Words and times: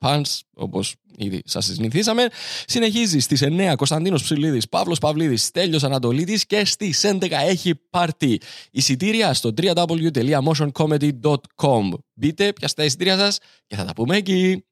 pans, 0.00 0.38
όπως 0.54 0.94
ήδη 1.16 1.42
σας 1.44 1.64
συνηθίσαμε. 1.64 2.28
Συνεχίζει 2.66 3.18
στις 3.18 3.42
9 3.42 3.74
Κωνσταντίνος 3.76 4.22
Ψηλίδης, 4.22 4.68
Παύλος 4.68 4.98
Παυλίδης, 4.98 5.50
Τέλειο 5.50 5.78
Ανατολίδης 5.82 6.46
και 6.46 6.64
στις 6.64 7.04
11 7.04 7.30
έχει 7.30 7.74
πάρτι. 7.74 8.40
Εισιτήρια 8.70 9.34
στο 9.34 9.52
www.motioncomedy.com. 9.62 11.90
Μπείτε, 12.14 12.52
πιάστε 12.52 12.80
τα 12.80 12.84
εισιτήρια 12.84 13.18
σας 13.18 13.38
και 13.66 13.76
θα 13.76 13.84
τα 13.84 13.92
πούμε 13.92 14.16
εκεί. 14.16 14.64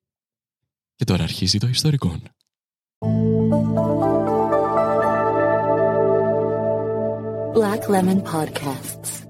Και 0.94 1.04
τώρα 1.04 1.22
αρχίζει 1.22 1.58
το 1.58 1.68
ιστορικό. 1.68 2.16
Black 7.54 7.82
Lemon 7.92 8.20
Podcasts. 8.22 9.28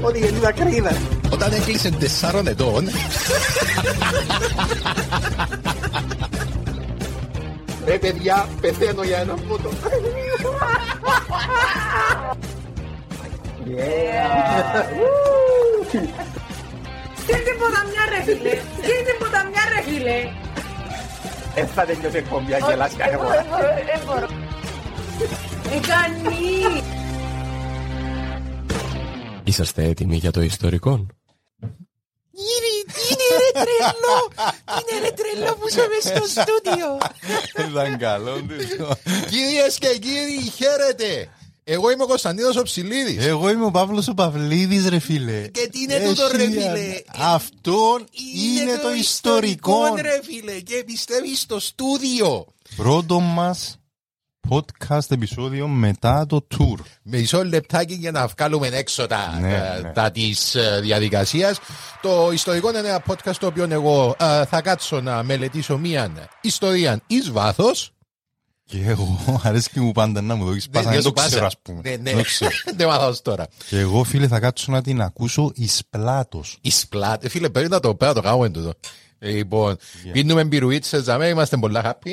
Ότι 0.00 0.18
είναι 0.18 0.38
τα 0.38 0.52
κρύδα. 0.52 0.92
Όταν 1.32 1.52
έκλεισε 1.52 1.90
τεσσάρων 1.90 2.46
ετών, 2.46 2.88
Ρε 7.86 7.98
παιδιά, 7.98 8.48
πεθαίνω 8.60 9.02
για 9.02 9.18
ένα 9.18 9.34
φούτο. 9.48 9.70
Σκέφτε 17.22 17.42
την 17.50 17.58
ποταμιά 17.58 18.04
ρε 18.10 18.22
φίλε. 18.24 18.54
Σκέφτε 18.76 19.02
την 19.06 19.16
ποταμιά 19.18 19.62
ρε 19.74 19.82
φίλε. 19.86 20.18
Δεν 21.54 21.66
θα 21.74 21.84
τελειώσει 21.84 22.16
η 22.16 22.18
εκπομπή, 22.18 22.54
αν 22.54 22.62
γελάς 22.68 22.92
κάθε 22.96 23.16
φορά. 23.16 23.46
Δεν 23.90 24.00
μπορώ. 24.06 24.28
Ε, 25.74 25.78
κάνει. 25.90 26.82
Είσαστε 29.46 29.84
έτοιμοι 29.84 30.16
για 30.16 30.30
το 30.30 30.40
ιστορικό. 30.40 31.06
Γύρι, 32.38 32.84
τι 32.86 33.00
είναι 33.12 33.26
ρε 33.44 33.50
τρελό! 33.64 34.18
Τι 34.64 34.94
είναι 34.96 35.00
ρε 35.08 35.10
τρελό 35.14 35.54
που 35.54 35.68
είσαι 35.68 35.86
μες 35.88 36.16
στο 36.16 36.40
στούντιο! 36.40 36.98
ήταν 37.70 37.98
καλό. 37.98 38.40
Κυρίες 39.30 39.78
και 39.78 39.98
κύριοι, 39.98 40.50
χαίρετε. 40.56 41.28
Εγώ 41.64 41.90
είμαι 41.90 42.02
ο 42.02 42.06
Κωνσταντίνος 42.06 42.56
ο 42.56 42.62
Ψηλίδης. 42.62 43.24
Εγώ 43.26 43.50
είμαι 43.50 43.64
ο 43.64 43.70
Παύλος 43.70 44.08
ο 44.08 44.14
Παυλίδης 44.14 44.88
ρε 44.88 44.98
φίλε. 44.98 45.48
Και 45.48 45.68
τι 45.72 45.80
είναι 45.80 45.98
τούτο 46.08 46.28
ρε 46.36 46.42
Έχει 46.42 46.52
φίλε! 46.52 46.70
μια- 46.70 47.02
Αυτό 47.14 47.98
είναι 48.44 48.76
το 48.82 48.92
ιστορικό. 48.94 49.94
ρε 50.00 50.20
φίλε! 50.22 50.52
Και 50.60 50.82
πιστεύεις 50.86 51.40
στο 51.40 51.60
στούντιο! 51.60 52.46
Πρώτο 52.76 53.20
μας 53.20 53.78
podcast 54.48 55.10
επεισόδιο 55.10 55.68
μετά 55.68 56.26
το 56.26 56.46
tour. 56.58 56.78
Μισό 57.02 57.44
λεπτάκι 57.44 57.94
για 57.94 58.10
να 58.10 58.26
βγάλουμε 58.26 58.68
έξω 58.68 59.06
τα, 59.06 59.38
Ναι, 59.40 59.58
τα, 59.58 59.80
ναι. 59.82 59.92
τα 59.92 60.10
της 60.10 60.54
ε, 60.54 60.80
διαδικασίας. 60.82 61.58
Το 62.02 62.30
ιστορικό 62.32 62.68
είναι 62.68 62.78
ένα 62.78 63.02
podcast 63.08 63.34
το 63.40 63.46
οποίο 63.46 63.66
εγώ 63.70 64.16
ε, 64.20 64.44
θα 64.44 64.60
κάτσω 64.60 65.00
να 65.00 65.22
μελετήσω 65.22 65.78
μία 65.78 66.28
ιστορία 66.40 67.00
εις 67.06 67.30
βάθος. 67.30 67.90
Και 68.64 68.78
εγώ 68.86 69.18
αρέσει 69.42 69.70
και 69.70 69.80
μου 69.80 69.92
πάντα 69.92 70.20
να 70.20 70.34
μου 70.34 70.44
δώσεις 70.44 70.68
πάσα, 70.68 70.90
δεν 70.90 70.98
σου 70.98 71.02
το 71.02 71.12
πάσα. 71.12 71.28
ξέρω 71.28 71.46
ας 71.46 71.58
πούμε. 71.62 71.80
Ναι, 71.84 71.90
ναι. 71.90 71.96
Δεν 72.02 72.16
το 72.16 72.22
ξέρω. 72.22 72.50
Δεν 72.76 72.86
μάθω 72.88 73.06
ως 73.08 73.22
τώρα. 73.22 73.46
Και 73.68 73.78
εγώ 73.78 74.04
φίλε 74.04 74.28
θα 74.28 74.40
κάτσω 74.40 74.72
να 74.72 74.82
την 74.82 75.00
ακούσω 75.00 75.50
εις 75.54 75.82
πλάτος. 75.90 76.58
Εις 76.60 76.86
πλάτη. 76.88 77.28
Φίλε, 77.28 77.48
πρέπει 77.48 77.68
να 77.68 77.80
το, 77.80 77.94
πρέπει 77.94 78.14
να 78.14 78.22
το 78.22 78.28
κάνουμε 78.28 78.48
τούτο. 78.48 78.72
Λοιπόν, 79.18 79.76
πίνουμε 80.12 80.44
μπυρουίτσες, 80.44 81.02
δαμέ, 81.02 81.28
είμαστε 81.28 81.56
πολλά 81.56 81.82
happy. 81.84 82.12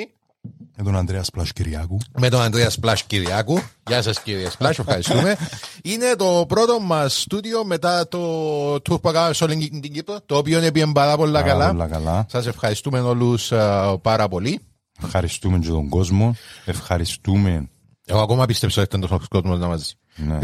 Με 0.78 0.84
τον 0.84 0.96
Ανδρέας 0.96 1.26
Σπλασκυριάκου. 1.26 1.98
με 2.20 2.30
τον 2.30 2.42
Ανδρέας 2.42 2.74
Σπλάσ 2.74 3.04
Κυριάκου. 3.04 3.60
Γεια 3.88 4.02
σας 4.02 4.22
κύριε 4.22 4.50
Σπλάσ, 4.50 4.80
ευχαριστούμε. 4.80 5.36
Είναι 5.84 6.16
το 6.18 6.46
πρώτο 6.48 6.80
μας 6.80 7.22
στούντιο 7.22 7.66
μετά 7.66 8.08
το 8.08 8.74
tour 8.74 8.82
που 9.02 9.12
κάναμε 9.12 9.34
σε 9.34 9.44
όλη 9.44 9.70
την 9.70 9.94
Κύπρο, 9.94 10.18
το 10.26 10.38
οποίο 10.38 10.58
είναι 10.58 10.72
πήγαινε 10.72 10.92
πάρα 10.92 11.16
πολλά 11.16 11.42
Πάρα 11.42 11.52
καλά. 11.52 11.72
πολλά 11.72 11.88
καλά. 11.88 12.26
Σας 12.30 12.46
ευχαριστούμε 12.48 13.00
όλους 13.00 13.48
πάρα 14.02 14.28
πολύ. 14.28 14.60
Ευχαριστούμε 15.04 15.60
και 15.60 15.68
τον 15.68 15.90
κόσμο. 15.90 16.36
Ευχαριστούμε. 16.66 17.70
Εγώ 18.06 18.20
ακόμα 18.22 18.46
πίστεψα 18.46 18.82
ότι 18.82 18.96
ήταν 18.96 19.10
τόσο 19.10 19.26
κόσμο 19.30 19.56
να 19.56 19.68
μαζί. 19.68 19.92
Ναι. 20.16 20.40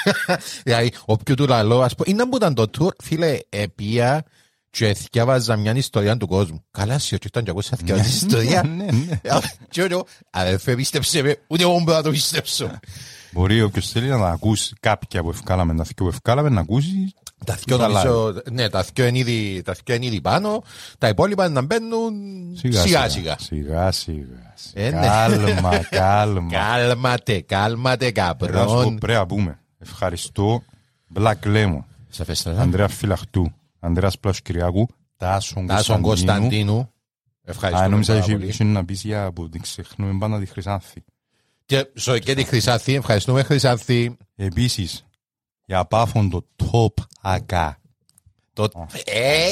Δηλαδή, 0.64 0.92
όποιο 1.04 1.34
του 1.34 1.46
λαλό, 1.46 1.82
ας 1.82 1.94
πούμε, 1.94 2.08
είναι 2.10 2.26
που 2.28 2.36
ήταν 2.36 2.54
το 2.54 2.70
tour, 2.78 2.90
φίλε, 3.02 3.38
επία 3.48 4.24
και 4.70 4.94
θυκιάβαζα 4.94 5.56
μια 5.56 5.72
ιστορία 5.74 6.16
του 6.16 6.26
κόσμου. 6.26 6.64
Καλά, 6.70 6.98
σε 6.98 7.14
ότι 7.14 7.26
ήταν 7.26 7.44
και 7.44 7.50
εγώ 7.50 7.60
σε 7.60 7.76
θυκιάβαζα 7.76 8.08
ιστορία. 8.08 8.62
ναι, 8.62 8.84
ναι. 8.84 9.18
Και 9.70 9.80
εγώ, 9.80 10.06
αδερφέ, 10.30 10.74
πίστεψε 10.74 11.22
με, 11.22 11.36
ούτε 11.46 11.62
εγώ 11.62 11.80
μπορώ 11.80 11.96
να 11.96 12.02
το 12.02 12.10
πιστέψω. 12.10 12.70
Μπορεί 13.32 13.62
όποιος 13.62 13.88
θέλει 13.90 14.08
να 14.08 14.18
τα 14.18 14.28
ακούσει 14.30 14.74
κάποια 14.80 15.22
που 15.22 15.30
ευκάλαμε, 15.30 15.74
τα 15.74 15.82
δυο 15.82 15.94
που 15.94 16.08
ευκάλαμε, 16.08 16.48
να 16.48 16.60
ακούσει. 16.60 17.14
Τα 17.44 17.58
δυο 17.64 17.76
τα 17.76 17.88
νομίζω, 17.88 18.42
ναι, 18.50 18.68
τα 18.68 18.84
δυο 18.94 19.06
είναι 19.06 19.18
ήδη, 19.18 19.62
τα 19.64 19.74
δυο 19.84 19.94
είναι 19.94 20.06
ήδη 20.06 20.20
πάνω, 20.20 20.62
τα 20.98 21.08
υπόλοιπα 21.08 21.48
να 21.48 21.62
μπαίνουν 21.62 22.12
σιγά 22.56 23.08
σιγά. 23.08 23.36
Σιγά 23.38 23.90
σιγά. 23.92 24.54
Ε, 24.72 24.90
ναι. 24.90 25.00
Κάλμα, 25.00 25.78
κάλμα. 25.90 26.50
Κάλματε, 26.50 27.40
κάλματε 27.40 28.12
Να 28.16 28.28
σου 28.28 28.34
πω, 28.34 28.48
καπρόν. 28.48 28.98
πρέπει 28.98 29.18
να 29.18 29.26
πούμε. 29.26 29.58
Ευχαριστώ. 29.78 30.62
Black 31.14 31.34
Lemon. 31.44 31.84
Σε 32.08 32.24
φέστα, 32.24 32.50
Ανδρέα 32.58 32.88
Φυλαχτού. 32.88 33.52
Ανδρέας 33.80 34.18
Πλασκυριάκου. 34.18 34.88
Τάσον 35.16 35.66
Τάσον 35.66 36.00
Κωνσταντίνου. 36.00 36.40
Κωνσταντίνου. 36.40 36.78
Α, 36.78 36.88
Ευχαριστούμε 37.42 37.88
νόμιζα 37.88 38.12
πάρα 38.12 38.24
είχε 38.24 38.36
πολύ. 38.36 38.48
είχε 38.48 38.64
να 38.64 38.84
πεις 38.84 39.04
για 39.04 39.32
που 39.32 39.48
την 39.48 39.60
ξεχνούμε 39.60 40.18
πάντα 40.18 40.38
τη 40.38 40.46
Χρυσάνθη. 40.46 41.04
Και, 41.64 41.86
so, 42.00 42.18
και 42.20 42.34
τη 42.34 42.44
Χρυσάνθη, 42.44 42.94
ευχαριστούμε 42.94 43.42
Χρυσάνθη. 43.42 44.16
Επίσης, 44.36 45.04
για 45.64 45.84
πάφον 45.84 46.30
το 46.30 46.46
top 46.56 47.02
ακά. 47.20 47.78
Το... 48.52 48.68
Ε, 49.04 49.48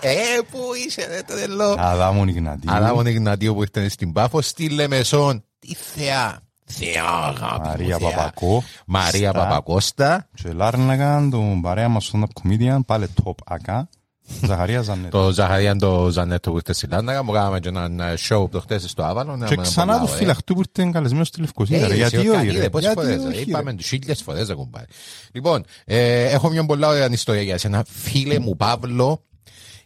ε, 0.00 0.14
πού 0.50 0.58
είσαι 0.86 1.06
ρε 1.06 1.22
τρελό. 1.22 1.74
Αδάμον 1.78 2.28
Ιγνατίου. 2.28 2.72
Αδάμον 2.72 3.06
Ιγνατίου 3.06 3.54
που 3.54 3.62
ήρθε 3.62 3.88
στην 3.88 4.12
Πάφο, 4.12 4.40
στη 4.40 4.68
Λεμεσόν. 4.68 5.44
Τι 5.58 5.74
θεά. 5.74 6.40
Θεά, 6.70 7.04
αγάπη 7.04 7.60
μου, 7.60 7.68
Μαρία 7.68 7.98
θεά. 7.98 8.08
Παπακό. 8.10 8.62
Μαρία 8.86 9.30
Στα. 9.30 9.38
Παπακώστα. 9.38 10.28
Και 10.34 10.52
Λάρναγαν, 10.52 11.30
τον 11.30 11.60
παρέα 11.60 11.88
μας 11.88 12.10
stand-up 12.12 12.42
comedian, 12.42 12.78
πάλι 12.86 13.06
top 13.24 13.34
ακά. 13.46 13.88
Ζαχαρία 14.46 14.82
Ζανέτ. 14.82 15.10
Το 15.10 15.30
Ζαχαρίαν 15.30 15.78
το 15.78 16.08
Ζανέτο 16.10 16.50
που 16.50 16.56
ήρθε 16.56 16.72
στη 16.72 16.86
Λάνναγα. 16.86 17.22
Μου 17.22 17.32
κάναμε 17.32 17.60
και 17.60 17.68
ένα 17.68 18.14
show 18.28 18.50
το 18.50 18.60
χτες 18.60 18.90
στο 18.90 19.02
Άβανο. 19.02 19.46
Και 19.46 19.56
ξανά 19.56 20.00
το 20.00 20.06
Φυλαχτού 20.06 20.54
που 20.54 20.62
ήρθε 20.74 20.90
καλεσμένος 20.92 21.28
στη 21.28 21.40
Λευκοσία. 21.40 21.88
ρε. 21.88 21.94
Γιατί 21.94 22.28
όχι 22.28 22.50
ρε. 22.50 22.68
Πόσες 22.70 22.92
Γιατί 22.92 23.00
φορές, 23.00 23.22
ρε. 23.22 23.28
όχι, 23.28 23.36
ρε. 23.36 23.40
Είπαμε 23.40 23.72
τους 23.72 23.86
χίλιες 23.88 24.22
φορές, 24.22 24.48
ρε 24.48 24.54
κουμπάρε. 24.54 24.84
Λοιπόν, 25.32 25.64
ε, 25.84 26.24
έχω 26.24 26.50
μια 26.50 26.66
πολλά 26.66 26.88
ωραία 26.88 27.08
ιστορία 27.10 27.42
για 27.42 27.58
σένα. 27.58 27.84
Φίλε 27.88 28.38
μου 28.38 28.56
Παύλο, 28.56 29.24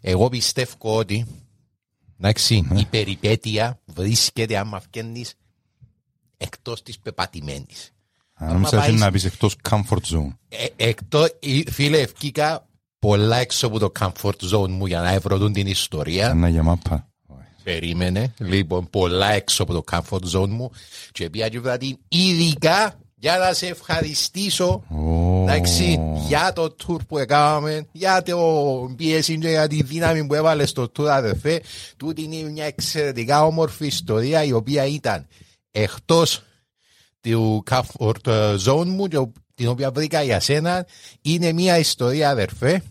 εγώ 0.00 0.28
πιστεύω 0.28 0.74
ότι 0.80 1.26
εντάξει, 2.20 2.68
η 2.76 2.86
περιπέτεια 2.90 3.80
βρίσκεται 3.84 4.56
άμα 4.56 4.80
φκένεις 4.80 5.34
εκτός 6.36 6.82
της 6.82 6.98
πεπατημένης. 6.98 7.92
Α, 8.34 8.46
Νόμιζα 8.52 8.76
πάεις- 8.76 8.88
ότι 8.92 8.98
να 9.00 9.10
πεις 9.10 9.24
εκτός 9.24 9.56
comfort 9.70 10.14
zone. 10.14 10.36
Ε, 10.48 10.64
εκτός, 10.76 11.36
η- 11.40 11.70
φίλε, 11.70 11.98
ευκήκα 11.98 12.66
πολλά 12.98 13.36
έξω 13.36 13.66
από 13.66 13.78
το 13.78 13.92
comfort 14.00 14.52
zone 14.52 14.68
μου 14.68 14.86
για 14.86 15.00
να 15.00 15.10
ευρωπούν 15.10 15.52
την 15.52 15.66
ιστορία. 15.66 16.28
Ένα 16.30 16.48
για 16.48 16.62
μάπα. 16.62 17.08
Περίμενε, 17.62 18.34
λοιπόν, 18.38 18.90
πολλά 18.90 19.32
έξω 19.32 19.62
από 19.62 19.72
το 19.72 19.82
comfort 19.90 20.36
zone 20.40 20.48
μου 20.48 20.70
και 21.12 21.30
πήγα 21.30 21.48
και 21.48 21.60
βράδυ 21.60 21.98
την 22.08 22.20
ειδικά 22.20 22.98
για 23.14 23.36
να 23.38 23.52
σε 23.52 23.66
ευχαριστήσω 23.66 24.84
Ω. 24.88 25.42
εντάξει, 25.42 25.98
για 26.26 26.52
το 26.52 26.76
tour 26.86 26.96
που 27.08 27.18
έκαναμε, 27.18 27.86
για 27.92 28.22
το 28.22 28.94
πίεση 28.96 29.38
και 29.38 29.48
για 29.48 29.68
τη 29.68 29.82
δύναμη 29.82 30.26
που 30.26 30.34
έβαλες 30.34 30.68
στο 30.70 30.92
tour 30.98 31.06
αδερφέ. 31.06 31.60
Τούτη 31.96 32.22
είναι 32.22 32.50
μια 32.50 32.64
εξαιρετικά 32.64 33.44
όμορφη 33.44 33.86
ιστορία 33.86 34.44
η 34.44 34.52
οποία 34.52 34.84
ήταν 34.86 35.26
εκτός 35.76 36.42
του 37.20 37.62
comfort 37.70 38.56
zone 38.66 38.86
μου 38.86 39.08
και 39.08 39.26
την 39.54 39.68
οποία 39.68 39.90
βρήκα 39.90 40.22
για 40.22 40.40
σένα. 40.40 40.86
Είναι 41.22 41.52
μια 41.52 41.78
ιστορία 41.78 42.30
αδερφέ. 42.30 42.82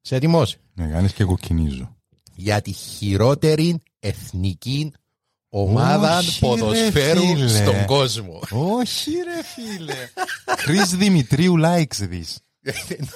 Σε 0.00 0.14
έτοιμος; 0.14 0.56
Με 0.74 0.86
κάνεις 0.86 1.12
και 1.12 1.24
κοκκινίζω. 1.24 1.96
για 2.34 2.60
τη 2.60 2.72
χειρότερη 2.72 3.82
εθνική 4.00 4.92
ομάδα 5.48 6.18
Όχι, 6.18 6.38
ρε, 6.40 6.46
ποδοσφαίρου 6.48 7.26
φίλε. 7.26 7.48
στον 7.48 7.84
κόσμο. 7.86 8.40
Όχι 8.50 9.10
ρε 9.10 9.42
φίλε. 9.42 10.08
Κρίς 10.56 10.96
Δημητρίου 10.96 11.54
likes 11.64 12.00
this. 12.10 12.36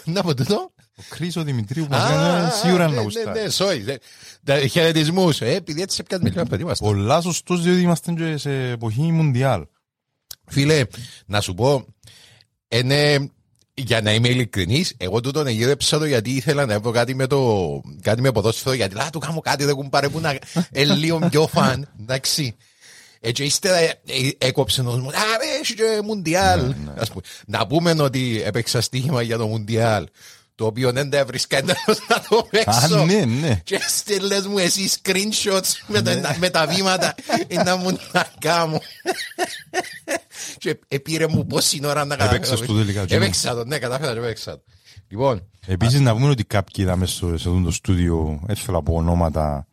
Να 0.05 0.23
πω 0.23 0.35
τούτο. 0.35 0.71
Ο 1.01 1.05
Κρίς 1.09 1.37
ο 1.37 1.43
Δημητρίου 1.43 1.85
Α, 1.85 1.89
μας 1.89 2.11
λένε 2.11 2.51
σίγουρα 2.63 2.85
ναι, 2.85 2.91
να 2.91 2.97
ναι, 2.97 3.03
γουστάρει. 3.03 3.41
Ναι, 3.41 3.47
sorry. 3.51 3.85
ναι. 3.85 3.95
Τα 4.45 4.67
χαιρετισμούς. 4.67 5.41
Ε, 5.41 5.55
επειδή 5.55 5.83
έτσι 5.83 5.97
σε 5.97 6.03
πιάνει 6.03 6.23
με 6.23 6.31
λίγο 6.31 6.45
παιδί 6.45 6.65
μας. 6.65 6.79
Πολλά 6.79 7.21
σωστός 7.21 7.63
διότι 7.63 7.81
είμαστε 7.81 8.13
και 8.13 8.37
σε 8.37 8.71
εποχή 8.71 9.13
Μουντιάλ. 9.13 9.67
Φίλε, 10.47 10.83
να 11.27 11.41
σου 11.41 11.55
πω, 11.55 11.85
είναι, 12.69 13.31
για 13.75 14.01
να 14.01 14.13
είμαι 14.13 14.29
ειλικρινής, 14.29 14.95
εγώ 14.97 15.21
τούτον 15.21 15.47
εγίδεψα 15.47 15.99
το 15.99 16.05
γιατί 16.05 16.31
ήθελα 16.31 16.67
να 16.67 16.73
έχω 16.73 16.91
κάτι 16.91 17.15
με 17.15 17.27
το, 17.27 17.81
κάτι 18.03 18.21
με 18.21 18.33
ποδόσφαιρο, 18.33 18.75
γιατί 18.75 18.95
λά, 18.95 19.11
του 19.11 19.19
κάνω 19.19 19.41
κάτι, 19.41 19.65
δεν 19.65 19.75
κουμπάρε 19.75 20.09
που 20.09 20.21
να, 20.21 20.39
ε, 20.71 20.85
λίγο 20.85 21.19
πιο 21.31 21.47
φαν, 21.47 21.89
εντάξει. 22.01 22.57
Έτσι, 23.23 23.45
ύστερα 23.45 23.77
ε, 23.77 24.01
ε, 24.07 24.31
έκοψε 24.39 24.81
ο 24.81 24.85
μου, 24.85 25.09
α, 25.09 25.11
ρε, 25.11 25.61
έχει 25.61 25.75
και 25.75 26.01
Μουντιάλ. 26.05 26.75
Ας 26.97 27.09
πούμε. 27.09 27.23
Να 27.47 27.67
πούμε 27.67 27.95
ότι 27.99 28.43
έπαιξα 28.45 28.81
στοίχημα 28.81 29.23
για 29.23 29.37
το 29.37 29.47
Μουντιάλ, 29.47 30.07
το 30.61 30.67
οποίο 30.67 30.93
δεν 30.93 31.11
τα 31.11 31.19
έβρισκα 31.19 31.57
εντελώς 31.57 31.99
να 32.09 32.21
το 32.29 32.37
Α, 32.37 32.43
παίξω. 32.51 33.05
ναι, 33.05 33.25
ναι. 33.25 33.61
Και 33.65 33.81
στέλνες 33.89 34.47
μου 34.47 34.59
εσύ 34.59 34.91
screenshots 35.03 35.71
με, 35.87 36.03
τα, 36.03 36.37
με 36.39 36.51
τα 36.51 36.67
βήματα 36.67 37.15
ε, 37.49 37.63
να 37.63 37.77
μου 37.77 37.99
να 38.13 38.27
κάνω. 38.39 38.81
και 40.59 40.79
επήρε 40.89 41.27
μου 41.29 41.47
πόση 41.47 41.81
ώρα 41.85 42.05
να 42.05 42.17
κάνω. 42.17 42.31
Έπαιξες 42.31 42.61
το 42.61 42.75
τελικά, 42.75 43.05
Τζίμι. 43.07 43.23
Έπαιξα 43.25 43.55
το, 43.55 43.65
ναι, 43.65 43.79
κατάφερα 43.79 44.13
και 44.13 44.19
έπαιξα 44.19 44.53
το. 44.53 44.63
Λοιπόν, 45.09 45.47
Επίσης 45.67 46.01
να 46.01 46.13
πούμε 46.13 46.29
ότι 46.29 46.45
κάποιοι 46.45 46.75
είδαμε 46.79 47.07
στο, 47.07 47.27
σε 47.27 47.35
αυτό 47.35 47.61
το 47.65 47.71
στούντιο, 47.71 48.41
έτσι 48.47 48.65
θέλω 48.65 48.77
να 48.77 48.83
πω 48.83 48.95
ονόματα, 48.95 49.67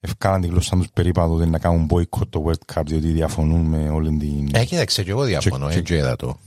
ευκάλαν 0.00 0.40
τη 0.40 0.46
γλώσσα 0.46 0.76
τους 0.76 0.88
περίπατο 0.92 1.46
να 1.46 1.58
κάνουν 1.58 1.88
boycott 1.90 2.28
το 2.30 2.44
World 2.46 2.74
Cup 2.74 2.82
διότι 2.86 3.06
διαφωνούν 3.08 3.60
με 3.60 3.88
όλη 3.88 4.16
την... 4.16 4.48
ε, 4.52 4.64
κοίταξε 4.64 5.02
και 5.02 5.10
εγώ 5.10 5.24
διαφωνώ, 5.24 5.66
Check, 5.66 5.70
check. 5.70 5.76
έτσι 5.76 5.94
είδα 5.94 6.16
το. 6.16 6.38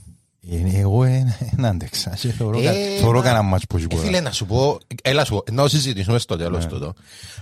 Ε, 0.50 0.78
Εγώ 0.78 1.00
δεν 1.02 1.64
άντεξα. 1.64 2.10
και 2.10 2.32
Θεωρώ, 2.32 2.58
Ε, 2.58 2.62
κα- 2.64 2.72
θεωρώ 3.00 3.18
μα- 3.18 3.24
κανένα 3.24 3.42
μάτς 3.42 3.66
πως 3.66 3.84
Ε, 3.90 3.96
φίλε, 3.96 4.20
να 4.20 4.30
σου 4.32 4.46
πω, 4.46 4.78
έλα 5.02 5.24
σου 5.24 5.32
πω, 5.34 5.42
να 5.52 5.68
συζητήσουμε 5.68 6.18
στο 6.18 6.36
τέλος 6.36 6.66
τούτο. 6.66 6.92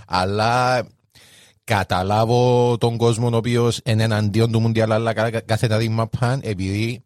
Αλλά 0.07 0.83
καταλάβω 1.63 2.77
τον 2.77 2.97
κόσμο 2.97 3.27
ο 3.33 3.35
οποίος 3.35 3.79
είναι 3.85 4.03
εναντίον 4.03 4.51
του 4.51 4.59
Μουντιάλ, 4.59 4.91
αλλά 4.91 5.13
κα- 5.13 5.39
κάθε 5.41 5.67
τα 5.67 5.77
δείγμα 5.77 6.07
παν, 6.07 6.39
επειδή 6.43 7.03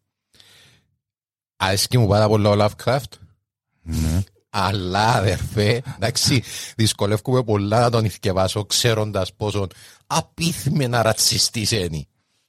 αρέσκει 1.58 1.98
μου 1.98 2.08
πάρα 2.08 2.28
πολύ 2.28 2.48
ο 2.48 2.56
Lovecraft, 2.66 3.12
Ναι. 3.82 4.24
αλλά 4.50 5.08
αδερφέ, 5.08 5.82
εντάξει, 5.96 6.44
δυσκολεύομαι 6.76 7.44
πολλά 7.44 7.80
να 7.80 7.90
τον 7.90 8.06
ηθικευάσω, 8.06 8.66
ξέροντας 8.66 9.34
πόσο 9.34 9.68
απίθμενα 10.08 11.02
ρατσιστής 11.02 11.72
είναι. 11.72 12.06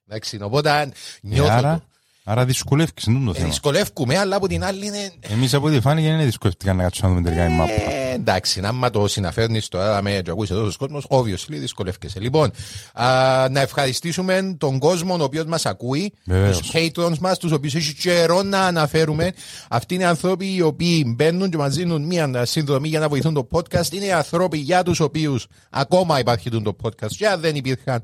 Εντάξει, 0.08 0.38
οπότε 0.42 0.80
Ε, 0.80 0.88
νιώθω 1.22 1.82
άρα, 2.26 2.34
το. 2.34 2.40
άρα 2.40 2.44
δυσκολεύκεις 2.44 3.04
είναι 3.04 3.24
το 3.24 3.30
Ε, 3.30 3.34
θέμα. 3.34 3.48
Δυσκολεύκουμε, 3.48 4.18
αλλά 4.18 4.36
από 4.36 4.48
την 4.48 4.64
άλλη 4.64 4.86
είναι 4.86 5.12
Εμείς 5.20 5.54
από 5.54 5.66
ό,τι 5.66 5.80
φάνηκε 5.80 6.08
δεν 6.08 6.24
δυσκολεύτηκαν 6.24 6.76
να 6.76 6.82
κάτσουμε 6.82 7.08
να 7.08 7.14
δούμε 7.14 7.28
τελικά 7.28 7.46
η 7.48 7.56
μάπα. 7.56 7.72
Ε, 7.72 8.12
εντάξει, 8.14 8.60
άμα 8.64 8.90
το 8.90 9.08
συναφέρνεις 9.08 9.68
τώρα 9.68 10.02
με 10.02 10.20
και 10.24 10.30
ακούσει 10.30 10.52
εδώ 10.52 10.66
ο 10.66 10.70
κόσμος, 10.78 11.06
obviously 11.08 11.48
δυσκολεύκεσαι. 11.58 12.20
Λοιπόν, 12.20 12.50
α, 12.94 13.04
να 13.50 13.60
ευχαριστήσουμε 13.60 14.54
τον 14.58 14.78
κόσμο 14.78 15.14
ο 15.20 15.22
οποίος 15.22 15.44
μας 15.44 15.66
ακούει, 15.66 16.12
Βεβαίως. 16.24 16.58
τους 16.58 16.70
patrons 16.74 17.18
μας, 17.18 17.38
τους 17.38 17.52
οποίους 17.52 17.74
έχει 17.74 17.94
καιρό 17.94 18.42
να 18.42 18.60
αναφέρουμε. 18.60 19.32
Αυτοί 19.68 19.94
είναι 19.94 20.04
άνθρωποι 20.04 20.54
οι 20.54 20.60
οποίοι 20.62 21.12
μπαίνουν 21.16 21.50
και 21.50 21.56
μας 21.56 21.74
δίνουν 21.74 22.02
μια 22.02 22.44
συνδρομή 22.44 22.88
για 22.88 23.00
να 23.00 23.08
βοηθούν 23.08 23.34
το 23.34 23.48
podcast. 23.52 23.92
Είναι 23.92 24.12
άνθρωποι 24.12 24.58
για 24.58 24.82
τους 24.82 25.00
οποίους 25.00 25.46
ακόμα 25.70 26.18
υπάρχει 26.18 26.50
το 26.50 26.76
podcast. 26.82 27.08
Και 27.16 27.26
αν 27.26 27.40
δεν 27.40 27.56
υπήρχαν 27.56 28.02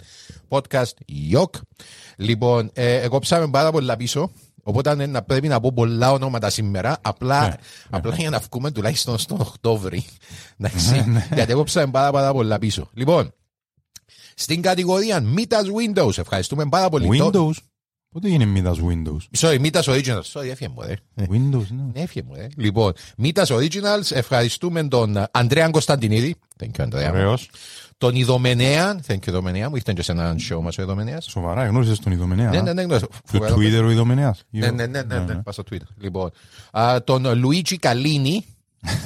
podcast, 0.49 0.93
γιοκ. 1.07 1.55
Λοιπόν, 2.17 2.71
ε, 2.75 2.95
εγώ 3.01 3.19
ψάμε 3.19 3.49
πάρα 3.51 3.71
πολλά 3.73 3.97
πίσω. 3.97 4.31
Οπότε 4.65 4.95
ναι, 4.95 5.07
να 5.07 5.23
πρέπει 5.23 5.49
να 5.49 5.61
πω 5.61 5.73
πολλά 5.73 6.13
ονόματα 6.13 6.51
σήμερα. 6.51 6.99
Απλά, 7.03 7.49
Ναι, 7.49 7.55
απλά 7.91 8.15
για 8.15 8.31
να 8.31 8.39
βγούμε 8.51 8.71
τουλάχιστον 8.71 9.19
στον 9.19 9.41
Οκτώβρη. 9.41 10.05
Εντάξει. 10.59 11.05
Γιατί 11.35 11.53
εγώ 11.53 11.63
ψάμε 11.65 11.91
πάρα, 11.93 12.11
πάρα 12.11 12.33
πολλά 12.33 12.59
πίσω. 12.59 12.91
Λοιπόν, 12.95 13.35
στην 14.35 14.63
κατηγορία 14.63 15.25
Mitas 15.37 15.95
Windows. 15.97 16.19
Ευχαριστούμε 16.19 16.67
πάρα 16.69 16.89
πολύ. 16.89 17.19
Το- 17.19 17.31
Windows; 17.33 17.57
Πότε 18.11 18.29
είναι 18.29 18.45
μίδας 18.45 18.79
Windows; 18.81 19.39
Sorry, 19.39 19.61
Mitas 19.61 19.83
Originals. 19.83 20.23
Sorry, 20.33 20.47
έφυγε 20.51 20.69
μου, 20.69 20.83
ε. 20.83 20.97
Windows, 21.21 21.67
ναι. 21.71 21.83
Ναι, 21.93 22.01
έφυγε 22.01 22.25
μου, 22.29 22.35
ε. 22.35 22.49
Λοιπόν, 22.57 22.93
Mitas 23.23 23.45
Originals. 23.47 24.11
Ευχαριστούμε 24.11 24.89
τον 24.89 25.17
ε, 25.17 25.29
Ανδρέα 25.31 25.71
Κωνσταντινίδη. 25.71 26.35
Thank 26.61 26.67
you, 26.67 26.83
Ανδρέα. 26.83 27.39
Μου. 28.03 28.09
Ωραίος. 28.17 28.27
Τον 28.27 28.37
Ιδομενέα. 28.37 29.01
Thank 29.07 29.13
you, 29.15 29.27
Ιδομενέα 29.27 29.69
μου. 29.69 29.77
Ήρθε 29.77 29.93
και 29.93 30.03
σε 30.03 30.13
έναν 30.13 30.37
show 30.51 30.61
μας 30.63 30.79
ο 30.79 30.83
Ιδομενέας. 30.83 31.25
Σοβαρά, 31.25 31.67
γνώρισες 31.67 31.99
τον 31.99 32.13
Ιδομενέα. 32.13 32.51
Ναι, 32.51 32.59
α; 32.59 32.63
ναι, 32.63 32.73
ναι, 32.73 32.83
γνωρίζω. 32.83 33.07
Του 33.07 33.21
Φοβερό. 33.25 33.55
Twitter 33.57 33.85
ο 33.85 33.91
Ιδομενέας. 33.91 34.43
Ναι, 34.51 34.71
ναι, 34.71 34.87
ναι, 34.87 35.03
ναι, 35.03 35.19
ναι. 35.19 35.35
Πας 35.35 35.55
στο 35.55 35.63
Twitter. 35.71 35.87
Λοιπόν, 36.01 36.31
α, 36.73 37.03
τον 37.05 37.39
Λουίτσι 37.39 37.77
Καλίνη. 37.77 38.45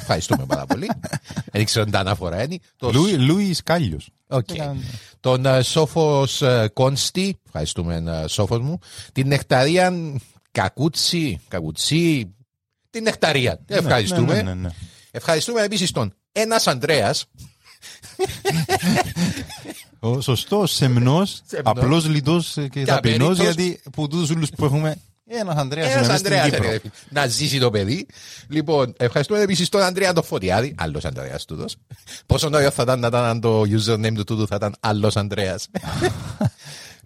Ευχαριστούμε 0.00 0.44
πάρα 0.46 0.66
πολύ. 0.66 0.90
Δεν 1.52 1.64
ξέρω 1.64 1.84
αν 1.84 1.90
τα 1.90 1.98
αναφορά 1.98 2.42
είναι. 2.44 2.58
Το 2.76 2.90
Λούι- 2.90 3.18
Λούις 3.18 3.62
Κάλλιος. 3.62 4.08
Οκ. 4.28 4.48
Τον 5.20 5.46
ε, 5.46 5.62
Σόφος 5.62 6.42
ε, 6.42 6.70
Κόνστη, 6.72 7.38
ευχαριστούμε 7.46 8.02
ε, 8.24 8.28
Σόφος 8.28 8.60
μου. 8.60 8.78
Την 9.12 9.26
Νεκταρία 9.28 9.92
Κακούτσι, 10.50 11.40
Κακουτσί, 11.48 12.34
την 12.90 13.02
Νεκταρία. 13.02 13.60
Ευχαριστούμε. 13.66 14.34
Ναι, 14.34 14.42
ναι, 14.42 14.54
ναι, 14.54 14.60
ναι. 14.60 14.68
Ευχαριστούμε 15.10 15.62
επίσης 15.62 15.90
τον 15.90 16.12
Ένας 16.32 16.66
Ανδρέας. 16.66 17.24
Ο 20.00 20.20
σωστός, 20.20 20.72
σεμνός, 20.72 21.40
Σεμνός. 21.46 21.74
απλός, 21.76 22.06
λιτός 22.06 22.52
και 22.70 22.84
ταπεινός, 22.84 23.28
απέριτος. 23.28 23.38
γιατί 23.38 23.80
που 23.92 24.08
τούτους 24.08 24.30
όλους 24.30 24.50
που 24.50 24.64
έχουμε, 24.64 24.96
ένας 25.28 25.56
Ανδρέας 25.56 25.86
είναι 25.86 25.94
Ένας 25.94 26.06
μέσα 26.06 26.18
στην 26.18 26.32
Ανδρέας 26.32 26.54
Κύπρο. 26.54 26.70
ρε, 26.70 26.80
να 27.08 27.26
ζήσει 27.26 27.58
το 27.58 27.70
παιδί. 27.70 28.06
Λοιπόν, 28.48 28.94
ευχαριστούμε 28.96 29.40
επίσης 29.40 29.68
τον 29.68 29.80
Ανδρέα 29.82 30.12
τον 30.12 30.24
Φωτιάδη, 30.24 30.74
άλλος 30.78 31.04
Ανδρέας 31.04 31.44
τούτος. 31.44 31.76
Πόσο 32.26 32.48
νόιο 32.48 32.70
θα 32.70 32.82
ήταν 32.82 33.00
να 33.00 33.06
ήταν 33.06 33.24
αν 33.24 33.40
το 33.40 33.60
username 33.60 34.14
του 34.14 34.24
τούτου 34.24 34.46
θα 34.46 34.54
ήταν 34.56 34.74
άλλος 34.80 35.16
Ανδρέας. 35.16 35.66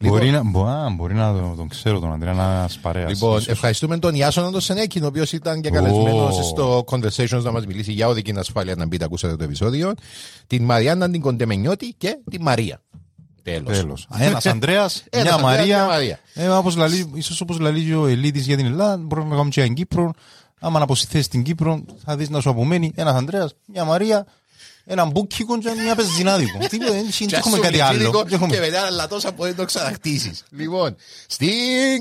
Μπορεί 0.05 0.31
να, 0.31 0.43
μπο- 0.45 0.65
α, 0.67 0.91
μπορεί 0.91 1.15
να 1.15 1.33
τον, 1.33 1.57
τον 1.57 1.69
ξέρω 1.69 1.99
τον 2.01 2.13
Ανδρέα, 2.13 2.33
να 2.33 2.43
ένας 2.43 2.79
παρέας. 2.79 3.11
Λοιπόν, 3.11 3.31
ίσως. 3.37 3.49
ευχαριστούμε 3.49 3.99
τον 3.99 4.15
Ιάσονα 4.15 4.51
τον 4.51 4.61
Σενέκιν, 4.61 5.05
ο 5.05 5.07
οποίος 5.07 5.33
ήταν 5.33 5.61
και 5.61 5.71
καλεσμένος 5.71 6.39
Ω. 6.39 6.43
στο 6.43 6.85
Conversations 6.91 7.43
να 7.43 7.51
μας 7.51 7.67
μιλήσει 7.67 7.93
για 7.93 8.09
οδική 8.09 8.33
ασφάλεια. 8.37 8.75
Να 8.77 8.87
μπείτε, 8.87 9.05
ακούσατε 9.05 9.37
το 9.37 9.45
επεισόδιο. 9.45 9.93
Την 10.47 10.65
Μαριάννα 10.65 11.11
την 11.11 11.21
Κοντεμενιώτη 11.21 11.95
και 11.99 12.19
τη 12.31 12.41
Μαρία. 12.43 12.81
Τέλος. 13.43 13.79
Τέλος. 13.79 14.09
Ένας 14.19 14.47
Ανδρέας, 14.47 15.05
Ένας 15.11 15.25
μια 15.25 15.35
Ανδρέας, 15.35 15.67
μια 15.67 15.79
Μαρία. 15.79 15.87
Μαρία. 15.87 16.19
Ε, 16.35 16.49
όπως 16.49 16.77
λαλεί, 16.77 17.11
ίσως 17.15 17.41
όπως 17.41 17.59
λαλεί 17.59 17.85
και 17.85 17.95
ο 17.95 18.07
Ελίτης 18.07 18.47
για 18.47 18.57
την 18.57 18.67
Ελλάδα, 18.67 18.97
μπορούμε 18.97 19.29
να 19.29 19.35
κάνουμε 19.35 19.51
και 19.51 19.61
για 19.61 19.69
την 19.69 19.75
Κύπρο. 19.79 20.11
Άμα 20.61 20.79
να 20.79 20.85
αποσυθείς 20.85 21.25
στην 21.25 21.43
Κύπρο, 21.43 21.85
θα 22.05 22.17
δεις 22.17 22.31
να 22.31 22.41
σου 22.41 22.51
απομένει 22.51 22.93
ένας 22.95 23.15
Ανδρέας, 23.15 23.55
μια 23.67 23.85
Μαρία, 23.85 24.27
ένα 24.85 25.05
μπούκικο 25.05 25.59
και 25.59 25.71
μια 25.83 25.95
πεζινάδικο. 25.95 26.59
Τίποτα, 26.69 26.93
δεν 26.93 27.07
δεν 27.19 27.29
έχουμε 27.39 27.59
κάτι 27.59 27.81
άλλο. 27.81 28.11
Δεν 28.11 28.25
Και 28.27 28.35
έχουμε- 28.35 28.59
μετά 28.61 28.81
άλλα 28.83 29.09
τόσα 29.09 29.31
μπορεί 29.31 29.51
να 29.51 29.57
το 29.57 29.65
ξανακτήσεις. 29.65 30.45
λοιπόν, 30.51 30.97
στην 31.27 31.49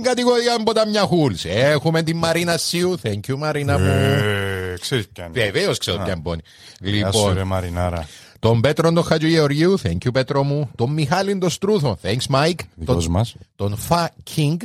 κατηγορία 0.03 0.63
Ποταμιά 0.63 1.01
Χούλς 1.01 1.45
έχουμε 1.45 2.03
την 2.03 2.17
Μαρίνα 2.17 2.57
Σιου. 2.57 2.99
Thank 3.03 3.19
you, 3.27 3.35
Μαρίνα 3.37 3.77
μου. 3.79 3.85
Ε, 3.85 4.73
Ξέρεις 4.79 5.07
ποια 5.13 5.25
είναι. 5.25 5.43
Βεβαίως 5.43 5.77
ξέρω 5.77 6.01
ποια 6.03 6.15
μπώνει. 6.15 6.41
Γεια 6.79 7.11
σου 7.11 7.23
ρε 7.27 7.29
Λοιπόν, 7.33 7.47
Μαρινάρα. 7.47 8.07
τον 8.39 8.61
Πέτρο 8.61 8.93
τον 8.93 9.03
Χατζηγεωργίου. 9.03 9.79
Thank 9.83 9.97
you, 10.05 10.13
Πέτρο 10.13 10.43
μου. 10.43 10.69
Τον 10.75 10.91
Μιχάλη 10.91 11.37
τον 11.37 11.49
Στρούθο. 11.49 11.97
Thanks, 12.03 12.35
Mike. 12.35 12.53
Δικός 12.75 13.03
Τον- 13.03 13.11
μας. 13.13 13.35
Τον 13.55 13.77
Φα 13.77 14.09
King. 14.35 14.55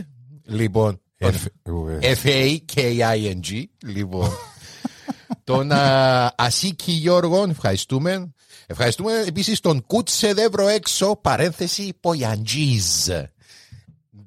Λοιπόν, 0.47 1.01
τον 1.19 1.33
F- 1.33 1.47
εγώ, 1.63 1.89
ε, 2.01 2.15
F-A-K-I-N-G. 2.15 3.63
Λοιπόν. 3.87 4.31
τον 5.45 5.73
α, 5.73 6.33
Ασίκη 6.37 6.93
Γιώργο, 6.93 7.47
ευχαριστούμε. 7.51 8.33
Ευχαριστούμε 8.67 9.13
επίσης 9.27 9.61
τον 9.61 9.87
Κούτσε 9.87 10.33
Δεύρο 10.35 10.69
έξω, 10.69 11.17
παρένθεση 11.23 11.93
Πογιαντζίζ. 12.01 13.09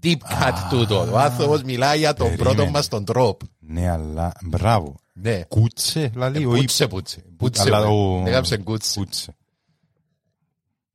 Deep 0.04 0.18
cut 0.18 0.54
τούτο. 0.70 1.10
Ο 1.12 1.18
άνθρωπος 1.20 1.64
μιλάει 1.64 1.98
για 1.98 2.14
τον 2.14 2.28
Περίμενε. 2.30 2.56
πρώτο 2.56 2.72
μας 2.72 2.88
τον 2.88 3.06
τρόπο. 3.06 3.46
Ναι, 3.60 3.90
αλλά 3.90 4.32
μπράβο. 4.44 4.96
Ναι. 5.14 5.42
Κούτσε, 5.48 6.08
δηλαδή 6.14 6.46
ο 6.46 6.50
Πούτσε, 6.50 6.88
πούτσε. 6.88 7.24
Πούτσε, 7.38 7.62
Αλλά 7.62 7.80
ρε. 7.80 7.86
ο- 7.86 8.24
Έγραψε 8.26 8.58
κούτσε. 8.58 9.00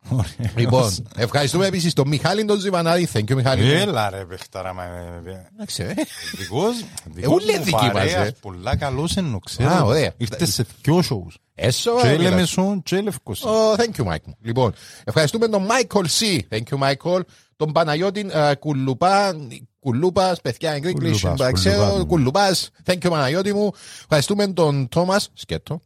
Κούτσε. 0.09 0.35
Ωραία. 0.38 0.52
Λοιπόν, 0.56 0.94
ευχαριστούμε 1.16 1.66
επίσης 1.66 1.92
τον 1.92 2.09
Μιχάλη 2.09 2.44
τον 2.44 2.61
Ζιβανάδη. 2.61 3.09
Thank 3.12 3.25
you, 3.30 3.35
Μιχάλη. 3.35 3.73
Έλα 3.73 4.11
ρε 4.11 4.25
παιχτάρα, 4.25 4.73
μα, 4.73 4.85
ε, 4.85 5.30
ε, 5.30 5.47
Εντάξει, 5.54 5.82
ε. 5.82 5.94
Δικός, 6.37 6.85
δικός 7.04 7.35
ούλοι 7.35 7.59
μου 7.59 7.64
δικοί 7.64 7.85
μας, 7.85 7.92
παρέας, 7.92 8.26
ε. 8.26 8.35
πολλά 8.40 8.76
καλός 8.76 9.16
εννοώ, 9.16 9.38
ξέρω. 9.38 9.71
Α, 9.71 9.82
ωραία. 9.82 10.12
Ήρθες 10.16 10.52
σε 10.52 10.66
δυο 10.82 10.99
shows. 10.99 11.35
Έσω, 11.54 12.00
Και 12.00 12.09
ε, 12.09 12.16
Λεμεσόν 12.16 12.82
και 12.82 13.00
Λευκοσία. 13.00 13.50
Oh, 13.50 13.80
thank 13.80 14.00
you, 14.00 14.12
Mike. 14.12 14.32
Λοιπόν, 14.42 14.73
ευχαριστούμε 15.04 15.49
τον 15.49 15.66
Michael 15.66 16.04
C. 16.04 16.38
Thank 16.49 16.62
you, 16.75 16.78
Michael. 16.88 17.21
Τον 17.56 17.73
Παναγιώτη 17.73 18.26
ε, 18.32 18.54
Κουλουπά. 18.54 19.37
Κουλούπα, 19.80 20.37
παιδιά, 20.42 20.78
English, 20.78 20.92
Κουλουπάς, 20.92 21.37
δεν 21.37 21.52
ξέρω. 21.52 21.76
Κουλουπάς. 21.76 22.06
Κουλουπάς. 22.06 22.71
Thank 22.85 23.06
you, 23.06 23.11
Παναγιώτη 23.11 23.52
μου. 23.52 23.73
Ευχαριστούμε 24.02 24.47
τον 24.47 24.88
Τόμα. 24.88 25.21
Σκέτο. 25.32 25.80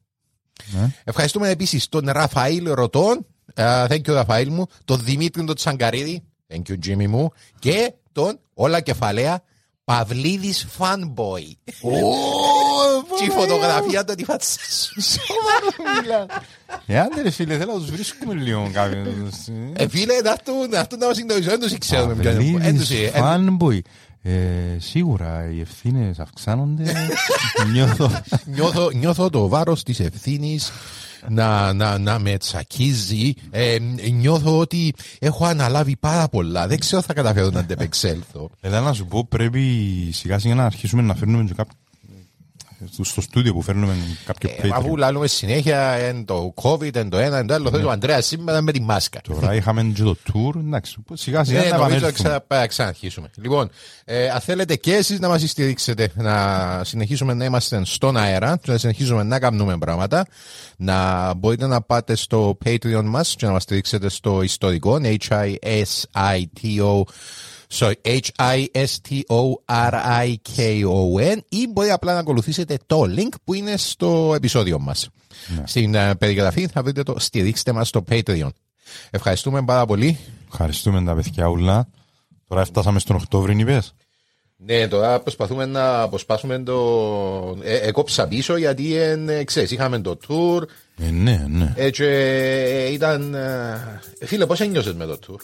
Ναι. 0.66 0.90
Ευχαριστούμε 1.04 1.48
επίσης 1.48 1.88
τον 1.88 2.08
Ραφαήλ 2.10 2.72
Ρωτών. 2.72 3.26
Ε, 3.58 3.84
thank 3.88 4.00
you, 4.00 4.12
Ραφαήλ 4.12 4.52
μου. 4.52 4.66
Τον 4.84 5.00
Δημήτρη 5.04 5.44
τον 5.44 5.54
Τσαγκαρίδη. 5.54 6.22
Thank 6.52 6.62
you, 6.70 6.74
Jimmy 6.86 7.06
μου. 7.06 7.30
Και 7.58 7.92
τον 8.12 8.38
όλα 8.54 8.80
κεφαλαία 8.80 9.42
Παυλίδης 9.84 10.66
Fanboy. 10.78 11.42
Και 13.18 13.24
η 13.24 13.30
φωτογραφία 13.30 14.04
του 14.04 14.14
τη 14.14 14.24
φάτσα 14.24 14.58
σου. 14.70 15.20
Ε, 16.86 16.98
άντε 16.98 17.22
ρε 17.22 17.30
φίλε, 17.30 17.58
θέλω 17.58 17.72
να 17.72 17.78
τους 17.78 17.90
βρίσκουμε 17.90 18.34
λίγο 18.34 18.70
κάποιον. 18.72 19.32
Ε, 19.76 19.88
φίλε, 19.88 20.20
να 20.20 20.30
έρθουν 20.30 20.68
να 20.70 20.78
έρθουν 20.78 20.98
να 20.98 21.06
μας 21.06 21.16
συντονίσουν. 21.16 21.50
Δεν 21.50 21.60
τους 21.60 21.78
ξέρουμε 21.78 22.14
ποιος 22.14 22.34
είναι. 22.34 22.58
Δεν 22.58 22.76
τους- 22.76 22.88
Παυλίδης, 22.88 23.12
ε, 23.14 23.20
fanboy. 23.22 23.78
Ε, 24.22 24.78
Σίγουρα 24.78 25.48
οι 25.52 25.60
ευθύνες 25.60 26.18
αυξάνονται. 26.18 26.92
Νιώθω. 27.72 28.10
νιώθω, 28.44 28.90
νιώθω 28.90 29.30
το 29.30 29.48
βάρος 29.48 29.82
της 29.82 30.00
ευθύνης 30.00 30.70
να, 31.28 31.72
να, 31.72 31.98
να 31.98 32.18
με 32.18 32.36
τσακίζει. 32.36 33.34
Ε, 33.50 33.76
νιώθω 34.12 34.58
ότι 34.58 34.94
έχω 35.18 35.44
αναλάβει 35.44 35.96
πάρα 35.96 36.28
πολλά. 36.28 36.66
Δεν 36.66 36.78
ξέρω 36.78 36.98
αν 36.98 37.02
θα 37.02 37.14
καταφέρω 37.14 37.50
να 37.50 37.60
αντεπεξέλθω. 37.60 38.50
Έλα 38.60 38.80
να 38.80 38.92
σου 38.92 39.06
πω, 39.06 39.26
πρέπει 39.28 39.62
σιγά 40.12 40.38
σιγά 40.38 40.54
να 40.54 40.64
αρχίσουμε 40.64 41.02
να 41.02 41.14
φέρνουμε 41.14 41.44
και 41.44 41.54
κάποιο. 41.54 41.76
Στο 43.02 43.20
στούντιο 43.20 43.52
που 43.52 43.62
φέρνουμε 43.62 43.94
κάποιο 44.24 44.50
Ε, 44.62 44.68
αφού 44.72 44.92
Patreon. 44.92 44.96
λαλούμε 44.98 45.26
συνέχεια 45.26 45.80
εν 45.90 46.24
το 46.24 46.54
COVID, 46.62 46.94
εν 46.96 47.08
το 47.08 47.16
ένα, 47.16 47.38
εν 47.38 47.46
το 47.46 47.54
άλλο. 47.54 47.70
Θες 47.70 47.82
ο 47.84 47.90
Ανδρέας 47.90 48.26
σήμερα 48.26 48.60
με 48.60 48.72
τη 48.72 48.80
μάσκα. 48.80 49.20
Τώρα 49.20 49.54
είχαμε 49.54 49.82
και 49.82 50.02
το 50.02 50.16
tour, 50.32 50.54
εντάξει, 50.56 50.96
σιγά 51.12 51.44
σιγά 51.44 51.62
Ναι, 51.62 51.68
να 51.68 51.76
νομίζω 51.76 51.96
επανέλθουμε. 51.96 52.30
ξα, 52.30 52.44
θα 52.58 52.66
ξαναρχίσουμε. 52.66 53.30
Λοιπόν, 53.42 53.70
ε, 54.04 54.30
αν 54.30 54.40
θέλετε 54.40 54.76
και 54.76 54.94
εσείς 54.94 55.20
να 55.20 55.28
μας 55.28 55.42
στηρίξετε, 55.50 56.10
να 56.14 56.80
συνεχίσουμε 56.84 57.34
να 57.34 57.44
είμαστε 57.44 57.80
στον 57.84 58.16
αέρα 58.16 58.58
και 58.62 58.70
να 58.72 58.78
συνεχίσουμε 58.78 59.22
να 59.22 59.38
κάνουμε 59.38 59.78
πράγματα, 59.78 60.26
να 60.76 61.34
μπορείτε 61.34 61.66
να 61.66 61.80
πάτε 61.80 62.14
στο 62.16 62.58
Patreon 62.64 63.02
μας 63.04 63.34
και 63.36 63.46
να 63.46 63.52
μας 63.52 63.62
στηρίξετε 63.62 64.08
στο 64.08 64.42
ιστορικό, 64.42 64.98
H-I-S-I-T-O 65.02 67.02
Sorry, 67.70 67.92
H-I-S-T-O-R-I-K-O-N 68.02 68.58
ή 71.48 71.66
μπορεί 71.72 71.90
απλά 71.90 72.12
να 72.12 72.18
ακολουθήσετε 72.18 72.78
το 72.86 73.02
link 73.16 73.34
που 73.44 73.54
είναι 73.54 73.76
στο 73.76 74.32
επεισόδιο 74.36 74.78
μας. 74.78 75.08
Στην 75.64 75.94
ε, 75.94 76.14
περιγραφή 76.14 76.66
θα 76.66 76.82
βρείτε 76.82 77.02
το 77.02 77.14
στηρίξτε 77.18 77.72
μας 77.72 77.88
στο 77.88 78.04
Patreon. 78.10 78.48
Ευχαριστούμε 79.10 79.64
πάρα 79.64 79.86
πολύ. 79.86 80.18
Ευχαριστούμε 80.48 81.04
τα 81.04 81.14
παιδιά 81.14 81.46
ούλα. 81.46 81.88
Τώρα 82.48 82.64
φτάσαμε 82.64 82.98
στον 82.98 83.16
Οκτώβρη, 83.16 83.60
είπες; 83.60 83.94
Ναι, 84.56 84.88
τώρα 84.88 85.20
προσπαθούμε 85.20 85.66
να 85.66 86.00
αποσπάσουμε 86.00 86.58
το. 86.58 87.58
Ε, 87.62 87.76
έκοψα 87.76 88.28
πίσω 88.28 88.56
γιατί 88.56 88.94
ε, 88.94 89.44
ξέρεις, 89.44 89.70
είχαμε 89.70 89.98
το 89.98 90.18
tour. 90.28 90.62
Ε, 90.98 91.10
ναι, 91.10 91.46
ναι. 91.48 91.72
Ε, 91.76 91.90
και 91.90 92.06
ε, 92.06 92.92
ήταν. 92.92 93.34
ε, 93.34 94.00
φίλε, 94.24 94.46
πώς 94.46 94.60
ένιωσες 94.60 94.94
με 94.94 95.04
το 95.06 95.18
tour; 95.26 95.36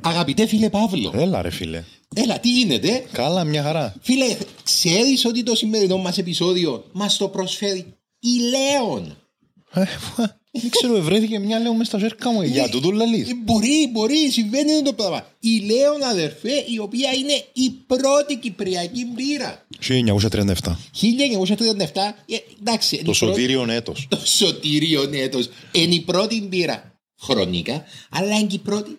Αγαπητέ 0.00 0.46
φίλε 0.46 0.70
Παύλο, 0.70 1.12
Έλα 1.14 1.42
ρε 1.42 1.50
φίλε. 1.50 1.84
έλα 2.14 2.40
τι 2.40 2.50
γίνεται; 2.50 3.04
Καλά, 3.12 3.44
μια 3.44 3.62
χαρά. 3.62 3.94
Φίλε, 4.02 4.36
ξέρεις 4.62 5.24
ότι 5.24 5.42
το 5.42 5.54
σημερινό 5.54 5.96
μας 5.96 6.18
επεισόδιο 6.18 6.84
μας 6.92 7.16
το 7.16 7.28
προσφέρει 7.28 7.86
η 8.20 8.28
Λέων; 8.38 9.16
Ε, 9.74 9.84
Δεν 10.60 10.70
ξέρω, 10.70 11.00
βρέθηκε 11.02 11.38
μια 11.38 11.58
λέω 11.58 11.74
μες 11.74 11.86
στα 11.86 11.98
ζέρκα 11.98 12.30
μου. 12.32 12.42
Για 12.42 12.68
τούτο 12.68 12.90
λαλείς. 12.90 13.28
Ε, 13.30 13.34
Μπορεί, 13.44 13.88
μπορεί, 13.92 14.30
συμβαίνει 14.30 14.82
το 14.82 14.92
πράγμα. 14.92 15.26
Η 15.40 15.58
Λέων 15.58 16.02
αδερφέ, 16.02 16.64
η 16.68 16.78
οποία 16.78 17.10
είναι 17.12 17.44
η 17.52 17.70
πρώτη 17.86 18.36
κυπριακή 18.36 19.06
μπύρα. 19.06 19.66
1937. 19.78 20.78
1937, 20.92 22.14
ε, 22.26 22.36
εντάξει. 22.60 22.94
είναι 22.96 23.04
Το 23.04 23.10
η 23.14 23.16
πρώτη- 23.18 23.34
σωτήριον 23.34 23.70
έτος. 23.70 24.06
Το 24.08 24.18
σωτήριο 24.24 25.10
έτος. 25.12 25.48
Είναι 25.72 25.94
η 25.94 26.00
πρώτη 26.00 26.40
μπύρα 26.42 26.92
χρονικά, 27.20 27.84
αλλά 28.10 28.38
είναι 28.38 28.46
και 28.46 28.54
η 28.54 28.58
πρώτη 28.58 28.98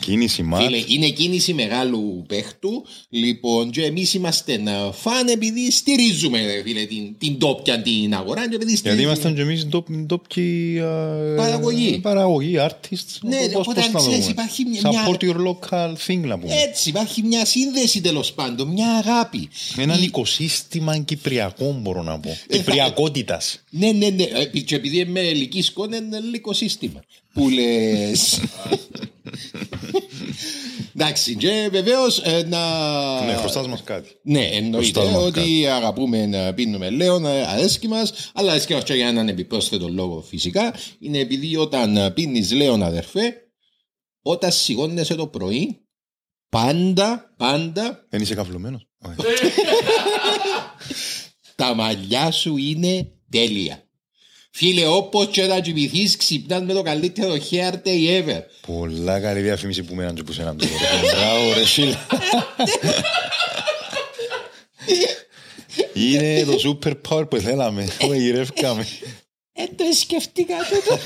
Κίνηση 0.00 0.42
μάτς. 0.42 0.64
Φίλε, 0.64 0.82
είναι 0.86 1.08
κίνηση 1.08 1.54
μεγάλου 1.54 2.24
παίχτου. 2.28 2.84
Λοιπόν, 3.08 3.70
και 3.70 3.82
εμείς 3.82 4.14
είμαστε 4.14 4.52
ε, 4.52 4.92
φαν 4.92 5.28
επειδή 5.28 5.70
στηρίζουμε 5.70 6.44
ρε, 6.46 6.62
φίλε, 6.62 6.84
την, 6.84 7.14
την 7.18 7.38
τόπια 7.38 7.82
την 7.82 8.14
αγορά. 8.14 8.48
Και 8.48 8.54
επειδή 8.54 8.70
Γιατί 8.70 8.76
στηρίζουμε- 8.76 9.06
ήμασταν 9.06 9.34
και 9.34 9.40
εμείς 9.40 9.66
ντόπιοι 10.06 10.80
Παραγωγή. 11.36 11.98
Παραγωγή, 12.02 12.54
artists. 12.58 13.18
Ναι, 13.20 13.36
Πώς- 13.36 13.54
οπότε 13.54 13.80
πώς 13.80 13.92
να 13.92 13.98
ξέρεις, 13.98 14.18
δούμε. 14.18 14.30
υπάρχει 14.30 14.64
μια- 14.64 14.80
Support 14.82 15.16
your 15.22 15.36
local 15.36 15.92
thing 16.06 16.18
να 16.20 16.38
πούμε. 16.38 16.54
Έτσι, 16.54 16.88
υπάρχει 16.88 17.22
μια 17.22 17.44
σύνδεση 17.44 18.00
τέλος 18.00 18.32
πάντων, 18.32 18.68
μια 18.68 18.88
αγάπη. 18.92 19.48
Έναν 19.76 19.98
Η- 20.00 20.04
οικοσύστημα 20.04 20.98
κυπριακό 20.98 21.78
μπορώ 21.82 22.02
να 22.02 22.20
πω. 22.20 22.28
θα- 22.28 22.56
Κυπριακότητας. 22.56 23.60
Ναι, 23.70 23.92
ναι, 23.92 24.08
ναι. 24.08 24.22
Ε, 24.22 24.44
Και 24.60 24.74
επειδή 24.74 24.98
είμαι 24.98 25.20
ελική 25.20 25.62
σκόνη, 25.62 25.96
είναι 25.96 26.16
ελληνικό 26.16 26.52
σύστημα. 26.52 27.00
Που 27.32 27.48
λες. 27.48 28.40
Εντάξει, 30.94 31.36
και 31.36 31.68
βεβαίως 31.70 32.22
να. 32.46 33.24
Ναι, 33.24 33.34
χρωστάς 33.34 33.66
μας 33.66 33.82
κάτι. 33.82 34.08
Ναι, 34.22 34.44
εννοείται 34.44 35.00
Χρωστάς 35.00 35.14
μας 35.14 35.24
ότι 35.24 35.66
αγαπούμε 35.66 36.26
να 36.26 36.54
πίνουμε 36.54 36.90
λέον, 36.90 37.26
ε, 37.26 37.46
αρέσκει 37.46 37.88
μας, 37.88 38.30
αλλά 38.34 38.50
αρέσκει 38.50 38.72
μα 38.72 38.80
και 38.80 38.94
για 38.94 39.08
έναν 39.08 39.28
επιπρόσθετο 39.28 39.88
λόγο 39.88 40.20
φυσικά. 40.20 40.74
Είναι 40.98 41.18
επειδή 41.18 41.56
όταν 41.56 42.12
πίνεις 42.14 42.52
λέον, 42.52 42.82
αδερφέ, 42.82 43.34
όταν 44.22 44.52
σηκώνεσαι 44.52 45.14
το 45.14 45.26
πρωί, 45.26 45.80
πάντα, 46.48 47.34
πάντα 47.36 48.06
Δεν 48.10 48.20
είσαι 48.20 48.34
καυλωμένος. 48.34 48.88
τα 51.56 51.74
μαλλιά 51.74 52.30
σου 52.30 52.56
είναι 52.56 53.12
τέλεια. 53.30 53.87
Φίλε, 54.58 54.86
όπως 54.86 55.26
και 55.30 55.42
να 55.46 55.60
κοιμηθείς, 55.60 56.16
ξυπνάς 56.16 56.62
με 56.62 56.72
το 56.72 56.82
καλύτερο 56.82 57.34
hair 57.50 57.72
day 57.72 58.22
ever. 58.22 58.40
Πολλά 58.66 59.20
καλή 59.20 59.40
διαφήμιση 59.40 59.82
που 59.82 59.94
μέναν 59.94 60.14
και 60.14 60.22
που 60.22 60.32
σέναν 60.32 60.56
τώρα. 60.56 60.70
Μπράβο 61.14 61.52
ρε 61.52 61.64
φίλε. 61.64 61.96
Είναι 65.94 66.44
το 66.44 66.78
super 66.84 66.92
power 67.08 67.30
που 67.30 67.36
θέλαμε. 67.36 67.88
Το 67.98 68.12
γυρεύκαμε. 68.12 68.86
Ε, 69.52 69.64
το 69.76 69.84
σκεφτήκα 70.00 70.54
τούτο. 70.70 70.98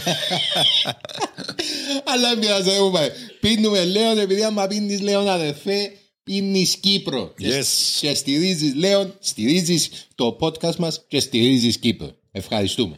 Αλλά 2.04 2.36
μοιάζει, 2.36 2.70
δεν 2.70 2.82
μου 2.82 2.90
πάει. 2.90 3.08
Πίνουμε 3.40 3.84
Λέον, 3.84 4.18
επειδή 4.18 4.42
άμα 4.42 4.66
πίνεις 4.66 5.00
Λέον 5.00 5.28
αδερφέ, 5.28 5.92
πίνεις 6.22 6.76
Κύπρο. 6.76 7.34
Και- 7.38 7.58
Yes. 7.60 7.64
Και 8.00 8.14
στηρίζεις 8.14 8.74
Λέον, 8.74 9.14
στηρίζεις 9.20 9.90
το 10.14 10.36
podcast 10.40 10.76
μας 10.76 11.04
και 11.08 11.20
στηρίζεις 11.20 11.78
Κύπρο. 11.78 12.10
Ευχαριστούμε. 12.32 12.96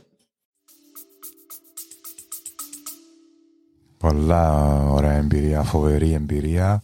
Πολλά 4.08 4.76
ωραία 4.90 5.12
εμπειρία, 5.12 5.62
φοβερή 5.62 6.12
εμπειρία. 6.12 6.82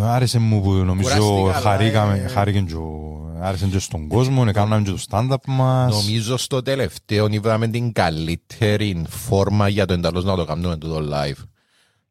Άρεσε 0.00 0.38
μου 0.38 0.62
που 0.62 0.70
νομίζω 0.72 1.08
Κουράστηκα, 1.08 1.40
αλλά, 1.40 1.52
χαρήκαμε, 1.70 2.18
ε, 2.18 2.28
χάρηκε 2.28 2.60
και 2.60 2.74
ο- 2.74 3.36
άρεσε 3.40 3.66
και 3.66 3.78
στον 3.78 4.08
κόσμο, 4.08 4.44
έκαναμε 4.48 4.82
και 4.82 4.90
το 4.90 4.98
stand-up 5.10 5.36
μας. 5.46 5.94
Νομίζω 5.94 6.36
στο 6.36 6.62
τελευταίο 6.62 7.26
είδαμε 7.30 7.68
την 7.68 7.92
καλύτερη 7.92 9.04
φόρμα 9.08 9.68
για 9.68 9.86
το 9.86 9.92
ενταλώς 9.92 10.24
να 10.24 10.36
το 10.36 10.44
κάνουμε 10.44 10.76
το 10.76 10.96
live. 11.12 11.42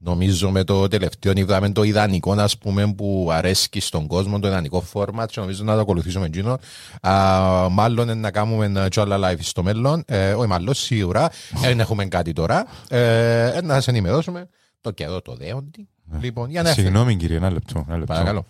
Νομίζω 0.05 0.51
με 0.51 0.63
το 0.63 0.88
τελευταίο 0.88 1.33
είδαμε 1.36 1.72
το 1.72 1.83
ιδανικό 1.83 2.31
ας 2.31 2.57
πούμε, 2.57 2.93
που 2.93 3.29
αρέσκει 3.31 3.79
στον 3.79 4.07
κόσμο, 4.07 4.39
το 4.39 4.48
ιδανικό 4.48 4.83
format 4.93 5.25
και 5.27 5.39
νομίζω 5.39 5.63
να 5.63 5.74
το 5.74 5.79
ακολουθήσουμε 5.79 6.25
εκείνο. 6.25 6.60
Α, 7.01 7.69
μάλλον 7.69 8.03
είναι 8.10 8.13
να 8.19 8.31
κάνουμε 8.31 8.88
και 8.89 9.00
άλλα 9.00 9.31
live 9.31 9.39
στο 9.39 9.63
μέλλον. 9.63 10.03
Ε, 10.07 10.33
όχι 10.33 10.48
μάλλον 10.48 10.74
σίγουρα. 10.74 11.29
Δεν 11.62 11.79
έχουμε 11.79 12.05
κάτι 12.05 12.33
τώρα. 12.33 12.65
Ε, 12.89 13.60
να 13.63 13.74
σας 13.74 13.88
ενημερώσουμε 13.88 14.48
το 14.81 14.91
καιρό 14.91 15.22
το 15.22 15.36
δέοντι. 15.36 15.88
Λοιπόν, 16.19 16.50
για 16.50 16.62
να 16.62 16.69
έρθει. 16.69 16.81
Συγγνώμη 16.81 17.15
κύριε, 17.15 17.38
ένα 17.38 17.51
λεπτό. 17.51 17.83
Ένα 17.88 17.98
λεπτό. 17.98 18.13
Παρακαλώ. 18.13 18.45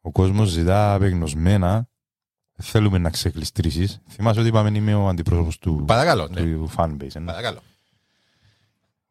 Ο 0.00 0.10
κόσμος 0.10 0.48
ζητά 0.48 0.94
απεγνωσμένα. 0.94 1.86
Θέλουμε 2.64 2.98
να 2.98 3.10
ξεκλειστρήσεις. 3.10 4.00
Θυμάσαι 4.08 4.38
ότι 4.40 4.48
είπαμε 4.48 4.70
είμαι 4.74 4.94
ο 4.94 5.08
αντιπρόσωπος 5.08 5.58
του, 5.58 5.84
Παρακαλώ, 5.86 6.28
ναι. 6.28 6.40
του 6.40 6.70
fanbase. 6.76 7.14
ε, 7.14 7.18
ναι. 7.18 7.24
Παρακαλώ. 7.26 7.58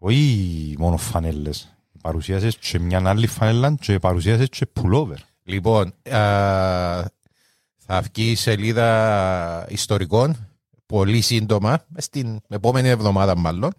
Όχι 0.04 0.76
μόνο 0.80 0.98
φανέλες. 0.98 1.74
Παρουσίασες 2.02 2.58
και 2.58 2.80
μια 2.80 3.02
άλλη 3.06 3.28
φανέλα 3.28 3.76
και 3.82 4.00
παρουσίασες 4.00 4.50
και 4.50 4.68
pullover. 4.76 5.18
Λοιπόν, 5.44 5.88
α, 5.88 6.22
θα 7.78 8.02
βγει 8.02 8.32
η 8.32 8.36
σελίδα 8.36 9.66
ιστορικών 9.70 10.48
πολύ 10.86 11.22
σύντομα, 11.22 11.86
στην 11.98 12.40
επόμενη 12.50 12.90
εβδομάδα 12.90 13.38
μάλλον. 13.38 13.72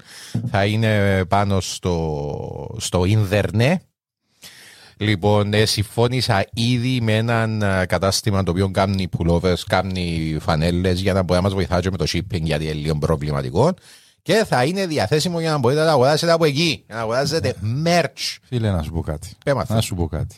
Θα 0.51 0.65
είναι 0.65 1.25
πάνω 1.25 1.61
στο, 1.61 2.77
στο 2.79 3.05
ίντερνετ. 3.05 3.81
Λοιπόν, 4.97 5.55
ε, 5.55 5.65
συμφώνησα 5.65 6.47
ήδη 6.53 7.01
με 7.01 7.17
έναν 7.17 7.63
α, 7.63 7.87
κατάστημα 7.87 8.43
το 8.43 8.51
οποίο 8.51 8.71
κάνει 8.71 9.09
pullovers, 9.19 9.61
κάνει 9.67 10.37
φανέλες 10.41 11.01
για 11.01 11.13
να 11.13 11.23
μπορεί 11.23 11.41
να 11.41 11.47
μας 11.47 11.55
βοηθάει 11.55 11.81
και 11.81 11.91
με 11.91 11.97
το 11.97 12.07
shipping 12.09 12.41
γιατί 12.43 12.65
είναι 12.65 12.73
λίγο 12.73 12.99
προβληματικό. 12.99 13.75
Και 14.23 14.45
θα 14.49 14.65
είναι 14.65 14.87
διαθέσιμο 14.87 15.41
για 15.41 15.51
να 15.51 15.59
μπορείτε 15.59 15.81
να 15.81 15.87
τα 15.87 15.93
αγοράσετε 15.93 16.33
από 16.33 16.45
εκεί. 16.45 16.83
Για 16.87 16.95
να 16.95 17.01
αγοράσετε 17.01 17.55
merch. 17.85 18.37
Φίλε, 18.43 18.71
να 18.71 18.83
σου 18.83 18.93
πω 18.93 19.01
κάτι. 19.01 19.31
Πέ 19.45 19.55
μας. 19.55 19.69
Να 19.69 19.81
σου 19.81 19.95
πω 19.95 20.07
κάτι. 20.07 20.37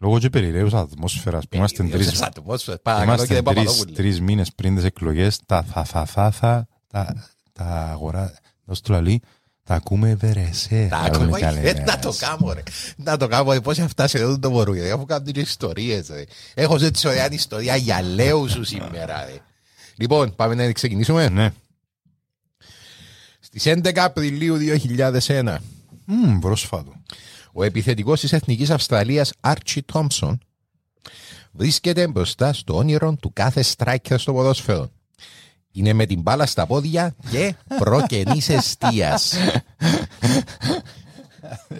Λόγω 0.00 0.18
και 0.18 0.30
περιραίους 0.30 0.74
ατμόσφαιρας 0.74 1.48
που 1.48 1.56
είμαστε 1.56 1.76
τρεις, 1.82 1.90
Περιραίους 1.90 2.20
ατμόσφαιρας. 2.20 2.80
Παρακαλώ 2.82 3.08
είμαστε 3.08 3.26
κύριε 3.26 3.42
τρεις, 3.42 3.56
Παπαδόπουλε. 3.56 3.94
τρεις 3.96 4.20
μήνες 4.20 4.52
πριν 4.52 4.74
τις 4.74 4.84
εκλογές, 4.84 5.40
τα 5.46 5.62
θα 5.62 5.84
θα 5.84 6.04
θα 6.04 6.30
θα, 6.30 6.66
τα, 6.86 7.28
τα 7.52 7.64
αγορά, 7.64 8.34
δώσ' 8.64 8.80
του 8.80 8.92
λαλή, 8.92 9.22
τα 9.64 9.74
ακούμε 9.74 10.14
βερεσέ. 10.14 10.86
Τα 10.90 10.96
ακόμα 10.96 11.38
ε, 11.38 11.82
να 11.86 11.98
το 11.98 12.14
κάνω 12.18 12.52
ρε. 12.52 12.62
Να 12.96 13.16
το 13.16 13.26
κάνω 13.28 13.52
ρε. 13.52 13.60
Πώς 13.60 13.76
θα 13.76 13.88
φτάσει 13.88 14.18
εδώ 14.18 14.38
το 14.38 14.50
μπορούι 14.50 14.80
ρε. 14.80 14.92
Αφού 14.92 15.04
κάνω 15.04 15.24
τις 15.32 15.42
ιστορίες 15.42 16.08
ρε. 16.08 16.24
Έχω 16.54 16.84
έτσι 16.84 17.08
ωραία 17.08 17.32
ιστορία 17.32 17.76
για 17.76 18.02
λέους 18.02 18.52
σου 18.52 18.64
σήμερα 18.64 19.24
ρε. 19.24 19.38
Λοιπόν, 19.96 20.34
πάμε 20.34 20.54
να 20.54 20.72
ξεκινήσουμε. 20.72 21.28
Ναι. 21.28 21.52
Στις 23.56 23.66
11 23.66 23.96
Απριλίου 23.98 24.56
2001 25.26 25.56
Μμμ, 26.06 26.38
πρόσφατο. 26.38 26.92
ο 27.52 27.62
επιθετικός 27.62 28.20
της 28.20 28.32
Εθνικής 28.32 28.70
Αυστραλίας 28.70 29.32
Άρτσι 29.40 29.82
Τόμψον 29.82 30.38
βρίσκεται 31.52 32.08
μπροστά 32.08 32.52
στο 32.52 32.76
όνειρο 32.76 33.16
του 33.20 33.32
κάθε 33.32 33.64
striker 33.76 34.14
στο 34.16 34.32
ποδόσφαιρο. 34.32 34.90
Είναι 35.72 35.92
με 35.92 36.06
την 36.06 36.20
μπάλα 36.20 36.46
στα 36.46 36.66
πόδια 36.66 37.14
και 37.30 37.54
προκαινής 37.78 38.48
εστίας. 38.48 39.34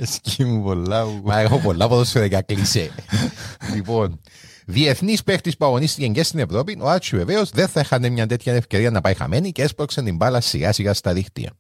Σκύ 0.03 0.45
μου 0.45 0.63
πολλά. 0.63 1.05
που- 1.05 1.21
Μα 1.25 1.39
έχω 1.41 1.59
πολλά 1.59 1.89
ποδοσφαιρικά 1.89 2.43
κλεισέ. 2.43 2.91
λοιπόν, 3.75 4.21
διεθνής 4.67 5.23
παίχτης 5.23 5.57
που 5.57 5.65
αγωνίστηκε 5.65 6.07
και 6.09 6.23
στην 6.23 6.39
Ευρώπη, 6.39 6.79
ο 6.81 6.89
Άτσι 6.91 7.17
βεβαίως 7.17 7.51
δεν 7.51 7.69
θα 7.69 7.81
είχαν 7.81 8.13
μια 8.13 8.27
τέτοια 8.27 8.53
ευκαιρία 8.55 8.91
να 8.91 9.01
πάει 9.01 9.15
χαμένη 9.15 9.53
και 9.53 9.63
έσπρωξε 9.63 10.03
την 10.03 10.17
μπάλα 10.17 10.41
σιγά 10.41 10.73
σιγά 10.73 10.95
στα 10.95 11.13
δίχτυα. 11.13 11.53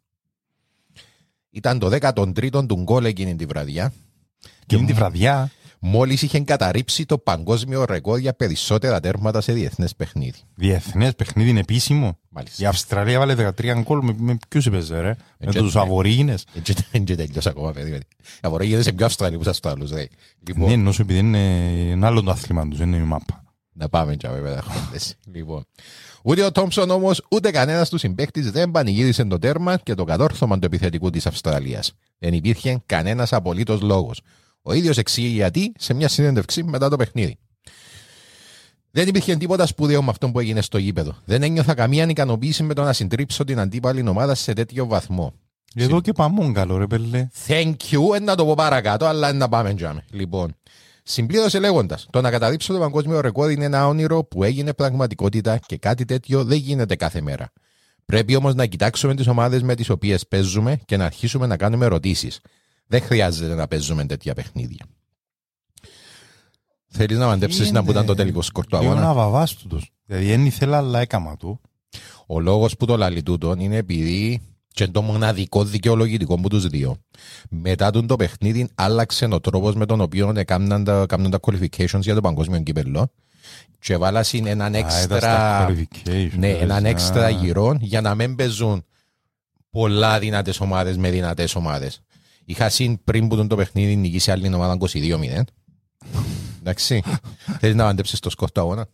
Ήταν 1.54 1.78
το 1.78 1.98
13ο 2.00 2.66
του 2.68 2.80
γκολ 2.82 3.04
εκείνη 3.04 3.36
τη 3.36 3.44
βραδιά. 3.44 3.92
Και 4.66 4.76
είναι 4.76 4.86
τη 4.86 4.92
βραδιά. 4.92 5.50
Μόλις 5.78 6.22
είχε 6.22 6.40
καταρρύψει 6.40 7.06
το 7.06 7.18
παγκόσμιο 7.18 7.84
ρεκόρ 7.84 8.18
για 8.18 8.32
περισσότερα 8.32 9.00
τέρματα 9.00 9.40
σε 9.40 9.52
διεθνές 9.52 9.94
παιχνίδι. 9.94 10.38
Διεθνές 10.54 11.14
παιχνίδι 11.14 11.50
είναι 11.50 11.60
επίσημο. 11.60 12.18
Μάλιστα. 12.28 12.62
Η 12.62 12.66
Αυστραλία 12.66 13.18
βάλε 13.18 13.52
13 13.58 13.82
γκολ 13.82 14.04
με, 14.04 14.14
με 14.18 14.36
ποιους 14.48 14.66
έπαιζε 14.66 15.00
ρε; 15.00 15.08
Με 15.08 15.16
Έτσι, 15.38 15.58
τους 15.58 15.74
ναι. 15.74 15.80
Αβορήγινες. 15.80 16.46
Έτσι 16.54 16.74
δεν 16.90 17.04
τελειώσα 17.04 17.50
ακόμα, 17.50 17.72
παιδί. 17.72 17.98
Απορώ 18.40 18.64
γίνεται 18.64 18.82
σε 18.82 18.92
πιο 18.92 19.06
Αυστραλοί 19.06 19.36
που 19.36 19.44
σας 19.44 19.60
το 19.60 19.68
άλλου. 19.68 19.88
Ναι, 19.88 20.04
Λοιπόν, 20.46 20.70
ενώ 20.70 20.92
σου 20.92 21.02
επειδή 21.02 21.18
είναι 21.18 21.70
ένα 21.90 22.06
άλλο 22.06 22.22
το 22.22 22.30
άθλημα 22.30 22.68
τους, 22.68 22.80
είναι 22.80 22.96
η 22.96 23.00
μάπα. 23.00 23.44
Να 23.72 23.88
πάμε 23.88 24.16
και 24.16 24.28
βέβαια 24.28 24.62
χόντες. 24.62 25.16
Λοιπόν. 25.32 25.64
Ούτε 26.26 26.42
ο 26.42 26.52
Τόμψον 26.52 26.90
όμως, 26.90 27.22
ούτε 27.30 27.50
κανένας 27.50 27.88
του 27.88 27.98
συμπαίκτης 27.98 28.50
δεν 28.50 28.70
πανηγύρισε 28.70 29.24
το 29.24 29.38
τέρμα 29.38 29.76
και 29.76 29.94
το 29.94 30.04
κατόρθωμα 30.04 30.58
του 30.58 30.66
επιθετικού 30.66 31.10
της 31.10 31.26
Αυστραλίας. 31.26 31.92
Δεν 32.18 32.34
υπήρχε 32.34 32.82
κανένας 32.86 33.32
απολύτως 33.32 33.80
λόγος. 33.80 34.20
Ο 34.62 34.72
ίδιος 34.72 34.98
εξήγει 34.98 35.28
γιατί 35.28 35.72
σε 35.78 35.94
μια 35.94 36.08
συνέντευξη 36.08 36.62
μετά 36.62 36.88
το 36.88 36.96
παιχνίδι. 36.96 37.38
Δεν 38.90 39.08
υπήρχε 39.08 39.36
τίποτα 39.36 39.66
σπουδαίο 39.66 40.02
με 40.02 40.10
αυτό 40.10 40.30
που 40.30 40.40
έγινε 40.40 40.60
στο 40.60 40.78
γήπεδο. 40.78 41.16
Δεν 41.24 41.42
ένιωθα 41.42 41.74
καμία 41.74 42.08
ικανοποίηση 42.08 42.62
με 42.62 42.74
το 42.74 42.82
να 42.82 42.92
συντρίψω 42.92 43.44
την 43.44 43.58
αντίπαλη 43.58 44.08
ομάδα 44.08 44.34
σε 44.34 44.52
τέτοιο 44.52 44.86
βαθμό. 44.86 45.34
Εδώ 45.74 46.00
και 46.00 46.12
παμόν 46.12 46.52
καλό 46.52 46.76
ρε 46.76 46.86
πέλε. 46.86 47.28
Thank 47.46 47.76
you, 47.90 48.14
ε, 48.14 48.18
να 48.18 48.34
το 48.34 48.44
πω 48.44 48.54
παρακάτω, 48.54 49.06
αλλά 49.06 49.32
να 49.32 49.48
πάμε 49.48 49.74
τζάμε. 49.74 50.04
Λοιπόν, 50.10 50.56
συμπλήρωσε 51.04 51.58
λέγοντας: 51.58 52.06
Το 52.10 52.20
να 52.20 52.30
καταρρύψω 52.30 52.72
το 52.72 52.78
παγκόσμιο 52.78 53.20
ρεκόρ 53.20 53.50
είναι 53.50 53.64
ένα 53.64 53.86
όνειρο 53.86 54.24
που 54.24 54.44
έγινε 54.44 54.72
πραγματικότητα 54.72 55.58
και 55.58 55.76
κάτι 55.76 56.04
τέτοιο 56.04 56.44
δεν 56.44 56.58
γίνεται 56.58 56.96
κάθε 56.96 57.20
μέρα. 57.20 57.52
Πρέπει 58.04 58.36
όμως 58.36 58.54
να 58.54 58.66
κοιτάξουμε 58.66 59.14
τις 59.14 59.26
ομάδες 59.26 59.62
με 59.62 59.74
τις 59.74 59.88
οποίες 59.88 60.26
παίζουμε 60.28 60.80
και 60.84 60.96
να 60.96 61.04
αρχίσουμε 61.04 61.46
να 61.46 61.56
κάνουμε 61.56 61.84
ερωτήσεις. 61.84 62.40
Δεν 62.86 63.00
χρειάζεται 63.00 63.54
να 63.54 63.68
παίζουμε 63.68 64.04
τέτοια 64.04 64.34
παιχνίδια. 64.34 64.86
Θέλεις 66.86 67.18
να 67.18 67.26
μαντέψεις 67.26 67.70
να 67.70 67.84
που 67.84 67.90
ήταν 67.90 68.06
το 68.06 68.14
τελικό 68.14 68.42
σκορ 68.42 68.66
του 68.66 68.76
Λίγο 68.76 68.90
αγώνα; 68.90 69.06
να 69.06 69.14
βαβάς 69.14 69.54
τούτος. 69.54 69.92
Δηλαδή 70.06 70.26
δεν 70.26 70.46
ήθελα 70.46 70.76
αλλά 70.76 71.00
έκαμα 71.00 71.36
του. 71.36 71.60
Ο 72.26 72.40
λόγος 72.40 72.76
που 72.76 72.86
το 72.86 72.96
λαλεί 72.96 73.22
τούτον 73.22 73.60
είναι 73.60 73.76
επειδή 73.76 74.40
και 74.74 74.86
το 74.88 75.02
μοναδικό 75.02 75.64
δικαιολογητικό 75.64 76.34
που 76.40 76.48
τους 76.48 76.66
δύο. 76.66 76.96
Μετά 77.48 77.90
τον 77.90 78.06
το 78.06 78.16
παιχνίδι 78.16 78.68
άλλαξε 78.74 79.28
ο 79.30 79.40
τρόπος 79.40 79.74
με 79.74 79.86
τον 79.86 80.00
οποίο 80.00 80.32
έκαναν 80.36 80.84
τα, 80.84 81.00
έκαναν 81.00 81.30
τα 81.30 81.38
qualifications 81.40 82.00
για 82.00 82.14
το 82.14 82.20
παγκόσμιο 82.20 82.60
κύπελο 82.60 83.10
και 83.78 83.96
βάλασαν 83.96 84.46
έναν 84.46 84.74
Α, 84.74 84.78
ήταν 84.78 84.90
έξτρα, 84.90 85.18
στα 85.18 85.68
qualification, 85.68 86.30
ναι, 86.36 86.52
λες, 86.52 86.60
έναν 86.60 86.84
α. 86.84 86.88
έξτρα 86.88 87.28
γυρό 87.28 87.76
για 87.80 88.00
να 88.00 88.14
μην 88.14 88.36
παίζουν 88.36 88.84
πολλά 89.70 90.18
δυνατές 90.18 90.60
ομάδες 90.60 90.96
με 90.96 91.10
δυνατές 91.10 91.54
ομάδες. 91.54 92.02
Είχα 92.44 92.68
συν 92.68 93.04
πριν 93.04 93.28
που 93.28 93.36
τον 93.36 93.48
το 93.48 93.56
παιχνίδι 93.56 93.96
νικήσει 93.96 94.30
άλλη 94.30 94.54
ομάδα 94.54 94.76
22-0. 94.80 95.40
Εντάξει. 96.60 97.02
Θέλεις 97.60 97.76
να 97.76 97.84
μαντέψεις 97.84 98.20
το 98.20 98.30
σκορ 98.30 98.50
του 98.50 98.60
αγώνα; 98.60 98.86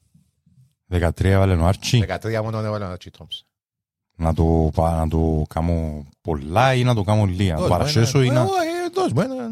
13 0.91 1.25
έβαλε 1.25 1.55
ο 1.55 1.67
Άρτσι. 1.67 2.05
13 2.09 2.41
μόνο 2.43 2.59
έβαλε 2.59 2.85
ο 2.85 2.93
Archie 2.93 3.19
Thompson. 3.19 3.50
Να 4.21 4.35
το, 4.35 4.71
πα- 4.75 4.97
να 4.97 5.09
το 5.09 5.45
κάνω 5.55 6.07
πολλά 6.21 6.75
ή 6.75 6.85
να 6.85 6.95
το 6.95 7.03
κάνω 7.03 7.25
λίγα. 7.25 7.55
Να 7.55 7.61
το 7.61 7.67
παρασέσω 7.69 8.23
ή 8.23 8.29
να... 8.29 8.41
Ε, 8.41 8.47
δώσ' 8.95 9.13
μου 9.13 9.21
ένα- 9.21 9.51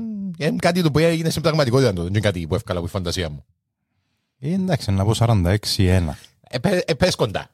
Είναι 0.49 0.57
κάτι 0.59 0.83
το 0.83 0.91
που 0.91 0.99
έγινε 0.99 1.31
στην 1.31 1.43
πραγματικότητα, 1.43 1.93
το, 1.93 2.01
δεν 2.03 2.11
είναι 2.11 2.21
κάτι 2.21 2.47
που 2.47 2.55
εύκολα 2.55 2.79
από 2.79 2.87
η 2.87 2.91
φαντασία 2.91 3.31
μου. 3.31 3.45
Ε, 4.39 4.53
εντάξει, 4.53 4.91
να 4.91 5.05
πω 5.05 5.13
46-1. 5.19 5.55
Ε, 6.49 6.59
πε- 6.59 6.91
ε, 6.91 6.95
Πες 6.95 7.15
κοντά. 7.15 7.51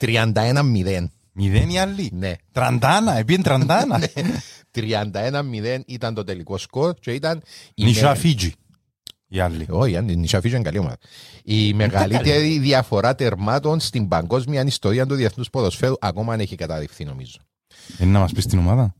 31-0. 0.00 1.08
Μηδέν 1.32 1.68
οι 1.70 1.78
άλλοι. 1.78 2.10
Ναι. 2.12 2.32
Τραντάνα, 2.52 3.16
επίεν 3.18 3.42
τραντάνα. 3.42 4.00
31-0 4.74 5.80
ήταν 5.86 6.14
το 6.14 6.24
τελικό 6.24 6.58
σκορ 6.58 6.94
και 7.00 7.10
ήταν... 7.12 7.42
η 7.74 7.84
Νισά 7.84 8.08
με- 8.08 8.14
Φίτζι. 8.14 8.52
Οι 9.34 9.40
άλλοι. 9.40 9.66
Όχι, 9.68 9.94
η 9.94 10.16
Νισά 10.16 10.40
Φίτζη 10.40 10.54
είναι 10.54 10.64
καλή 10.64 10.78
ομάδα. 10.78 10.96
Η 11.44 11.74
μεγαλύτερη 11.74 12.58
διαφορά 12.58 13.14
τερμάτων 13.14 13.80
στην 13.80 14.08
παγκόσμια 14.08 14.62
ιστορία 14.62 15.06
του 15.06 15.14
διεθνούς 15.14 15.50
ποδοσφαίρου 15.50 15.94
ακόμα 16.00 16.32
αν 16.32 16.40
έχει 16.40 16.56
καταδειχθεί 16.56 17.04
νομίζω. 17.04 17.38
Είναι 17.98 18.10
να 18.10 18.18
μας 18.18 18.32
πεις 18.32 18.46
την 18.46 18.58
ομάδα; 18.58 18.94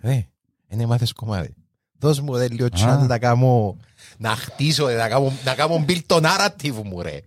Ε, 0.00 0.20
είναι 0.68 0.86
μάθες 0.86 1.12
κομμάτι. 1.12 1.54
Δώσ' 1.98 2.20
μου 2.20 2.36
ρε 2.36 2.48
λίγο 2.48 2.68
τσάν 2.68 3.06
να 3.06 3.18
κάνω, 3.18 3.76
να 4.18 4.28
χτίσω, 4.28 4.86
ρε, 4.86 4.96
να 4.96 5.08
κάνω, 5.08 5.32
να 5.44 5.54
κάνω 5.54 5.84
build 5.88 6.02
το 6.06 6.20
narrative 6.22 6.82
μου 6.84 7.02
ρε. 7.02 7.20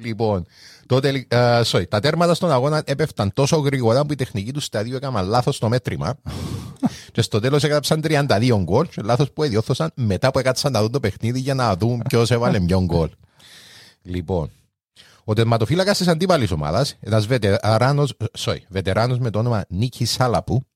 λοιπόν, 0.00 0.46
τότε, 0.86 1.26
ε, 1.28 1.60
sorry, 1.64 1.88
τα 1.88 2.00
τέρματα 2.00 2.34
στον 2.34 2.50
αγώνα 2.50 2.82
έπεφταν 2.84 3.32
τόσο 3.32 3.56
γρήγορα 3.56 4.04
που 4.04 4.12
η 4.12 4.16
τεχνική 4.16 4.52
του 4.52 4.60
σταδίου 4.60 4.96
έκαναν 4.96 5.26
λάθος 5.26 5.56
στο 5.56 5.68
μέτρημα 5.68 6.14
και 7.12 7.22
στο 7.22 7.40
τέλος 7.40 7.64
έγραψαν 7.64 8.00
32 8.04 8.60
γκολ 8.62 8.88
και 8.88 9.02
λάθος 9.02 9.32
που 9.32 9.42
εδιώθωσαν 9.42 9.90
μετά 9.94 10.30
που 10.30 10.38
έκατσαν 10.38 10.72
να 10.72 10.80
δουν 10.80 10.90
το 10.90 11.00
παιχνίδι 11.00 11.40
για 11.40 11.54
να 11.54 11.76
δουν 11.76 12.02
ποιος 12.08 12.30
έβαλε 12.30 12.60
ποιον 12.60 12.84
γκολ. 12.84 13.10
Λοιπόν, 14.02 14.50
ο 15.24 15.32
τερματοφύλακας 15.32 15.98
της 15.98 16.08
αντίπαλης 16.08 16.50
ομάδας, 16.50 16.96
ένας 17.00 17.26
βετεράνο 17.26 18.04
sorry, 18.38 18.58
βετεράνος 18.68 19.18
με 19.18 19.30
το 19.30 19.38
όνομα 19.38 19.64
Νίκης 19.68 20.10
Σάλαπου, 20.10 20.66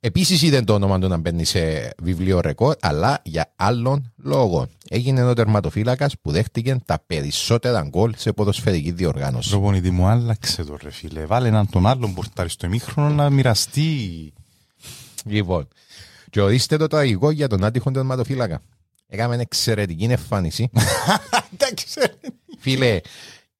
επίσης 0.00 0.42
είδε 0.42 0.62
το 0.62 0.74
όνομα 0.74 0.98
του 0.98 1.08
να 1.08 1.16
μπαίνει 1.16 1.44
σε 1.44 1.92
βιβλίο 2.02 2.40
ρεκόρ, 2.40 2.76
αλλά 2.80 3.20
για 3.22 3.52
άλλον 3.56 4.12
λόγο. 4.16 4.68
Έγινε 4.88 5.22
ο 5.22 5.34
τερματοφύλακας 5.34 6.14
που 6.20 6.30
δέχτηκε 6.30 6.76
τα 6.84 7.02
περισσότερα 7.06 7.82
γκολ 7.88 8.12
σε 8.16 8.32
ποδοσφαιρική 8.32 8.90
διοργάνωση. 8.90 9.50
Προπονητή 9.50 9.90
μου 9.90 10.06
άλλαξε 10.06 10.64
το 10.64 10.76
ρε 10.82 10.90
φίλε. 10.90 11.26
Βάλε 11.26 11.48
έναν 11.48 11.70
τον 11.70 11.86
άλλον 11.86 12.14
πορτάρι 12.14 12.48
στο 12.48 12.66
ημίχρονο 12.66 13.08
να 13.14 13.30
μοιραστεί. 13.30 14.32
Λοιπόν, 15.24 15.68
και 16.30 16.40
ορίστε 16.40 16.76
το 16.76 16.86
τραγικό 16.86 17.30
για 17.30 17.48
τον 17.48 17.64
άτυχο 17.64 17.90
τερματοφύλακα. 17.90 18.62
Έκαμε 19.06 19.36
εξαιρετική 19.36 20.04
εμφάνιση. 20.04 20.70
Φίλε, 22.62 23.00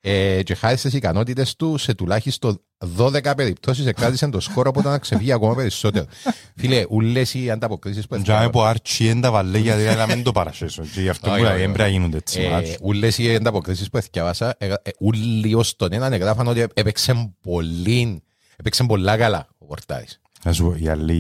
ε, 0.01 0.43
και 0.43 0.55
χάρη 0.55 0.77
στις 0.77 0.93
ικανότητες 0.93 1.57
του, 1.57 1.79
σε 1.79 1.95
τουλάχιστον 1.95 2.61
12 2.97 3.33
περιπτώσεις 3.37 3.87
εκράτησε 3.87 4.29
το 4.29 4.41
σκόρο 4.41 4.69
από 4.69 4.83
το 4.83 4.89
να 4.89 4.99
ξεφύγει 4.99 5.33
ακόμα 5.33 5.55
περισσότερο. 5.55 6.05
Φίλε, 6.61 6.85
ούλες 6.91 7.35
οι 7.35 7.51
ανταποκρίσεις 7.51 8.07
που 8.07 8.23
Τζάμε 8.23 8.51
που 8.51 8.63
άρτσι 8.63 9.07
εν 9.07 9.21
τα 9.21 9.31
βαλέ 9.31 9.59
γιατί 9.59 9.83
να 9.83 10.07
μην 10.07 10.23
το 10.23 10.33
παρασέσω. 10.33 10.83
Και 10.83 11.01
γι' 11.01 11.09
αυτό 11.09 11.31
Όχι, 11.31 11.39
που 11.41 11.45
όχι, 11.45 11.53
λέει, 11.53 11.63
όχι. 11.63 11.71
έμπρεπε 11.71 11.83
να 11.83 11.89
γίνονται 11.89 12.17
έτσι. 12.17 12.41
Ε, 12.41 12.51
μάτς. 12.51 12.77
ούλες 12.83 13.19
οι 13.19 13.35
ανταποκρίσεις 13.35 13.91
που 13.91 13.97
εθιάβασα, 13.97 14.55
ε, 14.59 14.67
ε, 14.67 14.91
ούλοι 15.01 15.55
ως 15.55 15.77
τον 15.77 15.93
έναν 15.93 16.13
εγγράφαν 16.13 16.47
ότι 16.47 16.67
έπαιξε 16.75 17.35
πολύ, 17.41 18.23
έπαιξε 18.57 18.85
πολλά 18.85 19.17
καλά 19.17 19.49
ο 19.59 19.67
Πορτάρης. 19.67 20.21
Να 20.45 20.53
σου 20.53 20.65
πω, 20.65 20.75
η 20.79 20.89
άλλη, 20.89 21.17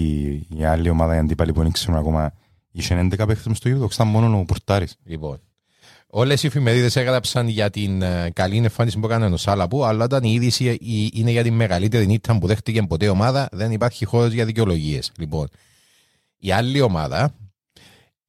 η 0.56 0.64
άλλη 0.64 0.88
ομάδα, 0.88 1.14
οι 1.14 1.18
αντίπαλοι 1.18 1.52
που 1.52 1.62
δεν 1.62 1.72
ξέρουν 1.72 1.96
ακόμα, 1.96 2.32
είχε 2.70 2.94
11 2.94 3.26
παίχτες 3.26 3.46
μες 3.46 3.56
στο 3.56 3.68
γήπεδο, 3.68 3.88
ήταν 3.92 4.06
μόνο 4.06 4.38
ο 4.38 4.44
Πορτάρης. 4.44 4.96
Λοιπόν, 5.04 5.40
Όλες 6.12 6.42
οι 6.42 6.46
εφημερίδες 6.46 6.96
έγραψαν 6.96 7.48
για 7.48 7.70
την 7.70 8.02
ε, 8.02 8.30
καλή 8.32 8.56
εμφάνιση 8.56 8.98
που 8.98 9.06
έκανε 9.06 9.26
ο 9.26 9.36
Σάλαπου, 9.36 9.84
αλλά 9.84 10.04
όταν 10.04 10.22
η 10.24 10.32
είδηση 10.32 10.66
ε, 10.66 10.72
η- 10.72 11.10
είναι 11.14 11.30
για 11.30 11.42
την 11.42 11.54
μεγαλύτερη 11.54 12.06
νύχτα 12.06 12.38
που 12.38 12.46
δέχτηκε 12.46 12.82
ποτέ 12.82 13.08
ομάδα, 13.08 13.48
δεν 13.52 13.72
υπάρχει 13.72 14.04
χώρος 14.04 14.32
για 14.32 14.44
δικαιολογίες. 14.44 15.12
Λοιπόν, 15.18 15.48
η 16.38 16.52
άλλη 16.52 16.80
ομάδα 16.80 17.34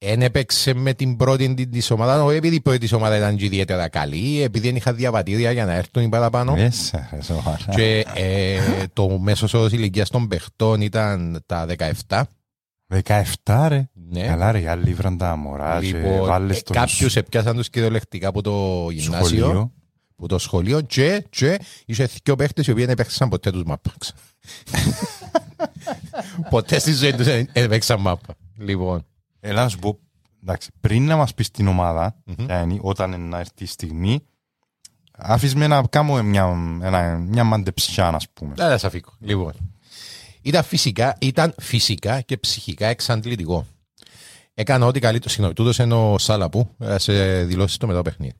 Εν 0.04 0.22
έπαιξε 0.22 0.74
με 0.74 0.94
την 0.94 1.16
πρώτη 1.16 1.54
τη- 1.54 1.66
της 1.68 1.90
ομάδας, 1.90 2.22
όχι 2.22 2.36
επειδή 2.36 2.54
η 2.56 2.60
πρώτη 2.60 2.78
της 2.78 2.92
ομάδα 2.92 3.16
ήταν 3.16 3.36
και 3.36 3.44
ιδιαίτερα 3.44 3.88
καλή, 3.88 4.42
επειδή 4.42 4.66
δεν 4.66 4.76
είχα 4.76 4.92
διαβατήρια 4.92 5.52
για 5.52 5.64
να 5.64 5.72
έρθουν 5.74 6.02
οι 6.02 6.08
παραπάνω. 6.08 6.54
Μέσα, 6.54 7.08
ρε, 7.12 7.22
σοβαρά. 7.22 7.58
Και 7.74 8.06
ε, 8.14 8.58
το 8.92 9.18
μέσος 9.18 9.54
όρος 9.54 9.72
ηλικίας 9.72 10.08
των 10.10 10.28
παιχτών 10.28 10.80
ήταν 10.80 11.42
τα 11.46 11.66
17. 12.08 12.22
17 13.44 13.66
ρε. 13.68 13.88
Ναι. 13.92 14.26
Καλά 14.26 14.52
ρε, 14.52 14.60
οι 14.60 14.66
άλλοι 14.66 14.94
βραν 14.94 15.16
τα 15.18 15.36
μωρά 15.36 15.80
και 15.80 15.86
Λοιπόν, 15.86 16.26
βάλες 16.26 16.58
ε, 16.58 16.62
τον 16.62 16.76
κάποιους 16.76 17.16
έπιασαν 17.16 17.56
τους 17.56 17.70
κυριολεκτικά 17.70 18.28
από 18.28 18.42
το 18.42 18.86
γυμνάσιο, 18.90 19.38
σχολείο. 19.38 19.72
από 20.16 20.28
το 20.28 20.38
σχολείο 20.38 20.80
και, 20.80 21.26
και 21.30 21.60
είχε 21.86 22.08
δύο 22.22 22.36
παίχτες 22.36 22.66
οι 22.66 22.70
οποίοι 22.70 22.84
δεν 22.84 22.92
έπαιξαν 22.92 23.28
ποτέ 23.28 23.50
τους 23.50 23.62
μάπαξ. 23.64 24.12
ποτέ 26.50 26.78
στη 26.78 26.92
ζωή 26.92 27.12
τους 27.14 27.24
δεν 27.24 27.48
έπαιξαν 27.52 28.00
μάπα. 28.00 28.34
Λοιπόν, 28.58 29.06
Έλα 29.44 29.62
να 29.62 29.68
σου 29.68 29.78
πω, 29.78 29.98
εντάξει, 30.42 30.70
πριν 30.80 31.06
να 31.06 31.16
μας 31.16 31.34
πεις 31.34 31.50
την 31.50 31.66
ομάδα, 31.68 32.16
Μμμ. 32.24 32.46
ποια 32.46 32.60
είναι, 32.62 32.78
όταν 32.80 33.28
να 33.28 33.38
έρθει 33.38 33.64
η 33.64 33.66
στιγμή, 33.66 34.24
άφης 35.12 35.54
με 35.54 35.66
να 35.66 35.82
κάνω 35.82 36.22
μια, 36.22 36.44
ένα, 36.82 37.16
μια 37.18 37.44
μαντεψιά, 37.44 38.08
ας 38.08 38.28
πούμε. 38.32 38.54
δεν 38.54 38.64
θα 38.64 38.70
σας 38.70 38.84
αφήκω. 38.84 39.12
Λοιπόν, 39.20 39.52
ήταν 40.42 40.62
φυσικά, 40.62 41.16
ήταν 41.20 41.54
φυσικά 41.58 42.20
και 42.20 42.36
ψυχικά 42.36 42.86
εξαντλητικό. 42.86 43.66
Έκανα 44.54 44.86
ό,τι 44.86 45.00
καλύτερο. 45.00 45.30
Συγγνώμη, 45.30 45.54
τούτος 45.54 45.78
είναι 45.78 45.94
ο 45.94 46.18
Σάλαπου 46.18 46.68
ε, 46.78 46.98
σε 46.98 47.44
δηλώσεις 47.44 47.76
το 47.76 47.86
μετά 47.86 47.98
το 47.98 48.04
παιχνίδι. 48.10 48.34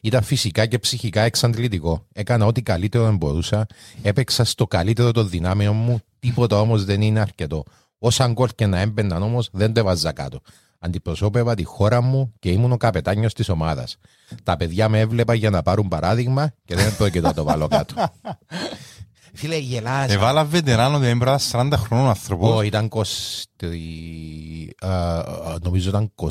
Ήταν 0.00 0.22
φυσικά 0.22 0.66
και 0.66 0.78
ψυχικά 0.78 1.20
εξαντλητικό. 1.20 2.06
Έκανα 2.12 2.46
ό,τι 2.46 2.62
καλύτερο 2.62 3.12
μπορούσα. 3.12 3.66
Έπαιξα 4.02 4.44
στο 4.44 4.66
καλύτερο 4.66 5.12
των 5.12 5.28
δυνάμεων 5.28 5.76
μου. 5.76 6.00
Τίποτα 6.18 6.60
όμως 6.60 6.84
δεν 6.84 7.02
είναι 7.02 7.20
αρκετό. 7.20 7.64
Όσα 7.98 8.28
γκολ 8.28 8.48
και 8.54 8.66
να 8.66 8.80
έμπαιναν 8.80 9.22
όμως 9.22 9.48
δεν 9.52 9.72
τα 9.72 9.82
βάζα 9.82 10.12
κάτω. 10.12 10.40
Αντιπροσώπευα 10.78 11.54
τη 11.54 11.64
χώρα 11.64 12.00
μου 12.00 12.32
και 12.38 12.50
ήμουν 12.50 12.72
ο 12.72 12.76
καπετάνιος 12.76 13.34
της 13.34 13.48
ομάδας. 13.48 13.96
Τα 14.42 14.56
παιδιά 14.56 14.88
με 14.88 15.00
έβλεπα 15.00 15.34
για 15.34 15.50
να 15.50 15.62
πάρουν 15.62 15.88
παράδειγμα 15.88 16.52
και 16.64 16.74
δεν 16.74 16.96
πρόκειται 16.96 17.26
να 17.26 17.34
το 17.34 17.44
βάλω 17.44 17.68
κάτω. 17.68 17.94
Φίλε, 19.34 19.56
γελάς. 19.56 20.10
Εβάλα 20.10 20.44
βετεράνο, 20.44 20.98
δηλαδή 20.98 21.18
πρέπει 21.18 21.40
να 21.52 21.60
είναι 21.62 21.76
40 21.76 21.78
χρόνων 21.78 22.08
άνθρωπος. 22.08 22.50
Ω, 22.50 22.62
ήταν 22.62 22.88
20. 22.88 23.02
α, 24.80 25.18
α, 25.18 25.56
Νομίζω 25.62 25.88
ήταν 25.88 26.12
20 26.14 26.28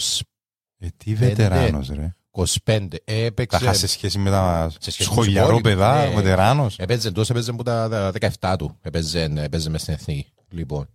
Ε, 0.80 0.88
τι 0.98 1.14
βετεράνος 1.16 1.90
ρε. 1.90 2.16
25. 2.64 2.88
Ε, 3.04 3.26
Έπαιξε. 3.26 3.58
Τα 3.58 3.66
είχα 3.66 3.74
σε 3.74 3.88
σχέση 3.88 4.18
με 4.18 4.30
τα 4.30 4.68
Σε 4.80 4.92
σχέση 4.92 5.10
με 5.10 5.16
τους 5.16 5.24
σχολιαρό 5.24 5.48
υπόλοιπους, 5.48 5.72
παιδά, 5.72 6.06
ναι. 6.06 6.16
βετεράνος. 6.16 6.76
Έπαιζε 6.78 7.12
τόσο, 7.12 7.34
έπαιζε 7.34 7.52
που 7.52 7.64
τα 7.64 7.90
τα 7.90 8.12
17 8.40 8.56
του. 8.58 8.78
Έπαιζε, 8.82 9.32
έπαιζε 9.36 9.70
μες 9.70 9.82
στην 9.82 9.94
εθνική. 9.94 10.34
Λοιπόν. 10.50 10.90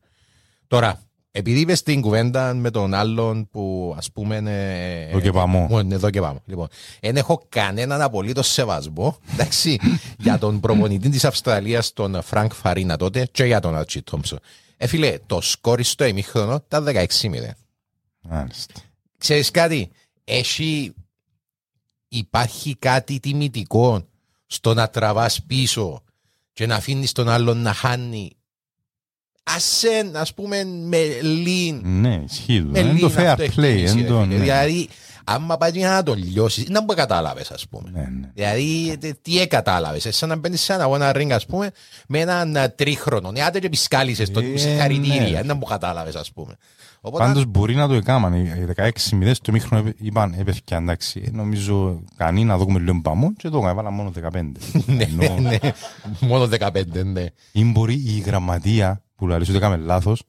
Τώρα, 0.66 1.00
επειδή 1.38 1.60
είπες 1.60 1.82
την 1.82 2.00
κουβέντα 2.00 2.54
με 2.54 2.70
τον 2.70 2.94
άλλον 2.94 3.48
που 3.50 3.94
ας 3.96 4.12
πούμε. 4.12 4.36
ε, 4.36 5.08
Εδώ 5.08 5.20
και 5.20 5.32
πάμε. 5.32 5.58
ε, 5.70 5.86
ε, 5.90 5.94
Εδώ 5.94 6.10
και 6.10 6.20
πάμε. 6.20 6.40
Λοιπόν, 6.46 6.68
δεν 7.00 7.16
έχω 7.16 7.46
κανέναν 7.48 8.00
απολύτω 8.02 8.42
σεβασμό 8.42 9.18
εντάξει, 9.32 9.78
για 10.18 10.38
τον 10.38 10.60
προπονητή 10.60 11.08
τη 11.08 11.26
Αυστραλία, 11.26 11.82
τον 11.94 12.22
Φρανκ 12.22 12.52
Φαρίνα 12.54 12.96
τότε, 12.96 13.28
και 13.32 13.44
για 13.44 13.60
τον 13.60 13.76
Αρτσι 13.76 14.02
Τόμψο. 14.02 14.38
Ε, 14.76 14.86
φίλε, 14.86 15.18
το 15.26 15.40
σκόρι 15.40 15.82
στο 15.82 16.04
ημίχρονο 16.04 16.62
ήταν 16.66 16.84
16-0. 16.86 17.04
Μάλιστα. 18.20 18.74
Ξέρεις 19.18 19.50
κάτι, 19.50 19.90
έχει, 20.24 20.94
υπάρχει 22.08 22.76
κάτι 22.76 23.20
τιμητικό 23.20 24.06
στο 24.46 24.74
να 24.74 24.88
τραβάς 24.88 25.42
πίσω 25.42 26.02
και 26.52 26.66
να 26.66 26.74
αφήνεις 26.74 27.12
τον 27.12 27.28
άλλον 27.28 27.58
να 27.62 27.72
χάνει. 27.72 28.30
Ασέν, 29.54 30.16
ας 30.16 30.34
πούμε, 30.34 30.64
με 30.64 30.98
λίν. 31.22 31.80
Ναι, 31.84 32.22
ισχύει. 32.30 32.60
Με 32.60 32.78
Είναι 32.78 32.92
λίν 32.92 33.00
το 33.00 33.12
fair 33.16 33.22
αυτό 33.24 33.42
έχει 33.42 33.52
play. 33.60 33.62
τιμήσει, 33.62 33.92
είναι 33.92 34.02
ρε 34.02 34.08
το- 34.08 34.20
φίλε. 34.20 34.34
ναι. 34.34 34.40
Δηλαδή, 34.42 34.88
άμα 35.24 35.56
πάει 35.56 35.70
για 35.74 35.88
να 35.90 36.02
το 36.02 36.14
λιώσεις, 36.14 36.68
να 36.68 36.82
μπορεί 36.84 36.98
κατάλαβες, 36.98 37.50
ας 37.50 37.66
πούμε. 37.68 37.90
Ναι, 37.92 38.00
ναι. 38.00 38.30
Δηλαδή, 38.34 38.96
τε- 39.00 39.16
τι 39.22 39.38
έκατάλαβες, 39.40 40.04
ε, 40.06 40.10
σαν 40.10 40.28
να 40.28 40.36
μπαίνεις 40.36 40.60
σε 40.60 40.72
ένα 40.72 40.82
αγώνα 40.82 41.12
ring, 41.16 41.30
ας 41.30 41.46
πούμε, 41.46 41.70
με 42.08 42.18
έναν 42.20 42.56
α, 42.56 42.70
τρίχρονο. 42.74 43.30
Ναι, 43.30 43.42
άντε 43.42 43.58
και 43.58 43.68
πισκάλισες 43.68 44.30
τον, 44.30 44.54
Ε, 44.54 44.56
συγχαρητήρια, 44.58 45.40
ναι. 45.40 45.42
να 45.42 45.54
μου 45.54 45.64
κατάλαβες, 45.64 46.14
ας 46.14 46.32
πούμε. 46.32 46.56
Οπότε, 47.00 47.24
Πάντως 47.24 47.44
μπορεί 47.46 47.74
να 47.74 47.88
το 47.88 47.94
έκαναν. 47.94 48.34
Οι 48.34 48.64
16-0 48.76 49.34
στο 49.34 49.52
μήχρονο 49.52 49.90
είπαν, 49.96 50.32
ε, 50.38 50.42
παιδιά, 50.42 50.76
εντάξει, 50.76 51.22
ε, 51.26 51.30
νομίζω 51.32 52.02
κανεί 52.16 52.44
να 52.44 52.56
δούμε 52.56 52.78
λίγο 52.78 53.00
παμό 53.02 53.32
και 53.32 53.48
το 53.48 53.68
έβαλα 53.68 53.90
μόνο 53.90 54.10
15. 54.10 54.52
ναι, 54.86 55.04
Ενώ- 55.04 55.40
ναι, 55.40 55.56
μόνο 56.20 56.48
15, 56.60 57.04
ναι. 57.04 57.24
Ή 57.52 57.64
μπορεί 57.64 57.94
η 57.94 58.22
γραμματεία 58.26 59.00
που 59.16 59.26
λέει 59.26 59.38
ότι 59.38 59.56
έκαμε 59.56 59.76
λάθος, 59.76 60.22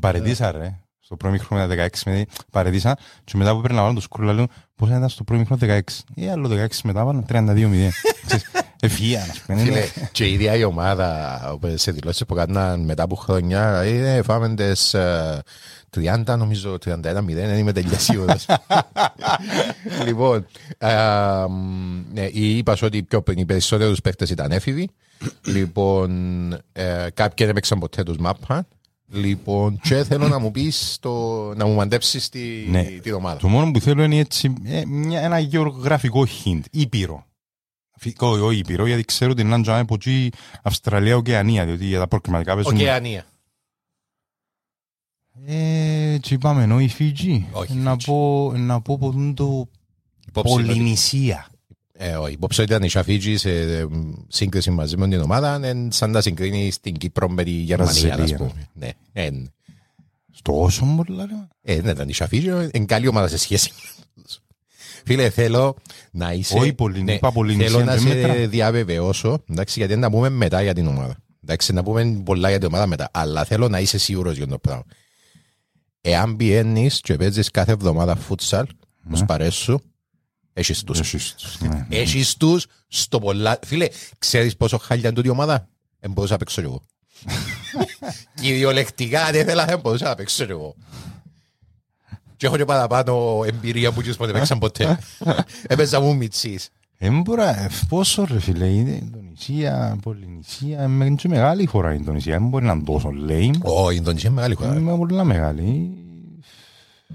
παρετήσα 0.00 0.50
ρε. 0.52 0.78
Στο 1.00 1.16
πρώτο 1.16 1.34
μήχρονο 1.34 1.66
με 1.66 1.76
τα 1.76 1.84
16 1.86 1.88
με 2.04 2.24
παρετήσα 2.50 2.96
και 3.24 3.36
μετά 3.36 3.52
που 3.52 3.58
πρέπει 3.58 3.74
να 3.74 3.82
βάλω 3.82 3.94
το 3.94 4.00
σκρούλα 4.00 4.32
λέω 4.32 4.46
πώς 4.74 4.88
ήταν 4.88 5.08
στο 5.08 5.24
πρώτο 5.24 5.40
μήχρονο 5.40 5.80
16. 5.80 5.80
Ε, 6.14 6.30
άλλο 6.30 6.48
16 6.48 6.66
μετά 6.84 7.04
βάλω 7.04 7.24
32-0. 7.28 7.32
Ξέρεις, 8.26 8.44
Ευφυΐα, 8.82 9.28
ας 9.30 9.40
πούμε. 9.40 9.58
Φίλε, 9.58 9.70
είναι- 9.78 9.88
και 10.12 10.24
η 10.26 10.32
ίδια 10.32 10.54
η 10.56 10.64
ομάδα 10.64 11.40
όπου 11.52 11.74
σε 11.76 11.90
δηλώσεις 11.92 12.26
που 12.26 12.34
κάναν 12.34 12.80
μετά 12.84 13.02
από 13.02 13.14
χρόνια 13.14 13.80
ε, 13.80 14.22
φάμε 14.22 14.54
τις 14.54 14.94
ε, 14.94 15.42
30 15.96 16.36
νομίζω 16.38 16.74
31-0 16.74 17.00
δεν 17.24 17.58
είμαι 17.58 17.72
τελείως 17.72 18.02
σίγουρος 18.02 18.46
λοιπόν 20.06 20.46
ε, 20.78 20.94
μ, 21.48 22.02
ναι, 22.12 22.24
είπας 22.32 22.78
σου 22.78 22.86
ότι 22.86 23.02
πιο 23.02 23.22
πριν 23.22 23.38
οι 23.38 23.44
περισσότερους 23.44 24.00
παίχτες 24.00 24.30
ήταν 24.30 24.52
έφηβοι 24.52 24.90
λοιπόν 25.44 26.52
ε, 26.72 27.06
κάποιοι 27.14 27.34
δεν 27.36 27.48
έπαιξαν 27.48 27.78
ποτέ 27.78 28.02
τους 28.02 28.16
μάπα 28.16 28.66
λοιπόν 29.12 29.80
και 29.82 30.04
θέλω 30.04 30.28
να 30.28 30.38
μου 30.38 30.50
πεις 30.50 30.96
το, 31.00 31.44
να 31.54 31.66
μου 31.66 31.74
μαντέψεις 31.74 32.28
τη, 32.28 32.40
Ναι. 32.68 32.82
την 32.82 33.14
ομάδα 33.14 33.36
Το 33.36 33.48
μόνο 33.48 33.70
που 33.70 33.80
θέλω 33.80 34.02
είναι 34.02 34.18
έτσι 34.18 34.52
ε, 34.64 34.82
μια, 34.86 35.20
ένα 35.20 35.38
γεωγραφικό 35.38 36.26
hint. 36.44 36.60
Ήπειρο. 36.70 37.26
Φυσικό, 38.00 38.28
όχι 38.28 38.58
Ήπειρο, 38.58 38.86
γιατί 38.86 39.04
ξέρω 39.04 39.30
ότι 39.30 39.42
είναι 39.42 39.56
να 39.56 39.78
από 39.78 39.94
εκεί 39.94 40.30
Αυστραλία, 40.62 41.16
Οκεανία, 41.16 41.64
διότι 41.64 41.84
για 41.84 41.98
τα 41.98 42.08
προκριματικά 42.08 42.54
παίζουν... 42.54 42.74
Οκεανία 42.74 43.24
Ε, 45.46 46.12
έτσι 46.12 46.38
πάμε, 46.38 46.62
ενώ 46.62 46.80
η 46.80 46.88
Φίτζη. 46.88 47.46
Όχι, 47.52 47.74
Να 47.74 47.90
Φίτζη. 47.90 48.06
πω, 48.06 48.52
να 48.56 48.80
πω 48.80 48.94
από 48.94 49.32
το 49.34 49.68
Υπόψη 50.28 50.52
ότι- 50.54 50.64
Πολυνησία. 50.66 51.46
Ε, 52.00 52.14
όχι, 52.16 52.32
υπόψη 52.32 52.60
ότι 52.60 52.70
ήταν 52.70 52.82
η 52.82 52.88
Σαφίτζη 52.88 53.36
σε 53.36 53.50
ε, 53.60 53.86
σύγκριση 54.28 54.70
μαζί 54.70 54.96
με 54.96 55.08
την 55.08 55.20
ομάδα, 55.20 55.54
είναι 55.70 55.88
σαν 55.90 56.10
να 56.10 56.20
συγκρίνει 56.20 56.70
στην 56.70 56.94
Κύπρο 56.96 57.28
με 57.28 57.44
τη 57.44 57.50
Γερμανία, 57.50 57.92
Βραζιλία. 58.02 58.24
ας 58.24 58.34
πούμε. 58.34 58.68
Ναι, 58.72 58.90
ε, 59.12 59.30
ναι. 59.30 59.44
Στο 60.32 60.62
όσο 60.62 61.02
πολλά 61.06 61.26
ρε. 61.26 61.72
Ε, 61.74 61.80
ναι, 61.80 61.90
ήταν 61.90 62.08
η 62.08 62.12
Σαφίτζη, 62.12 62.48
είναι 62.72 62.84
καλή 62.84 63.08
ομάδα 63.08 63.28
σε 63.28 63.36
σχέση. 63.38 63.70
Φίλε, 65.04 65.30
θέλω 65.30 65.76
να 66.10 66.32
είσαι... 66.32 66.58
Όχι 66.58 66.72
πολύ, 66.72 67.02
ναι, 67.02 67.12
είπα 67.12 67.32
Πολυνησία, 67.32 67.70
Θέλω 67.70 67.84
να 67.84 67.92
δεν 67.96 68.00
σε 68.00 68.14
μέτρα. 68.14 68.46
διαβεβαιώσω, 68.46 69.42
εντάξει, 69.50 69.78
γιατί 69.78 69.96
να 69.96 70.10
πούμε 70.10 70.28
μετά 70.28 70.62
για 70.62 70.74
την 70.74 70.86
ομάδα. 70.86 71.16
Εντάξει, 71.42 71.72
να 71.72 71.82
πούμε 71.82 72.20
πολλά 72.24 72.48
για 72.48 72.58
την 72.58 72.66
ομάδα 72.68 72.86
μετά, 72.86 73.08
αλλά 73.12 73.44
θέλω 73.44 73.68
να 73.68 73.80
είσαι 73.80 73.98
σίγουρος 73.98 74.36
για 74.36 74.46
το 74.46 74.58
πράγμα. 74.58 74.84
Εάν 76.10 76.36
πιένεις 76.36 77.00
και 77.00 77.16
παίζεις 77.16 77.50
κάθε 77.50 77.72
εβδομάδα 77.72 78.16
φούτσαλ, 78.16 78.66
ως 79.12 79.24
παρές 79.24 79.54
σου, 79.54 79.80
έχεις 80.52 80.82
τους. 80.82 80.98
Εσείς 80.98 81.34
τους, 81.34 81.60
ναι. 81.60 81.86
Έχεις 81.88 82.36
τους 82.36 82.66
στο 82.88 83.18
πολλά... 83.18 83.58
Φίλε, 83.66 83.88
ξέρεις 84.18 84.56
πόσο 84.56 84.78
χάλια 84.78 85.06
είναι 85.06 85.16
τούτη 85.16 85.28
η 85.28 85.30
ομάδα; 85.30 85.68
Δεν 86.00 86.10
μπορούσα 86.10 86.32
να 86.32 86.38
παίξω 86.38 86.60
κι 86.60 86.66
εγώ. 86.66 86.82
Κυριολεκτικά, 88.40 89.24
αν 89.24 89.34
ήθελα, 89.34 89.64
δεν 89.64 89.80
μπορούσα 89.80 90.04
να 90.04 90.14
παίξω 90.14 90.44
κι 90.44 90.50
εγώ. 90.50 90.74
Και 92.36 92.46
έχω 92.46 92.56
και 92.56 92.64
παραπάνω 92.64 93.42
εμπειρία 93.46 93.92
που 93.92 94.02
δεν 94.02 94.32
παίξαν 94.32 94.58
ποτέ. 94.58 94.98
Έπαιζα 95.66 96.00
μου 96.00 96.16
μητσής. 96.16 96.68
Ε, 97.00 97.10
μπορώ, 97.10 97.42
ε, 97.42 97.68
πόσο 97.88 98.24
ρε 98.24 98.40
φίλε, 98.40 98.66
είναι 98.66 98.90
Ινδονησία, 98.90 99.98
Πολυνησία, 100.02 100.80
ε, 100.80 100.84
είναι 100.84 101.14
και 101.14 101.28
μεγάλη 101.28 101.66
χώρα 101.66 101.92
η 101.92 101.96
Ινδονησία, 101.98 102.38
δεν 102.38 102.48
μπορεί 102.48 102.64
να 102.64 102.72
είναι 102.72 102.82
τόσο 102.82 103.10
lame. 103.28 103.60
Ω, 103.62 103.90
η 103.90 103.94
Ινδονησία 103.98 104.28
είναι 104.30 104.40
μεγάλη 104.40 104.54
χώρα. 104.54 104.74
Είναι 104.74 104.96
πολλά 104.96 105.24
μεγάλη. 105.24 105.92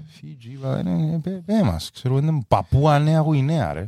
Φίτζι, 0.06 0.58
είναι 0.84 1.20
πέ 1.44 1.62
μας, 1.64 1.90
ξέρω, 1.90 2.18
είναι 2.18 2.40
Παππούα 2.48 2.98
Νέα 2.98 3.20
Γουινέα 3.20 3.72
ρε. 3.72 3.86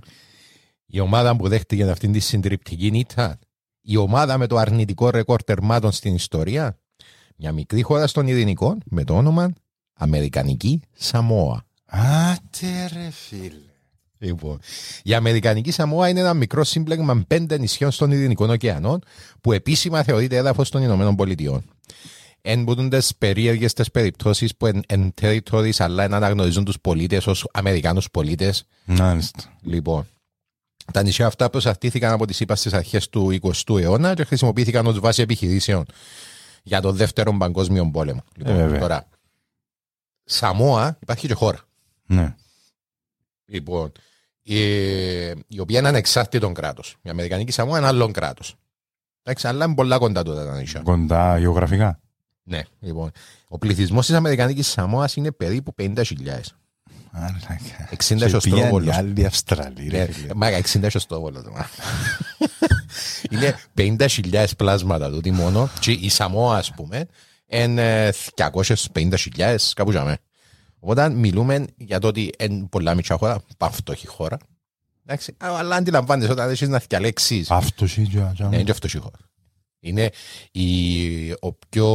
Η 0.86 1.00
ομάδα 1.00 1.36
που 1.36 1.48
δέχτηκε 1.48 1.90
αυτήν 1.90 2.12
τη 2.12 2.18
συντριπτική 2.18 2.86
ήταν 2.86 3.38
η 3.80 3.96
ομάδα 3.96 4.38
με 4.38 4.46
το 4.46 4.56
αρνητικό 4.56 5.10
ρεκόρ 5.10 5.42
τερμάτων 5.42 5.92
στην 5.92 6.14
ιστορία. 6.14 6.78
Μια 7.36 7.52
μικρή 7.52 7.82
χώρα 7.82 8.06
στον 8.06 8.26
Ειρηνικό 8.26 8.78
με 8.84 9.04
το 9.04 9.16
όνομα 9.16 9.52
Αμερικανική 9.92 10.80
Σαμόα. 10.92 11.64
Άτε 11.86 12.90
ρε 12.92 13.10
φίλε. 13.10 13.75
Λοιπόν, 14.18 14.58
η 15.02 15.14
Αμερικανική 15.14 15.70
Σαμόα 15.70 16.08
είναι 16.08 16.20
ένα 16.20 16.34
μικρό 16.34 16.64
σύμπλεγμα 16.64 17.24
πέντε 17.26 17.58
νησιών 17.58 17.90
στον 17.90 18.10
Ειρηνικό 18.10 18.46
ωκεανό 18.46 18.98
που 19.40 19.52
επίσημα 19.52 20.02
θεωρείται 20.02 20.36
έδαφος 20.36 20.70
των 20.70 20.82
Ηνωμένων 20.82 21.16
Πολιτειών. 21.16 21.64
Εν 22.42 22.62
μπορούν 22.62 22.90
τι 22.90 23.06
περίεργες 23.18 23.72
τι 23.72 23.90
περιπτώσεις 23.90 24.56
που 24.56 24.66
εν, 24.66 24.82
εν 24.86 25.14
territories 25.20 25.76
αλλά 25.78 26.02
εν 26.04 26.14
αναγνωρίζουν 26.14 26.64
τους 26.64 26.80
πολίτες 26.80 27.26
ως 27.26 27.48
Αμερικάνους 27.52 28.10
πολίτες. 28.10 28.66
Μάλιστα. 28.84 29.42
Λοιπόν, 29.62 30.06
τα 30.92 31.02
νησιά 31.02 31.26
αυτά 31.26 31.50
προσαρτήθηκαν 31.50 32.12
από 32.12 32.26
τις 32.26 32.40
ΗΠΑ 32.40 32.54
στις 32.56 32.72
αρχές 32.72 33.08
του 33.08 33.38
20ου 33.42 33.80
αιώνα 33.80 34.14
και 34.14 34.24
χρησιμοποιήθηκαν 34.24 34.86
ως 34.86 34.98
βάση 35.00 35.22
επιχειρήσεων 35.22 35.84
για 36.62 36.80
τον 36.80 36.96
δεύτερο 36.96 37.36
παγκόσμιο 37.36 37.90
πόλεμο. 37.90 38.22
Λοιπόν, 38.36 38.54
Ε, 38.54 38.62
βέβαια. 38.62 38.78
τώρα, 38.80 39.08
Σαμόα 40.24 40.98
υπάρχει 41.00 41.26
και 41.26 41.34
χώρα. 41.34 41.58
Ναι. 42.06 42.34
Λοιπόν, 43.46 43.92
ε, 44.44 45.32
η 45.48 45.60
οποία 45.60 45.78
είναι 45.78 45.88
ανεξάρτητο 45.88 46.52
κράτος. 46.52 46.96
Η 47.02 47.08
Αμερικανική 47.08 47.52
Σαμόα 47.52 47.78
είναι 47.78 47.86
άλλο 47.86 48.10
κράτος. 48.10 48.54
Εντάξει, 49.22 49.46
αλλά 49.48 49.64
είναι 49.64 49.74
πολλά 49.74 49.98
κοντά 49.98 50.22
τότε 50.22 50.44
τα 50.44 50.56
νησιά. 50.58 50.80
Κοντά 50.80 51.38
γεωγραφικά. 51.38 52.00
Ναι, 52.42 52.62
λοιπόν. 52.80 53.10
Ο 53.48 53.58
πληθυσμός 53.58 54.06
της 54.06 54.14
Αμερικανικής 54.14 54.66
Σαμόας 54.68 55.16
είναι 55.16 55.32
περίπου 55.32 55.74
50.000. 55.78 56.56
60 57.96 58.18
Και 58.18 58.28
στο 58.28 58.38
πήγαν 58.38 58.38
Στρόβολο. 58.58 58.86
οι 58.86 58.90
άλλοι 58.90 59.26
Αυστραλοί, 59.26 59.88
ρε 59.88 59.98
Ναι, 59.98 60.12
φίλε. 60.12 60.34
Μάγα, 60.34 60.58
60 60.58 60.86
στο 60.88 61.20
βόλο. 61.20 61.44
Είναι 63.30 63.58
50.000 63.76 64.46
πλάσματα 64.56 65.10
τούτοι 65.10 65.30
μόνο. 65.30 65.68
Και 65.80 65.92
η 65.92 66.08
Σαμόα, 66.08 66.56
ας 66.56 66.72
πούμε, 66.74 67.06
είναι 67.46 68.12
250.000, 68.34 69.56
κάπου 69.74 69.90
τζάμε. 69.90 70.18
Οπότε 70.80 71.08
μιλούμε 71.10 71.64
για 71.76 71.98
το 71.98 72.06
ότι 72.08 72.30
είναι 72.38 72.66
πολλά 72.70 72.94
μικρά 72.94 73.16
χώρα, 73.16 73.42
παυτόχη 73.58 74.06
χώρα. 74.06 74.38
Εντάξει, 75.06 75.34
αλλά 75.38 75.76
αντιλαμβάνεσαι 75.76 76.30
όταν 76.30 76.50
έχεις 76.50 76.68
να 76.68 76.82
διαλέξεις 76.88 77.50
Αυτός 77.50 77.96
είναι 77.96 78.06
και- 78.06 78.18
ναι, 78.44 78.54
είναι 78.56 78.62
και 78.62 78.70
αυτό 78.70 78.86
η 78.94 79.00
χώρα. 79.00 79.16
Είναι 79.80 80.10
η, 80.52 81.30
ο 81.30 81.52
πιο 81.68 81.88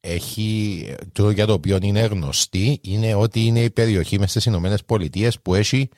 έχει, 0.00 0.94
το 1.12 1.30
για 1.30 1.46
το 1.46 1.52
οποίο 1.52 1.78
είναι 1.82 2.00
γνωστή 2.00 2.80
είναι 2.82 3.14
ότι 3.14 3.44
είναι 3.44 3.60
η 3.60 3.70
περιοχή 3.70 4.18
μες 4.18 4.30
στις 4.30 4.44
Ηνωμένες 4.44 4.84
Πολιτείες 4.84 5.40
που 5.40 5.54
έχει 5.54 5.88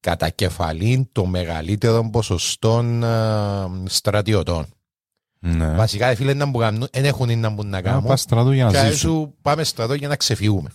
κατά 0.00 0.28
κεφαλήν 0.28 1.08
το 1.12 1.26
μεγαλύτερο 1.26 2.08
ποσοστό 2.12 2.78
ε, 3.02 3.88
στρατιωτών. 3.88 4.66
Ναι. 5.40 5.74
Βασικά, 5.74 6.08
ρε 6.08 6.14
φίλε, 6.14 6.34
να 6.34 6.46
μου 6.46 6.58
κάνουν, 6.58 6.88
δεν 6.92 7.04
έχουν 7.04 7.38
να 7.38 7.48
μπουν 7.50 7.64
να 7.64 7.70
Να 7.70 7.82
κάνουν. 7.82 8.04
πας 8.04 8.20
στρατό 8.20 8.52
για 8.52 8.66
Και 8.66 8.72
να 8.72 8.78
έτσι 8.78 8.92
ζήσουν. 8.92 9.10
σου 9.10 9.34
πάμε 9.42 9.64
στρατό 9.64 9.94
για 9.94 10.08
να 10.08 10.16
ξεφύγουμε. 10.16 10.70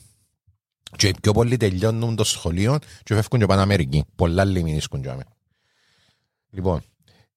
Και 0.98 1.08
οι 1.08 1.14
πιο 1.22 1.32
πολλοί 1.32 1.58
τελειώνουν 1.58 2.16
το 2.16 2.24
σχολείο 2.24 2.78
και 3.04 3.14
φεύγουν 3.14 3.40
και 3.40 3.46
πάνε 3.46 3.62
Αμερική. 3.62 4.04
Πολλά 4.16 4.44
λιμινίσκουν 4.46 5.02
και 5.02 5.10
άμε. 5.10 5.24
Λοιπόν, 6.50 6.82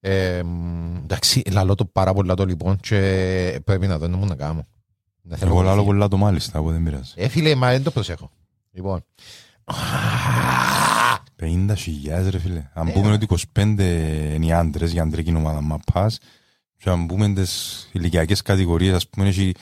ε, 0.00 0.42
μ, 0.42 0.96
εντάξει, 0.96 1.42
λαλώ 1.50 1.74
το 1.74 1.84
πάρα 1.84 2.12
πολλά 2.12 2.34
το 2.34 2.44
λοιπόν 2.44 2.76
και 2.76 3.60
πρέπει 3.64 3.86
να 3.86 3.98
δω 3.98 4.08
να 4.08 4.16
μου 4.16 4.26
να 4.26 4.34
κάνω. 4.34 4.66
Να 5.22 5.36
θέλω 5.36 5.50
Εγώ 5.50 5.54
βοήθεια. 5.58 5.74
λάλλω 5.74 5.84
πολλά 5.86 6.08
το 6.08 6.16
μάλιστα, 6.16 6.58
εγώ 6.58 6.70
δεν 6.70 6.82
πειράζει. 6.82 7.12
Ε, 7.16 7.28
φίλε, 7.28 7.54
μα 7.54 7.70
δεν 7.70 7.82
το 7.82 7.90
προσέχω. 7.90 8.30
Λοιπόν. 8.72 9.04
50.000 11.40 12.28
ρε 12.30 12.38
φίλε. 12.38 12.58
Ε, 12.58 12.70
Αν 12.72 12.92
πούμε 12.92 13.12
ότι 13.12 13.26
25 13.54 13.78
είναι 14.34 14.46
οι 14.46 14.52
άντρες 14.52 14.92
για 14.92 15.02
αντρική 15.02 15.34
ομάδα 15.34 15.60
μα 15.60 15.78
πας 15.92 16.18
και 16.76 16.90
αν 16.90 17.06
πούμε 17.06 17.28
τις 17.32 17.88
ηλικιακές 17.92 18.42
κατηγορίες 18.42 18.94
ας 18.94 19.08
πούμε 19.08 19.28
έχει 19.28 19.52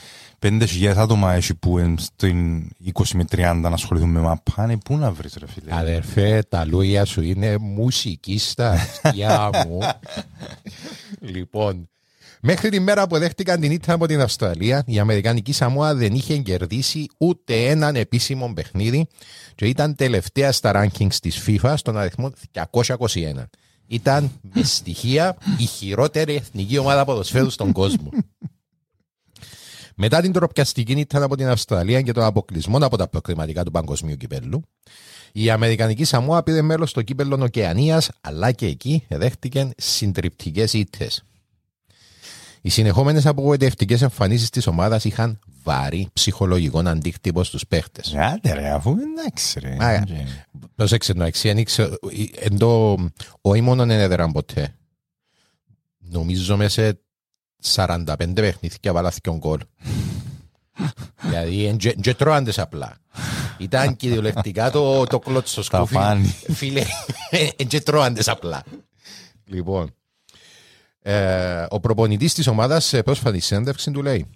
5.000 0.46 0.92
άτομα 0.96 1.32
έχει 1.32 1.54
που 1.54 1.78
είναι 1.78 1.94
στην 1.98 2.68
20 2.94 3.04
με 3.14 3.24
30 3.30 3.58
να 3.62 3.68
ασχοληθούν 3.68 4.10
με 4.10 4.20
μαπά 4.20 4.66
ναι, 4.66 4.76
πού 4.76 4.96
να 4.96 5.12
βρεις 5.12 5.34
ρε 5.38 5.46
φίλε; 5.46 5.74
Αδερφέ, 5.74 6.42
τα 6.48 6.64
λόγια 6.64 7.04
σου 7.04 7.22
είναι 7.22 7.58
μουσική 7.58 8.38
στα 8.38 8.70
αυτιά 8.70 9.50
μου. 9.66 9.78
λοιπόν, 11.32 11.88
μέχρι 12.40 12.68
τη 12.68 12.80
μέρα 12.80 13.06
που 13.06 13.18
δέχτηκαν 13.18 13.60
την 13.60 13.70
ήττα 13.70 13.92
από 13.92 14.06
την 14.06 14.20
Αυστραλία, 14.20 14.82
η 14.86 14.98
Αμερικανική 14.98 15.52
Σαμόα 15.52 15.94
δεν 15.94 16.14
είχε 16.14 16.36
κερδίσει 16.36 17.06
ούτε 17.18 17.68
έναν 17.68 17.96
επίσημο 17.96 18.52
παιχνίδι 18.54 19.06
και 19.54 19.66
ήταν 19.66 19.94
τελευταία 19.94 20.52
στα 20.52 20.72
rankings 20.74 21.14
της 21.14 21.44
FIFA 21.46 21.74
στον 21.76 21.98
αριθμό 21.98 22.32
221. 22.52 23.44
Ήταν 23.86 24.30
με 24.54 24.62
στοιχεία 24.62 25.36
η 25.58 25.64
χειρότερη 25.64 26.34
εθνική 26.34 26.78
ομάδα 26.78 27.04
ποδοσφαίρου 27.04 27.50
στον 27.50 27.72
κόσμο. 27.72 28.10
Μετά 29.94 30.20
την 30.20 30.32
τροπιαστική 30.32 30.92
ήττα 30.92 31.22
από 31.22 31.36
την 31.36 31.48
Αυστραλία 31.48 32.02
και 32.02 32.12
τον 32.12 32.22
αποκλεισμό 32.24 32.76
από 32.76 32.96
τα 32.96 33.08
προκριματικά 33.08 33.62
του 33.64 33.70
παγκοσμίου 33.70 34.16
κυπέλου, 34.16 34.62
η 35.32 35.50
Αμερικανική 35.50 36.04
Σαμόα 36.04 36.42
πήρε 36.42 36.62
μέρο 36.62 36.86
στο 36.86 37.02
κύπελο 37.02 37.38
Οκεανίας, 37.42 38.10
αλλά 38.20 38.52
και 38.52 38.66
εκεί 38.66 39.04
δέχτηκε 39.08 39.70
συντριπτικές 39.76 40.72
ήττες. 40.72 41.22
Οι 42.60 42.68
συνεχόμενες 42.68 43.26
απογοητευτικές 43.26 44.02
εμφανίσεις 44.02 44.50
της 44.50 44.66
ομάδας 44.66 45.04
είχαν 45.04 45.38
βαρύ 45.62 46.08
ψυχολογικό 46.12 46.78
αντίκτυπο 46.78 47.44
στους 47.44 47.66
παίχτες. 47.66 48.14
Άντε 48.14 48.52
ρε 48.52 48.70
αφού 48.70 48.96
εντάξει 49.18 49.60
ρε. 49.60 49.76
Μα, 49.76 49.98
Και- 49.98 50.14
Πρόσεξε 50.74 51.14
το 51.14 51.24
εξή, 51.24 51.50
ανοίξε. 51.50 51.98
Εν 52.40 52.58
το, 52.58 52.96
όχι 53.40 53.60
μόνο 53.60 53.86
δεν 53.86 53.98
έδεραν 54.00 54.32
ποτέ. 54.32 54.74
Νομίζω 55.98 56.56
μέσα 56.56 56.82
σε 56.82 56.98
45 57.74 58.16
παιχνίδια 58.34 58.92
βάλα 58.92 59.12
δυο 59.22 59.36
γκολ. 59.36 59.60
δηλαδή, 61.20 61.76
δεν 61.96 62.16
τρώαντες 62.16 62.58
απλά. 62.58 62.96
Ήταν 63.58 63.96
κυριολεκτικά 63.96 64.70
το, 64.70 65.04
το 65.04 65.18
κλώτσο 65.18 65.60
Τα 65.60 65.76
σκούφι. 65.76 65.94
φάνη. 65.94 66.34
Φίλε, 66.54 66.84
δεν 67.68 67.84
τρώαντες 67.84 68.28
απλά. 68.28 68.62
Λοιπόν, 69.44 69.94
ε, 71.00 71.66
ο 71.68 71.80
προπονητής 71.80 72.34
της 72.34 72.46
ομάδας 72.46 72.84
σε 72.84 73.02
πρόσφατη 73.02 73.40
συνέντευξη 73.40 73.90
του 73.90 74.02
λέει 74.02 74.26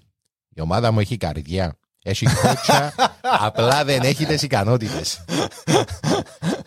η 0.58 0.60
ομάδα 0.60 0.92
μου 0.92 1.00
έχει 1.00 1.16
καρδιά. 1.16 1.78
Έχει 2.02 2.26
κότσα, 2.26 2.94
απλά 3.46 3.84
δεν 3.84 4.02
έχει 4.02 4.26
τις 4.26 4.42
ικανότητες. 4.42 5.24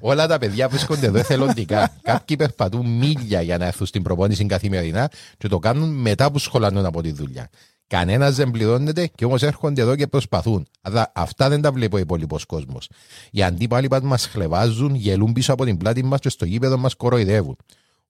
Όλα 0.00 0.26
τα 0.26 0.38
παιδιά 0.38 0.68
βρίσκονται 0.68 1.06
εδώ 1.06 1.18
εθελοντικά. 1.18 1.92
Κάποιοι 2.02 2.36
περπατούν 2.36 2.86
μίλια 2.86 3.42
για 3.42 3.58
να 3.58 3.66
έρθουν 3.66 3.86
στην 3.86 4.02
προπόνηση 4.02 4.46
καθημερινά 4.46 5.10
και 5.38 5.48
το 5.48 5.58
κάνουν 5.58 5.88
μετά 5.88 6.30
που 6.30 6.38
σχολανούν 6.38 6.84
από 6.84 7.02
τη 7.02 7.12
δουλειά. 7.12 7.48
Κανένας 7.86 8.34
δεν 8.34 8.50
πληρώνεται 8.50 9.06
και 9.06 9.24
όμως 9.24 9.42
έρχονται 9.42 9.80
εδώ 9.80 9.96
και 9.96 10.06
προσπαθούν. 10.06 10.66
Αλλά 10.80 11.12
αυτά 11.14 11.48
δεν 11.48 11.60
τα 11.60 11.72
βλέπει 11.72 11.94
ο 11.94 11.98
υπόλοιπος 11.98 12.44
κόσμος. 12.44 12.88
Οι 13.30 13.42
αντίπαλοι 13.42 13.88
που 13.88 14.00
μας 14.02 14.26
χλεβάζουν, 14.26 14.94
γελούν 14.94 15.32
πίσω 15.32 15.52
από 15.52 15.64
την 15.64 15.76
πλάτη 15.76 16.04
μας 16.04 16.20
και 16.20 16.28
στο 16.28 16.44
γήπεδο 16.44 16.78
μας 16.78 16.94
κοροϊδεύουν. 16.94 17.56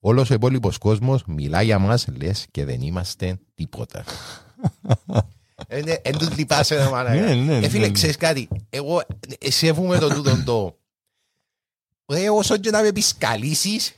Όλος 0.01 0.31
ο 0.31 0.35
υπόλοιπος 0.35 0.79
κόσμος 0.79 1.23
μιλά 1.27 1.63
για 1.63 1.79
μας, 1.79 2.07
λες 2.17 2.47
και 2.51 2.65
δεν 2.65 2.81
είμαστε 2.81 3.39
τίποτα. 3.55 4.05
Εν 6.03 6.19
του 6.19 6.29
λυπάσαι, 6.37 6.77
ρε 6.77 6.89
μάνα. 6.89 7.15
Ναι, 7.15 7.35
ναι, 7.35 7.57
Ε, 7.57 7.69
φίλε, 7.69 7.87
ναι. 7.87 7.93
ξέρεις 7.93 8.17
κάτι. 8.17 8.49
Εγώ 8.71 9.03
ε, 9.39 9.51
σέβομαι 9.51 9.99
το 9.99 10.09
τούτο 10.09 10.43
το. 10.45 10.79
Ρε, 12.11 12.31
όσο 12.31 12.57
και 12.57 12.71
να 12.71 12.83
με 12.83 12.93
πισκαλίσεις, 12.93 13.93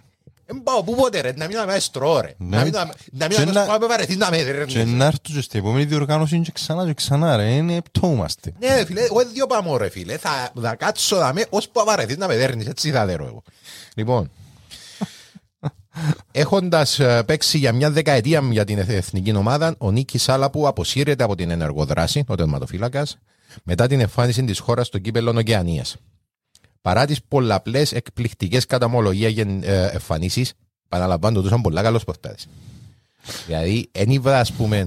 δεν 0.47 0.63
πάω 0.63 0.83
πού 0.83 0.95
ποτέ 0.95 1.21
ρε, 1.21 1.33
να 1.37 1.47
μην 1.47 1.57
με 1.67 1.79
στρώ 1.79 2.21
ρε. 2.21 2.35
Ναι. 2.39 2.57
Να 2.57 2.63
μην 2.63 2.73
να- 2.73 2.85
να 3.13 3.27
μην 3.27 3.37
Και 3.37 3.45
να 3.45 3.67
να- 3.67 3.79
με 3.79 3.87
βαρεθείς 3.87 4.17
να 4.17 4.31
με 4.31 4.37
Και 4.37 4.45
δερνείς. 4.45 4.75
να 4.75 5.05
έρθουν 5.05 5.35
και 5.35 5.41
στην 5.41 5.61
επόμενη 5.61 5.85
διοργάνωση 5.85 6.41
και 6.41 6.51
ξανά 6.55 6.87
και 6.87 6.95
ξανά 6.95 7.37
ρε. 7.37 7.49
Είναι 7.51 7.81
πτώμαστε. 7.83 8.53
Ναι 8.61 8.75
ρε 8.75 8.85
φίλε, 8.85 9.01
εγώ 9.01 9.25
δύο 9.33 9.47
πάμε 9.47 9.77
ρε 9.79 9.89
φίλε. 9.89 10.17
Θα, 10.17 10.53
θα 10.63 10.75
κάτσω 10.75 11.17
να 11.17 11.33
με, 11.33 11.45
ως 11.51 11.69
που 11.69 11.83
βαρεθείς 11.87 12.17
να 12.17 12.27
με 12.27 12.37
δέρνεις, 12.37 12.67
έτσι 12.67 12.91
θα 12.91 13.07
δέρω 13.07 13.27
εγώ. 13.27 13.43
Λοιπόν, 13.95 14.31
έχοντας 16.33 16.99
ε, 16.99 17.23
παίξει 17.27 17.59
για 17.59 17.73
μια 17.73 17.91
δεκαετία 17.91 18.41
για 18.51 18.65
την 18.65 18.79
εθ- 18.79 18.91
εθνική 18.91 19.37
ομάδα, 19.37 19.75
ο 19.79 19.91
Νίκης 19.91 20.23
Σάλαπου 20.23 20.67
αποσύρεται 20.67 21.25
από 21.25 21.35
την 21.35 21.51
ενεργοδράση, 21.51 22.25
ο 22.27 22.35
τερματοφύλακας, 22.35 23.19
μετά 23.63 23.87
την 23.87 24.01
εμφάνιση 24.01 24.45
της 24.45 24.59
χώρας 24.59 24.87
στο 24.87 24.99
κύπελλο 24.99 25.35
Οκεανίας. 25.39 25.97
Παρά 26.83 27.07
τις 27.07 27.23
πολλαπλές 27.29 27.93
εκπληκτικές 27.93 28.67
καταμολογία 28.67 29.29
γεν- 29.29 29.65
ε, 29.65 29.87
εμφανίσεις, 29.93 30.53
παραλαμβάνω 30.89 31.39
ότι 31.39 31.47
ήταν 31.49 31.61
πολλά 31.61 31.83
καλός 31.83 32.05
πορτάδες. 32.05 32.47
Δηλαδή, 33.47 33.89
εν 33.93 34.11
ήβρα, 34.11 34.39
ας 34.39 34.53
πούμε, 34.53 34.85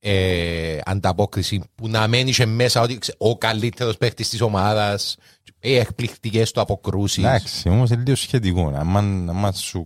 ε, 0.00 0.78
ανταπόκριση 0.84 1.62
που 1.74 1.88
να 1.88 2.08
μένει 2.08 2.32
και 2.32 2.46
μέσα 2.46 2.80
ότι 2.80 2.98
ξε- 2.98 3.14
ο 3.18 3.38
καλύτερος 3.38 3.96
παίχτης 3.96 4.28
της 4.28 4.40
ομάδας, 4.40 5.16
οι 5.60 5.74
εκπληκτικές 5.76 6.50
του 6.52 6.60
αποκρούσεις. 6.60 7.24
Εντάξει, 7.24 7.68
όμως 7.68 7.90
είναι 7.90 8.02
λίγο 8.04 8.16
σχετικό. 8.16 8.72
Άμα, 8.76 8.98
άμα 9.30 9.52
σου 9.52 9.84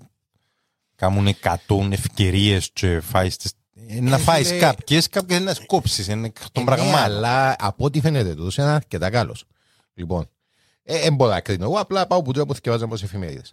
κάνουν 0.95 1.27
100 1.27 1.93
ευκαιρίες 1.93 2.71
και 2.73 3.01
φάεις 3.01 3.37
τις... 3.37 3.53
ε, 3.89 4.01
Να 4.01 4.15
Ε, 4.17 4.19
φάεις 4.19 4.47
φίλε, 4.49 4.59
κάποιες, 4.59 5.09
κάποιες 5.09 5.41
να 5.41 5.55
σκόψεις. 5.55 6.09
Είναι 6.09 6.27
εκ 6.27 6.37
των 6.53 6.63
Ε, 6.67 6.71
ναι, 6.71 6.77
πραγμάτων. 6.77 7.03
αλλά 7.05 7.57
από 7.59 7.85
ό,τι 7.85 8.01
φαίνεται 8.01 8.35
τούτος 8.35 8.57
είναι 8.57 8.67
αρκετά 8.67 9.11
καλός. 9.11 9.45
Λοιπόν, 9.95 10.23
ε, 10.23 10.27
δεν 10.85 11.15
μπορώ 11.15 11.31
να 11.31 11.41
κρίνω. 11.41 11.65
Εγώ 11.65 11.79
απλά 11.79 12.07
πάω 12.07 12.23
που 12.23 12.33
τώρα 12.33 12.47
που 12.47 12.55
θυκευάζω 12.55 12.85
από 12.85 12.95
τις 12.95 13.03
εφημερίδες. 13.03 13.51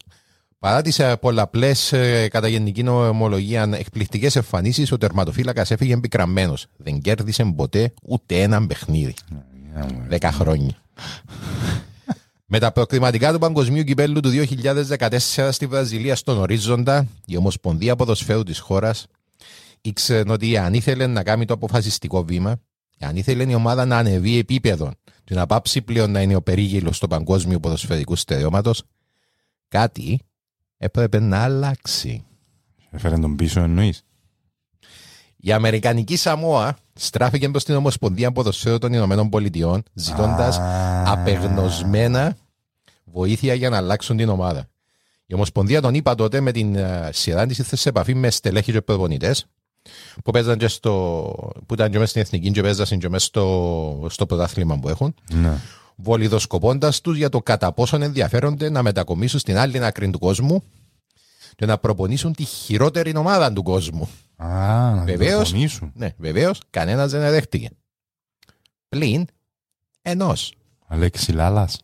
Παρά 0.60 0.82
τις 0.82 1.02
πολλαπλές 1.20 1.94
κατά 2.30 2.48
γενική 2.48 2.84
νομολογία 2.84 3.70
εκπληκτικές 3.74 4.36
εμφανίσεις, 4.36 4.92
ο 4.92 4.98
τερματοφύλακας 4.98 5.72
έφυγε 5.72 5.98
πικραμένο. 5.98 6.54
Δεν 6.78 7.02
κέρδισε 7.02 7.54
ποτέ 7.56 7.94
ούτε 8.04 8.42
έναν 8.42 8.68
παιχνίδι. 8.68 9.14
Δέκα 10.08 10.32
χρόνια. 10.32 10.76
Με 12.46 12.60
τα 12.60 12.72
προκριματικά 12.72 13.34
του 13.34 13.40
Παγκοσμίου 13.40 13.84
Κυπέλου 13.84 14.20
του 14.20 14.32
2014 15.00 15.50
στη 15.52 15.66
Βραζιλία 15.66 16.16
στον 16.16 16.38
ορίζοντα, 16.38 17.08
η 17.26 17.38
Ομοσπονδία 17.38 17.96
Ποδοσφαίρου 17.96 18.44
της 18.44 18.60
χώρας 18.60 19.06
ήξερε 19.82 20.32
ότι 20.32 20.58
αν 20.58 20.74
ήθελε 20.74 21.08
να 21.08 21.24
κάνει 21.24 21.46
το 21.46 21.54
αποφασιστικό 21.54 22.24
βήμα, 22.24 22.60
αν 23.00 23.16
ήθελε 23.16 23.44
η 23.50 23.54
ομάδα 23.54 23.86
να 23.86 23.98
ανεβεί 23.98 24.38
επίπεδο 24.38 24.92
και 25.30 25.36
να 25.36 25.46
πάψει 25.46 25.82
πλέον 25.82 26.12
να 26.12 26.22
είναι 26.22 26.36
ο 26.36 26.42
περίγυλο 26.42 26.94
του 27.00 27.08
παγκόσμιου 27.08 27.60
ποδοσφαιρικού 27.60 28.16
στερεώματος, 28.16 28.84
κάτι 29.68 30.20
έπρεπε 30.78 31.20
να 31.20 31.44
αλλάξει. 31.44 32.26
Έφερε 32.92 33.18
τον 33.18 33.36
πίσω 33.36 33.60
εννοείς. 33.60 34.04
Η 35.38 35.52
Αμερικανική 35.52 36.16
Σαμόα 36.16 36.78
στράφηκε 36.94 37.50
προς 37.50 37.64
την 37.64 37.76
Ομοσπονδία 37.76 38.32
Ποδοσφαίρου 38.32 38.78
των 38.78 38.94
Ηνωμένων 38.94 39.30
Πολιτειών, 39.30 39.84
ζητώντας 39.94 40.58
Α. 40.58 41.12
απεγνωσμένα 41.12 42.38
βοήθεια 43.04 43.54
για 43.54 43.70
να 43.70 43.78
αλλάξουν 43.78 44.18
την 44.18 44.30
ομάδα. 44.30 44.70
Η 45.26 45.34
Ομοσπονδία 45.34 45.82
τον 45.82 45.94
είπα 45.94 46.16
τότε 46.16 46.40
με 46.40 46.52
την 46.52 46.76
ε, 46.76 47.10
σειρά 47.14 47.46
της 47.46 47.58
ήρθε 47.58 47.76
σε 47.76 47.90
επαφή 47.90 48.16
με 48.16 48.30
στελέχη 48.30 48.72
και 48.72 48.82
προπονητές 48.82 49.46
που, 50.24 50.32
παίζαν 50.32 50.58
και 50.58 50.68
στο, 50.68 51.34
που 51.66 51.74
ήταν 51.74 51.92
και 51.92 51.98
μέσα 51.98 52.10
στην 52.10 52.22
εθνική 52.22 52.52
και 52.52 52.62
παίζαν 52.62 53.00
και 53.00 53.10
μέσα 53.10 53.26
στο, 53.26 54.06
στο 54.10 54.26
πρωτάθλημα 54.26 54.80
που 54.80 54.90
έχουν, 54.90 55.16
Ναι. 55.34 55.58
βολιδοσκοπώντας 55.96 57.02
τους 57.02 57.18
για 57.18 57.30
το 57.30 57.40
κατά 57.42 57.72
πόσον 57.74 58.02
ενδιαφέρονται 58.02 58.70
να 58.70 58.84
μετακομίσουν 58.84 59.40
στην 59.40 59.58
άλλη 59.58 59.86
άκρη 59.86 60.10
του 60.10 60.20
κόσμου 60.20 60.64
και 61.56 61.66
να 61.66 61.78
προπονήσουν 61.78 62.34
τη 62.34 62.44
χειρότερη 62.44 63.16
ομάδα 63.16 63.54
του 63.54 63.64
κόσμου. 63.64 64.10
Α, 64.36 64.48
να 64.96 65.04
Βεβαίως. 65.04 65.44
το 65.48 65.54
τονίσουν. 65.54 65.92
Ναι, 65.96 66.10
βεβαίως, 66.18 66.62
κανένας 66.70 67.12
δεν 67.12 67.30
δέχτηκε. 67.30 67.70
Πλην 68.90 69.26
ενός. 70.02 70.54
Αλέξης 70.88 71.34
Λάλας. 71.34 71.80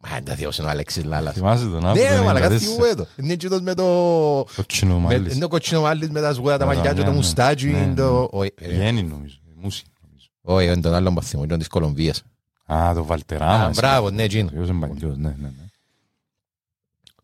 Μα 0.00 0.10
δεν 0.14 0.24
τα 0.24 0.34
θεώσει 0.34 0.62
ο 0.62 0.68
Αλέξης 0.68 1.04
Λάλας. 1.04 1.34
Θυμάσαι 1.34 1.62
τον 1.64 1.80
Ναι, 1.80 1.88
άνθρωπο. 1.88 2.10
ρε, 2.10 2.16
το 2.16 2.22
μαλακά 2.24 2.48
94. 2.48 2.58
θυμούμαι 2.58 2.94
το. 2.94 3.06
Είναι 3.16 3.32
εκείνος 3.32 3.60
με 3.60 3.74
το... 3.74 3.84
Το 4.56 4.64
τσινό 4.66 4.94
με- 4.94 5.00
μάλιστα. 5.00 5.34
Είναι 5.34 5.44
ο 5.44 5.48
κοτσινομάλης 5.48 6.08
με 6.10 6.20
τα 6.20 6.32
σγούρα, 6.34 6.58
τα 6.58 6.64
Ναι, 6.66 6.74
μαλλιά 6.74 6.92
και 6.92 6.98
ναι, 6.98 7.04
το 7.04 7.10
ναι. 7.10 7.16
μουστάτσι. 7.16 7.68
Ναι, 7.70 7.94
το- 7.94 8.28
Όχι, 8.32 8.52
ε, 8.60 8.74
Γέννη 8.74 9.02
νομίζω. 9.02 9.36
Μούση. 9.54 9.84
νομίζω. 10.02 10.26
Όχι, 10.42 10.66
είναι 10.66 10.80
τον 10.80 10.94
άλλον 10.94 11.14
που 11.14 11.22
θυμούμαι, 11.22 11.46
είναι 11.48 11.58
της 11.58 11.68
Κολομβίας. 11.68 12.22
Α, 12.72 12.90
το 12.94 13.00
Α, 13.00 13.02
Βαλτεράμα. 13.02 13.70
Μπράβο, 13.74 14.10
ναι, 14.10 14.22
εκείνο. 14.22 14.50
Ποιος 14.50 14.68
είναι 14.68 14.86
παλιός, 14.86 15.16
ναι, 15.16 15.28
ναι, 15.28 15.34
ναι. 15.38 15.50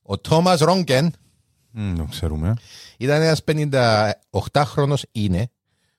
Ο 0.02 0.18
Τόμας 0.18 0.60
Ρόγκεν 0.60 1.12
Μμ, 1.70 1.94
Το 1.96 2.04
ξέρουμε. 2.10 2.54
ήταν 2.98 3.22
ένας 3.22 3.40
58χρονος 3.44 5.02
είναι, 5.12 5.50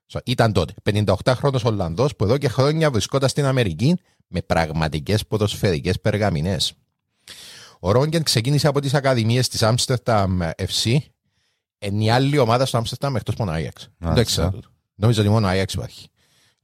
σο- 0.05 0.21
ήταν 0.25 0.53
τότε, 0.53 0.73
58χρονος 0.83 1.63
Ολλανδός 1.63 2.15
που 2.15 2.23
εδώ 2.23 2.37
και 2.37 2.47
χρόνια 2.47 2.91
βρισκόταν 2.91 3.29
στην 3.29 3.45
Αμερική 3.45 3.99
με 4.27 4.41
πραγματικές 4.41 5.25
ποδοσφαιρικές 5.25 6.01
περγαμηνές. 6.01 6.73
Ο 7.79 7.91
Ρόγκεν 7.91 8.23
ξεκίνησε 8.23 8.67
από 8.67 8.79
τις 8.79 8.93
ακαδημίες 8.93 9.47
της 9.47 9.63
Amsterdam 9.63 10.49
FC 10.57 10.97
εν 11.77 11.99
η 11.99 12.11
άλλη 12.11 12.37
ομάδα 12.37 12.65
στο 12.65 12.81
Amsterdam 12.83 13.15
εκτός 13.15 13.35
μόνο 13.35 13.51
Ajax. 13.51 13.87
Δεν 13.97 14.13
το 14.13 14.19
ήξερα 14.21 14.49
τούτο. 14.49 14.69
Νόμιζα 14.95 15.21
ότι 15.21 15.29
μόνο 15.29 15.47
Ajax 15.49 15.73
υπάρχει. 15.73 16.07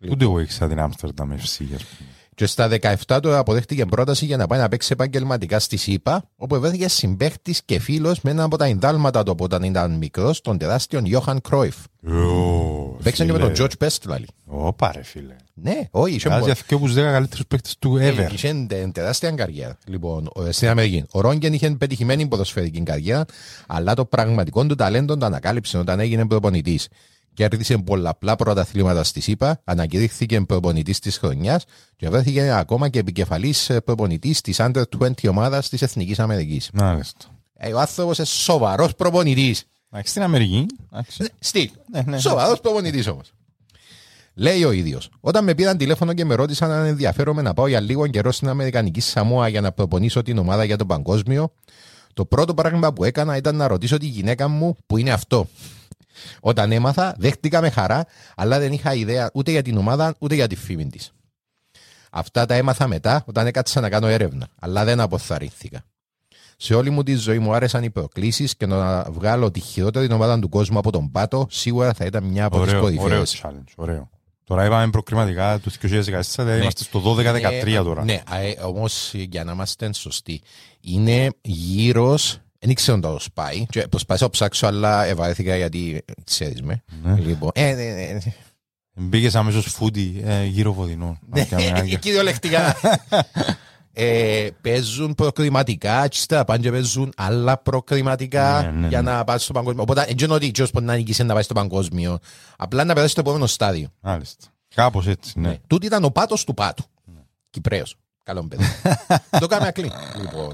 Ούτε 0.09 0.23
εγώ 0.23 0.39
ήξερα 0.39 0.67
την 0.67 0.79
Άμστερνταμ 0.79 1.31
FC, 1.31 1.35
ας 1.75 1.83
πούμε. 1.83 2.09
Και 2.41 2.47
στα 2.47 2.69
17 3.07 3.19
του 3.21 3.35
αποδέχτηκε 3.35 3.85
πρόταση 3.85 4.25
για 4.25 4.37
να 4.37 4.47
πάει 4.47 4.59
να 4.59 4.67
παίξει 4.67 4.89
επαγγελματικά 4.93 5.59
στη 5.59 5.77
ΣΥΠΑ, 5.77 6.23
όπου 6.35 6.59
βρέθηκε 6.59 6.87
συμπαίχτης 6.87 7.61
και 7.65 7.79
φίλος 7.79 8.21
με 8.21 8.31
ένα 8.31 8.43
από 8.43 8.57
τα 8.57 8.65
ενδάλματα 8.65 9.23
του 9.23 9.31
από 9.31 9.43
όταν 9.43 9.63
ήταν 9.63 9.91
μικρός, 9.91 10.41
τον 10.41 10.57
τεράστιον 10.57 11.05
Γιώχαν 11.05 11.41
Κρόιφ. 11.41 11.75
Ω, 12.07 12.97
Παίξαν 13.03 13.25
και 13.25 13.31
με 13.33 13.39
φίλε. 13.39 13.51
τον 13.51 13.65
George 13.67 13.85
Best, 13.85 13.97
δηλαδή. 14.01 14.25
Ωπα 14.45 14.91
ρε 14.95 15.03
φίλε. 15.03 15.35
Ναι, 15.53 15.79
όχι, 15.91 16.15
είχεΆζει 16.15 16.49
αυτό 16.51 16.75
από 16.75 16.85
τους 16.85 16.93
10 16.93 16.97
καλύτερους 17.01 17.45
παίκτες 17.47 17.75
του 17.79 17.97
ever. 18.01 18.27
Είχε 18.33 18.65
τε- 18.67 18.91
τεράστια 18.93 19.31
καριέρα. 19.31 19.77
Λοιπόν, 19.87 20.29
ο- 20.33 20.51
στην 20.51 20.67
Αμερική. 20.67 21.05
Ο 21.11 21.21
Ρόγκεν 21.21 21.53
είχε 21.53 21.69
πετυχημένη 21.69 22.27
ποδοσφαιρική 22.27 22.83
καριέρα, 22.83 23.25
αλλά 23.67 23.93
το 23.93 24.05
πραγματικό 24.05 24.65
του 24.65 24.75
ταλέντο 24.75 25.17
το 25.17 25.25
ανακάλυψε 25.25 25.77
όταν 25.77 25.99
έγινε 25.99 26.25
προπονητή. 26.27 26.79
Κέρδισε 27.33 27.77
πολλαπλά 27.77 28.35
πρωταθλήματα 28.35 29.03
στη 29.03 29.19
ΣΥΠΑ, 29.19 29.61
ανακηρύχθηκε 29.63 30.41
προπονητής 30.41 30.99
της 30.99 31.17
χρονιάς 31.17 31.63
και 31.95 32.09
βρέθηκε 32.09 32.51
ακόμα 32.51 32.89
και 32.89 32.99
επικεφαλής 32.99 33.71
προπονητής 33.85 34.41
της 34.41 34.57
Under 34.59 34.83
20 34.99 35.11
ομάδας 35.29 35.69
της 35.69 35.81
Εθνικής 35.81 36.19
Αμερικής. 36.19 36.69
Μάλιστα. 36.73 37.25
Ε, 37.53 37.73
ο 37.73 37.79
άνθρωπος 37.79 38.17
είναι 38.17 38.27
σοβαρός 38.27 38.95
προπονητής. 38.95 39.63
Εντάξει, 39.91 40.11
Στην 40.11 40.23
Αμερική. 40.23 40.65
εντάξει. 40.91 41.23
Στυλ. 41.39 41.69
Ναι, 41.91 42.01
ναι. 42.05 42.19
Σοβαρός 42.19 42.59
προπονητής 42.59 43.07
όμως. 43.07 43.33
Λέει 44.33 44.63
ο 44.63 44.71
ίδιος. 44.71 45.09
Όταν 45.19 45.43
με 45.43 45.53
πήραν 45.55 45.77
τηλέφωνο 45.77 46.13
και 46.13 46.25
με 46.25 46.35
ρώτησαν 46.35 46.71
αν 46.71 46.85
ενδιαφέρομαι 46.85 47.41
να 47.41 47.53
πάω 47.53 47.67
για 47.67 47.79
λίγο 47.79 48.07
καιρό 48.07 48.31
στην 48.31 48.49
Αμερικανική 48.49 48.99
Σαμόα 49.01 49.47
για 49.47 49.61
να 49.61 49.71
προπονήσω 49.71 50.21
την 50.21 50.37
ομάδα 50.37 50.63
για 50.63 50.77
τον 50.77 50.87
παγκόσμιο, 50.87 51.53
το 52.13 52.25
πρώτο 52.25 52.53
πράγμα 52.53 52.93
που 52.93 53.03
έκανα 53.03 53.37
ήταν 53.37 53.55
να 53.55 53.67
ρωτήσω 53.67 53.97
τη 53.97 54.05
γυναίκα 54.05 54.47
μου 54.47 54.75
που 54.85 54.97
είναι 54.97 55.11
αυτό. 55.11 55.47
Όταν 56.39 56.71
έμαθα, 56.71 57.15
δέχτηκα 57.17 57.61
με 57.61 57.69
χαρά, 57.69 58.05
αλλά 58.35 58.59
δεν 58.59 58.71
είχα 58.71 58.93
ιδέα 58.93 59.29
ούτε 59.33 59.51
για 59.51 59.61
την 59.61 59.77
ομάδα 59.77 60.15
ούτε 60.19 60.35
για 60.35 60.47
τη 60.47 60.55
φήμη 60.55 60.85
της. 60.85 61.11
Αυτά 62.11 62.45
τα 62.45 62.53
έμαθα 62.55 62.87
μετά 62.87 63.23
όταν 63.25 63.47
έκατσα 63.47 63.81
να 63.81 63.89
κάνω 63.89 64.07
έρευνα, 64.07 64.47
αλλά 64.59 64.83
δεν 64.83 64.99
αποθαρρύνθηκα. 64.99 65.83
Σε 66.57 66.73
όλη 66.73 66.89
μου 66.89 67.03
τη 67.03 67.15
ζωή 67.15 67.39
μου 67.39 67.53
άρεσαν 67.53 67.83
οι 67.83 67.89
προκλήσεις 67.89 68.55
και 68.55 68.65
να 68.65 69.03
βγάλω 69.03 69.51
τη 69.51 69.59
χειρότερη 69.59 70.13
ομάδα 70.13 70.39
του 70.39 70.49
κόσμου 70.49 70.77
από 70.77 70.91
τον 70.91 71.11
πάτο 71.11 71.47
σίγουρα 71.49 71.93
θα 71.93 72.05
ήταν 72.05 72.23
μια 72.23 72.45
από 72.45 72.63
τις 72.63 72.73
Ωραίο, 72.73 72.83
ωραίο 72.83 72.97
κορυφαίε. 72.97 73.39
challenge, 73.41 73.73
ωραίο. 73.75 74.09
Τώρα 74.43 74.65
είπαμε 74.65 74.89
προκριματικά 74.89 75.59
τους 75.59 75.77
2014, 75.77 76.21
δηλαδή 76.37 76.61
είμαστε 76.61 76.83
στο 76.83 77.15
12-13 77.17 77.81
τώρα. 77.83 78.03
Ναι, 78.03 78.21
όμως 78.63 79.11
για 79.13 79.43
να 79.43 79.51
είμαστε 79.51 79.93
σωστοί, 79.93 80.41
είναι 80.81 81.29
γύρω. 81.41 82.17
Δεν 82.65 82.73
ξέρω 82.75 82.97
να 82.97 83.11
το 83.11 83.19
σπάει. 83.19 83.65
Και 83.69 83.87
Προσπάθησα 83.87 84.25
να 84.25 84.31
ψάξω, 84.31 84.67
αλλά 84.67 85.05
ευαρέθηκα 85.05 85.55
γιατί 85.55 86.05
ξέρεις 86.23 86.61
με. 86.61 86.83
Ναι. 87.03 87.19
Λοιπόν, 87.19 87.49
ε, 87.53 87.73
ναι, 87.73 87.83
ναι, 87.83 88.11
ναι. 88.25 88.33
Μπήκες 88.93 89.35
αμέσως 89.35 89.65
φούτι 89.65 90.21
ε, 90.25 90.43
γύρω 90.43 90.73
βοδινό. 90.73 91.19
Ναι, 91.29 91.45
κυριολεκτικά. 92.01 92.75
ε, 93.93 94.47
παίζουν 94.61 95.15
προκριματικά, 95.15 96.07
και 96.07 96.17
ύστερα 96.17 96.43
πάνε 96.45 96.61
και 96.61 96.71
παίζουν 96.71 97.13
άλλα 97.17 97.57
προκριματικά 97.57 98.61
Ναι, 98.61 98.79
ναι, 98.79 98.87
για 98.87 99.01
ναι. 99.01 99.11
να 99.11 99.23
πάει 99.23 99.37
στο 99.37 99.53
παγκόσμιο. 99.53 99.81
Οπότε 99.81 100.05
δεν 100.05 100.15
είναι 100.21 100.33
ότι 100.33 100.47
ο 100.47 100.51
Τζος 100.51 100.71
μπορεί 100.71 100.85
να 100.85 100.95
νικήσει 100.95 101.23
να 101.23 101.33
πάει 101.33 101.43
στο 101.43 101.53
παγκόσμιο. 101.53 102.17
Απλά 102.57 102.83
να 102.83 102.93
περάσει 102.93 103.11
στο 103.11 103.21
επόμενο 103.21 103.45
στάδιο. 103.47 103.87
Μάλιστα. 103.99 104.45
Κάπως 104.75 105.07
έτσι, 105.07 105.39
ναι. 105.39 105.47
Ναι. 105.47 105.57
Τούτη 105.67 105.85
ήταν 105.85 106.03
ο 106.03 106.09
πάτος 106.09 106.43
του 106.43 106.53
πάτου. 106.53 106.83
Κυπρέος. 107.49 107.95
Καλό 108.23 108.43
παιδί. 108.43 108.63
το 109.39 109.47
κάνουμε 109.47 109.67
ακλή. 109.67 109.91
Λοιπόν. 110.21 110.53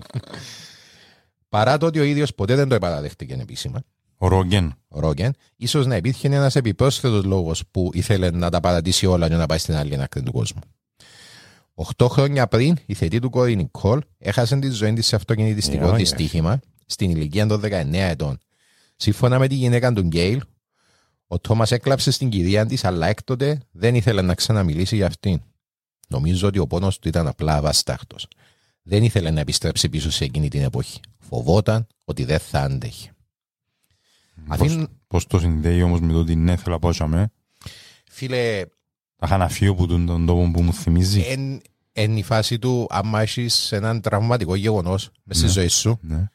Παρά 1.50 1.78
το 1.78 1.86
ότι 1.86 2.00
ο 2.00 2.04
ίδιος 2.04 2.36
ποτέ 2.36 2.56
δεν 2.56 2.68
το 2.68 2.76
επαναδέχτηκε 2.76 3.34
επίσημα, 3.34 3.82
Ο 4.18 4.28
Ρόγγεν. 4.28 4.76
ο 4.88 5.00
Ρόγκεν, 5.00 5.34
ίσως 5.56 5.86
να 5.86 5.96
υπήρχε 5.96 6.28
ένας 6.28 6.56
επιπρόσθετος 6.56 7.24
λόγος 7.24 7.64
που 7.72 7.90
ήθελε 7.94 8.32
να 8.32 8.50
τα 8.50 8.60
παρατήσει 8.60 9.06
όλα 9.06 9.28
για 9.28 9.38
να 9.38 9.46
πάει 9.46 9.58
στην 9.58 9.76
άλλη 9.76 10.02
άκρη 10.02 10.24
του 10.24 10.32
κόσμου. 10.32 10.60
Οχτώ 11.74 12.08
χρόνια 12.08 12.48
πριν, 12.48 12.78
η 12.86 12.94
θετή 12.94 13.20
του 13.20 13.30
κόρη 13.30 13.56
Νικόλ 13.56 14.02
έχασε 14.18 14.58
τη 14.60 14.70
ζωή 14.70 14.94
της 14.94 15.08
σε 15.08 15.16
αυτοκινητιστικό 15.16 15.88
Ε, 15.88 15.96
τη 15.96 16.02
όχι, 16.02 16.16
τύχημα 16.16 16.60
στην 16.86 17.10
ηλικία 17.10 17.48
των 17.48 17.62
19 17.62 17.94
ετών. 17.94 18.38
Σύμφωνα 18.96 19.40
με 19.40 19.48
τη 19.48 19.56
γυναίκα 19.56 19.94
του 19.94 20.02
Γκέιλ, 20.02 20.42
ο 21.28 21.40
Τόμας 21.40 21.72
έκλαψε 21.72 22.12
στην 22.12 22.30
κυρία 22.30 22.66
της, 22.66 22.84
αλλά 22.84 23.08
έκτοτε 23.08 23.60
δεν 23.72 23.96
ήθελε 23.96 24.22
να 24.22 24.36
ξαναμιλήσει 24.36 24.96
για 24.96 25.06
αυτήν. 25.06 25.42
Νομίζω 26.08 26.48
ότι 26.48 26.60
ο 26.60 26.68
πόνος 26.68 27.00
του 27.00 27.08
ήταν 27.08 27.28
απλά 27.28 27.56
αβαστάχτος. 27.56 28.28
Δεν 28.84 29.04
ήθελε 29.04 29.32
να 29.32 29.40
επιστρέψει 29.40 29.90
πίσω 29.90 30.12
σε 30.12 30.24
εκείνη 30.24 30.48
την 30.50 30.62
εποχή. 30.62 31.00
Φοβόταν 31.30 31.88
ότι 32.06 32.24
δεν 32.24 32.40
θα 32.40 32.60
άντεχε. 32.62 33.12
Αφήνουν, 34.48 34.90
Πώς 35.08 35.28
το 35.28 35.40
συνδέει 35.40 35.82
όμως 35.82 36.00
με 36.00 36.12
το 36.12 36.20
ότι 36.20 36.36
ναι 36.36 36.56
θέλω 36.56 36.74
να 36.74 36.80
πάω 36.80 36.92
σαμέ. 36.94 37.32
φίλε, 38.12 38.66
Τα 39.16 39.26
είχα 39.26 39.38
να 39.38 39.48
φύγω 39.50 39.72
από 39.72 39.88
τον, 39.88 40.06
τον 40.06 40.26
τόπο 40.26 40.52
που 40.52 40.62
μου 40.62 40.74
θυμίζει. 40.74 41.22
εν, 41.22 41.62
εν 41.92 42.18
η 42.18 42.24
φάση 42.24 42.60
του, 42.60 42.88
άμα 42.90 43.22
έχεις 43.22 43.72
έναν 43.72 44.02
τραυματικό 44.02 44.56
γεγονός 44.56 45.10
μέσα 45.24 45.40
στη 45.40 45.48
Ναι. 45.48 45.54
ζωή 45.54 45.68
σου, 45.68 45.98
Ναι. 46.02 46.30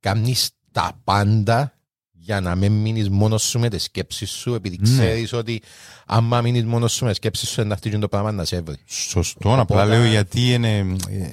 κάνεις 0.00 0.50
τα 0.72 1.00
πάντα 1.04 1.72
για 2.12 2.40
να 2.40 2.54
μην 2.54 2.72
μείνεις 2.72 3.08
μόνος 3.10 3.42
σου 3.42 3.58
με 3.58 3.68
τις 3.68 3.82
σκέψεις 3.82 4.30
σου, 4.30 4.54
επειδή 4.54 4.76
Ναι. 4.80 4.82
ξέρεις 4.88 5.32
ότι 5.32 5.62
άμα 6.06 6.40
μείνεις 6.40 6.64
μόνος 6.64 6.92
σου 6.92 7.02
με 7.04 7.08
τις 7.08 7.16
σκέψεις 7.18 7.48
σου, 7.48 7.64
να 7.64 7.76
χτίζει 7.76 7.98
το 7.98 8.08
πράγμα 8.08 8.32
να 8.32 8.44
σε 8.44 8.60
βρει. 8.60 8.76
Σωστό, 8.86 9.60
απλά 9.60 9.84
λέω 9.84 10.04
γιατί 10.04 10.52
είναι, 10.52 10.78
ε, 11.08 11.28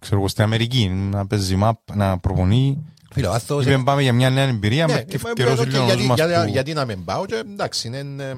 ξέρω 0.00 0.16
εγώ, 0.16 0.28
στην 0.28 0.42
Αμερική, 0.42 0.88
να 0.88 1.26
παίζει 1.26 1.56
μάππα, 1.56 1.78
να 1.94 2.18
προπονεί. 2.18 2.84
Φίλε, 3.12 3.26
ο 3.26 3.32
άνθρωπος 3.32 3.66
Είπαμε 3.66 3.84
πάμε 3.84 4.02
για 4.02 4.12
μια 4.12 4.30
νέα 4.30 4.44
εμπειρία, 4.44 4.86
Ναι, 4.86 4.92
με 4.92 5.02
και 5.02 5.18
καιρός 5.34 5.58
οκ, 5.58 5.66
λίγο 5.66 5.84
γιατί, 5.84 6.02
μας 6.02 6.16
για- 6.18 6.42
που- 6.44 6.50
γιατί 6.50 6.72
να 6.72 6.84
μην 6.84 7.04
πάω 7.04 7.26
και 7.26 7.34
εντάξει 7.34 7.86
είναι 7.86 8.22
ε, 8.24 8.34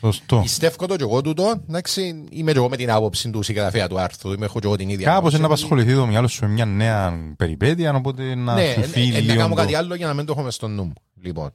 Σωστό. 0.00 0.40
πιστεύω 0.42 0.86
το 0.86 0.96
και 0.96 1.02
εγώ 1.02 1.20
τούτο 1.20 1.62
εντάξει 1.68 2.24
είμαι 2.30 2.52
και 2.52 2.58
εγώ 2.58 2.68
με 2.68 2.76
την 2.76 2.90
άποψη 2.90 3.30
του 3.30 3.42
συγγραφέα 3.42 3.88
του 3.88 4.00
άρθρου 4.00 4.32
είμαι 4.32 4.44
έχω 4.44 4.60
και 4.60 4.66
εγώ 4.66 4.76
την 4.76 4.88
ίδια 4.88 5.04
Κάπως 5.06 5.18
άποψη. 5.18 5.38
να 5.40 5.46
απασχοληθεί 5.46 5.94
το 5.94 6.06
μυαλό 6.06 6.28
σου 6.28 6.44
με 6.44 6.50
μια 6.50 6.64
νέα 6.64 7.18
περιπέτεια, 7.36 7.94
οπότε 7.94 8.34
να 8.34 8.54
ναι, 8.54 8.72
σου 8.74 8.80
ε, 8.80 8.86
φύγει 8.86 9.10
ε, 9.10 9.16
ε, 9.16 9.20
να 9.20 9.26
λίγο 9.26 9.36
κάνω 9.40 9.54
το- 9.54 9.60
κάτι 9.60 9.74
άλλο 9.74 9.94
για 9.94 10.06
να 10.06 10.14
μην 10.14 10.24
το 10.26 10.32
έχω 10.32 10.42
μες 10.42 10.54
στο 10.54 10.68
νου 10.68 10.84
μου 10.84 10.92
λοιπόν 11.22 11.50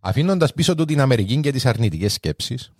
αφήνοντας 0.00 0.52
πίσω 0.52 0.74
του 0.74 0.84
την 0.84 1.00
Αμερική 1.00 1.40
και 1.40 1.52
τις 1.52 1.66
αρνητικές 1.66 2.12
σκέψεις 2.12 2.72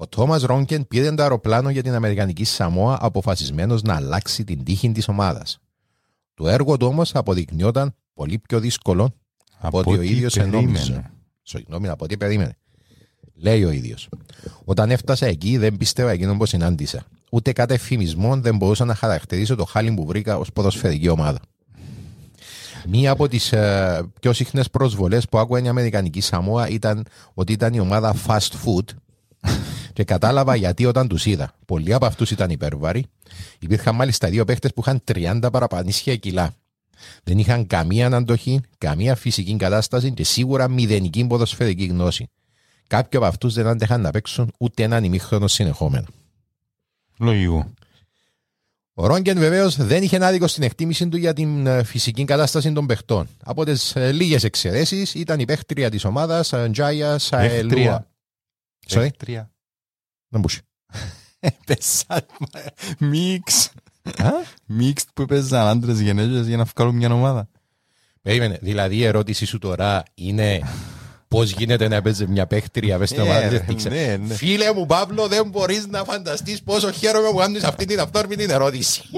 ο 0.00 0.06
Τόμας 0.08 0.42
Ρόγκεν 0.42 0.86
πήρε 0.88 1.14
το 1.14 1.22
αεροπλάνο 1.22 1.70
για 1.70 1.82
την 1.82 1.94
Αμερικανική 1.94 2.44
Σαμόα 2.44 2.98
αποφασισμένος 3.00 3.82
να 3.82 3.94
αλλάξει 3.94 4.44
την 4.44 4.64
τύχη 4.64 4.92
της 4.92 5.08
ομάδας. 5.08 5.58
Το 6.34 6.48
έργο 6.48 6.76
του 6.76 6.86
όμως 6.86 7.14
αποδεικνύονταν 7.14 7.94
πολύ 8.14 8.38
πιο 8.38 8.60
δύσκολο 8.60 9.14
από 9.58 9.78
ότι 9.78 9.90
ο 9.90 9.92
ό,τι 9.92 10.08
ίδιος 10.08 10.34
περίμενε. 10.34 10.58
ενόμιζε. 10.58 11.10
Συγγνώμη, 11.42 11.88
από 11.88 12.04
ό,τι 12.04 12.16
περίμενε. 12.16 12.56
Λέει 13.34 13.64
ο 13.64 13.70
ίδιος. 13.70 14.08
Όταν 14.64 14.90
έφτασα 14.90 15.26
εκεί, 15.26 15.56
δεν 15.56 15.76
πίστευα 15.76 16.10
εκείνο 16.10 16.36
που 16.36 16.46
συνάντησα. 16.46 17.04
Ούτε 17.30 17.52
κάθε 17.52 17.74
εφημισμό 17.74 18.36
δεν 18.36 18.56
μπορούσα 18.56 18.84
να 18.84 18.94
χαρακτηρίσω 18.94 19.54
το 19.54 19.64
χάλι 19.64 19.92
που 19.92 20.06
βρήκα 20.06 20.38
ως 20.38 20.52
ποδοσφαιρική 20.52 21.08
ομάδα. 21.08 21.40
Μία 22.88 23.10
από 23.10 23.28
τις 23.28 23.54
πιο 24.20 24.32
συχνές 24.32 24.70
προσβολές 24.70 25.28
που 25.28 25.38
άκουγαν 25.38 25.64
η 25.64 25.68
Αμερικανική 25.68 26.20
Σαμόα 26.20 26.68
ήταν 26.68 27.06
ότι 27.34 27.52
ήταν 27.52 27.74
η 27.74 27.80
ομάδα 27.80 28.14
fast 28.26 28.50
food. 28.64 28.84
Και 29.98 30.04
κατάλαβα 30.04 30.54
γιατί 30.54 30.84
όταν 30.84 31.08
τους 31.08 31.26
είδα. 31.26 31.54
Πολλοί 31.66 31.92
από 31.92 32.06
αυτούς 32.06 32.30
ήταν 32.30 32.50
υπέρβαροι. 32.50 33.04
Υπήρχαν 33.58 33.94
μάλιστα 33.94 34.28
δύο 34.28 34.44
παίχτες 34.44 34.72
που 34.74 34.80
είχαν 34.80 35.02
30 35.12 35.48
παραπανίσια 35.52 36.16
κιλά. 36.16 36.54
Δεν 37.22 37.38
είχαν 37.38 37.66
καμία 37.66 38.06
αντοχή, 38.06 38.60
καμία 38.78 39.14
φυσική 39.14 39.56
κατάσταση 39.56 40.12
και 40.12 40.24
σίγουρα 40.24 40.68
μηδενική 40.68 41.26
ποδοσφαιρική 41.26 41.84
γνώση. 41.84 42.30
Κάποιοι 42.86 43.18
από 43.18 43.28
αυτούς 43.28 43.54
δεν 43.54 43.66
άντεχαν 43.66 44.00
να 44.00 44.10
παίξουν 44.10 44.52
ούτε 44.58 44.82
έναν 44.82 45.04
ημίχρονο 45.04 45.46
συνεχόμενο. 45.46 46.06
Λογικό. 47.18 47.72
Ο 48.94 49.06
Ρόγκεν 49.06 49.38
βεβαίως 49.38 49.76
δεν 49.76 50.02
είχε 50.02 50.24
άδικο 50.24 50.46
στην 50.46 50.62
εκτίμηση 50.62 51.08
του 51.08 51.16
για 51.16 51.32
την 51.32 51.66
ε, 51.66 51.82
φυσική 51.82 52.24
κατάσταση 52.24 52.72
των 52.72 52.86
παιχτών. 52.86 53.28
Από 53.44 53.64
τις 53.64 53.94
λίγες 53.96 54.44
εξαιρέσεις 54.44 55.14
ήταν 55.14 55.40
η 55.40 55.44
παίχτρια 55.44 55.90
της 55.90 56.04
ομάδας 56.04 56.52
Τζάια 56.70 57.18
Σαελούα. 57.18 58.06
Sorry, 58.88 59.08
Τρία. 59.16 59.50
Δεν 60.28 60.40
μπούσε. 60.40 60.60
Πέσα. 61.66 62.26
Μίξ. 62.98 63.70
Μίξ 64.66 65.04
που 65.14 65.24
παίζαν 65.24 65.66
άντρες 65.66 66.00
γενέζες 66.00 66.46
για 66.46 66.56
να 66.56 66.64
βγάλουν 66.64 66.94
μια 66.96 67.12
ομάδα. 67.12 67.48
Περίμενε, 68.22 68.58
δηλαδή 68.62 68.96
η 68.96 69.04
ερώτηση 69.04 69.44
σου 69.44 69.58
τώρα 69.58 70.02
είναι 70.14 70.60
πώς 71.28 71.50
γίνεται 71.50 71.88
να 71.88 72.02
παίζει 72.02 72.26
μια 72.26 72.46
παίχτρια 72.46 72.98
μέσα 72.98 73.14
στην 73.14 73.26
Ναι, 73.26 73.30
ομάδα. 73.30 73.48
ρε, 73.48 73.58
Δεν 73.58 73.76
ξέρω. 73.76 73.94
ναι, 73.94 74.16
ναι. 74.16 74.34
Φίλε 74.34 74.72
μου, 74.74 74.86
Παύλο, 74.86 75.28
δεν 75.28 75.48
μπορείς 75.48 75.86
να 75.86 76.04
φανταστείς 76.04 76.62
πόσο 76.62 76.92
χαίρομαι 76.92 77.30
που 77.30 77.36
κάνεις 77.36 77.62
αυτή 77.64 77.84
την 77.84 78.00
αυτόρμητη 78.00 78.42
ερώτηση. 78.42 79.02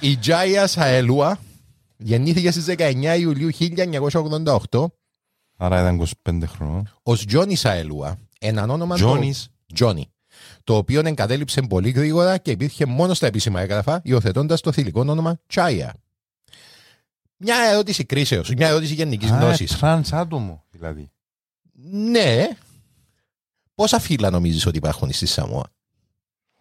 η 0.00 0.16
Τζάια 0.16 0.66
Σαελούα 0.66 1.38
γεννήθηκε 1.96 2.50
στις 2.50 2.64
19 2.78 3.16
Ιουλίου 3.18 3.50
1988 4.70 4.86
Άρα 5.56 5.80
ήταν 5.80 6.06
25 6.22 6.42
χρονών. 6.46 6.90
ως 7.02 7.24
Τζόνι 7.26 7.54
Σαελούα, 7.54 8.18
έναν 8.40 8.70
όνομα 8.70 8.94
Τζόνις. 8.94 9.48
Τζόνι, 9.74 10.10
το 10.64 10.76
οποίο 10.76 11.00
εγκατέλειψε 11.04 11.60
πολύ 11.62 11.90
γρήγορα 11.90 12.38
και 12.38 12.50
υπήρχε 12.50 12.86
μόνο 12.86 13.14
στα 13.14 13.26
επίσημα 13.26 13.60
έγγραφα, 13.60 14.00
υιοθετώντας 14.04 14.60
το 14.60 14.72
θηλυκό 14.72 15.00
όνομα 15.00 15.38
Τζάια. 15.46 15.94
Μια 17.36 17.56
ερώτηση 17.70 18.04
κρίσεως, 18.04 18.50
μια 18.50 18.68
ερώτηση 18.68 18.94
γενικής 18.94 19.30
Α, 19.30 19.36
γνώσης. 19.36 19.78
τρανς 19.78 20.12
άτομο 20.12 20.64
δηλαδή. 20.70 21.10
Ναι. 21.90 22.48
Πόσα 23.74 23.98
φύλα 23.98 24.30
νομίζεις 24.30 24.66
ότι 24.66 24.76
υπάρχουν 24.76 25.12
στη 25.12 25.26
Σαμόα; 25.26 25.66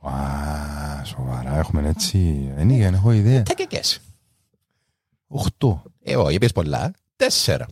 Α, 0.01 1.03
σοβαρά 1.05 1.57
έχουμε 1.57 1.89
έτσι. 1.89 2.51
Δεν 2.55 2.69
είχα, 2.69 2.83
δεν 2.83 2.93
έχω 2.93 3.11
ιδέα. 3.11 3.43
Τεκεκέ. 3.43 3.79
Οχτώ. 5.27 5.83
Ε, 6.03 6.15
όχι, 6.15 6.35
είπες 6.35 6.51
πολλά. 6.51 6.91
Τέσσερα. 7.15 7.67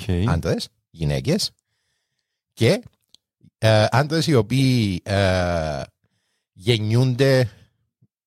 Οκ. 0.00 0.28
Άντρες, 0.28 0.68
γυναίκες 0.90 1.50
και 2.52 2.82
ε, 3.58 3.86
άντρες 3.90 4.26
οι 4.26 4.34
οποίοι 4.34 5.00
ε, 5.04 5.82
γεννιούνται 6.52 7.50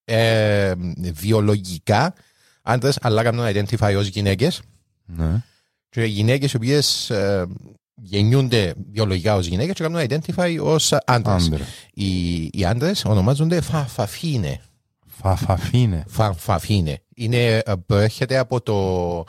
ε, 0.06 0.74
βιολογικά 1.14 2.14
άντρες, 2.62 2.98
αλλά 3.02 3.24
κάνουν 3.24 3.46
identify 3.46 3.96
ως 3.98 4.08
γυναίκες. 4.08 4.62
Ναι. 5.06 5.44
Και 5.90 6.04
γυναίκες 6.04 6.52
οι 6.52 6.56
οποίες 6.56 7.10
ε, 7.10 7.48
γεννιούνται 7.96 8.74
βιολογικά 8.92 9.36
ως 9.36 9.46
γυναίκες 9.46 9.74
και 9.74 9.84
κάνουν 9.84 10.06
identify 10.10 10.58
ως 10.62 10.94
άντρες. 11.06 11.46
Άντρα. 11.46 11.66
Οι, 11.94 12.44
οι 12.44 12.66
άντρες 12.66 13.06
ονομάζονται 13.06 13.62
φαφαφίνε. 13.62 14.62
Φαφαφίνε. 15.08 16.04
Φαφαφίνε. 16.08 17.02
Είναι, 17.16 17.58
ε, 17.58 17.74
προέρχεται 17.86 18.38
από 18.38 18.62
το, 18.62 19.24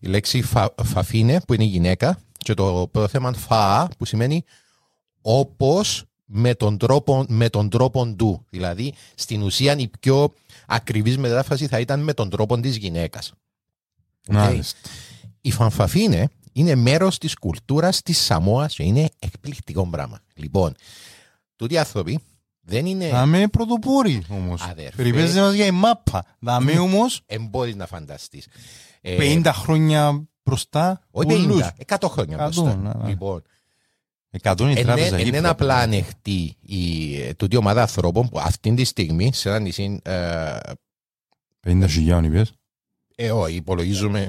η 0.00 0.06
λέξη 0.08 0.42
φα, 0.42 0.74
φαφίνε 0.84 1.40
που 1.46 1.54
είναι 1.54 1.64
γυναίκα 1.64 2.18
και 2.38 2.54
το 2.54 2.88
πρόθεμα 2.92 3.32
φα 3.32 3.88
που 3.98 4.04
σημαίνει 4.04 4.44
όπως 5.20 6.04
με 6.24 6.54
τον 6.54 6.78
τρόπο, 6.78 7.24
με 7.28 7.48
τον 7.48 7.70
τρόπο 7.70 8.14
του. 8.14 8.44
Δηλαδή 8.50 8.94
στην 9.14 9.42
ουσία 9.42 9.76
η 9.76 9.90
πιο 10.00 10.32
ακριβής 10.66 11.18
μετάφραση 11.18 11.66
θα 11.66 11.80
ήταν 11.80 12.00
με 12.00 12.12
τον 12.12 12.30
τρόπο 12.30 12.60
της 12.60 12.76
γυναίκας. 12.76 13.32
Οκ. 14.28 14.34
Μάλιστα. 14.34 14.78
Η 15.40 15.50
φανφαφίνε 15.50 16.28
είναι 16.52 16.74
μέρος 16.74 17.18
της 17.18 17.34
κουλτούρας 17.34 18.02
της 18.02 18.18
Σαμόας 18.18 18.74
και 18.74 18.82
είναι 18.82 19.08
εκπληκτικό 19.18 19.86
πράγμα. 19.86 20.20
Λοιπόν, 20.34 20.74
τούτοι 21.56 21.74
οι 21.74 21.78
άνθρωποι 21.78 22.20
δεν 22.60 22.86
είναι... 22.86 23.08
Δαμε 23.08 23.48
πρωτοπόροι 23.48 24.22
όμως. 24.28 24.62
Αδερφέ. 24.62 24.96
Περιπέζε 24.96 25.40
μας 25.40 25.54
για 25.54 25.66
η 25.66 25.70
μάπα. 25.70 26.24
Δαμε 26.38 26.78
όμως 26.78 27.22
Δεν 27.26 27.46
μπορείς 27.46 27.74
να 27.76 27.86
φανταστείς. 27.86 28.46
Ε, 29.16 29.40
50 29.44 29.50
χρόνια 29.52 30.28
μπροστά. 30.42 31.00
Όχι 31.10 31.26
πολλούς. 31.28 31.62
50, 31.86 31.96
100 31.98 32.08
χρόνια 32.08 32.36
100, 32.36 32.40
μπροστά. 32.40 32.76
ναι, 32.76 32.90
ναι. 33.02 33.08
Λοιπόν, 33.08 33.42
Εκατόν 34.30 34.68
η 34.68 34.72
είναι, 34.76 34.82
τράπεζα. 34.82 35.20
είναι 35.20 35.30
Κύπρο. 35.30 35.50
απλά 35.50 35.76
ανοιχτή 35.76 36.56
η 36.60 37.16
ε, 37.20 37.34
τούτη 37.34 37.56
ομάδα 37.56 37.80
ανθρώπων 37.80 38.28
που 38.28 38.38
αυτή 38.38 38.74
τη 38.74 38.84
στιγμή 38.84 39.32
σε 39.32 39.48
ένα 39.48 39.58
νησί 39.58 40.00
ε, 40.04 40.56
50 41.66 41.84
χιλιάδων 41.88 42.24
είπες. 42.24 42.52
ε, 43.16 43.30
όχι, 43.30 43.54
υπολογίζουμε 43.54 44.28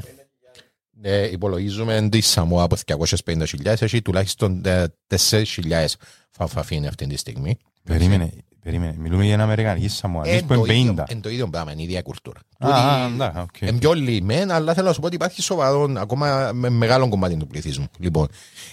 ε, 1.02 1.32
υπολογίζουμε 1.32 2.10
τη 2.10 2.22
Σαμόα 2.22 2.64
από 2.64 2.76
250.000 2.86 3.46
έχει 3.66 4.02
τουλάχιστον 4.02 4.66
ε, 4.66 4.86
4.000 5.30 5.86
φαφαφίνε 6.30 6.88
αυτή 6.88 7.08
τη 7.08 7.18
στιγμή. 7.18 7.58
Περίμενε, 7.84 8.32
περίμενε. 8.70 8.96
Μιλούμε 9.00 9.24
για 9.24 9.34
ένα 9.34 9.44
Αμερικανική 9.44 9.88
Σαμόα. 9.88 10.24
Εμείς 10.28 10.40
Εν 10.42 10.48
που 10.48 10.54
το, 10.54 10.74
είναι 10.74 10.74
ίδιο, 10.80 10.94
50. 10.98 11.04
εν 11.08 11.22
το 11.22 11.30
ίδιο 11.30 11.48
πράγμα, 11.50 11.72
είναι 11.72 11.82
η 11.82 11.84
ίδια 11.84 12.02
κουλτούρα. 12.02 12.40
Α, 12.58 12.70
α, 12.70 13.10
ναι, 13.10 13.32
οκ. 13.36 13.62
Είναι 13.62 13.74
πιο 13.74 13.94
λιμέν, 13.94 14.52
αλλά 14.52 14.74
θέλω 14.74 14.88
να 14.88 14.94
σου 14.94 15.00
πω 15.00 15.06
ότι 15.06 15.16
υπάρχει 15.16 15.42
σοβαρό, 15.42 15.94
ακόμα 15.98 16.52
με 16.54 16.70
μεγάλο 16.70 17.10
κομμάτι 17.10 17.38
του 17.38 17.48
πληθυσμού. 17.48 17.86
Λοιπόν, 18.00 18.28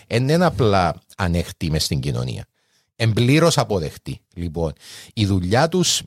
εν 0.07 0.29
είναι 0.29 0.45
απλά 0.45 0.95
ανέχτη 1.17 1.71
μες 1.71 1.85
στην 1.85 2.01
κοινωνία. 2.01 2.45
Εμπλήρω 2.97 3.51
αποδεχτή. 3.55 4.21
Λοιπόν, 4.35 4.73
η 5.15 5.27
δουλειά 5.27 5.69
τους, 5.69 6.03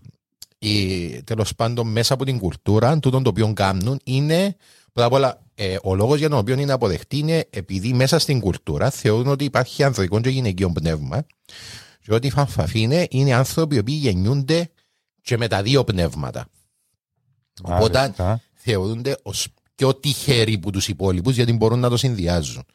τέλος 1.23 1.55
πάντων, 1.55 1.87
μέσα 1.91 2.13
από 2.13 2.25
την 2.25 2.39
κουλτούρα, 2.39 2.99
τούτον 2.99 3.23
το 3.23 3.29
οποίο 3.29 3.53
κάνουν, 3.53 3.99
είναι 4.03 4.55
πρώτα 4.93 5.07
απ' 5.07 5.13
όλα 5.13 5.41
ε, 5.55 5.75
ο 5.83 5.95
λόγος 5.95 6.19
για 6.19 6.29
τον 6.29 6.37
οποίο 6.37 6.59
είναι 6.59 6.71
αποδεκτή 6.71 7.17
είναι 7.17 7.45
επειδή 7.49 7.93
μέσα 7.93 8.19
στην 8.19 8.39
κουλτούρα 8.39 8.89
θεωρούν 8.89 9.27
ότι 9.27 9.43
υπάρχει 9.43 9.83
ανθρωπικό 9.83 10.21
και 10.21 10.29
γυναικείο 10.29 10.71
πνεύμα. 10.71 11.25
Και 12.01 12.13
ότι 12.13 12.27
οι 12.27 12.31
φανφαφίνε 12.31 13.07
είναι 13.09 13.33
άνθρωποι 13.33 13.75
οι 13.75 13.79
οποίοι 13.79 13.97
γεννιούνται 14.01 14.69
και 15.21 15.37
με 15.37 15.47
τα 15.47 15.61
δύο 15.61 15.83
πνεύματα. 15.83 16.47
Οπότε 17.63 17.97
Μάλιστα. 17.99 18.41
θεωρούνται 18.53 19.17
ως 19.23 19.47
πιο 19.75 19.95
τυχεροί 19.95 20.53
από 20.53 20.71
τους 20.71 20.87
υπόλοιπους 20.87 21.35
γιατί 21.35 21.53
μπορούν 21.53 21.79
να 21.79 21.89
το 21.89 21.97
συνδυάζουν. 21.97 22.65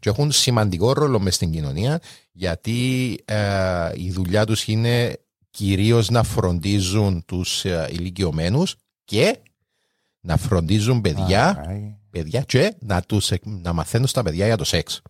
Και 0.00 0.08
έχουν 0.08 0.32
σημαντικό 0.32 0.92
ρόλο 0.92 1.20
μες 1.20 1.34
στην 1.34 1.52
κοινωνία 1.52 2.00
γιατί 2.32 3.18
ε, 3.24 3.90
η 3.94 4.10
δουλειά 4.10 4.46
τους 4.46 4.66
είναι 4.66 5.16
κυρίως 5.50 6.10
να 6.10 6.22
φροντίζουν 6.22 7.24
τους 7.24 7.64
ε, 7.64 7.88
ηλικιωμένους 7.92 8.76
και 9.04 9.38
να 10.20 10.36
φροντίζουν 10.36 11.00
παιδιά, 11.00 11.46
Α, 11.46 11.70
ε. 11.70 11.98
παιδιά 12.10 12.40
και 12.40 12.74
να, 12.80 13.02
τους, 13.02 13.30
εκ- 13.30 13.46
να 13.46 13.72
μαθαίνουν 13.72 14.06
στα 14.06 14.22
παιδιά 14.22 14.46
για 14.46 14.56
το 14.56 14.64
σεξ. 14.64 15.02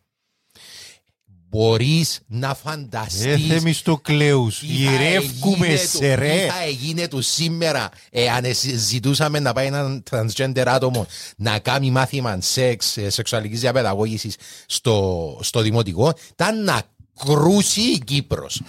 Μπορείς 1.56 2.20
να 2.26 2.48
Ε, 2.50 2.54
φανταστείς 2.62 3.46
Θεμιστοκλέους. 3.48 4.58
τι 4.58 4.66
θα 4.66 4.72
Γυρεύκουμες 4.72 5.68
έγινε 5.68 5.76
σε 5.76 5.92
του- 5.92 5.98
Τι 5.98 6.14
ρε. 6.14 6.46
θα 6.48 6.62
έγινε 6.66 7.08
του 7.08 7.22
σήμερα 7.22 7.88
εάν 8.10 8.44
εσ- 8.44 8.74
ζητούσαμε 8.76 9.38
να 9.40 9.52
πάει 9.52 9.66
έναν 9.66 10.02
transgender 10.10 10.64
άτομο 10.66 11.06
να 11.36 11.58
κάνει 11.58 11.90
μάθημα 11.90 12.38
σεξ, 12.40 12.96
ε, 12.96 13.10
σεξουαλικής 13.10 13.60
διαπαιδαγώγησης 13.60 14.36
στο, 14.66 15.38
στο 15.42 15.60
δημοτικό, 15.60 16.12
ήταν 16.32 16.64
να 16.64 16.82
κρούσει 17.26 17.80
η 17.80 17.98
Κύπρος. 17.98 18.62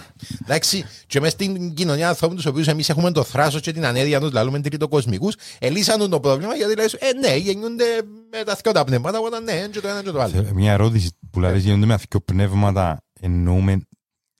Εντάξει, 0.43 0.85
και 1.07 1.19
μέσα 1.19 1.31
στην 1.31 1.73
κοινωνία 1.73 2.07
ανθρώπων 2.07 2.35
τους 2.35 2.45
οποίους 2.45 2.67
εμείς 2.67 2.89
έχουμε 2.89 3.11
το 3.11 3.23
θράσος 3.23 3.61
και 3.61 3.71
την 3.71 3.85
ανέδεια 3.85 4.19
τους, 4.19 4.31
λαλούμε 4.31 4.59
τριτοκοσμικούς, 4.61 5.33
ελύσαν 5.59 6.09
το 6.09 6.19
πρόβλημα 6.19 6.55
γιατί 6.55 6.75
λες, 6.75 6.93
ε, 6.93 7.13
ναι, 7.21 7.35
γεννιούνται 7.35 7.85
με 8.31 8.43
τα 8.43 8.55
θκιότα 8.55 8.83
πνεύματα, 8.83 9.19
οπότε 9.19 9.39
ναι, 9.39 9.67
και 9.71 9.79
το 9.79 9.87
ένα 9.87 10.03
και 10.03 10.11
το 10.11 10.21
άλλο. 10.21 10.31
Θε- 10.33 10.51
Μια 10.51 10.71
ερώτηση 10.71 11.09
που 11.31 11.39
λέει 11.39 11.59
γίνονται 11.59 11.85
με 11.85 11.93
αυτοί 11.93 12.19
πνεύματα 12.21 13.03
εννοούμε 13.19 13.81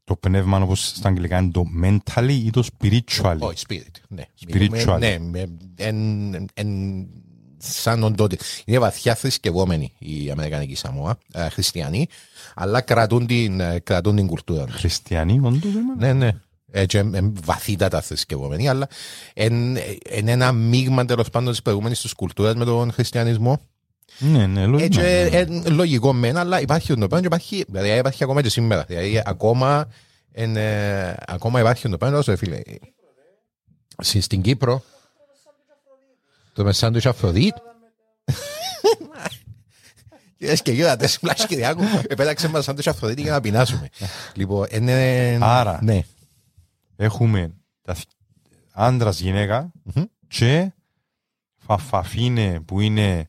το 0.03 0.15
πνεύμα 0.15 0.57
όπως 0.61 0.87
στα 0.87 1.07
αγγλικά 1.09 1.37
είναι 1.39 1.51
το 1.51 1.63
mentally 1.83 2.29
ή 2.45 2.49
το 2.49 2.63
spiritual. 2.79 3.35
Όχι, 3.39 3.65
spirit. 3.69 4.01
Ναι, 4.07 4.23
Spiritual. 4.47 4.69
Μιλούμε- 4.69 4.97
Ναι, 4.97 5.17
με- 5.19 5.57
εν, 5.75 6.33
εν, 6.53 6.67
σαν 7.57 8.03
οντότητα. 8.03 8.43
Είναι 8.65 8.79
βαθιά 8.79 9.15
θρησκευόμενοι 9.15 9.93
οι 9.99 10.31
Αμερικανικοί 10.31 10.75
Σαμόα, 10.75 11.17
ε, 11.33 11.49
χριστιανοί, 11.49 12.07
αλλά 12.55 12.81
κρατούν 12.81 13.25
την, 13.27 13.59
ε, 13.59 13.79
κρατούν 13.79 14.15
την 14.15 14.27
κουλτούρα 14.27 14.65
τους. 14.65 14.75
Χριστιανοί 14.75 15.39
όντως 15.43 15.71
είμαι. 15.73 15.93
Ναι, 15.97 16.13
ναι. 16.13 16.31
Έτσι, 16.71 16.97
ε, 16.97 17.17
ε, 17.17 17.31
βαθύτατα 17.43 18.01
θρησκευόμενοι, 18.01 18.69
αλλά 18.69 18.87
εν, 19.33 19.77
εν 20.09 20.27
ένα 20.27 20.51
μείγμα 20.51 21.05
τέλος 21.05 21.29
πάντων 21.29 21.49
της 21.51 21.61
προηγούμενης 21.61 21.99
τους 21.99 22.13
κουλτούρας 22.13 22.55
με 22.55 22.65
τον 22.65 22.91
χριστιανισμό. 22.91 23.61
Ναι, 24.17 24.45
ναι, 24.47 24.65
λογικό. 24.65 24.85
Έτσι, 24.85 24.99
ναι. 24.99 25.37
ε, 25.37 25.47
ε, 25.65 25.69
λογικό 25.69 26.13
μεν, 26.13 26.37
αλλά 26.37 26.61
υπάρχει 26.61 26.87
το 26.87 26.95
πράγμα 26.95 27.19
και 27.19 27.25
υπάρχει, 27.25 27.65
δηλαδή 27.67 27.97
υπάρχει 27.97 28.23
ακόμα 28.23 28.41
και 28.41 28.49
σήμερα. 28.49 28.83
Δηλαδή, 28.83 29.21
ακόμα, 29.25 29.87
εν, 30.31 30.55
ε, 30.57 31.15
ακόμα 31.27 31.59
υπάρχει 31.59 31.89
το 31.89 31.97
πράγμα, 31.97 32.17
όσο 32.17 32.37
φίλε. 32.37 32.59
Στη- 33.97 34.21
Στην 34.21 34.41
Κύπρο. 34.41 34.83
Το 36.53 36.63
με 36.63 36.73
σάντουιτς 36.73 37.05
Αφροδίτ. 40.43 40.61
Κυρίες 40.61 40.61
και 40.61 40.71
κύριοι, 40.71 40.83
τα 40.83 40.97
τέσσερα 40.97 41.33
Κυριάκου 41.33 41.83
επέταξε 42.07 42.47
μας 42.47 42.63
σάντουιτς 42.63 42.87
Αφροδίτη 42.87 43.21
για 43.21 43.31
να 43.31 43.41
πεινάσουμε. 43.41 43.89
Λοιπόν, 44.35 44.67
είναι... 44.71 45.37
Άρα. 45.41 45.79
Ναι. 45.81 46.01
Έχουμε 46.95 47.51
τα 47.81 47.95
άντρας 48.73 49.19
γυναίκα 49.19 49.71
Μμμ. 49.83 50.03
και 50.27 50.71
φαφαφίνε 51.55 52.59
που 52.65 52.79
είναι 52.79 53.27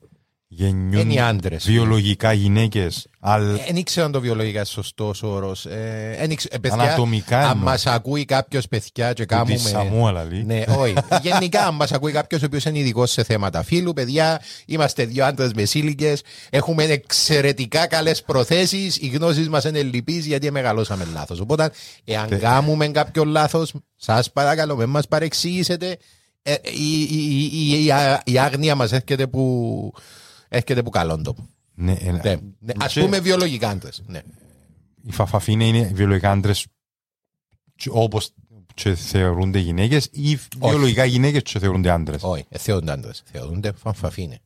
γεννιούν 0.56 1.00
Είναι 1.02 1.12
οι 1.14 1.18
άντρες. 1.20 1.64
βιολογικά 1.66 2.32
γυναίκες 2.32 3.06
αλλά 3.20 3.52
Δεν 3.66 3.76
ήξερα 3.76 4.06
αν 4.06 4.12
το 4.12 4.20
βιολογικά 4.20 4.56
είναι 4.58 4.66
σωστός 4.66 5.22
όρος. 5.22 5.66
Ε, 5.66 6.14
εν 6.18 6.30
ήξε- 6.30 6.54
ε, 6.54 6.58
παιδιά, 6.58 6.82
Ανατομικά 6.82 7.38
Αν 7.38 7.50
εννοώ. 7.50 7.64
μας 7.64 7.86
ακούει 7.86 8.24
κάποιος 8.24 8.68
παιδιά 8.68 9.12
και 9.12 9.24
που 9.26 9.44
της 9.44 9.62
κάνουμε... 9.62 9.68
Σαμούα 9.90 10.12
λαλεί. 10.12 10.44
Ναι, 10.44 10.62
όχι. 10.78 10.94
Γενικά, 11.30 11.66
αν 11.66 11.74
μας 11.74 11.92
ακούει 11.92 12.12
κάποιος 12.12 12.42
ο 12.42 12.46
οποίος 12.46 12.64
είναι 12.64 12.78
ειδικός 12.78 13.10
σε 13.10 13.22
θέματα 13.24 13.62
φίλου, 13.62 13.92
παιδιά, 13.92 14.40
είμαστε 14.66 15.04
δύο 15.04 15.24
άντρες 15.24 15.52
μεσήλικε. 15.52 16.14
Έχουμε 16.50 16.84
εξαιρετικά 16.84 17.86
καλές 17.86 18.22
προθέσεις. 18.22 18.96
Οι 18.96 19.06
γνώσεις 19.06 19.48
μας 19.48 19.64
είναι 19.64 19.82
λυπείς 19.82 20.26
γιατί 20.26 20.50
μεγαλώσαμε 20.50 21.06
λάθος. 21.12 21.40
Οπότε, 21.40 21.70
εάν 22.04 22.28
Τε- 22.28 22.40
κάνουμε 22.40 22.88
κάποιο 22.88 23.24
λάθος, 23.24 23.72
σας 23.96 24.32
παρακαλώ, 24.32 24.76
μην 24.76 24.88
μας 24.88 25.08
παρεξηγήσετε. 25.08 25.96
Ε, 26.42 26.54
η, 26.78 27.00
η, 27.00 27.50
η, 27.52 27.84
η, 27.84 27.90
α- 27.92 28.22
η 28.24 28.38
άγνοια 28.38 28.74
μας 28.74 28.92
έρχεται 28.92 29.26
που, 29.26 29.92
έρχεται 30.48 30.82
που 30.82 30.90
καλόν 30.90 31.22
τόπο. 31.22 31.48
Ναι, 31.74 31.92
ε, 31.92 32.10
Ναι, 32.10 32.36
ναι. 32.58 32.72
Α 32.84 32.86
και 32.86 33.00
πούμε 33.00 33.20
βιολογικά 33.20 33.68
άντρες. 33.68 34.02
Ναι. 34.06 34.22
Οι 35.02 35.12
φαφαφίνε 35.12 35.66
είναι 35.66 35.90
βιολογικά 35.94 36.30
άντρες 36.30 36.66
και 37.76 37.88
όπως 37.92 38.30
και 38.74 38.94
θεωρούνται 38.94 39.58
γυναίκες 39.58 40.08
ή 40.10 40.38
βιολογικά 40.58 41.04
γυναίκες 41.04 41.42
και 41.42 41.58
θεωρούνται 41.58 41.90
άντρες. 41.90 42.22
Όχι, 42.22 42.44
ε, 42.48 42.58
θεωρούνται 42.58 42.92
άντρες. 42.92 43.22
Θεωρούνται 43.32 43.72
φανφαφίνε. 43.72 44.38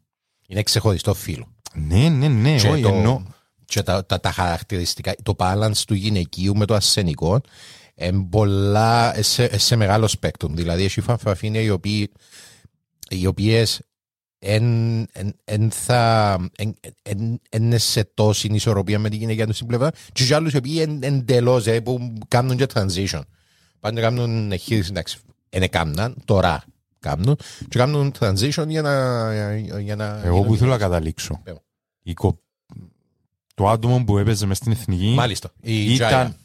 Είναι 0.47 0.63
ξεχωριστό 0.63 1.15
φύλλο. 1.15 1.55
Ναι, 1.75 2.09
ναι, 2.09 2.29
ναι, 2.29 2.57
και, 2.57 2.69
όχι 2.69 2.83
το, 2.83 2.89
εννοώ. 2.89 3.23
και 3.65 3.83
τα, 3.83 4.07
τα, 4.07 4.21
τα 4.21 4.31
χαρακτηριστικά, 4.31 5.15
το 5.23 5.35
balance 5.39 5.83
του 5.87 5.95
γυναικείου 5.95 6.57
με 6.57 6.65
το 6.65 6.75
ασθενικό 6.75 7.41
είναι 7.95 8.27
πολλά 8.31 9.17
ε, 9.17 9.23
σε, 9.23 9.45
ε, 9.45 9.59
σε 9.59 9.77
μεγάλο 9.77 10.07
σπέκτρουμ. 10.07 10.55
Δηλαδή, 10.55 10.85
έχει 10.85 11.01
φανφαφίνε 11.01 11.59
οι, 11.59 11.69
οποίοι, 11.69 12.13
οι 13.09 13.27
οποίες 13.27 13.81
εν, 14.39 14.63
εν, 15.13 15.35
εν 15.45 15.71
θα 15.71 16.33
εν, 16.57 16.75
εν, 17.03 17.41
εν 17.51 17.63
είναι 17.63 17.79
σε 17.79 18.05
τόση 18.15 18.49
ισορροπία 18.53 18.99
με 18.99 19.09
την 19.09 19.19
γυναικεία 19.19 19.47
του 19.47 19.53
στην 19.53 19.67
πλευρά 19.67 19.91
και 20.13 20.25
οι 20.25 20.33
άλλους 20.33 20.53
οι 20.53 20.57
οποίοι 20.57 20.79
εν, 20.81 21.03
εντελώς 21.03 21.67
ε, 21.67 21.81
που 21.81 22.13
κάνουν 22.29 22.57
και 22.57 22.67
transition. 22.75 23.21
Πάντα 23.81 24.01
κάνουν 24.01 24.53
εγχείρηση, 24.53 24.91
εντάξει, 24.91 25.19
δεν 25.49 25.63
έκαναν, 25.63 26.17
τώρα 26.25 26.65
κάνουν 26.99 27.37
και 27.69 27.79
κάνουν 27.79 28.13
transition 28.19 28.65
για 28.69 28.83
να, 28.83 29.35
για, 29.35 29.81
για 29.81 29.97
να 29.97 30.21
Εγώ 30.25 30.43
που 30.43 30.57
θέλω 30.57 30.71
να 30.71 30.79
καταλήξω. 30.79 31.41
Πέμπω. 31.45 31.59
Η 32.03 32.15
κο- 32.15 32.43
Το 33.55 33.69
άτομο 33.69 34.05
που 34.05 34.19
έπαιζε 34.19 34.47
μες 34.47 34.57
στην 34.57 34.73
εθνική 34.73 35.13
Μάλιστα. 35.17 35.51
Η 35.61 35.95
ήταν, 35.95 36.09
Τζάια. 36.09 36.37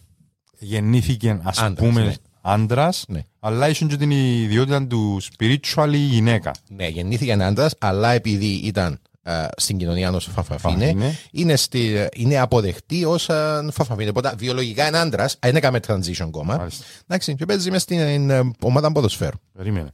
γεννήθηκε 0.60 1.40
ας 1.44 1.58
Άντρας, 1.58 1.88
πούμε 1.88 2.04
ναι. 2.04 2.14
Άντρας, 2.46 3.06
Ναι. 3.08 3.22
αλλά 3.40 3.70
είχε 3.70 3.86
και 3.86 3.98
την 3.98 4.12
ιδιότητα 4.12 4.88
του 4.88 5.22
spiritual 5.22 5.90
γυναίκα. 5.94 6.52
Ναι, 6.70 6.88
γεννήθηκε 6.88 7.32
ένα 7.32 7.46
άντρας, 7.48 7.76
αλλά 7.80 8.12
επειδή 8.12 8.46
ήταν 8.46 9.00
α, 9.24 9.48
στην 9.58 9.78
κοινωνία 9.78 10.08
ενός 10.08 10.30
φαφαφίνε, 10.34 10.86
Φαφαφίνε. 10.86 11.18
είναι, 11.32 11.56
στη, 11.56 12.08
είναι 12.16 12.40
αποδεκτή 12.40 13.06
ως 13.06 13.30
φαφαφίνε. 13.72 14.10
Οπότε 14.10 14.34
βιολογικά 14.38 14.88
είναι 14.88 14.98
άντρας, 14.98 15.38
δεν 15.40 15.56
έκαμε 15.56 15.80
transition 15.88 16.28
κόμμα. 16.32 16.56
Μάλιστα. 16.58 16.84
Εντάξει, 17.08 17.36
και 17.36 17.46
παίζει 17.46 17.72
μες 17.72 17.82
στην 17.82 18.30
ε, 18.30 18.52
ομάδα 18.60 18.92
ποδοσφαίρου. 18.92 19.38
Περίμενε. 19.58 19.90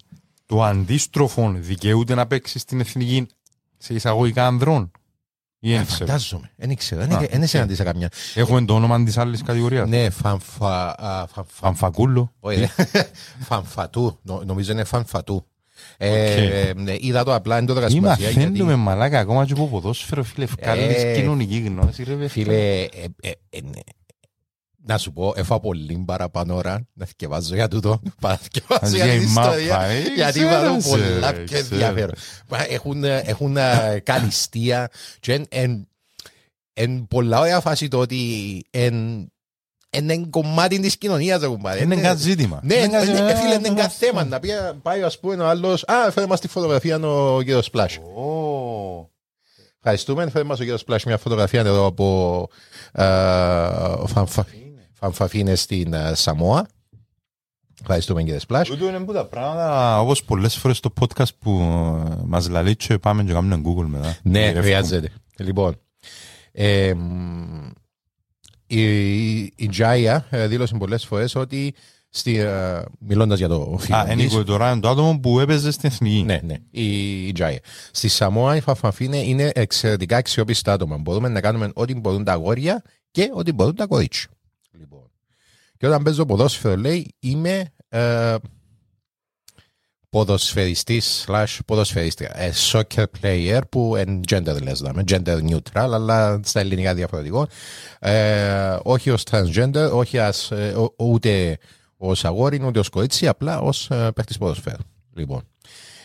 Το 0.45 0.63
αντίστροφο 0.63 1.51
δικαιούται 1.57 2.15
να 2.15 2.27
παίξει 2.27 2.59
στην 2.59 2.79
εθνική 2.79 3.27
σε 3.77 3.93
εισαγωγικά 3.93 4.45
ανδρών; 4.47 4.91
Ή 5.61 5.73
δεν 5.75 5.85
ξέρω. 5.85 6.05
Φαντάζομαι. 6.05 6.49
Δεν 6.55 6.69
ήξερα. 6.69 7.03
Α, 7.03 7.07
Δεν 7.07 7.41
οκ. 7.41 7.47
συναντήσα 7.47 7.83
καμιά. 7.83 8.09
Έχουμε 8.35 8.65
το 8.65 8.73
όνομα 8.73 9.03
της 9.03 9.17
άλλης 9.17 9.41
κατηγορίας. 9.43 9.89
Ναι, 9.89 10.09
φανφα. 10.09 10.95
α, 10.99 11.27
φανφα- 11.27 11.51
Φαμφακούλο. 11.53 12.33
όχι, 12.39 12.57
δεν- 12.59 12.69
Φανφατού. 13.49 14.19
Νο- 14.21 14.41
Νομίζω 14.45 14.71
είναι 14.71 14.83
φανφατού. 14.83 15.45
Ε, 15.97 16.71
ναι, 16.75 16.95
είδα 16.99 17.23
το 17.23 17.33
απλά, 17.35 17.55
δεν 17.55 17.65
το 17.65 17.71
έδωκα 17.71 17.87
Ή 17.87 17.89
σημασία. 17.89 18.25
μαθαίνουμε 18.27 18.57
γιατί- 18.63 18.75
μαλάκα 18.75 19.19
ακόμα 19.19 19.45
και 19.45 19.53
από 19.53 19.67
ποδόσφαιρο 19.67 20.23
φίλε 20.23 20.43
ευκάλλεις 20.45 21.03
Ε, 21.03 21.13
κοινωνική 21.15 21.57
γνώση 21.59 22.03
ρε 22.03 22.13
παιδί. 22.13 22.27
Φίλε, 22.27 22.53
ε, 22.81 22.87
ε, 23.21 23.31
ε, 23.49 23.59
ναι. 23.61 23.79
Να 24.85 24.97
σου 24.97 25.13
πω, 25.13 25.33
έφα 25.35 25.59
πολύ 25.59 26.03
παραπάνω 26.05 26.55
ώρα 26.55 26.87
να 26.93 27.05
θυκευάζω 27.05 27.55
για 27.55 27.67
τούτο. 27.67 27.99
παρά 28.21 28.33
να 28.33 28.39
θυκευάζω 28.39 28.95
για 28.95 29.05
Για 29.05 29.13
την 29.19 29.21
η 29.29 29.31
μάπα, 29.31 29.47
ιστορία. 29.59 29.81
ε, 29.83 29.99
Γιατί 30.15 30.39
ξέρω, 30.39 30.49
υπάρχουν 30.59 30.79
ξέρω, 30.79 31.13
πολλά 31.13 31.33
πιο 31.33 31.43
ξέρω. 31.43 31.59
ενδιαφέρον. 31.71 32.15
Μα 32.49 32.57
Έχουν, 32.69 33.03
ε, 33.03 33.17
έχουν 33.25 33.57
ε, 33.57 33.99
καλυστία 34.03 34.89
και 35.19 35.33
εν, 35.33 35.45
εν, 35.49 35.87
εν 36.73 37.07
πολλά 37.07 37.39
ωραία 37.39 37.59
φάση 37.59 37.87
το 37.87 37.99
ότι 37.99 38.17
εν, 38.69 38.93
εν, 39.89 40.09
εν 40.09 40.29
κομμάτι 40.29 40.79
της 40.79 40.97
κοινωνίας. 40.97 41.41
ρε 41.41 41.47
κουμπάρε. 41.47 41.81
Είναι 41.83 41.95
Εν- 41.95 42.01
κάτι 42.01 42.21
ζήτημα. 42.21 42.59
ναι, 42.63 42.73
Είναι 42.75 42.85
ναι, 42.87 42.91
κάτι- 42.97 43.11
ναι, 43.11 43.35
φίλε, 43.35 43.53
είναι 43.53 43.69
κάθε 43.81 44.05
θέμα. 44.05 44.23
Να 44.23 44.39
πει, 44.39 44.49
πάει 44.81 45.01
ας 45.03 45.19
πούμε 45.19 45.35
ο 45.35 45.47
άλλος, 45.47 45.83
α, 45.87 46.11
φέρε 46.11 46.27
μας 46.27 46.39
τη 46.39 46.47
φωτογραφία 46.47 46.95
ο 46.99 47.41
κύριος 47.41 47.65
Σπλάσ. 47.65 47.97
Ω. 47.97 49.09
Ευχαριστούμε. 49.81 50.29
Φέρε 50.29 50.43
μας 50.43 50.57
ο 50.59 50.61
κύριος 50.61 50.79
Σπλάσ 50.79 51.03
μια 51.03 51.17
φωτογραφία 51.17 51.59
εδώ 51.59 51.85
από 51.85 52.47
ε, 52.91 53.03
φανφα- 54.99 55.17
φανφαφίνες 55.17 55.61
στην 55.61 55.93
ε, 55.93 56.13
Σαμόα. 56.15 56.67
Ευχαριστούμε 57.81 58.23
κύριε 58.23 58.39
Σπλάς. 58.39 58.67
Τούτο 58.67 58.87
είναι 58.87 58.99
που 58.99 59.13
τα 59.13 59.25
πράγματα 59.25 59.99
όπως 59.99 60.23
πολλές 60.23 60.55
φορές 60.55 60.77
στο 60.77 60.93
podcast 60.99 61.35
που 61.39 61.59
ε, 62.09 62.15
μας 62.25 62.49
λαλεί 62.49 62.75
και 62.75 62.97
πάμε 62.97 63.23
και 63.23 63.33
κάνουμε 63.33 63.61
Google 63.65 63.85
μετά. 63.85 64.17
Ναι, 64.23 64.39
Γυρεύκουμε. 64.39 64.63
χρειάζεται. 64.63 65.11
Λοιπόν, 65.37 65.75
ε, 66.51 66.93
μ, 66.93 67.69
η, 68.67 69.39
η 69.41 69.67
Τζάια 69.69 70.25
ε, 70.29 70.47
δήλωσε 70.47 70.75
πολλές 70.77 71.05
φορές 71.05 71.35
ότι 71.35 71.73
στη, 72.09 72.37
ε, 72.37 72.81
μιλώντας 72.99 73.37
για 73.37 73.47
το 73.47 73.77
φίλο 73.79 73.97
Α, 73.97 74.11
είναι 74.11 74.23
της, 74.23 74.33
η 74.33 74.43
τώρα 74.43 74.71
είναι 74.71 74.79
το 74.79 74.89
άτομο 74.89 75.19
που 75.19 75.39
έπαιζε 75.39 75.71
στην 75.71 75.89
εθνική. 75.89 76.23
Ναι, 76.23 76.39
ναι, 76.43 76.55
η, 76.71 77.27
η 77.27 77.31
Τζάια. 77.31 77.59
Στη 77.91 78.07
Σαμόα 78.07 78.55
οι 78.55 78.61
Φαφαφίνε 78.61 79.17
είναι 79.17 79.51
εξαιρετικά 79.53 80.17
αξιόπιστα 80.17 80.73
άτομα. 80.73 80.97
Μπορούμε 80.97 81.27
να 81.29 81.41
κάνουμε 81.41 81.71
ό,τι 81.73 81.95
μπορούν 81.95 82.23
τα 82.23 82.31
αγόρια 82.31 82.81
και 83.11 83.29
ό,τι 83.33 83.51
μπορούν 83.51 83.75
τα 83.75 83.85
κορίτσια. 83.85 84.29
Λοιπόν. 85.79 85.87
Και 85.87 85.87
όταν 85.87 86.03
παίζω 86.03 86.25
ποδόσφαιρο, 86.25 86.75
λέει, 86.75 87.15
είμαι 87.19 87.65
ε, 87.89 88.35
ποδοσφαιριστής 90.09 91.25
slash 91.27 91.57
ποδοσφαιρίστρια. 91.65 92.31
Ε, 92.35 92.51
soccer 92.71 93.05
player 93.21 93.61
που 93.69 93.95
είναι 93.95 94.19
genderless, 94.29 94.75
δάμε, 94.75 95.03
gender 95.11 95.39
neutral, 95.49 95.59
αλλά 95.73 96.39
στα 96.43 96.59
ελληνικά 96.59 96.93
διαφορετικό. 96.93 97.47
Ε, 97.99 98.77
όχι 98.83 99.09
ως 99.09 99.23
transgender, 99.31 99.89
όχι 99.93 100.17
ως, 100.17 100.51
ε, 100.51 100.73
ο- 100.77 100.93
ούτε 100.97 101.57
ως 101.97 102.25
αγόρι, 102.25 102.65
ούτε 102.65 102.79
ως 102.79 102.89
κορίτσι, 102.89 103.27
απλά 103.27 103.59
ως 103.59 103.89
ε, 103.89 104.11
παίχτης 104.15 104.37
ποδοσφαίρου. 104.37 104.83
Λοιπόν. 105.13 105.41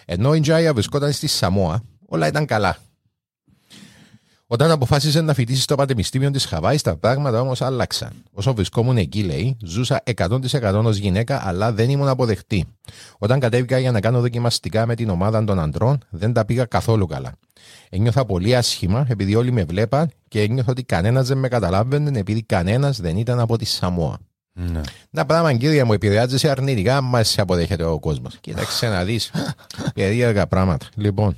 Ενώ 0.05 0.35
η 0.35 0.41
Τζάια 0.41 0.73
βρισκόταν 0.73 1.13
στη 1.13 1.27
Σαμόα, 1.27 1.83
όλα 2.07 2.27
ήταν 2.27 2.47
καλά. 2.47 2.77
Όταν 4.47 4.71
αποφάσισες 4.71 5.23
να 5.23 5.35
φοιτήσεις 5.35 5.63
στο 5.63 5.75
Πανεπιστήμιο 5.75 6.31
της 6.31 6.45
Χαβάης, 6.45 6.83
τα 6.83 6.97
πράγματα 6.97 7.41
όμως 7.41 7.63
άλλαξαν. 7.63 8.13
Όσο 8.33 8.55
βρισκόμουν 8.55 8.97
εκεί, 8.97 9.23
λέει, 9.23 9.57
ζούσα 9.63 10.03
100% 10.17 10.83
ως 10.85 10.97
γυναίκα, 10.97 11.49
αλλά 11.49 11.73
δεν 11.73 11.91
ήμουν 11.91 12.09
αποδεκτή. 12.09 12.65
Όταν 13.19 13.41
κατέβηκα 13.41 13.79
για 13.79 13.91
να 13.91 14.01
κάνω 14.01 14.21
δοκιμαστικά 14.21 14.87
με 14.87 14.95
την 14.95 15.11
ομάδα 15.11 15.45
των 15.45 15.61
αντρών, 15.61 15.99
δεν 16.11 16.33
τα 16.33 16.45
πήγα 16.45 16.65
καθόλου 16.65 17.07
καλά. 17.07 17.33
Ένιωθα 17.89 18.25
πολύ 18.25 18.57
άσχημα 18.57 19.07
επειδή 19.09 19.35
όλοι 19.35 19.53
με 19.53 19.65
βλέπαν 19.65 20.11
και 20.29 20.41
ένιωθα 20.41 20.71
ότι 20.71 20.83
κανένας 20.83 21.29
δεν 21.29 21.39
με 21.39 21.49
καταλάβαινε 21.49 22.19
επειδή 22.19 22.43
κανένας 22.43 23.01
δεν 23.01 23.17
ήταν 23.17 23.41
από 23.41 23.59
τη 23.59 23.65
Σαμόα. 23.65 24.19
Ναι. 24.53 24.81
Να 25.11 25.27
πράγμα, 25.27 25.55
κύριε 25.55 25.85
μου, 25.85 25.93
επηρεάζεσαι 25.93 26.51
αρνητικά, 26.51 27.01
μα 27.01 27.23
σε 27.23 27.41
αποδέχεται 27.41 27.85
ο 27.85 27.99
κόσμος. 27.99 28.39
Κοίταξε 28.41 28.89
να 28.89 29.05
δεις. 29.05 29.31
Περίεργα 29.95 30.47
πράγματα. 30.47 30.87
Λοιπόν, 30.95 31.37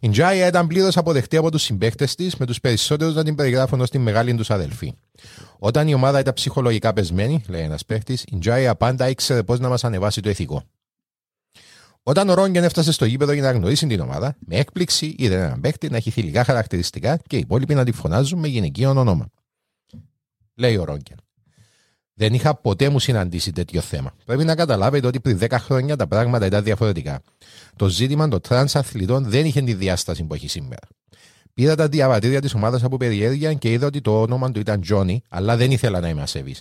η 0.00 0.08
Τζάια 0.08 0.46
ήταν 0.46 0.66
πλήρως 0.66 0.96
αποδεκτή 0.96 1.36
από 1.36 1.50
τους 1.50 1.62
συμπαίχτε 1.62 2.04
της, 2.16 2.36
με 2.36 2.46
τους 2.46 2.60
περισσότερους 2.60 3.14
να 3.14 3.24
την 3.24 3.34
περιγράφουν 3.34 3.80
ως 3.80 3.90
τη 3.90 3.98
μεγάλη 3.98 4.34
τους 4.34 4.50
αδελφή. 4.50 4.94
Όταν 5.58 5.88
η 5.88 5.94
ομάδα 5.94 6.20
ήταν 6.20 6.32
ψυχολογικά 6.32 6.92
πεσμένη, 6.92 7.42
λέει 7.48 7.62
ένας 7.62 7.84
παίχτη, 7.84 8.18
η 8.26 8.38
Τζάια 8.38 8.74
πάντα 8.74 9.08
ήξερε 9.08 9.42
πώς 9.42 9.60
να 9.60 9.68
μας 9.68 9.84
ανεβάσει 9.84 10.20
το 10.20 10.30
ηθικό. 10.30 10.62
Όταν 12.02 12.28
ο 12.28 12.34
Ρόγκεν 12.34 12.64
έφτασε 12.64 12.92
στο 12.92 13.04
γήπεδο 13.04 13.32
για 13.32 13.42
να 13.42 13.50
γνωρίσει 13.50 13.86
την 13.86 14.00
ομάδα, 14.00 14.36
με 14.38 14.56
έκπληξη 14.56 15.14
είδε 15.18 15.34
έναν 15.34 15.60
παίχτη 15.60 15.90
να 15.90 15.96
έχει 15.96 16.10
θηλυκά 16.10 16.44
χαρακτηριστικά 16.44 17.16
και 17.26 17.36
οι 17.36 17.38
υπόλοιποι 17.38 17.74
να 17.74 17.84
τη 17.84 17.92
φωνάζουν 17.92 18.38
με 18.38 18.48
γυναικείο 18.48 18.90
όνομα. 18.90 19.28
Λέει 20.54 20.76
ο 20.76 20.84
Ρόγκεν. 20.84 21.16
Δεν 22.14 22.34
είχα 22.34 22.54
ποτέ 22.54 22.88
μου 22.88 22.98
συναντήσει 22.98 23.52
τέτοιο 23.52 23.80
θέμα. 23.80 24.14
Πρέπει 24.24 24.44
να 24.44 24.54
καταλάβετε 24.54 25.06
ότι 25.06 25.20
πριν 25.20 25.38
10 25.40 25.46
χρόνια 25.50 25.96
τα 25.96 26.06
πράγματα 26.06 26.46
ήταν 26.46 26.64
διαφορετικά. 26.64 27.22
Το 27.80 27.88
ζήτημα 27.88 28.28
των 28.28 28.40
τρανς 28.40 28.76
αθλητών 28.76 29.24
δεν 29.24 29.44
είχε 29.46 29.62
τη 29.62 29.74
διάσταση 29.74 30.24
που 30.24 30.34
έχει 30.34 30.48
σήμερα. 30.48 30.86
Πήρα 31.54 31.74
τα 31.74 31.88
διαβατήρια 31.88 32.40
της 32.40 32.54
ομάδας 32.54 32.82
από 32.84 32.96
περιέργεια 32.96 33.54
και 33.54 33.72
είδα 33.72 33.86
ότι 33.86 34.00
το 34.00 34.20
όνομα 34.20 34.50
του 34.50 34.60
ήταν 34.60 34.80
Τζόνι, 34.80 35.22
αλλά 35.28 35.56
δεν 35.56 35.70
ήθελα 35.70 36.00
να 36.00 36.08
είμαι 36.08 36.22
ασεβής. 36.22 36.56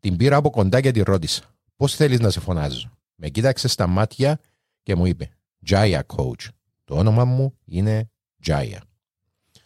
Την 0.00 0.16
πήρα 0.16 0.36
από 0.36 0.50
κοντά 0.50 0.80
και 0.80 0.90
τη 0.90 1.02
ρώτησα: 1.02 1.42
Πώς 1.76 1.94
θέλεις 1.94 2.20
να 2.20 2.30
σε 2.30 2.40
φωνάζω; 2.40 2.90
Με 3.14 3.28
κοίταξε 3.28 3.68
στα 3.68 3.86
μάτια 3.86 4.40
και 4.82 4.94
μου 4.94 5.06
είπε: 5.06 5.30
Τζάια, 5.64 6.06
coach. 6.16 6.48
Το 6.84 6.96
όνομα 6.96 7.24
μου 7.24 7.54
είναι 7.64 8.10
Τζάια. 8.42 8.82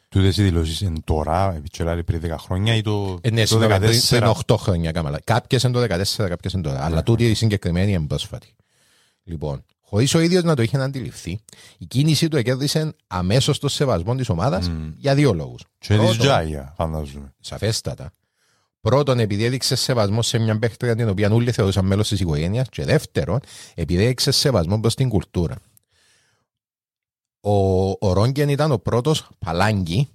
Τούτες 0.08 0.36
οι 0.36 0.42
δηλώσεις 0.42 0.80
είναι 0.80 1.00
τώρα, 1.04 1.54
επιτσελάρει 1.54 2.04
πριν 2.04 2.20
10 2.24 2.36
χρόνια 2.38 2.74
ή 2.74 2.80
το, 2.80 3.18
Ε, 3.20 3.30
ναι, 3.30 3.40
το 3.40 3.46
συγγνώμη, 3.46 3.78
πριν- 3.78 3.92
14. 3.92 4.18
πριν 4.18 4.30
8 4.46 4.56
χρόνια 4.56 4.92
κάμαλα. 4.92 5.20
Κάποιες 5.24 5.62
είναι 5.62 5.72
το 5.72 5.80
14, 5.80 6.28
κάποιες 6.28 6.52
είναι 6.52 6.62
τώρα. 6.62 6.84
Αλλά 6.84 7.02
τούτη 7.02 7.30
η 7.30 7.34
συγκεκριμένη 7.34 7.92
είναι 7.92 8.06
πρόσφατη. 8.06 8.54
Λοιπόν, 9.24 9.64
χωρίς 9.88 10.14
ο 10.14 10.20
ίδιος 10.20 10.42
να 10.42 10.56
το 10.56 10.62
είχε 10.62 10.76
αντιληφθεί, 10.78 11.40
η 11.78 11.86
κίνηση 11.86 12.28
του 12.28 12.36
εκέρδισε 12.36 12.94
αμέσως 13.06 13.58
το 13.58 13.68
σεβασμό 13.68 14.14
της 14.14 14.28
ομάδας 14.28 14.68
Μμ. 14.68 14.90
για 14.96 15.14
δύο 15.14 15.32
λόγους. 15.32 15.62
Και 15.78 15.88
της 15.88 15.96
Πρώτον, 15.96 16.18
Τζάια, 16.18 16.72
φαντάζομαι. 16.76 17.34
Σαφέστατα. 17.40 18.12
Πρώτον, 18.80 19.18
επειδή 19.18 19.44
έδειξε 19.44 19.76
σεβασμό 19.76 20.22
σε 20.22 20.38
μια 20.38 20.58
παίχτρια 20.58 20.96
την 20.96 21.08
οποία 21.08 21.30
όλοι 21.30 21.52
θεωρούσαν 21.52 21.84
μέλος 21.86 22.08
της 22.08 22.20
οικογένειας. 22.20 22.68
Και 22.68 22.84
δεύτερον, 22.84 23.40
επειδή 23.74 24.04
έδειξε 24.04 24.30
σεβασμό 24.30 24.80
προς 24.80 24.94
την 24.94 25.08
κουλτούρα. 25.08 25.56
Ο, 27.40 27.90
ο 27.90 28.12
Ρόγκεν 28.12 28.48
ήταν 28.48 28.72
ο 28.72 28.78
πρώτος 28.78 29.28
παλάγκη 29.38 30.08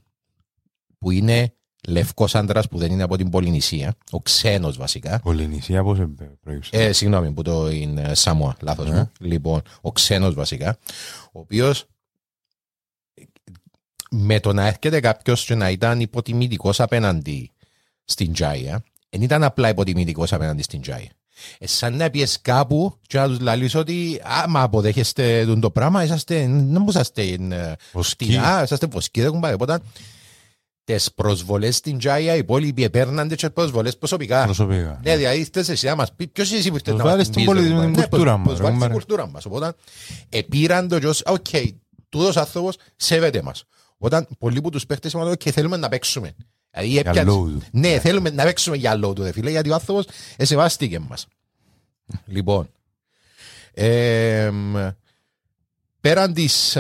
που 0.98 1.12
είναι 1.12 1.54
λευκός 1.88 2.36
άντρας 2.36 2.68
που 2.68 2.78
δεν 2.78 2.92
είναι 2.92 3.04
από 3.04 3.18
την 3.18 3.30
Πολυνησία. 3.30 3.96
Ο 4.12 4.22
ξένος 4.22 4.78
βασικά. 4.78 5.20
Πολυνησία 5.20 5.84
πώς 5.84 6.00
ε, 6.00 6.10
προέκυψε. 6.42 6.70
Ε, 6.78 6.92
συγγνώμη 6.92 7.32
που 7.32 7.42
το 7.42 7.70
είναι 7.70 8.16
Σαμόα, 8.16 8.56
λάθος 8.62 8.90
Ναι. 8.90 8.96
μου. 8.98 9.12
Λοιπόν, 9.20 9.62
ο 9.82 9.92
ξένος 9.92 10.34
βασικά, 10.34 10.78
ο 11.32 11.40
οποίος 11.40 11.86
με 14.12 14.40
το 14.40 14.54
να 14.54 14.68
έρχεται 14.68 15.00
κάποιος 15.00 15.46
και 15.46 15.56
να 15.56 15.70
ήταν 15.70 16.00
υποτιμητικός 16.00 16.80
απέναντι 16.80 17.52
στην 18.06 18.34
Τζάια, 18.34 18.84
δεν 19.10 19.22
ήταν 19.22 19.44
απλά 19.44 19.70
υποτιμητικός 19.70 20.34
απέναντι 20.34 20.62
στην 20.64 20.82
Τζάια. 20.82 21.10
Ε, 21.58 21.68
σαν 21.68 21.96
να 21.96 22.10
πιες 22.10 22.42
κάπου 22.42 22.98
και 23.08 23.18
να 23.18 23.28
τους 23.28 23.40
λαλείς 23.40 23.76
ότι 23.76 24.22
άμα 24.24 24.62
αποδέχεστε 24.62 25.46
τον 25.46 25.60
το 25.60 25.72
πράγμα, 25.72 26.04
είσαστε, 26.04 26.36
δεν 26.48 26.86
είσαστε 26.88 27.22
ε, 27.24 27.74
Βοσκοί. 27.92 28.26
φτηνά, 28.26 28.64
είσαστε 28.64 28.88
βοσκοί, 28.88 29.20
δεν 29.20 29.30
έχουν 29.30 29.40
πάει. 29.40 29.54
Οπότε, 29.54 29.80
τις 30.84 31.12
προσβολές 31.14 31.76
στην 31.76 31.98
Τζάια, 31.98 32.36
οι 32.36 32.38
υπόλοιποι 32.38 32.84
επέρνανται 32.84 33.36
και 33.36 33.50
προσβολές 33.50 33.98
προσωπικά. 33.98 34.44
Προσωπικά. 34.44 35.00
Ναι, 35.04 35.16
δηλαδή 35.18 35.40
ήρθες 35.40 35.70
εσύ 35.70 35.86
να 35.86 35.96
μας 35.96 36.14
πεις 36.16 36.28
ποιος 36.32 36.48
είσαι 36.48 36.58
εσύ 36.58 36.70
που 36.70 36.76
ήρθες 36.76 36.94
Τους 36.94 36.98
να 37.04 37.04
μας 37.04 37.14
βάλεις 37.14 37.30
την 37.30 37.36
την 37.36 37.46
πεις, 37.46 37.54
πολιτισμό, 37.54 37.80
ρε, 37.80 37.86
την 37.86 37.94
κουμπάρε. 37.94 38.10
κουλτούρα 38.10 38.32
Ναι, 38.32 38.38
μας, 38.38 38.48
πως- 38.48 38.58
ρε, 38.58 38.64
πως 38.64 38.64
βάλεις 38.64 38.80
την 38.80 38.90
κουμπάρε. 38.90 38.94
κουλτούρα 38.94 39.28
μας. 39.28 39.46
Οπότε, 39.46 39.74
επήραν 40.30 40.88
το 40.88 40.98
ως, 40.98 41.22
οκ, 41.26 41.46
τούτος 42.10 42.38
άνθρωπος 42.38 42.76
σέβεται 42.96 43.42
μας. 43.42 43.64
Όταν 43.98 44.28
πολλοί 44.40 44.62
που 44.62 44.70
τους 44.70 44.86
παίχτες 44.86 45.14
είπαν, 45.14 45.28
οκ, 45.28 45.42
θέλουμε 45.52 45.78
να 45.78 45.90
παίξουμε. 45.90 46.36
Δηλαδή, 46.72 46.90
Για 46.90 47.00
έπιασε- 47.00 47.24
λόγου 47.26 47.50
του. 47.52 47.62
Ναι, 47.72 48.00
θέλουμε 48.00 48.30
να 48.30 48.44
παίξουμε 48.44 48.76
για 48.78 48.96
λόγου 48.96 49.14
του, 49.14 49.24
ρε 49.24 49.32
φίλε, 49.32 49.50
γιατί 49.50 49.70
ο 49.70 49.74
άνθρωπος 49.74 50.06
εσεβάστηκε 50.38 51.00
μας. 51.00 51.26
Λοιπόν, 52.26 52.70
εμ, 53.74 54.74
πέραν 56.02 56.34
της 56.34 56.78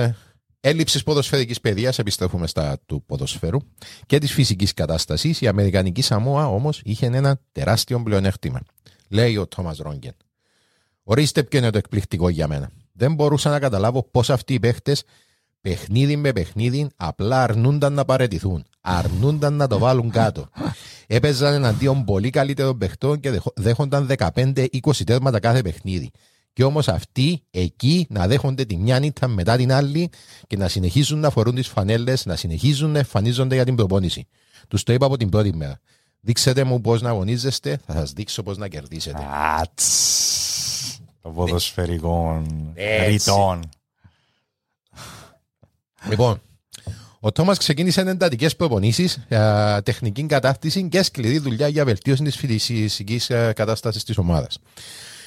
ε, 0.66 0.70
έλλειψης 0.70 1.03
ποδοσφαιρικής 1.03 1.61
παιδείας, 1.61 1.99
επιστρέφουμε 1.99 2.47
στα 2.47 2.80
του 2.86 3.03
ποδοσφαίρου, 3.05 3.59
και 4.05 4.18
της 4.18 4.32
φυσικής 4.32 4.74
κατάστασης, 4.74 5.41
η 5.41 5.47
Αμερικανική 5.47 6.01
Σαμόα 6.01 6.47
όμως 6.47 6.82
είχε 6.84 7.05
ένα 7.05 7.39
τεράστιο 7.51 8.03
πλεονέκτημα. 8.03 8.59
Λέει 9.09 9.38
ο 9.38 9.47
Τόμας 9.47 9.78
Ρόγκεν. 9.78 10.14
Ορίστε 11.03 11.43
ποιο 11.43 11.59
είναι 11.59 11.70
το 11.70 11.78
εκπληκτικό 11.78 12.30
για 12.30 12.47
μένα. 12.47 12.72
Δεν 12.93 13.14
μπορούσα 13.14 13.49
να 13.49 13.59
καταλάβω 13.59 14.03
πώς 14.03 14.30
αυτοί 14.30 14.53
οι 14.53 14.59
παίχτες 14.59 15.03
παιχνίδι 15.61 16.16
με 16.16 16.32
παιχνίδι 16.34 16.89
απλά 16.95 17.43
αρνούνταν 17.43 17.93
να 17.93 18.05
παρετηθούν. 18.05 18.66
Αρνούνταν 18.82 19.53
να 19.53 19.68
το 19.68 19.78
βάλουν 19.78 20.09
κάτω. 20.09 20.49
Έπαιζαν 21.07 21.53
εναντίον 21.53 22.03
πολύ 22.05 22.30
καλύτερων 22.30 22.78
παιχτών 22.78 23.20
και 23.20 23.30
δεχο- 23.32 23.53
δέχονταν 23.55 24.05
15-20 24.18 25.03
τέρματα 25.05 25.39
κάθε 25.39 25.61
παιχνίδι. 25.61 26.11
Και 26.54 26.64
όμως 26.64 26.88
αυτοί 26.88 27.41
εκεί 27.51 28.08
να 28.10 28.28
δέχονται 28.28 28.66
τη 28.66 28.78
μια 28.78 28.99
νύχτα 28.99 29.28
μετά 29.28 29.58
την 29.58 29.72
άλλη 29.72 30.10
και 30.47 30.58
να 30.58 30.68
συνεχίζουν 30.68 31.20
να 31.20 31.30
φορούν 31.30 31.56
τις 31.56 31.68
φανέλες, 31.68 32.26
να 32.26 32.36
συνεχίζουν 32.36 32.91
να 32.91 32.97
εμφανίζονται 32.97 33.56
για 33.56 33.66
την 33.66 33.76
προπόνηση. 33.76 34.28
Τους 34.68 34.84
το 34.84 34.93
είπα 34.93 35.06
από 35.06 35.18
την 35.18 35.30
πρώτη 35.30 35.56
μέρα. 35.56 35.80
Δείξτε 36.20 36.64
μου 36.64 36.82
πώς 36.82 37.01
να 37.01 37.10
αγωνίζεστε, 37.10 37.80
θα 37.86 37.93
σας 37.93 38.12
δείξω 38.12 38.43
πώς 38.43 38.58
να 38.58 38.68
κερδίσετε. 38.68 39.28
Ατς. 39.60 40.99
Το 41.22 41.30
ποδοσφαιρικό 41.30 42.41
Έτσι. 42.74 43.10
ρητών. 43.10 43.70
Λοιπόν, 46.10 46.41
ο 47.20 47.32
Τόμας 47.32 47.58
ξεκίνησε 47.58 48.01
εντατικές 48.01 48.56
προπονήσεις, 48.56 49.26
τεχνική 49.84 50.26
κατάρτιση 50.26 50.88
και 50.89 51.04
σκληρή 51.04 51.38
δουλειά 51.38 51.68
για 51.68 51.86
βελτίωση 51.86 52.24
της 52.24 52.36
φυσικής 52.36 53.28
κατάστασης 53.54 54.04
της 54.04 54.18
ομάδας. 54.18 54.60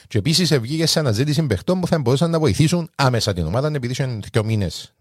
Και 0.08 0.18
επίσης 0.18 0.58
βγήκε 0.58 0.86
σε 0.86 0.98
αναζήτηση 0.98 1.42
παιχτών 1.42 1.80
που 1.80 1.86
θα 1.86 1.98
μπορούσαν 1.98 2.30
να 2.30 2.38
βοηθήσουν 2.38 2.90
άμεσα 2.96 3.32
την 3.32 3.46
ομάδα, 3.46 3.70
επειδή 3.74 3.92
είχαν 3.92 4.22
δύο 4.32 4.44
μήνες 4.44 4.94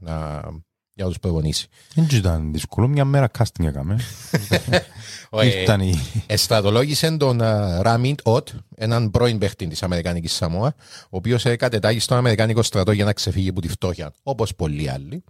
για 0.96 1.04
να 1.04 1.10
τους 1.10 1.20
προπονήσει. 1.20 1.68
Δεν 1.94 2.08
ήταν 2.12 2.52
δύσκολο, 2.52 2.88
μια 2.88 3.06
μέρα 3.06 3.30
casting 3.38 3.66
έκαμε. 3.66 4.00
Ήρθαν 5.60 5.82
οι... 5.82 6.02
Εστρατολόγησε 6.26 7.18
τον 7.18 7.42
ε, 7.42 7.82
Ράμιντ 7.82 8.20
Οτ, 8.24 8.50
έναν 8.76 9.12
πρώην 9.12 9.38
παίχτη 9.38 9.68
της 9.68 9.84
Αμερικανική 9.84 10.28
Σαμόα, 10.28 10.76
ο 11.04 11.18
οποίος 11.18 11.44
κατετάγει 11.58 12.00
στον 12.00 12.18
Αμερικανικό 12.18 12.64
στρατό 12.64 12.92
για 12.92 13.06
να 13.06 13.14
ξεφύγει 13.14 13.50
από 13.50 13.62
τη 13.62 13.68
φτώχεια, 13.68 14.12
όπως 14.24 14.56
πολλοί 14.56 14.90
άλλοι. 14.90 15.24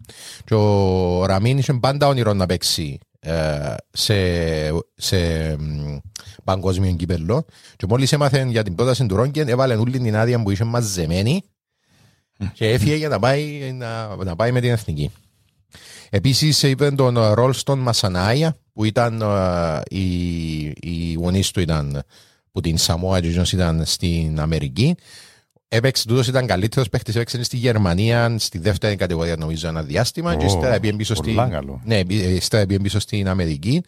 Και 0.46 0.54
ο 0.54 1.26
Ραμίν 1.26 1.58
είχε 1.58 1.74
πάντα 1.74 2.08
όνειρο 2.08 2.34
να 2.34 2.46
παίξει 2.46 2.98
ε, 3.12 3.15
σε, 3.92 4.16
σε 4.96 5.18
μ, 5.58 5.98
παγκόσμιο 6.44 6.92
κύπελο. 6.96 7.46
Και 7.76 7.86
μόλις 7.90 8.12
έμαθε 8.12 8.46
για 8.50 8.64
την 8.64 8.76
πρόταση 8.76 9.06
του 9.06 9.16
Ρόγκεν, 9.16 9.48
έβαλε 9.48 9.76
όλη 9.76 10.00
την 10.00 10.16
άδεια 10.16 10.44
που 10.44 10.52
είχε 10.52 10.64
μαζεμένη 10.64 11.44
και 12.54 12.70
έφυγε 12.70 12.96
για 12.96 13.10
να 13.10 13.20
πάει, 13.20 13.72
να, 13.74 14.16
να 14.16 14.36
πάει 14.36 14.52
με 14.52 14.62
την 14.62 14.72
εθνική. 14.72 15.12
Επίσης 16.10 16.64
είπε 16.64 16.92
τον 16.92 17.20
Ρόλστον 17.34 17.80
Μασανάια 17.80 18.56
που 18.74 18.84
ήταν 18.84 19.22
ε, 19.22 19.82
οι, 19.90 20.64
οι 20.66 21.14
γονείς 21.14 21.52
του 21.52 21.60
ήταν 21.60 22.04
που 22.52 22.62
την 22.62 22.78
Σαμόα 22.78 23.20
και 23.20 23.28
εκείνος 23.28 23.52
ήταν 23.52 23.86
στην 23.86 24.40
Αμερική. 24.40 24.96
Έπαιξε 25.76 26.08
τούτος 26.08 26.28
ήταν 26.28 26.48
καλύτερος 26.48 26.90
παίχτης, 26.90 27.16
έπαιξε 27.16 27.44
στη 27.44 27.58
Γερμανία, 27.58 28.36
στη 28.40 28.58
δεύτερη 28.58 28.96
κατηγορία 28.96 29.36
νομίζω 29.36 29.68
ένα 29.68 29.84
διάστημα 29.84 30.36
και 30.36 30.44
Ω, 30.44 30.48
ύστερα 30.48 30.80
πήγε 30.80 30.94
πίσω, 30.94 31.14
πολλά 31.14 31.42
στην, 31.42 31.54
καλό. 31.54 31.82
ναι, 31.86 32.06
πι- 32.06 32.36
ύστερα 32.36 32.66
πήγε 32.66 32.80
πίσω 32.80 33.00
στην 33.00 33.28
Αμερική. 33.28 33.84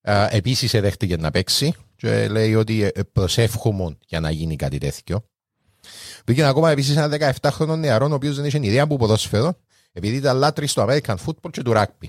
Ε, 0.00 0.26
Επίσης 0.30 0.74
εδέχτηκε 0.74 1.16
να 1.16 1.30
παίξει 1.30 1.74
και 1.96 2.28
λέει 2.28 2.54
ότι 2.54 2.82
ε, 2.82 2.90
προσεύχομαι 3.12 3.96
για 4.06 4.20
να 4.20 4.30
γίνει 4.30 4.56
κάτι 4.56 4.78
τέτοιο. 4.78 5.24
Πήγε 6.24 6.44
ακόμα 6.44 6.70
επίσης 6.70 6.96
ένα 6.96 7.34
17χρονο 7.40 7.76
νεαρό 7.78 8.08
ο 8.10 8.14
οποίος 8.14 8.36
δεν 8.36 8.44
είχε 8.44 8.58
ιδέα 8.62 8.82
από 8.82 8.96
ποδόσφαιρο 8.96 9.56
επειδή 9.92 10.16
ήταν 10.16 10.36
λάτρης 10.36 10.72
του 10.72 10.80
American 10.88 11.14
football 11.26 11.50
και 11.50 11.62
του 11.62 11.72
rugby. 11.76 12.06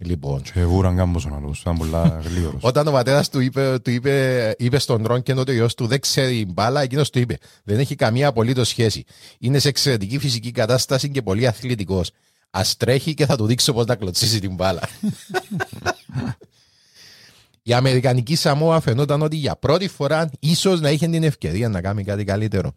Λοιπόν, 0.00 0.42
Και 0.42 0.64
βούραν 0.64 0.96
κάμπος 0.96 1.24
ο 1.24 1.34
άλλος, 1.34 1.60
ήταν 1.60 1.76
πολλά 1.76 2.20
γλύωρος. 2.24 2.60
όταν 2.62 2.86
ο 2.88 2.90
πατέρας 2.90 3.28
του 3.28 3.40
είπε, 3.40 3.78
του 3.78 3.90
είπε, 3.90 4.54
είπε 4.58 4.78
στον 4.78 5.06
Ρόγκεν 5.06 5.38
ότι 5.38 5.50
ο 5.50 5.54
γιος 5.54 5.74
του 5.74 5.86
δεν 5.86 6.00
ξέρει 6.00 6.46
μπάλα, 6.48 6.82
εκείνος 6.82 7.10
του 7.10 7.18
είπε: 7.18 7.38
Δεν 7.64 7.78
έχει 7.78 7.94
καμία 7.94 8.28
απολύτως 8.28 8.68
σχέση. 8.68 9.04
Είναι 9.38 9.58
σε 9.58 9.68
εξαιρετική 9.68 10.18
φυσική 10.18 10.50
κατάσταση 10.50 11.10
και 11.10 11.22
πολύ 11.22 11.46
αθλητικός. 11.46 12.10
Α 12.50 12.62
τρέχει 12.76 13.14
και 13.14 13.26
θα 13.26 13.36
του 13.36 13.46
δείξω 13.46 13.72
πώς 13.72 13.86
να 13.86 13.94
κλωτσίσει 13.94 14.40
την 14.40 14.54
μπάλα. 14.54 14.80
Η 17.62 17.72
Αμερικανική 17.72 18.36
Σαμόα 18.36 18.80
φαινόταν 18.80 19.22
ότι 19.22 19.36
για 19.36 19.56
πρώτη 19.56 19.88
φορά 19.88 20.30
ίσως 20.40 20.80
να 20.80 20.90
είχε 20.90 21.08
την 21.08 21.22
ευκαιρία 21.22 21.68
να 21.68 21.80
κάνει 21.80 22.04
κάτι 22.04 22.24
καλύτερο. 22.24 22.72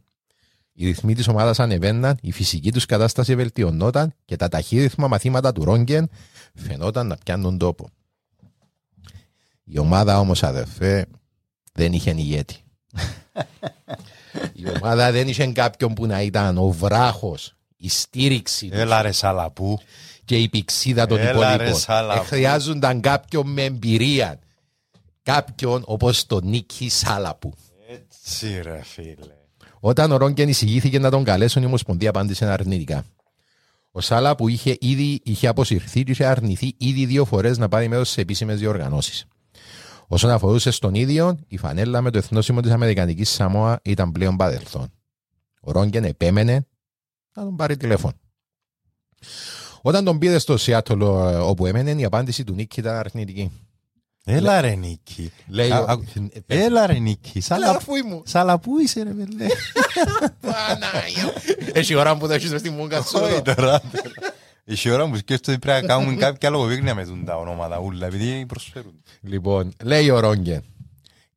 Οι 0.82 0.86
ρυθμοί 0.86 1.16
της 1.16 1.28
ομάδας 1.28 1.60
ανεβαίναν, 1.60 2.18
η 2.22 2.32
φυσική 2.32 2.72
τους 2.72 2.86
κατάσταση 2.86 3.36
βελτιωνόταν 3.36 4.14
και 4.26 4.36
τα 4.36 4.48
ταχύρυθμα 4.48 5.08
μαθήματα 5.08 5.52
του 5.52 5.64
Ρόγκεν 5.64 6.10
φαινόταν 6.56 7.08
να 7.08 7.16
πιάνουν 7.16 7.58
τόπο. 7.58 7.90
Η 9.64 9.78
ομάδα 9.78 10.20
όμως 10.20 10.44
αδερφέ 10.44 11.06
δεν 11.74 11.94
είχε 11.94 12.12
ηγέτη. 12.12 12.56
Η 14.54 14.64
ομάδα 14.82 15.12
δεν 15.12 15.28
είχε 15.28 15.52
κάποιον 15.52 15.94
που 15.94 16.06
να 16.06 16.22
ήταν 16.22 16.58
ο 16.58 16.70
βράχος, 16.70 17.56
η 17.78 17.90
στήριξη 17.90 18.70
τους 18.70 18.80
Έλα 18.80 19.02
ρε 19.02 19.12
σαλαπού. 19.12 19.80
και 20.26 20.38
η 20.38 20.50
πηξίδα 20.50 21.06
των 21.06 21.18
Έλα, 21.18 21.32
ρε, 21.32 21.54
υπολείπων. 21.54 21.80
Σάλα. 21.80 22.16
Ε, 22.16 22.24
Χρειάζονταν 22.24 23.02
κάποιον 23.02 23.48
με 23.52 23.64
εμπειρία. 23.64 24.40
Κάποιον 25.24 25.84
όπως 25.86 26.26
τον 26.26 26.48
Νίκη 26.48 26.90
Σάλαπου. 26.90 27.54
Έτσι 27.88 28.62
ρε 28.62 28.82
φίλε. 28.84 29.40
Όταν 29.84 30.12
ο 30.12 30.18
Ρόγκεν 30.18 30.50
εισηγήθηκε 30.50 31.00
να 31.00 31.10
τον 31.10 31.24
καλέσουν, 31.24 31.64
η 31.64 31.66
Ομοσπονδία 31.66 32.10
απάντησε 32.10 32.46
αρνητικά. 32.46 33.06
Ο 33.92 34.02
Σάλα 34.02 34.36
που 34.36 34.48
είχε 34.48 34.78
ήδη 34.80 35.22
είχε 35.24 35.48
αποσυρθεί 35.48 36.04
και 36.04 36.12
είχε 36.12 36.26
αρνηθεί 36.26 36.74
ήδη 36.78 37.06
δύο 37.06 37.26
φορές 37.26 37.58
να 37.58 37.68
πάρει 37.68 37.88
μέρος 37.88 38.10
σε 38.10 38.22
επίσημες 38.22 38.60
διοργανώσεις. 38.60 39.26
Όσον 40.08 40.30
αφορούσε 40.30 40.72
στον 40.72 40.96
ίδιο, 40.96 41.40
η 41.48 41.58
φανέλα 41.58 42.02
με 42.02 42.10
το 42.12 42.18
εθνόσημο 42.18 42.62
της 42.62 42.72
Αμερικανικής 42.72 43.30
Σαμόα 43.30 43.80
ήταν 43.84 44.12
πλέον 44.12 44.38
παρελθόν. 44.38 44.92
Ο 45.62 45.72
Ρόγκεν 45.72 46.04
επέμενε 46.04 46.68
να 47.34 47.44
τον 47.44 47.56
πάρει 47.56 47.78
τηλέφωνο. 47.78 48.14
Όταν 49.82 50.04
τον 50.04 50.18
πήρε 50.18 50.40
στο 50.40 50.58
Σιάτολ 50.58 51.02
ε, 51.02 51.06
όπου 51.36 51.66
έμενε, 51.66 51.92
η 51.92 52.04
απάντηση 52.04 52.44
του 52.44 52.54
Νίκη 52.54 52.80
ήταν 52.80 52.96
αρνητική. 52.96 53.52
Έλα 54.26 54.62
ρε 54.62 54.76
Νίκη. 54.76 55.32
Λέει, 55.48 55.72
Α, 55.72 55.80
ο- 55.82 55.92
α, 55.92 55.98
Έλα 56.48 56.88
ρε 56.88 56.94
Νίκη. 57.00 57.32
Έλα, 57.38 57.44
Σαλα- 57.46 57.70
αφού 57.76 57.96
ήμουν. 57.96 58.24
Σαλαπού 58.26 58.80
είσαι 58.80 59.04
ρε 59.04 59.10
φίλε. 59.10 59.46
Πανάγιο. 60.40 61.34
Έχει 61.74 61.96
ώρα 61.96 62.18
που 62.18 62.28
το 62.28 62.34
έχεις 62.34 62.52
μες 62.52 62.60
στη 62.60 62.70
μούγκα 62.70 63.02
σου. 63.02 63.20
Όχι 63.24 63.42
τώρα. 63.42 63.82
Έχει 64.66 64.90
ώρα 64.90 65.10
που 65.10 65.16
σκέφτομαι 65.16 65.58
ότι 65.58 65.66
πρέπει 65.68 65.82
να 65.82 65.94
κάνουμε 65.94 66.16
κάποια 66.16 66.50
λογοπαίγνια 66.50 66.96
με 66.96 67.06
τούν 67.06 67.26
τα 67.26 67.38
ονόματα 67.38 67.80
ούλα, 67.80 68.06
επειδή 68.08 68.46
προσφέρουν. 68.46 69.04
Λοιπόν, 69.22 69.72
λέει 69.84 70.10
ο 70.10 70.20
Ρόγκεν. 70.20 70.64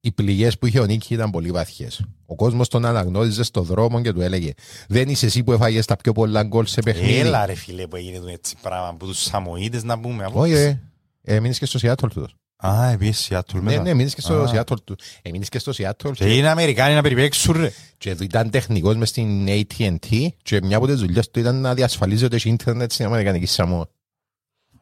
Οι 0.00 0.12
πληγές 0.12 0.58
που 0.58 0.66
είχε 0.66 0.80
ο 0.80 0.84
Νίκη 0.84 1.14
ήταν 1.14 1.30
πολύ 1.30 1.50
βαθιές. 1.50 2.04
Ο 2.26 2.34
κόσμος 2.34 2.68
τον 2.68 2.84
αναγνώριζε 2.84 3.42
στο 3.42 3.62
δρόμο 3.62 4.00
και 4.02 4.12
του 4.12 4.20
έλεγε: 4.20 4.52
Δεν 4.88 5.08
είσαι 5.08 5.26
εσύ 5.26 5.42
που 5.42 5.52
έφαγες 5.52 5.86
τα 5.86 5.96
πιο 5.96 6.12
πολλά 6.12 6.42
γκολ 6.42 6.66
σε 6.66 6.80
παιχνίδι. 6.80 7.18
Έλα 7.18 7.46
ρε 7.46 7.54
φίλε 7.54 7.86
που 7.86 7.96
έγινε 7.96 8.18
το 8.18 8.28
έτσι 8.28 8.56
πράγμα 8.62 8.94
που 8.98 9.06
τους 9.06 9.22
Σαμοίτες 9.22 9.82
να 9.84 9.98
πούμε. 10.00 10.24
από- 10.24 10.40
Όχι, 10.40 10.52
ε. 10.52 10.80
ε 11.24 11.40
μείνεις 11.40 11.58
και 11.58 11.66
στο 11.66 11.78
Seattle 11.82 12.08
του. 12.14 12.28
Α, 12.56 12.90
επίσης 12.90 13.28
Seattle 13.30 13.54
Ναι, 13.54 13.60
μετά. 13.60 13.82
ναι, 13.82 13.94
μείνεις 13.94 14.14
και 14.14 14.20
στο 14.20 14.34
Α. 14.34 14.50
Seattle 14.54 14.76
του. 14.84 14.96
Ε, 15.22 15.30
μείνεις 15.30 15.48
και 15.48 15.58
στο 15.58 15.72
Seattle. 15.76 16.10
Και 16.14 16.36
είναι 16.36 16.48
Αμερικάνοι 16.48 16.94
να 16.94 17.02
περιπέξουν 17.02 17.56
ρε. 17.60 17.72
Και 17.98 18.10
εδώ 18.10 18.24
ήταν 18.24 18.50
τεχνικός 18.50 18.96
μες 18.96 19.08
στην 19.08 19.46
AT&T 19.48 20.26
και 20.42 20.60
μια 20.62 20.76
από 20.76 20.86
τις 20.86 20.98
δουλειές 20.98 21.30
του 21.30 21.38
ήταν 21.38 21.60
να 21.60 21.74
διασφαλίζει 21.74 22.24
ότι 22.24 22.36
έχει 22.36 22.48
ίντερνετ 22.48 22.92
στην 22.92 23.04
Αμερικανική 23.06 23.46
Σαμόα. 23.46 23.86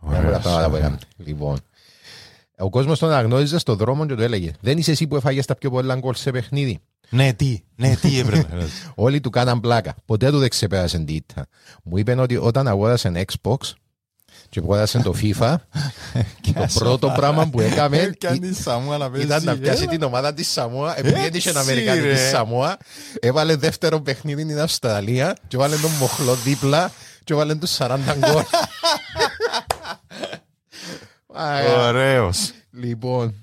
Μια 0.00 0.18
από 0.20 0.30
τα 0.30 0.38
πράγματα 0.38 0.68
που 0.70 0.76
έκανε. 0.76 0.98
Λοιπόν, 1.16 1.58
ο 2.58 2.70
κόσμος 2.70 2.98
τον 2.98 3.10
αναγνώριζε 3.10 3.58
στον 3.58 3.76
δρόμο 3.76 4.06
και 4.06 4.14
του 4.14 4.22
έλεγε 4.22 4.52
«Δεν 4.60 4.78
είσαι 4.78 4.90
εσύ 4.90 5.06
που 5.06 5.16
έφαγες 5.16 5.46
τα 5.46 5.54
πιο 5.54 5.70
πολλά 5.70 5.94
γκολ 5.96 6.14
σε 6.14 6.30
παιχνίδι». 6.30 6.78
Ναι, 7.10 7.32
τι, 7.32 7.60
ναι, 7.76 7.96
τι 7.96 8.18
έπρεπε. 8.18 8.66
Όλοι 8.94 9.20
του 9.20 9.30
κάναν 9.30 9.60
πλάκα. 9.60 9.94
Ποτέ 10.04 10.30
του 10.30 10.38
δεν 10.38 10.48
ξεπέρασε 10.48 10.98
την 10.98 11.14
ήττα. 11.16 11.46
Μου 11.84 11.96
είπαν 11.96 12.18
ότι 12.18 12.36
όταν 12.36 12.68
αγόρασε 12.68 13.24
Xbox 13.26 13.56
και 14.52 14.58
αγόρασε 14.60 14.98
το 14.98 15.14
FIFA, 15.22 15.54
το 16.54 16.66
πρώτο 16.74 17.12
πράγμα 17.18 17.48
που 17.48 17.60
έκαμε 17.60 17.96
Έκανε 17.98 18.38
τη 18.38 18.54
Σαμούα 18.54 18.98
να 18.98 19.10
παίζει. 19.10 19.26
ήταν 19.26 19.44
να 19.44 19.56
πιάσει 19.56 19.82
Έλα. 19.82 19.90
την 19.90 20.02
ομάδα 20.02 20.34
της 20.34 20.48
Σαμόα, 20.50 20.98
επειδή 20.98 21.20
δεν 21.20 21.34
είχε 21.34 21.48
Έτσι, 21.48 21.60
Αμερικανική 21.60 22.06
ρε. 22.06 22.28
Σαμόα, 22.28 22.76
έβαλε 23.20 23.56
δεύτερο 23.56 24.00
παιχνίδι 24.00 24.42
στην 24.42 24.60
Αυστραλία 24.60 25.36
και 25.48 25.56
έβαλε 25.56 25.76
τον 25.76 25.90
Μοχλό 25.90 26.34
δίπλα 26.34 26.90
και 27.24 27.32
έβαλε 27.32 27.54
τους 27.54 27.76
40 27.78 27.98
γκολ. 28.18 28.42
Α, 31.34 31.86
Ωραίος. 31.86 32.50
Λοιπόν, 32.70 33.34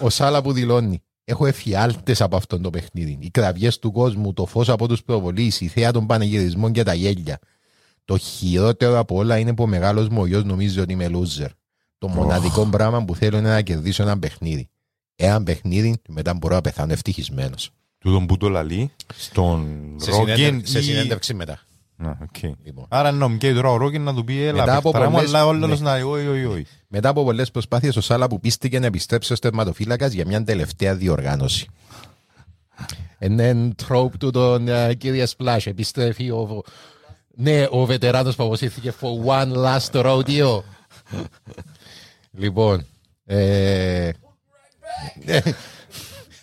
ο 0.00 0.10
Σάλα 0.10 0.42
που 0.42 0.52
δηλώνει. 0.52 1.02
Έχω 1.24 1.46
εφιάλτες 1.46 2.20
από 2.20 2.36
αυτόν 2.36 2.62
το 2.62 2.70
παιχνίδι. 2.70 3.18
Οι 3.20 3.30
κραυγές 3.30 3.78
του 3.78 3.92
κόσμου, 3.92 4.32
το 4.32 4.46
φως 4.46 4.68
από 4.68 4.88
τους 4.88 5.02
προβολείς, 5.02 5.60
η 5.60 5.66
θέα 5.68 5.92
των 5.92 6.06
πανηγυρισμών 6.06 6.72
και 6.72 6.82
τα 6.82 6.94
γέλια. 6.94 7.38
Το 8.04 8.18
χειρότερο 8.18 8.98
από 8.98 9.16
όλα 9.16 9.38
είναι 9.38 9.54
που 9.54 9.62
ο 9.62 9.66
μεγάλος 9.66 10.08
μου 10.08 10.20
ο 10.20 10.26
γιος 10.26 10.44
νομίζει 10.44 10.80
ότι 10.80 10.92
είμαι 10.92 11.10
loser. 11.12 11.48
Το 11.98 12.08
μοναδικό 12.08 12.66
πράγμα 12.66 13.04
που 13.04 13.14
θέλω 13.14 13.38
είναι 13.38 13.48
να 13.48 13.62
κερδίσω 13.62 14.02
ένα 14.02 14.18
παιχνίδι. 14.18 14.68
Ένα 15.16 15.42
παιχνίδι 15.42 15.90
και 16.02 16.12
μετά 16.12 16.34
μπορώ 16.34 16.54
να 16.54 16.60
πεθάνω 16.60 16.92
ευτυχισμένος. 16.92 17.70
Τούτον 17.98 18.26
που 18.26 18.36
το 18.36 18.48
λαλεί 18.48 18.90
στον 19.16 19.68
Σε, 19.96 20.10
Ρόγκεν 20.10 20.36
συνέντευξη- 20.36 20.72
σε 20.72 20.78
ή- 20.78 20.82
συνέντευξη 20.82 21.34
μετά. 21.34 21.60
Να, 21.96 22.18
οκ. 22.22 22.42
Λοιπόν. 22.64 22.86
Άρα 22.88 23.12
νομικέ 23.12 23.52
τώρα 23.54 23.70
ο 23.70 23.76
Ρόγκεν 23.76 24.02
να 24.02 24.14
του 24.14 24.24
πει 24.24 24.42
έλα 24.42 24.58
Μετά 24.60 24.76
από 24.76 24.90
παιχταρά 24.90 25.10
μου, 25.10 25.16
πολλές- 25.16 25.34
αλλά 25.34 25.46
όλος 25.46 25.80
ναι. 25.80 25.90
να 25.90 25.94
όχι, 25.94 26.26
όχι, 26.26 26.44
όχι. 26.44 26.66
Μετά 26.88 27.08
από 27.08 27.24
πολλές 27.24 27.50
προσπάθειες, 27.50 27.96
ο 27.96 28.00
Σάλα 28.00 28.26
που 28.28 28.40
πίστηκε 28.40 28.78
να 28.78 28.86
επιστρέψει 28.86 29.32
ως 29.32 29.38
τερματοφύλακας 29.40 30.12
για 30.12 30.26
μια 30.26 30.44
τελευταία 30.44 30.94
διοργάνωση. 30.96 31.66
Έναν 33.18 33.74
τρόπ 33.86 34.18
του 34.18 34.30
τον 34.30 34.66
uh, 34.68 34.92
κύριε 34.98 35.26
Splash 35.36 35.62
επιστρέφει 35.64 36.30
ο, 36.30 36.62
ναι, 37.40 37.66
ο 37.70 37.84
βετεράνος 37.84 38.36
που 38.36 38.44
αποσύρθηκε 38.44 38.92
for 39.00 39.26
one 39.26 39.52
last 39.52 40.04
rodeo. 40.04 40.62
λοιπόν, 42.42 42.86
ε, 43.24 44.10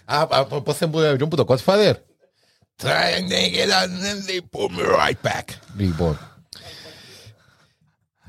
Α, 0.06 0.22
α, 0.30 0.46
πώς 0.46 0.78
θα 0.78 0.88
μου 0.88 1.28
που 1.28 1.36
το 1.36 1.46
Godfather. 1.48 1.94
Try 2.84 3.10
and 3.18 3.30
take 3.30 3.56
it 3.64 3.70
and 3.82 3.92
then 4.04 4.18
they 4.28 4.40
put 4.52 4.70
me 4.72 4.84
right 4.84 5.22
back. 5.22 5.44
Λοιπόν, 5.78 6.18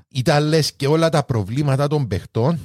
ήταν 0.08 0.44
λες 0.44 0.72
και 0.72 0.86
όλα 0.86 1.08
τα 1.08 1.24
προβλήματα 1.24 1.86
των 1.86 2.08
παιχτών 2.08 2.58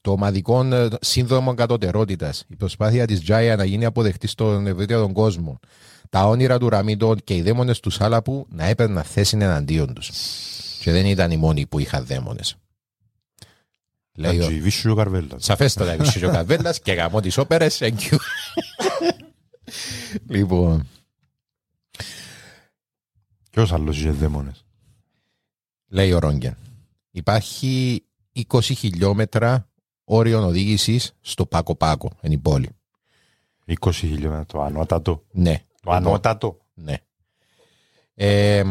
το 0.00 0.10
ομαδικό 0.12 0.64
ε, 0.64 0.88
σύνδρομο 1.00 1.54
κατωτερότητας, 1.54 2.44
η 2.48 2.56
προσπάθεια 2.56 3.06
της 3.06 3.20
Τζάια 3.20 3.56
να 3.56 3.64
γίνει 3.64 3.84
αποδεκτή 3.84 4.26
στον 4.26 4.66
ευρύτερο 4.66 5.12
κόσμο, 5.12 5.60
τα 6.10 6.26
όνειρα 6.26 6.58
του 6.58 6.68
Ραμίτων 6.68 7.18
και 7.24 7.34
οι 7.34 7.42
δαίμονες 7.42 7.80
του 7.80 7.90
Σάλαπου 7.90 8.46
να 8.50 8.64
έπαιρναν 8.64 9.04
θέση 9.04 9.36
εναντίον 9.40 9.94
τους. 9.94 10.10
Και 10.80 10.90
δεν 10.90 11.06
ήταν 11.06 11.30
οι 11.30 11.36
μόνοι 11.36 11.66
που 11.66 11.78
είχαν 11.78 12.06
δαίμονες. 12.06 12.56
Λέει 14.14 14.40
ο... 14.40 14.44
Αντζι, 14.44 14.60
Βίσου 14.60 14.90
ο 14.90 14.94
Καρβέλλας. 14.94 15.44
Σαφέστατα 15.44 15.94
είπε 15.94 16.26
ο 16.26 16.30
Καβέλα 16.30 16.74
και 16.82 16.92
γαμώ 16.92 17.20
τις 17.20 17.38
όπερες. 17.38 17.78
Thank 17.80 17.98
you. 18.10 18.16
λοιπόν, 20.28 20.86
Ποιος 23.56 23.72
άλλος 23.72 23.98
είχε 23.98 24.10
δαίμονες; 24.10 24.64
λέει 25.88 26.12
ο 26.12 26.18
Ρόγκεν, 26.18 26.56
υπάρχει 27.10 28.02
20 28.48 28.60
χιλιόμετρα 28.60 29.68
όριο 30.04 30.46
οδήγησης 30.46 31.12
στο 31.20 31.46
Πάκο 31.46 31.74
Πάκο, 31.74 32.10
εν 32.20 32.32
η 32.32 32.38
πόλη. 32.38 32.68
20 33.80 33.92
χιλιόμετρα, 33.92 34.44
το 34.46 34.62
ανώτατο. 34.62 35.22
Ναι. 35.32 35.65
Το 35.86 35.92
ανώτατο. 35.92 36.58
Ναι. 36.74 36.96
Ε, 38.14 38.62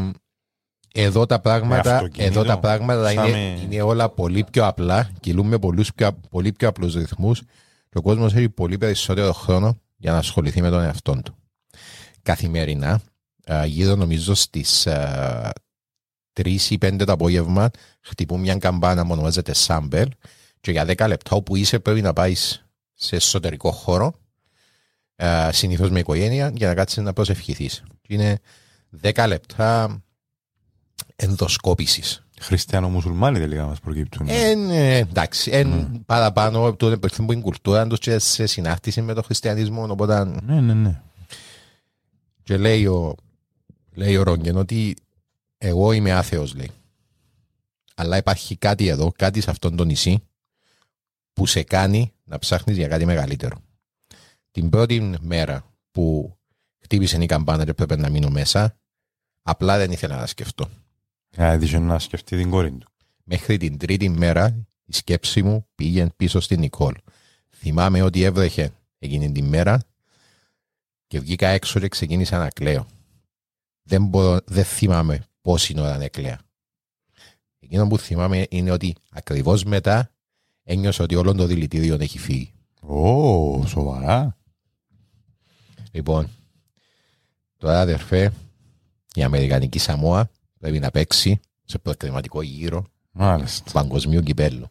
εδώ 0.93 1.25
τα 1.25 1.35
Με 1.35 1.41
πράγματα, 1.41 1.95
αυτοκίνητο, 1.95 2.23
εδώ 2.39 2.43
τα 2.43 2.59
πράγματα 2.59 3.11
σαν 3.11 3.27
είναι, 3.27 3.37
με- 3.37 3.59
είναι 3.61 3.81
όλα 3.81 4.09
πολύ 4.09 4.45
πιο 4.51 4.65
απλά. 4.67 5.11
Κυλούν 5.19 5.47
με 5.47 5.59
πολλούς 5.59 5.93
πιο, 5.93 6.19
πολύ 6.29 6.51
πιο 6.51 6.67
απλούς 6.67 6.93
ρυθμούς 6.95 7.41
και 7.89 7.97
ο 7.97 8.01
κόσμος 8.01 8.33
έχει 8.33 8.49
πολύ 8.49 8.77
περισσότερο 8.77 9.33
χρόνο 9.33 9.79
για 9.97 10.11
να 10.11 10.17
ασχοληθεί 10.17 10.61
με 10.61 10.69
τον 10.69 10.81
εαυτό 10.83 11.21
του. 11.23 11.35
Καθημερινά, 12.21 13.01
α, 13.51 13.65
γύρω 13.65 13.95
νομίζω 13.95 14.33
στις 14.33 14.87
α, 14.87 15.51
3 16.33 16.69
ή 16.69 16.77
5 16.81 17.05
το 17.05 17.11
απόγευμα, 17.11 17.69
χτυπούν 18.01 18.39
μια 18.39 18.55
καμπάνα 18.55 19.03
που 19.05 19.11
ονομάζεται 19.11 19.53
Σάμπελ 19.53 20.09
και 20.61 20.71
για 20.71 20.85
10 20.85 21.07
λεπτά 21.07 21.35
όπου 21.35 21.55
είσαι 21.55 21.79
πρέπει 21.79 22.01
να 22.01 22.13
πάεις 22.13 22.65
σε 22.93 23.15
εσωτερικό 23.15 23.71
χώρο 23.71 24.13
ε, 25.15 25.49
συνήθως 25.51 25.89
με 25.89 25.99
οικογένεια 25.99 26.51
για 26.55 26.67
να 26.67 26.73
κάτσεις 26.73 27.03
να 27.03 27.13
προσευχηθείς. 27.13 27.83
Και 28.01 28.13
Είναι 28.13 28.39
10 29.01 29.25
λεπτά 29.27 30.01
ενδοσκόπησης. 31.15 32.25
Χριστιανο-μουσουλμάνοι 32.39 33.39
τελικά 33.39 33.65
μας 33.65 33.79
προκύπτουν. 33.79 34.27
Εν, 34.29 34.69
ε, 34.69 34.97
εντάξει, 34.97 35.51
εν 35.51 36.01
παραπάνω 36.05 36.67
από 36.67 36.77
το 36.77 36.87
επερθούν 36.87 37.25
από 37.25 37.33
την 37.33 37.41
κουλτούρα 37.41 37.87
τους 37.87 37.99
και 37.99 38.19
σε 38.19 38.45
συνάρτηση 38.45 39.01
με 39.01 39.13
τον 39.13 39.23
χριστιανισμό, 39.23 39.87
οπότε 39.89 40.25
Ναι, 40.43 40.61
ναι, 40.61 40.73
ναι. 40.73 41.01
και 42.43 42.57
λέει 42.57 42.85
ο, 42.85 43.15
λέει 43.93 44.15
ο 44.17 44.23
Ρόγκεν 44.23 44.57
ότι 44.57 44.95
εγώ 45.57 45.91
είμαι 45.91 46.11
άθεος, 46.11 46.55
λέει. 46.55 46.71
Αλλά 47.95 48.17
υπάρχει 48.17 48.55
κάτι 48.55 48.87
εδώ, 48.87 49.11
κάτι 49.15 49.41
σε 49.41 49.49
αυτόν 49.49 49.75
τον 49.75 49.87
νησί 49.87 50.23
που 51.33 51.45
σε 51.45 51.63
κάνει 51.63 52.13
να 52.23 52.39
ψάχνεις 52.39 52.77
για 52.77 52.87
κάτι 52.87 53.05
μεγαλύτερο. 53.05 53.57
Την 54.55 54.69
πρώτη 54.69 55.15
μέρα 55.21 55.75
που 55.91 56.37
χτύπησε 56.83 57.17
η 57.23 57.25
καμπάνα 57.25 57.65
και 57.65 57.73
πρέπει 57.73 57.97
να 57.97 58.09
μείνω 58.09 58.29
μέσα, 58.29 58.77
απλά 59.41 59.77
δεν 59.77 59.91
ήθελα 59.91 60.15
να 60.19 60.25
σκεφτώ. 60.25 60.69
Έτυχε 61.29 61.79
να 61.79 61.99
σκεφτεί 61.99 62.37
την 62.37 62.49
κόρη 62.49 62.71
του. 62.71 62.87
Μέχρι 63.23 63.57
την 63.57 63.77
τρίτη 63.77 64.09
μέρα 64.09 64.67
η 64.85 64.93
σκέψη 64.93 65.43
μου 65.43 65.67
πήγε 65.75 66.07
πίσω 66.15 66.39
στην 66.39 66.59
Νικόλ. 66.59 66.93
Θυμάμαι 67.49 68.01
ότι 68.01 68.23
έβρεχε 68.23 68.71
εκείνη 68.99 69.31
την 69.31 69.45
μέρα 69.45 69.79
και 71.07 71.19
βγήκα 71.19 71.47
έξω 71.47 71.79
και 71.79 71.87
ξεκίνησα 71.87 72.37
να 72.37 72.49
κλαίω. 72.49 72.85
Δεν, 73.83 74.05
μπορώ, 74.05 74.39
δεν 74.45 74.63
θυμάμαι 74.63 75.23
πόση 75.41 75.79
ώρα 75.79 76.01
έκλαια. 76.01 76.39
Εκείνο 77.59 77.87
που 77.87 77.97
θυμάμαι 77.97 78.45
είναι 78.49 78.71
ότι 78.71 78.95
ακριβώς 79.11 79.63
μετά 79.63 80.11
ένιωσα 80.63 81.03
ότι 81.03 81.15
όλο 81.15 81.33
το 81.33 81.45
δηλητήριο 81.45 81.97
έχει 81.99 82.19
φύγει. 82.19 82.53
Ω, 82.81 83.65
σοβαρά. 83.65 84.37
Λοιπόν, 85.95 86.29
τώρα 87.57 87.79
αδερφέ, 87.79 88.31
η 89.13 89.23
Αμερικανική 89.23 89.79
Σαμόα 89.79 90.29
πρέπει 90.59 90.79
να 90.79 90.91
παίξει 90.91 91.39
σε 91.63 91.77
προκριματικό 91.77 92.41
γύρο 92.41 92.85
Μάλιστα. 93.11 93.71
παγκοσμίου 93.71 94.21
κυπέλου 94.21 94.67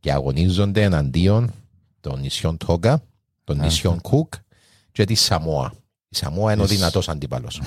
και 0.00 0.12
αγωνίζονται 0.12 0.82
εναντίον 0.82 1.52
των 2.00 2.20
νησιών 2.20 2.56
Τόγκα, 2.56 3.02
των 3.44 3.58
νησιών 3.58 4.00
Κουκ 4.00 4.34
και 4.92 5.04
της 5.04 5.20
Σαμόα. 5.20 5.72
Η 6.08 6.16
Σαμόα 6.16 6.52
είναι 6.52 6.62
ο 6.62 6.64
Yes. 6.64 6.68
δυνατός 6.68 7.08
αντίπαλος. 7.08 7.60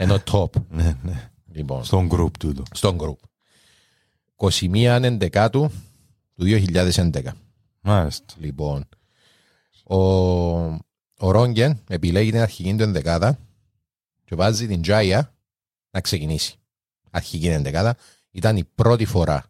είναι 0.00 0.12
ο 0.12 0.22
top. 0.30 0.50
Ναι, 0.70 0.96
ναι. 1.02 1.30
Λοιπόν, 1.52 1.84
Στον 1.84 2.08
group 2.12 2.30
τούτο. 2.38 2.62
στον 2.72 2.98
group. 3.00 3.16
21 4.36 4.74
Ενδεκάτου 5.02 5.70
του 6.36 6.44
2011. 6.44 7.22
Μάλιστα. 7.80 8.34
Λοιπόν, 8.38 8.88
ο, 9.84 9.96
ο 11.22 11.30
Ρόγκεν 11.30 11.80
επιλέγει 11.88 12.30
την 12.30 12.40
αρχική 12.40 12.74
του 12.76 12.82
ενδεκάδα 12.82 13.38
και 14.24 14.34
βάζει 14.34 14.66
την 14.66 14.82
Τζάια 14.82 15.34
να 15.90 16.00
ξεκινήσει. 16.00 16.54
Αρχική 17.10 17.46
ενδεκάδα. 17.46 17.96
Ήταν 18.30 18.56
η 18.56 18.64
πρώτη 18.64 19.04
φορά 19.04 19.44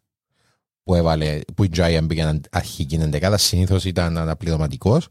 που, 0.82 0.94
έβαλε, 0.94 1.40
που 1.54 1.64
η 1.64 1.68
Τζάια 1.68 2.02
μπήκε 2.02 2.40
αρχική 2.50 2.94
ενδεκάδα. 2.94 3.38
Συνήθως 3.38 3.84
ήταν 3.84 4.18
αναπληρωματικός. 4.18 5.08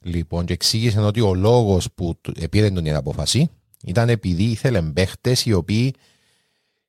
Λοιπόν, 0.00 0.46
και 0.46 0.52
εξήγησε 0.52 1.00
ότι 1.00 1.20
ο 1.20 1.34
λόγος 1.34 1.92
που 1.94 2.18
του- 2.20 2.34
επήρε 2.40 2.70
τον 2.70 2.84
την 2.84 2.94
απόφαση 2.94 3.50
ήταν 3.84 4.08
επειδή 4.08 4.42
ήθελε 4.44 4.82
παίχτες 4.82 5.46
οι 5.46 5.52
οποίοι 5.52 5.94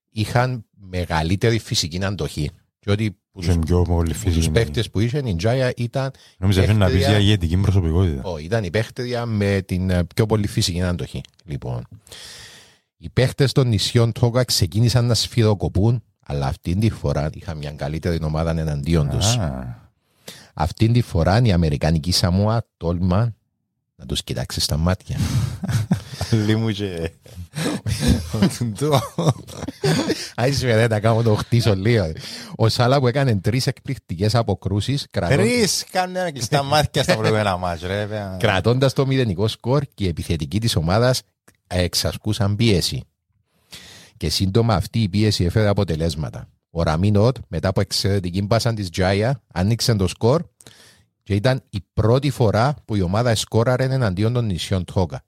είχαν 0.09 0.65
μεγαλύτερη 0.71 1.59
φυσική 1.59 2.03
αντοχή. 2.03 2.51
Και 2.79 2.91
ότι 2.91 3.18
που 3.31 3.41
Είχε 3.41 3.53
τους, 3.53 3.65
πιο 3.65 3.81
πολύ 3.81 4.13
που 4.13 4.19
τους 4.23 4.33
φυσική. 4.33 4.51
παίχτες 4.51 4.89
που 4.89 4.99
είχε 4.99 5.21
η 5.25 5.35
Τζάια 5.35 5.73
ήταν 5.77 6.11
Νόμιζα 6.37 6.61
θέλει 6.63 6.77
να 6.77 6.85
πεις 6.85 6.93
παίχτρια- 6.95 7.17
για 7.17 7.25
ηγετική 7.27 7.57
προσωπικότητα. 7.57 8.21
Ω, 8.29 8.37
ήταν 8.37 8.63
η 8.63 8.69
παίχτρια 8.69 9.25
με 9.25 9.61
την 9.65 9.89
ε, 9.89 10.03
πιο 10.15 10.25
πολύ 10.25 10.47
φυσική 10.47 10.81
αντοχή. 10.81 11.21
Λοιπόν, 11.45 11.87
οι 12.97 13.09
παίχτες 13.09 13.51
των 13.51 13.67
νησιών 13.67 14.11
Τόγα 14.11 14.43
ξεκίνησαν 14.43 15.05
να 15.05 15.13
σφυροκοπούν, 15.13 16.03
αλλά 16.25 16.45
αυτήν 16.47 16.79
τη 16.79 16.89
φορά 16.89 17.29
είχαν 17.33 17.57
μια 17.57 17.71
καλύτερη 17.71 18.23
ομάδα 18.23 18.49
εναντίον 18.59 19.09
τους. 19.09 19.35
Α, 19.37 19.77
Αυτήν 20.53 20.93
τη 20.93 21.01
φορά 21.01 21.41
η 21.43 21.51
Αμερικανική 21.51 22.11
Σαμόα 22.11 22.65
τόλμα 22.77 23.33
να 23.99 24.05
τους 24.05 24.23
κοιτάξεις 24.23 24.63
στα 24.63 24.77
μάτια. 24.77 25.17
Λίγο 26.45 26.71
και... 26.71 27.11
Αν 30.35 30.53
σημαίνει 30.53 30.87
να 30.87 30.99
κάνω 30.99 31.21
το 31.21 31.35
χτίσω 31.35 31.75
λίγο. 31.75 32.11
Ο 32.55 32.69
Σάλα 32.69 32.99
που 32.99 33.07
έκανε 33.07 33.35
τρεις 33.35 33.67
εκπληκτικές 33.67 34.35
αποκρούσεις 34.35 35.07
Τρεις 35.11 35.85
κάνε 35.91 36.19
ένα 36.19 36.31
κλειστά 36.31 36.63
μάτια 36.63 37.03
στα 37.03 37.17
προηγούμενα 37.17 37.57
μάτς, 37.57 37.81
ρε. 37.81 38.05
παι. 38.05 38.35
κρατώντας 38.39 38.93
το 38.93 39.05
μηδενικό 39.05 39.47
σκορ 39.47 39.83
και 39.93 40.03
η 40.03 40.07
επιθετική 40.07 40.59
της 40.59 40.75
ομάδας 40.75 41.21
εξασκούσαν 41.67 42.55
πίεση. 42.55 43.03
Και 44.17 44.29
σύντομα 44.29 44.75
αυτή 44.75 44.99
η 45.01 45.09
πίεση 45.09 45.43
έφερε 45.43 45.67
αποτελέσματα. 45.67 46.49
Ο 46.69 46.83
Ραμίνοτ, 46.83 47.37
μετά 47.47 47.67
από 47.67 47.81
εξαιρετική 47.81 48.41
μπάσα 48.41 48.73
της 48.73 48.89
Τζάια, 48.89 49.41
άνοιξε 49.53 49.95
το 49.95 50.07
σκορ 50.07 50.43
και 51.29 51.35
ήταν 51.35 51.61
η 51.69 51.79
πρώτη 51.93 52.29
φορά 52.29 52.75
που 52.85 52.95
η 52.95 53.01
ομάδα 53.01 53.35
σκόραρε 53.35 53.83
εναντίον 53.83 54.33
των 54.33 54.45
νησιών 54.45 54.83
Τόγκα. 54.85 55.23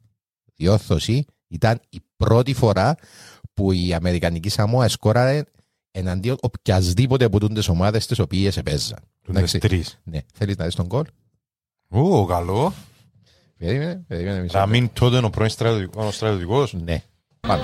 Διόρθωση, 0.56 1.26
ήταν 1.47 1.80
η 1.89 1.99
πρώτη 2.16 2.54
φορά 2.54 2.95
που 3.54 3.72
η 3.72 3.93
Αμερικανική 3.93 4.49
Σαμόα 4.49 4.88
σκόραρε 4.88 5.43
εναντίον 5.91 6.38
οποιασδήποτε 6.41 7.26
από 7.26 7.39
τι 7.39 7.70
ομάδες 7.70 8.06
τις 8.06 8.20
οποίες 8.20 8.58
επέζαν. 8.58 8.99
Τούτες 9.22 9.36
Εντάξει. 9.38 9.58
τρεις. 9.58 9.99
Ναι, 10.04 10.20
θέλεις 10.34 10.58
να 10.58 10.66
δεις 10.66 10.76
τον 10.76 10.88
κολ. 10.88 11.06
Ω, 11.89 12.26
καλό. 12.26 12.74
Περίμενε, 13.58 14.04
περίμενε 14.08 14.41
μισό. 14.41 14.58
Να 14.58 14.66
μην 14.66 14.89
τότε 14.93 15.18
είναι 15.18 15.26
ο 15.26 15.30
πρώην 15.30 15.49
στρατιωτικός- 15.49 16.06
ο 16.06 16.12
στρατιωτικός. 16.12 16.74
Ναι. 16.74 17.04
Πάμε. 17.39 17.64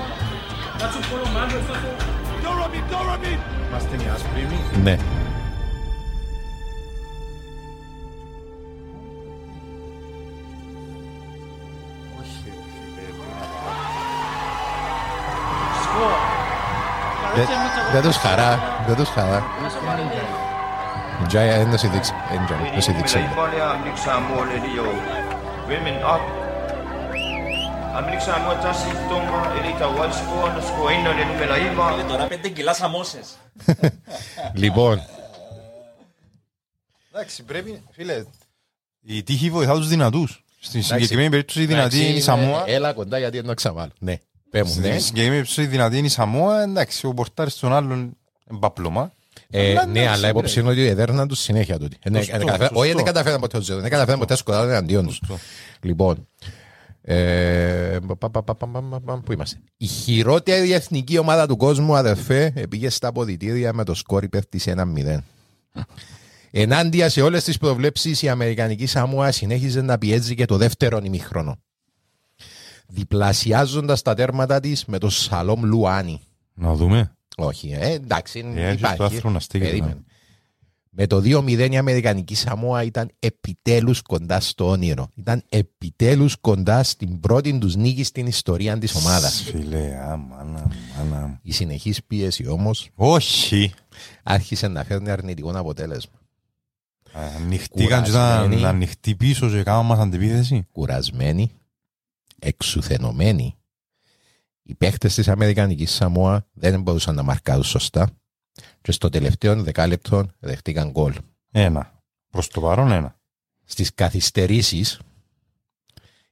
Είμαστε 3.70 3.96
μια 3.98 4.14
άσπρη. 4.14 4.48
Ναι. 4.82 4.98
Δεν 17.94 18.02
το 21.72 21.78
συνδείξει. 21.78 22.14
Δεν 22.32 22.46
Τζάια, 22.46 22.74
το 22.76 22.82
συνδείξει. 22.82 23.18
Amerikansk 23.18 24.06
Samoa 24.06 24.44
Rio. 24.66 24.88
Women 25.70 25.98
up. 26.14 26.24
Amerikansk 27.98 28.26
Samoa 28.30 28.56
tasi 28.64 28.92
tonga 29.10 29.40
elita 29.58 29.88
walsko 29.98 30.38
na 30.56 30.62
sko 30.68 30.84
ino 30.98 31.12
le 31.18 31.24
numela 31.30 31.58
iva. 31.68 32.06
Τώρα 32.08 32.28
πέντε 32.28 32.50
κιλά 32.50 32.74
σαμόσες. 32.74 33.38
Λοιπόν, 34.54 35.02
Εντάξει, 37.18 37.44
πρέπει, 37.44 37.84
φίλε, 37.92 38.24
η 39.02 39.24
τύχη 39.24 39.50
βοηθά 39.50 39.74
τους 39.74 39.88
δυνατούς. 39.88 40.44
Στην 40.60 40.84
συγκεκριμένη 40.84 41.30
περίπτωση 41.30 41.62
η 41.62 41.66
δυνατή 41.66 42.00
είναι 42.08 42.18
η 42.18 42.22
Σαμόα. 42.22 42.64
Έλα 42.68 42.94
κοντά 42.94 43.18
γιατί 43.18 43.38
δεν 43.38 43.46
το 43.46 43.54
ξαβάλω. 43.54 43.92
Ναι. 44.00 44.18
Πέ 44.50 44.64
μου, 44.64 44.76
ναι. 44.76 44.88
Στην 44.88 45.00
συγκεκριμένη 45.00 45.30
περίπτωση 45.30 45.62
η 45.62 45.66
δυνατή 45.66 45.98
είναι 45.98 46.08
η 46.08 46.10
Σαμόα. 46.10 46.62
Εντάξει, 46.62 47.06
ο 47.06 47.14
πορτάρης 47.14 47.56
των 47.56 47.74
άλλων 47.74 48.00
είναι 48.50 48.60
παπλωμά. 48.60 49.12
Ε, 49.50 49.70
Αλλά 49.70 49.86
ναι, 49.86 50.00
εντάξει, 50.00 50.18
αλλά 50.18 50.30
υπόψη 50.30 50.60
είναι 50.60 50.70
ότι 50.70 50.82
έδερναν 50.86 51.28
τους 51.28 51.40
συνέχεια 51.40 51.80
τούτοι. 51.80 51.98
Ε, 52.04 52.10
ναι, 52.10 52.18
Σωστό, 52.20 52.36
ε, 52.36 52.40
καταφέ- 52.40 52.62
σωστό. 52.62 52.80
Όχι, 52.80 52.94
δεν 52.94 53.04
καταφέραν 53.04 53.40
ποτέ 53.40 53.58
το 53.58 53.64
ζέρο. 53.64 53.80
Δεν 53.82 53.90
καταφέραν 53.90 54.20
ποτέ 54.20 54.36
σκοτάδουν 54.36 54.70
εναντίον 54.70 55.06
τους. 55.06 55.16
Σωστό. 55.16 55.38
Λοιπόν, 55.82 56.28
ε, 57.02 57.98
πα- 58.08 58.16
πα- 58.16 58.30
πα- 58.30 58.44
πα- 58.44 58.56
πα- 58.56 58.82
πα- 58.90 59.00
πα- 59.06 59.22
πού 59.26 59.32
είμαστε; 59.32 59.58
Η 59.78 59.86
χειρότερη 59.86 60.72
εθνική 60.74 61.18
ομάδα 61.18 61.48
του 61.48 61.58
κόσμου, 61.58 61.96
αδερφέ, 61.96 62.54
πήγε 62.70 62.90
στα 62.90 63.08
αποδητήρια 63.08 63.74
με 63.74 63.84
το 63.84 63.94
σκόρ 63.94 64.24
υπέρ 64.24 64.46
της 64.46 64.68
1-0. 64.68 65.24
Ενάντια 66.52 67.10
σε 67.10 67.22
όλες 67.22 67.44
τις 67.44 67.58
προβλέψεις, 67.58 68.22
η 68.22 68.30
Αμερικανική 68.30 68.86
Σαμόα 68.86 69.32
συνέχιζε 69.32 69.82
να 69.82 69.98
πιέζει 69.98 70.36
και 70.36 70.46
το 70.46 70.58
δεύτερο 70.58 71.00
ημιχρόνο. 71.04 71.58
Διπλασιάζοντας 72.88 74.02
τα 74.02 74.14
τέρματα 74.14 74.60
της 74.60 74.86
με 74.86 74.98
το 74.98 75.10
Σαλόμ 75.10 75.64
Λουάνι. 75.64 76.22
Να 76.54 76.74
δούμε. 76.76 77.12
Όχι, 77.38 77.72
ε, 77.80 77.92
εντάξει, 77.92 78.52
Ε, 78.56 78.68
έχεις 78.68 78.82
το 78.82 78.90
υπάρχει. 78.94 79.16
άθρο 79.18 79.30
να 79.30 79.40
στέκεται, 79.40 79.70
Περίμενε. 79.70 79.94
ναι. 79.94 80.02
Με 81.00 81.08
το 81.08 81.20
2-0 81.22 81.72
η 81.72 81.78
Αμερικανική 81.78 82.36
Σαμόα 82.36 82.84
ήταν 82.84 83.10
επιτέλους 83.20 84.02
κοντά 84.02 84.40
στο 84.40 84.70
όνειρο. 84.70 85.10
Ήταν 85.16 85.44
επιτέλους 85.50 86.36
κοντά 86.42 86.84
στην 86.84 87.20
πρώτη 87.20 87.58
τους 87.58 87.76
νίκη 87.76 88.04
στην 88.04 88.28
ιστορία 88.28 88.78
της 88.78 88.96
ομάδας. 88.96 89.42
Φίλε, 89.42 89.98
αμάνα, 90.02 90.68
μάνα. 90.98 91.40
Η 91.42 91.52
συνεχής 91.52 92.04
πίεση 92.04 92.48
όμως 92.48 92.90
Όχι. 92.96 93.74
άρχισε 94.24 94.68
να 94.68 94.84
φέρνει 94.84 95.10
αρνητικό 95.10 95.52
αποτέλεσμα. 95.56 96.20
Ανοιχτήκαν 97.14 98.04
και 98.04 98.10
ήταν 98.10 98.36
Κουρασμένοι. 98.36 98.66
ανοιχτή 98.66 99.16
πίσω 99.16 99.50
και 99.50 99.64
κάναμε 99.64 99.88
μας 99.88 100.00
αντιπίθεση. 100.00 100.68
Κουρασμένοι, 100.72 101.52
εξουθενωμένοι, 102.40 103.58
οι 104.64 104.76
παίχτες 104.76 105.14
της 105.14 105.28
Αμερικανικής 105.28 105.92
Σαμόα 105.92 106.48
δεν 106.54 106.82
μπορούσαν 106.82 107.16
να 107.16 107.24
μαρκάρουν 107.24 107.64
σωστά 107.64 108.10
και 108.82 108.92
στο 108.92 109.10
τελευταίο 109.10 109.64
δεκάλεπτο 109.64 110.26
δεχτήκαν 110.40 110.92
γκολ. 110.92 111.16
Ένα. 111.52 112.02
Προς 112.30 112.48
το 112.48 112.62
παρόν 112.62 112.92
ένα. 112.92 113.20
στις 113.64 113.94
καθυστερήσεις 113.94 115.00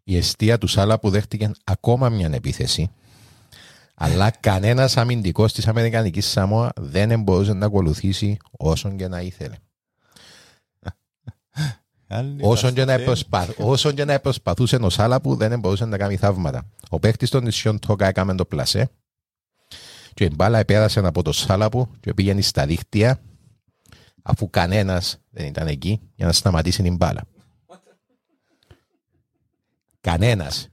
η 0.04 0.18
αιστεία 0.18 0.58
του 0.58 0.68
Σάλα 0.68 1.00
που 1.00 1.10
δέχτηκε 1.10 1.52
ακόμα 1.64 2.10
μια 2.10 2.30
επίθεση 2.34 2.92
αλλά 3.96 4.32
κανένας 4.32 4.98
αμυντικός 4.98 5.54
της 5.54 5.68
Αμερικανικής 5.68 6.26
Σαμόα 6.26 6.72
δεν 6.76 7.22
μπορούσε 7.22 7.54
να 7.54 7.66
ακολουθήσει 7.66 8.38
όσον 8.52 8.98
και 8.98 9.08
να 9.08 9.22
ήθελε. 9.22 9.56
Όσον 12.42 12.74
και, 12.74 12.86
να 12.86 13.00
προσπα... 13.00 13.48
όσον 13.58 13.96
και 13.96 14.06
να 14.06 14.20
προσπαθούσε 14.20 14.76
ο 14.76 14.90
Σάλα 14.90 15.22
που 15.22 15.36
δεν 15.36 15.60
μπορούσε 15.60 15.86
να 15.86 15.98
κάνει 15.98 16.18
θαύματα. 16.18 16.66
Ο 16.90 17.00
παίχτης 17.00 17.30
των 17.30 17.44
νησιών 17.44 17.80
Τόκα 17.80 18.08
έκαμε 18.08 18.36
το 18.36 18.46
πλασέ 18.46 18.90
και 20.14 20.24
η 20.24 20.32
μπάλα 20.36 20.60
επέρασε 20.60 21.00
από 21.00 21.22
το 21.22 21.32
Σάλαπου 21.32 21.90
και 22.00 22.14
πήγαινε 22.14 22.42
στα 22.42 22.66
δίχτυα 22.66 23.20
αφού 24.22 24.50
κανένας 24.50 25.18
δεν 25.30 25.46
ήταν 25.46 25.68
εκεί 25.68 26.02
για 26.16 26.26
να 26.26 26.32
σταματήσει 26.32 26.82
την 26.82 26.96
μπάλα. 26.96 27.22
Κανένας. 30.02 30.70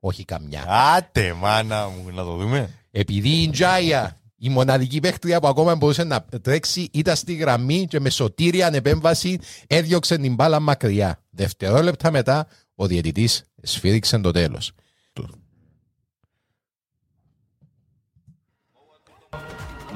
Όχι 0.00 0.24
καμιά. 0.24 0.64
Άτε 0.68 1.32
μάνα 1.32 1.88
μου, 1.88 2.10
να 2.14 2.24
το 2.24 2.36
δούμε. 2.36 2.70
Επειδή 2.90 3.28
η 3.28 3.50
Τζάια, 3.50 4.20
η 4.46 4.48
μοναδική 4.48 5.00
παίχτρια 5.00 5.40
που 5.40 5.48
ακόμα 5.48 5.74
μπορούσε 5.74 6.04
να 6.04 6.24
τρέξει, 6.42 6.88
ήταν 6.92 7.16
στη 7.16 7.34
γραμμή 7.34 7.86
και 7.86 8.00
με 8.00 8.10
σωτήρια 8.10 8.66
ανεπέμβαση 8.66 9.38
έδιωξε 9.66 10.16
την 10.16 10.34
μπάλα 10.34 10.60
μακριά. 10.60 11.22
Δευτερόλεπτα 11.30 12.10
μετά, 12.10 12.46
ο 12.74 12.86
διαιτητής 12.86 13.44
σφύριξε 13.62 14.18
το 14.18 14.30
τέλος. 14.30 14.72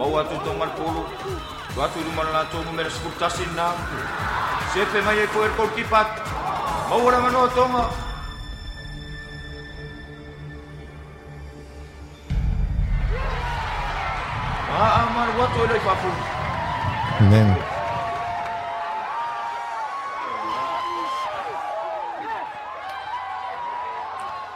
Mau 0.00 0.12
atu 0.20 0.36
tongal 0.46 0.70
pulu. 0.78 1.02
Tuatu 1.74 1.98
rumah 2.06 2.26
la 2.34 2.42
tu 2.50 2.58
numero 2.66 2.90
seputasin 2.94 3.50
na. 3.58 3.66
Sepe 4.72 4.98
mai 5.06 5.20
ko 5.32 5.38
er 5.46 5.52
kol 5.58 5.70
kipat. 5.76 6.08
Mau 6.88 7.00
orang 7.08 7.24
ano 7.28 7.40
tonga. 7.56 7.84
Ah, 7.84 8.10
amar 14.78 15.28
watu 15.38 15.58
ilo 15.64 15.74
ipapu. 15.80 16.08
Ναι. 17.30 17.56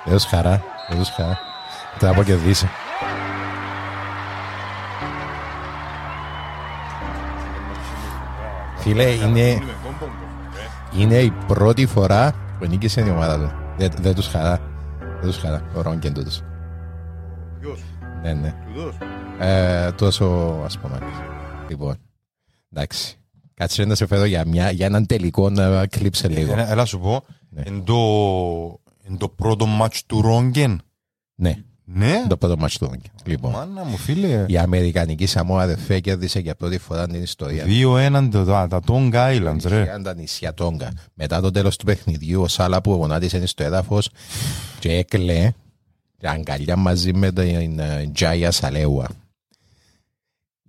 Έως 0.04 0.24
χαρά, 0.26 0.62
έως 0.88 1.10
χαρά. 1.10 1.38
Θα 1.98 2.14
πω 2.14 2.22
και 2.22 2.34
δύση. 2.34 2.68
Φίλε, 8.76 9.02
είναι, 9.02 9.58
είναι 10.92 11.14
η 11.18 11.32
πρώτη 11.46 11.86
φορά 11.86 12.32
που 12.58 12.66
νίκησε 12.66 13.00
η 13.06 13.10
ομάδα 13.10 13.38
του. 13.38 13.52
Δεν, 13.76 13.90
δεν 14.00 14.14
τους 14.14 14.28
χαρά. 14.28 14.58
Δεν 15.20 15.30
τους 15.30 15.38
χαρά. 15.40 15.60
Ο 15.76 15.80
Ρόγκεν 15.80 16.14
τούτος. 16.14 16.42
Ποιος, 17.60 17.80
Ναι, 18.22 18.32
ναι. 18.32 18.54
τούτος. 18.74 18.96
Ε, 19.40 19.92
τόσο 19.92 20.24
ας 20.64 20.78
πούμε. 20.78 20.98
Λοιπόν, 21.68 21.96
εντάξει. 22.72 23.16
Κάτσε 23.54 23.84
να 23.84 23.94
σε 23.94 24.06
φέρω 24.06 24.24
για, 24.24 24.46
μια, 24.46 24.70
για 24.70 24.86
έναν 24.86 25.06
τελικό 25.06 25.50
να 25.50 25.86
κλείψε 25.86 26.28
λίγο. 26.28 26.52
Έλα 26.52 26.70
έλα 26.70 26.84
σου 26.84 26.98
πω, 27.00 27.24
Ναι. 27.48 27.62
εν 27.64 27.84
το, 27.84 27.94
εν 29.06 29.16
το 29.18 29.28
πρώτο 29.28 29.66
μάτς 29.66 30.06
του 30.06 30.20
Ρόγγεν, 30.22 30.80
Ναι. 31.34 31.56
Ναι. 31.86 32.24
Το 32.28 32.36
πρώτο 32.36 32.56
μάτσο 32.56 32.78
του 32.78 32.86
Όγκεν. 32.92 33.10
Λοιπόν, 33.24 33.50
Μάνα 33.52 33.84
μου 33.84 33.96
φίλε. 33.96 34.44
η 34.48 34.56
Αμερικανική 34.58 35.26
Σαμόα 35.26 35.62
αδερφέ 35.62 36.00
κέρδισε 36.00 36.38
για 36.40 36.54
πρώτη 36.54 36.78
φορά 36.78 37.06
την 37.06 37.22
ιστορία. 37.22 37.64
Δύο 37.64 37.96
έναν 37.98 38.30
το- 38.30 38.44
τα 38.44 38.66
τα 38.68 38.80
Tonga 38.86 39.12
Islands 39.36 39.62
ρε. 39.64 39.78
Νησιά, 39.78 40.00
τα 40.02 40.14
νησιά 40.14 40.54
Τόγκα. 40.54 40.92
Μετά 41.14 41.40
το 41.40 41.50
τέλος 41.50 41.76
του 41.76 41.84
παιχνιδιού, 41.84 42.42
ο 42.42 42.48
Σάλα 42.48 42.80
που 42.80 42.92
γονάτισε 42.92 43.46
στο 43.46 43.62
έδαφος 43.64 44.08
και 44.78 44.92
έκλαιε 44.92 45.52
και 46.18 46.28
αγκαλιά 46.28 46.76
μαζί 46.76 47.12
με 47.12 47.32
την 47.32 47.78
ε, 47.78 48.10
Τζάια 48.14 48.50
Σαλέουα. 48.50 49.06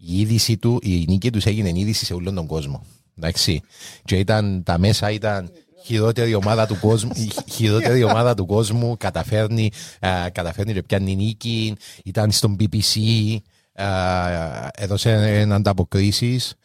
Η 0.07 0.19
είδηση 0.19 0.57
του, 0.57 0.79
η 0.83 1.05
νίκη 1.07 1.29
τους 1.29 1.45
έγινε 1.45 1.71
είδηση 1.75 2.05
σε 2.05 2.13
όλον 2.13 2.35
τον 2.35 2.45
κόσμο. 2.45 2.85
Εντάξει. 3.17 3.61
Και 4.05 4.17
ήταν, 4.17 4.63
τα 4.63 4.77
μέσα 4.77 5.11
ήταν 5.11 5.51
χειρότερη 5.85 6.33
ομάδα 6.33 6.67
του 6.67 6.79
κόσμου, 6.79 7.11
η 7.15 7.51
χειρότερη 7.51 8.03
ομάδα 8.03 8.33
του 8.33 8.45
κόσμου, 8.45 8.97
καταφέρνει, 8.97 9.71
α, 9.99 10.29
καταφέρνει 10.29 10.73
και 10.73 10.83
πιάνει 10.83 11.15
νίκη, 11.15 11.75
ήταν 12.03 12.31
στον 12.31 12.55
BBC, 12.59 13.35
α, 13.73 13.87
έδωσε 14.73 15.47
ανταποκρίσεις 15.51 16.55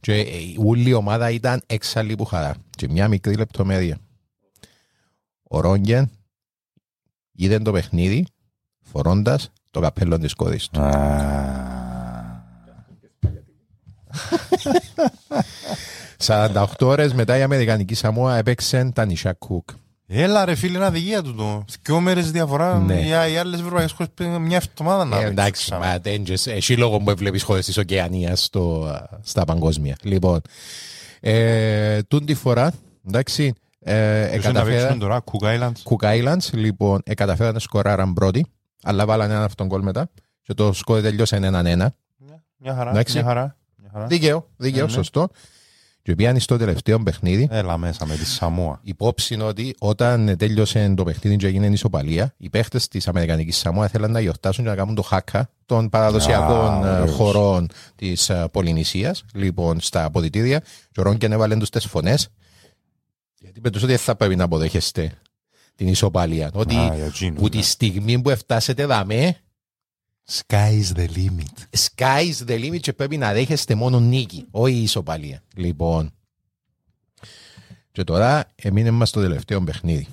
και 0.00 0.14
ε, 0.14 0.26
όλη 0.64 0.88
η 0.88 0.92
ομάδα 0.92 1.30
ήταν 1.30 1.62
έξαλλη 1.66 2.14
που 2.14 2.24
χαρά. 2.24 2.54
Και 2.70 2.88
μια 2.88 3.08
μικρή 3.08 3.34
λεπτομέρεια. 3.34 3.98
Ο 5.42 5.60
Ρόγγεν 5.60 6.10
είδε 7.32 7.58
το 7.58 7.72
παιχνίδι 7.72 8.26
φορώντας 8.82 9.50
το 9.70 9.80
καπέλο 9.80 10.18
της 10.18 10.34
κόρης 10.34 10.68
του. 10.68 10.80
48 16.26 16.64
ώρες 16.80 17.12
μετά 17.14 17.36
η 17.38 17.42
Αμερικανική 17.42 17.94
Σαμόα 17.94 18.36
έπαιξε 18.36 18.90
τα 18.94 19.04
νησιά 19.04 19.32
Κουκ. 19.32 19.68
Έλα 20.06 20.44
ρε 20.44 20.54
φίλε, 20.54 20.76
είναι 20.76 20.86
αδικία 20.86 21.22
του 21.22 21.34
το. 21.34 21.64
Δυο 21.82 22.00
μέρες 22.00 22.30
διαφορά. 22.30 22.78
Ναι. 22.78 23.00
Οι, 23.00 23.08
οι 23.08 23.36
άλλες 23.36 23.60
ευρωπαϊκές 23.60 23.92
χώρες 23.92 24.12
πήγαν 24.14 24.42
μια 24.42 24.56
εβδομάδα 24.56 25.04
να 25.04 25.16
Ε, 25.16 25.18
παίξουν 25.18 25.38
εντάξει, 25.38 25.64
ξανά. 25.64 25.86
μα 25.86 26.00
τέντζες, 26.00 26.46
εσύ 26.46 26.74
λόγω 26.74 26.98
που 26.98 27.14
βλέπεις 27.16 27.42
χώρες 27.42 27.64
της 27.64 27.76
Οκεανίας 27.78 28.44
στο, 28.44 28.92
στα 29.22 29.44
παγκόσμια. 29.44 29.96
Λοιπόν, 30.02 30.40
ε, 31.20 32.02
τούν 32.02 32.24
τη 32.26 32.34
φορά, 32.34 32.72
εντάξει, 33.06 33.52
ε, 33.80 33.94
Ποιος 34.30 34.44
είναι 34.44 34.52
να 34.52 34.58
εκαταφέρα- 34.60 34.80
παίξουν 34.80 34.98
τώρα, 34.98 35.22
Cook 35.24 35.46
Islands; 35.58 35.72
Cook 35.96 36.06
Islands, 36.22 36.48
λοιπόν, 36.52 37.00
ε, 37.04 37.14
καταφέραν 37.14 37.52
να 37.52 37.58
σκοράραν 37.58 38.12
πρώτοι, 38.12 38.46
αλλά 38.82 39.06
βάλανε 39.06 39.32
έναν 39.32 39.44
αυτόν 39.44 39.66
γκολ 39.66 39.82
μετά 39.82 40.10
και 40.42 40.54
το 40.54 40.72
σκορ 40.72 41.00
τελειώσε 41.00 41.36
έναν 41.36 41.66
ένα. 41.66 41.94
Μια 42.56 42.74
χαρά, 42.74 42.90
Εντάξει. 42.90 43.16
μια 43.16 43.26
χαρά. 43.26 43.56
Μια 43.94 44.02
χαρά. 44.02 44.06
Δίκαιο, 44.06 44.48
δίκαιο, 44.56 44.80
Ναι, 44.80 44.86
ναι. 44.86 44.92
σωστό. 44.92 45.28
Και 46.02 46.14
πιάνει 46.14 46.40
στο 46.40 46.56
τελευταίο 46.56 47.02
παιχνίδι. 47.02 47.48
Έλα 47.50 47.78
μέσα 47.78 48.06
με 48.06 48.16
τη 48.16 48.26
Σαμόα. 48.26 48.80
Υπόψη 48.82 49.34
είναι 49.34 49.42
ότι 49.42 49.74
όταν 49.78 50.36
τέλειωσε 50.36 50.94
το 50.96 51.04
παιχνίδι 51.04 51.36
και 51.36 51.46
έγινε 51.46 51.66
ισοπαλία, 51.66 52.34
οι 52.36 52.48
παίχτες 52.50 52.88
της 52.88 53.08
Αμερικανικής 53.08 53.56
Σαμόα 53.56 53.88
θέλαν 53.88 54.10
να 54.10 54.20
γιορτάσουν 54.20 54.64
και 54.64 54.70
να 54.70 54.76
κάνουν 54.76 54.94
το 54.94 55.02
χάκα 55.02 55.50
των 55.66 55.88
παραδοσιακών 55.88 56.84
Α, 56.84 56.88
ε, 56.88 57.00
ωραίος. 57.00 57.16
χωρών 57.16 57.68
της 57.96 58.30
Πολυνησίας, 58.50 59.24
λοιπόν, 59.34 59.80
στα 59.80 60.04
αποδητήρια. 60.04 60.60
Και 60.90 61.00
ο 61.00 61.02
Ρόγκεν 61.02 61.32
έβαλε 61.32 61.56
τους 61.56 61.70
τι 61.70 61.88
φωνές. 61.88 62.28
Γιατί 63.38 63.60
με 63.60 63.70
τους 63.70 63.82
ότι 63.82 63.90
δεν 63.92 64.00
θα 64.00 64.16
πρέπει 64.16 64.36
να 64.36 64.44
αποδέχεστε 64.44 65.12
την 65.74 65.88
ισοπαλία. 65.88 66.50
Ότι 66.54 66.76
Α, 66.76 66.94
για 66.94 67.04
εκείνους, 67.04 67.40
που 67.40 67.48
τη 67.48 67.56
ναι. 67.56 67.62
στιγμή 67.62 68.20
που 68.20 68.30
φτάσετε 68.36 68.86
δαμέ, 68.86 69.36
Sky 70.30 70.80
is 70.80 70.92
the 70.94 71.08
limit. 71.16 71.54
sky's 71.70 72.46
the 72.46 72.58
limit 72.64 72.80
και 72.80 72.92
πρέπει 72.92 73.16
να 73.16 73.32
δέχεστε 73.32 73.74
μόνο 73.74 74.00
νίκη, 74.00 74.46
όχι 74.50 74.74
ισοπαλία. 74.74 75.42
Λοιπόν. 75.56 76.12
Και 77.92 78.04
τώρα 78.04 78.52
έμεινε 78.54 78.90
μας 78.90 79.10
το 79.10 79.20
τελευταίο 79.20 79.64
παιχνίδι. 79.64 80.06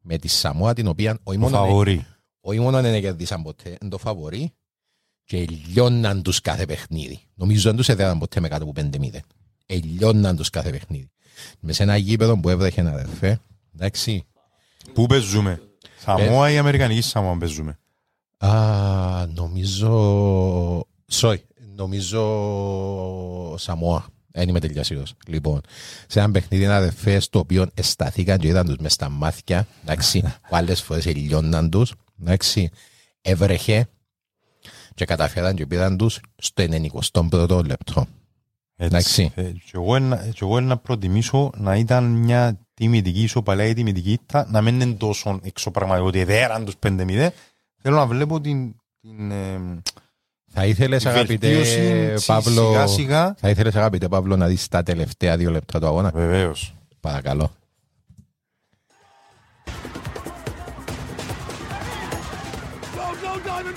Με 0.00 0.18
τη 0.18 0.28
Σαμόα 0.28 0.74
την 0.74 0.86
οποία 0.86 1.18
όχι 1.22 1.38
Το 1.38 1.44
μόνο, 1.44 1.56
φαβορή. 1.56 2.06
όχι 2.40 2.60
μόνο 2.60 2.80
δεν 2.80 3.00
κερδίσαν 3.00 3.42
ποτέ, 3.42 3.68
είναι 3.68 3.90
το 3.90 3.98
φαβορή 3.98 4.52
και 5.24 5.46
λιώναν 5.66 6.22
τους 6.22 6.40
κάθε 6.40 6.66
παιχνίδι. 6.66 7.20
Νομίζω 7.34 7.68
δεν 7.68 7.76
τους 7.76 7.88
έδεραν 7.88 8.18
ποτέ 8.18 8.40
με 8.40 8.48
κάτω 8.48 8.64
από 8.64 8.72
5-0. 8.80 9.18
Ελιώναν 9.66 10.36
τους 10.36 10.50
κάθε 10.50 10.70
παιχνίδι. 10.70 11.10
Με 11.60 11.72
σε 11.72 11.82
ένα 11.82 11.96
γήπεδο 11.96 12.40
που 12.40 12.48
έβρεχε 12.48 12.80
ένα 12.80 12.90
αδερφέ, 12.90 13.40
εντάξει, 13.74 14.26
Πού 14.92 15.06
παίζουμε; 15.06 15.62
Σαμόα 15.98 16.50
ή 16.50 16.58
Αμερικανική 16.58 17.00
Σαμόα 17.00 17.36
παίζουμε; 17.38 17.78
Α, 18.38 19.26
νομίζω. 19.34 20.80
Sorry, 21.12 21.36
νομίζω 21.74 23.54
Σαμόα. 23.58 24.06
Δεν 24.30 24.48
είμαι 24.48 24.60
τελικά 24.60 24.82
σίγουρος. 24.82 25.14
Λοιπόν, 25.26 25.60
σε 26.06 26.18
ένα 26.20 26.30
παιχνίδι 26.30 26.64
ένα 26.64 26.76
αδερφές 26.76 27.28
το 27.28 27.38
οποίο 27.38 27.66
εσταθήκαν 27.74 28.38
και 28.38 28.46
είδαν 28.46 28.66
τους 28.66 28.76
μες 28.76 28.92
στα 28.92 29.08
μάτια, 29.08 29.66
εντάξει, 29.82 30.20
που 30.20 30.30
άλλες 30.56 30.82
φορές 30.82 31.06
ελιώναν 31.06 31.70
τους, 31.70 31.92
εντάξει, 32.20 32.70
έβρεχε 33.20 33.88
και 34.94 35.04
καταφέραν 35.04 35.54
και 35.54 35.66
πήραν 35.66 35.96
τους 35.96 36.20
στο 36.36 36.64
91ο 36.70 37.64
λεπτό. 37.64 38.06
Εντάξει. 38.76 39.32
Ε, 39.34 39.42
και 39.42 39.70
εγώ 39.72 39.96
ένα- 39.96 40.16
και 40.28 40.38
εγώ 40.40 40.60
να 40.60 40.76
προτιμήσω 40.76 41.50
να 41.56 41.76
ήταν 41.76 42.04
μια 42.04 42.58
τιμητική 42.74 43.22
ισοπαλία 43.22 43.66
ή 43.66 43.74
τιμητική 43.74 44.12
ήττα, 44.12 44.46
να 44.50 44.60
μην 44.62 44.80
είναι 44.80 44.94
τόσο 44.94 45.40
εξωπραγματικό 45.42 46.06
ότι 46.06 46.24
δέραν 46.24 46.64
τους 46.64 46.74
5-0. 46.86 47.28
Θέλω 47.82 47.96
να 47.96 48.06
βλέπω 48.06 48.40
την, 48.40 48.74
την 49.00 49.30
ε, 49.30 49.80
Θα 50.52 50.66
ήθελες 50.66 51.02
τη 51.02 51.08
αγαπητέ 51.08 51.48
βελτίωση 51.48 52.14
Παύλο, 52.26 52.66
σιγά 52.66 52.86
σιγά. 52.86 53.34
θα 53.38 53.48
ήθελες 53.48 53.76
αγαπητέ 53.76 54.08
Παύλο 54.08 54.36
να 54.36 54.46
δεις 54.46 54.68
τα 54.68 54.82
τελευταία 54.82 55.36
δύο 55.36 55.50
λεπτά 55.50 55.80
του 55.80 55.86
αγώνα; 55.86 56.10
Βεβαίως. 56.14 56.74
Παρακαλώ. 57.00 57.50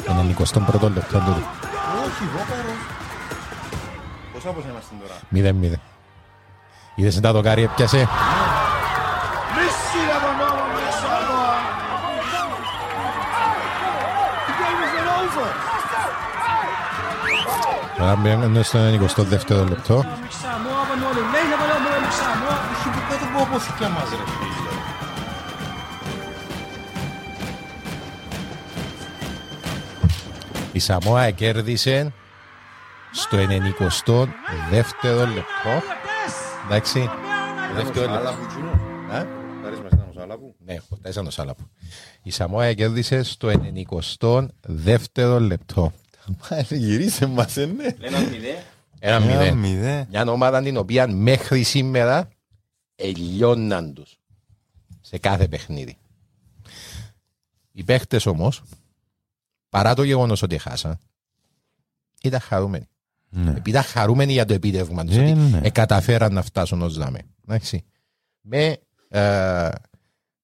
Τον 0.06 0.36
21ο 0.38 0.91
λεπτό 0.93 1.18
του. 1.18 1.36
Όχι, 2.06 2.24
βόκαρο. 2.34 2.74
Πόσα 4.34 4.49
πόσα 4.49 4.68
είμαστε 4.70 4.95
τώρα; 5.02 5.20
Μηδέν 5.30 5.56
μηδέν. 5.56 5.82
Είδες 6.95 7.20
τα 7.20 7.32
δοκάρι 7.32 7.64
έπιασε. 7.64 8.08
Τώρα 17.97 18.15
μπαίνουμε 18.15 18.63
στο 18.63 18.79
22ο 18.79 19.69
λεπτό. 19.69 20.05
Δεν 23.09 23.29
μπορώ 23.32 23.43
από 23.43 23.59
θυκιά 23.59 23.89
μας 23.89 24.09
ρε 24.09 24.15
φίλε. 24.15 24.71
Η 30.71 30.79
Σαμόα 30.79 31.32
κέρδισε 31.32 32.13
στο 33.11 33.38
92ο 33.38 35.27
λεπτό. 35.34 35.84
Εντάξει. 36.65 37.09
Το 37.67 37.84
δεύτερο 37.84 38.11
λεπτό. 38.11 38.29
Α; 38.29 39.25
Ναι, 40.65 40.77
χορτάζαν 40.89 41.25
το 41.25 41.32
Σάλαπο. 41.32 41.63
Η 42.24 42.30
Σαμόα 42.32 42.74
κέρδισε 42.74 43.24
στο 43.24 43.51
92ο 44.65 45.38
λεπτό. 45.39 45.91
Γυρίσε 46.69 47.26
μας, 47.26 47.57
ε, 47.57 47.65
ναι. 47.65 47.95
Ένα 47.99 48.17
Ένα 48.99 49.19
μηδέν. 49.19 49.57
μηδέν. 49.57 50.07
Μια 50.09 50.24
ομάδα 50.28 50.61
την 50.61 50.78
οποία 50.78 51.07
μέχρι 51.07 51.63
σήμερα 51.63 52.30
ελιώναν 52.95 53.93
τους 53.93 54.17
σε 55.01 55.17
κάθε 55.17 55.47
παιχνίδι. 55.47 55.97
Οι 57.72 57.84
παίχτε 57.84 58.19
όμως, 58.26 58.61
παρά 59.69 59.93
το 59.95 60.03
γεγονός 60.03 60.41
ότι 60.41 60.57
χάσαν, 60.57 60.99
ήταν 62.24 62.39
χαρούμενοι. 62.39 62.86
Ναι. 63.30 63.49
Επειδή 63.49 63.69
ήταν 63.69 63.84
χαρούμενοι 63.84 64.32
για 64.32 64.45
το 64.45 64.53
επίτευγμα 64.53 65.05
τους, 65.05 65.15
Ε, 65.15 65.22
ότι 65.22 65.34
ναι. 65.34 65.59
ε, 65.63 65.69
καταφέραν 65.69 66.34
να 66.34 66.41
φτάσουν 66.41 66.82
ως 66.82 66.97
δάμε. 66.97 67.19
Εντάξει. 67.47 67.84
Με 68.41 68.78
ε, 69.09 69.69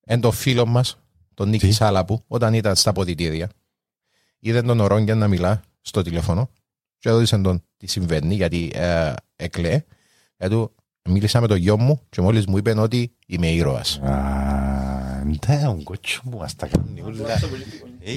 εν 0.04 0.22
το 0.22 0.32
φίλο 0.32 0.66
μας, 0.66 0.98
τον 1.38 1.50
Νίκη 1.50 1.66
Τι; 1.68 1.72
Σάλαπου, 1.74 2.24
όταν 2.28 2.54
ήταν 2.54 2.76
στα 2.76 2.92
ποδητήρια, 2.92 3.50
είδε 4.40 4.62
τον 4.62 4.80
Ορόγγια 4.80 5.16
να 5.16 5.28
μιλά 5.28 5.62
στο 5.82 6.02
τηλέφωνο 6.02 6.50
και 6.98 7.10
ρώτησε 7.10 7.38
τον 7.38 7.64
τι 7.78 7.88
συμβαίνει 7.88 8.36
γιατί 8.36 8.72
ε, 8.76 9.14
έκλαιε. 9.36 9.84
Γιατί 10.38 10.54
του, 10.54 10.76
μίλησα 11.10 11.42
με 11.42 11.48
τον 11.48 11.58
γιο 11.58 11.78
μου 11.78 12.02
και 12.10 12.22
μόλις 12.22 12.46
μου 12.46 12.58
είπε 12.58 12.80
ότι 12.80 13.12
είμαι 13.28 13.48
ήρωας. 13.48 13.98
Α, 14.00 15.24
ναι, 15.48 15.68
ο 15.68 15.80
κότσο 15.84 16.22
μου 16.24 16.38
μας 16.38 16.56
τα 16.56 16.68
κάνει 16.68 17.02
όλα. 17.02 17.40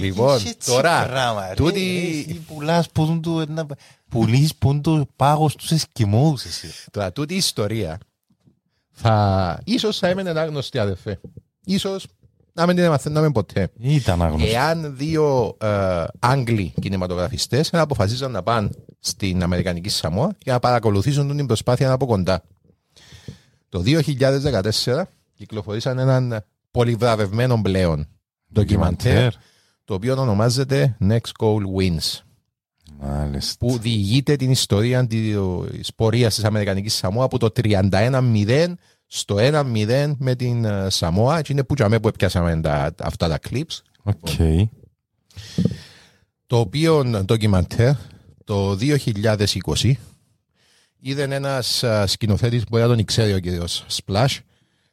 Λοιπόν, 0.01 0.35
Έχει 0.37 0.49
έτσι 0.49 0.71
τώρα, 0.71 1.07
πράγμα, 1.07 1.49
ρε. 1.49 1.55
τούτη- 1.55 2.25
Εσύ 2.29 2.35
πουλάς 2.41 2.91
που 2.91 3.05
δουν 3.05 3.23
του 3.23 3.39
ένα- 3.41 3.67
πουλείς 4.09 4.55
που 4.55 4.69
δουν 4.69 4.83
το 4.83 5.07
πάγος 5.17 5.57
τους 5.57 5.71
Εσκιμώους 5.71 6.45
εσύ. 6.45 6.69
Τώρα, 6.91 7.13
τούτη 7.13 7.35
η 7.35 7.37
ιστορία 7.37 7.99
θα... 8.91 9.61
ίσως 9.65 9.99
θα 9.99 10.09
έμενε 10.09 10.31
άγνωστη 10.41 10.79
αδερφέ. 10.79 11.21
Ίσως 11.65 12.07
να 12.61 12.67
μην 12.67 12.77
την 12.77 12.89
μαθαίναμε 12.89 13.31
ποτέ. 13.31 13.69
Ήταν 13.79 14.23
άγνωστο. 14.23 14.49
Εάν 14.49 14.97
δύο 14.97 15.57
ε, 15.61 16.05
Άγγλοι 16.19 16.73
κινηματογραφιστές 16.81 17.73
αποφασίζαν 17.73 18.31
να 18.31 18.43
πάνε 18.43 18.69
στην 18.99 19.43
Αμερικανική 19.43 19.89
Σαμόα 19.89 20.37
για 20.43 20.53
να 20.53 20.59
παρακολουθήσουν 20.59 21.37
την 21.37 21.47
προσπάθεια 21.47 21.93
από 21.93 22.07
κοντά. 22.07 22.43
Το 23.69 23.83
2014 24.85 25.03
κυκλοφορήσαν 25.35 25.99
έναν 25.99 26.45
πολυβραβευμένο 26.71 27.61
πλέον 27.63 28.09
ντοκιμαντέρ 28.53 29.13
Ντοκιμαντέρ. 29.13 29.33
το 29.85 29.95
οποίο 29.95 30.21
ονομάζεται 30.21 30.97
Next 31.09 31.31
Goal 31.39 31.63
Wins 31.79 32.21
Μάλιστα. 33.01 33.67
που 33.67 33.79
διηγείται 33.79 34.37
την 34.37 34.51
ιστορία 34.51 35.07
της 35.07 35.95
πορείας 35.95 36.35
της 36.35 36.45
Αμερικανικής 36.45 36.95
Σαμόα 36.95 37.25
από 37.25 37.39
το 37.39 37.53
31-0 37.63 38.73
στο 39.13 39.37
1-0 39.39 40.13
με 40.19 40.35
την 40.35 40.65
ε, 40.65 40.91
Σαμόα 40.91 41.43
και 41.43 41.53
είναι 41.53 41.65
που, 41.65 41.75
τζαμέ 41.75 42.01
που 42.01 42.09
επιάσαμε 42.09 42.61
τα, 42.61 42.95
αυτά 43.03 43.29
τα 43.29 43.39
clips 43.51 43.79
OK. 44.03 44.29
το 46.47 46.59
οποίο 46.59 47.05
ντοκιμαντέρ 47.05 47.93
το 48.45 48.79
2020 48.81 49.93
είδε 50.99 51.23
ένας 51.23 51.85
α, 51.85 52.07
σκηνοθέτης 52.07 52.65
που 52.65 52.77
δεν 52.77 52.87
τον 52.87 53.05
ξέρει 53.05 53.33
ο 53.33 53.39
κύριος 53.39 53.87
Splash 53.91 54.39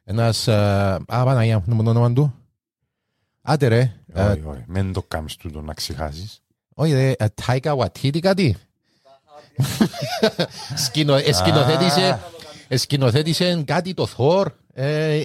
ένας, 0.04 0.48
α, 0.48 0.94
α 0.94 1.24
Παναγία, 1.24 1.62
μου 1.66 1.82
το 1.82 1.90
όνομα 1.90 2.12
του 2.12 2.34
Άντε 3.42 3.66
ρε, 3.68 3.92
ε, 4.12 4.22
Όχι, 4.22 4.42
όχι. 4.44 4.64
Μην 4.66 4.92
το 4.92 5.02
κάνεις 5.02 5.36
τούτο 5.36 5.60
να 5.60 5.74
ξεχάσεις. 5.74 6.42
όχι 6.74 6.92
ρε, 6.92 7.12
ε, 7.18 7.26
Taika 7.46 7.76
Waititi 7.76 8.18
κάτι; 8.18 8.56
Σκηνο, 10.84 11.14
ε, 11.14 11.32
σκηνοθέτησε, 11.32 12.06
ε, 12.06 12.18
σκηνοθέτησε 12.70 13.62
κάτι 13.66 13.94
το 13.94 14.08
Thor 14.16 14.46
ε, 14.72 15.22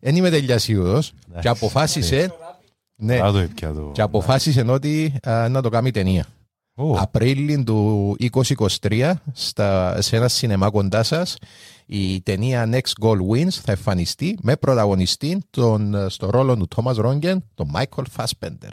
δεν 0.00 0.16
είμαι 0.16 0.30
τελειά 0.30 0.58
σίγουρος 0.58 1.12
και 1.40 1.48
αποφάσισε 1.48 2.32
ναι, 2.96 3.16
Θα 3.16 3.32
το 3.32 3.38
έπια 3.38 3.72
το. 3.72 3.90
και 3.92 4.02
αποφάσισε 4.02 4.64
ότι 4.68 5.14
α, 5.28 5.48
να 5.48 5.62
το 5.62 5.68
κάνει 5.68 5.90
ταινία 5.90 6.26
Ω, 6.78 6.92
Απρίλιο 6.98 7.64
του 7.64 8.16
2023 8.80 9.12
στα, 9.32 10.00
σε 10.02 10.16
ένα 10.16 10.28
σινεμά 10.28 10.70
κοντά 10.70 11.02
σας, 11.02 11.36
η 11.86 12.20
ταινία 12.20 12.68
Next 12.72 13.04
Goal 13.04 13.18
Wins 13.30 13.48
θα 13.50 13.72
εμφανιστεί 13.72 14.38
με 14.42 14.56
πρωταγωνιστή 14.56 15.42
τον, 15.50 16.10
στο 16.10 16.30
ρόλο 16.30 16.56
του 16.56 16.68
Thomas 16.76 16.94
Ρόγκεν, 16.94 17.44
τον 17.54 17.70
Michael 17.74 18.04
Fassbender. 18.16 18.70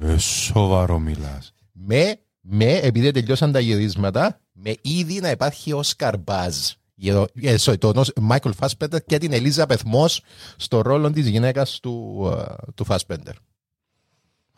ε, 0.00 0.16
Σοβαρό 0.18 0.98
μιλάς. 0.98 1.52
Με, 1.72 2.18
με, 2.40 2.72
επειδή 2.72 3.10
τελειώσαν 3.10 3.52
τα 3.52 3.60
γυρίσματα, 3.60 4.40
με 4.52 4.74
ήδη 4.82 5.20
να 5.20 5.30
υπάρχει 5.30 5.72
Oscar 5.82 6.12
Buzz. 6.24 6.72
Για 7.00 7.14
το- 7.14 7.26
ε, 7.34 7.54
sorry, 7.58 7.78
τον 7.78 7.92
Os- 7.96 8.28
Michael 8.30 8.52
Fassbender 8.60 8.98
και 9.06 9.18
την 9.18 9.30
Elizabeth 9.34 9.82
Moss 9.94 10.16
στο 10.56 10.80
ρόλο 10.82 11.10
της 11.10 11.26
γυναίκας 11.28 11.80
του, 11.80 12.26
α, 12.28 12.56
του 12.74 12.86
Fassbender. 12.88 13.32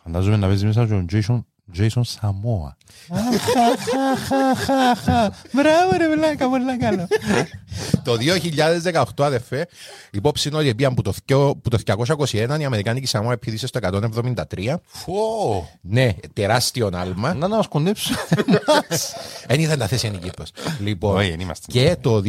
Φαντάζομαι 0.02 0.36
να 0.36 0.46
παίζεις 0.46 0.64
μέσα 0.64 0.86
τον 0.86 1.06
Jason, 1.12 1.44
Jason 1.78 2.02
Samoa. 2.20 2.70
Μπράβο 5.52 5.96
ρε 5.96 6.08
βλάκα, 6.16 6.48
πολλά 6.48 6.78
καλά. 6.78 7.08
Το 8.04 8.16
2018, 8.92 9.04
αδερφέ, 9.24 9.66
υπόψη 10.10 10.48
είναι 10.48 10.56
ότι 10.56 10.74
πήγαν 10.74 10.94
που 10.94 11.02
το, 11.02 11.12
θκιο- 11.12 11.56
που 11.62 11.68
το 11.68 11.78
221 11.86 12.56
η 12.60 12.64
Αμερικάνικη 12.64 13.06
Σαμόα 13.06 13.32
επίδησε 13.32 13.66
στο 13.66 13.78
173. 13.82 14.74
Φω. 14.86 15.68
Ναι, 15.80 16.12
τεράστιο 16.32 16.90
άλμα. 16.94 17.34
Να 17.34 17.48
να 17.48 17.56
μας 17.56 17.66
κοντέψω. 17.68 18.14
Δεν 19.46 19.60
ήθελα 19.60 19.76
να 19.76 19.86
θέσει 19.86 20.06
η 20.06 20.18
Κύπρος. 20.18 20.50
Λοιπόν, 20.80 21.16
Όχι, 21.16 21.30
δεν 21.30 21.40
είμαστε. 21.40 21.66
και 21.72 21.96
το 22.00 22.22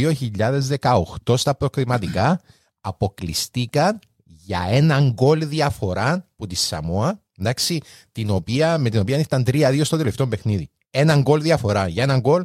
2018 1.22 1.38
στα 1.38 1.56
προκριματικά 1.56 2.42
αποκλειστήκαν 2.82 4.00
για 4.24 4.68
έναν 4.70 5.12
γκολ 5.12 5.48
διαφορά 5.48 6.26
που 6.36 6.48
τη 6.48 6.56
Σαμόα, 6.56 7.20
εντάξει, 7.42 7.82
την 8.12 8.30
οποία, 8.30 8.78
με 8.78 8.90
την 8.90 9.00
οποία 9.00 9.18
ήταν 9.18 9.44
3-2 9.52 9.80
στο 9.84 9.98
τελευταίο 9.98 10.28
παιχνίδι. 10.28 10.70
Έναν 10.92 11.22
γκολ 11.22 11.42
διαφορά. 11.42 11.88
Για 11.88 12.04
έναν 12.04 12.20
γκολ 12.20 12.44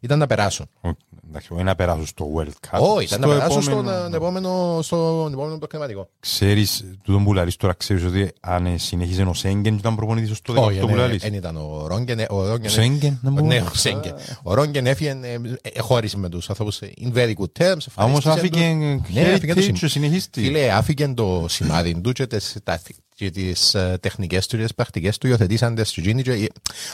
ήταν 0.00 0.18
να 0.18 0.26
περάσουν. 0.26 0.66
Ο- 0.80 0.88
Εντάξει, 1.28 1.52
όχι 1.52 1.62
να 1.62 1.74
περάσω 1.74 2.06
στο 2.06 2.26
World 2.36 2.68
Cup. 2.70 2.78
Όχι, 2.80 3.04
ήταν 3.04 3.20
να 3.20 3.26
Στο 3.26 3.34
περάσουν 3.36 3.62
στον 3.62 3.72
επόμενο- 3.88 4.12
ε, 4.12 4.16
επόμενο, 4.16 4.78
στον 4.82 5.32
επόμενο 5.32 5.58
προκριματικό. 5.58 6.08
Ξέρεις, 6.20 6.84
τούτον 7.02 7.24
που 7.24 7.32
λαλείς 7.34 7.56
τώρα, 7.56 7.72
ξέρεις 7.74 8.04
ότι 8.04 8.32
αν 8.40 8.66
ε, 8.66 8.78
συνέχιζε 8.78 9.22
ο 9.22 9.34
Σέγγεν 9.34 9.74
ήταν 9.74 9.94
προπονητής 9.96 10.36
στο 10.36 10.52
18 10.52 10.62
Όχι, 10.66 10.78
που 10.80 10.86
ναι, 10.86 10.94
λαλείς. 10.94 11.22
δεν 11.22 11.34
ήταν 11.34 11.56
ο 11.56 11.86
Ρόγκεν. 11.86 12.18
Ο 12.20 12.24
Ο 12.28 12.46
Ρόγκεν 12.46 12.70
Σέγγεν, 12.70 13.18
δεν 13.22 13.32
μπορώ. 13.32 13.46
Ναι, 13.46 13.56
ο 13.60 13.74
Σέγγεν. 13.74 14.14
Ο 14.42 14.54
Ρόγκεν 14.54 14.86
έφυγε, 14.86 15.10
ε, 15.22 15.38
ε, 15.72 15.80
χώρισε 15.80 16.18
με 16.18 16.28
τους 16.28 16.48
ανθρώπους 16.48 16.78
in 16.82 17.12
very 17.16 17.32
good 17.34 17.62
terms. 17.64 17.86
Α, 17.94 18.04
Όμως 18.04 18.26
ευχαρίστησε 18.26 18.64
άφηκε 18.64 18.98
τους. 19.06 19.14
Ναι, 19.14 19.20
άφηκε 19.32 19.54
το 19.54 19.60
heritage 19.60 19.62
σημάδι. 19.62 19.78
και 19.78 19.86
συνεχίστη. 19.88 20.40
Φίλε, 20.40 20.72
άφηκε 20.72 21.08
το 21.08 21.46
σημάδι 21.48 22.00
του 22.00 22.12
και 22.12 22.26
τις, 22.26 22.56
τα, 22.64 22.80
και 23.16 23.30
τις 23.30 23.74
ε, 23.74 23.98
τεχνικές 24.00 24.46
του 24.46 24.56
και 24.56 24.62
τις 24.62 24.74
πρακτικές 24.74 25.18
του 25.18 25.26
υιοθετήσαν 25.26 25.74
τις 25.74 25.92
Τζίνι 25.92 26.22
και 26.22 26.32
ε, 26.32 26.46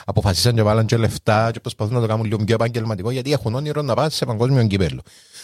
αποφασίσαν 0.04 0.54
και 0.54 0.62
βάλαν 0.62 0.86
και 0.86 0.96
λεφτά 0.96 1.50
και 1.50 1.60
προσπαθούν 1.60 1.94
να 1.94 2.00
το 2.00 2.06
κάνουν 2.06 2.24
λίγο 2.24 2.44
πιο 2.44 2.54
επαγγελματικό 2.54 3.10
γιατί 3.10 3.32
έχουν 3.32 3.54
όνειρο 3.54 3.82
να 3.82 3.94
πάνε 3.94 4.10
σε 4.10 4.24
παγκόσμιο 4.24 4.66
κύπελο. 4.66 5.00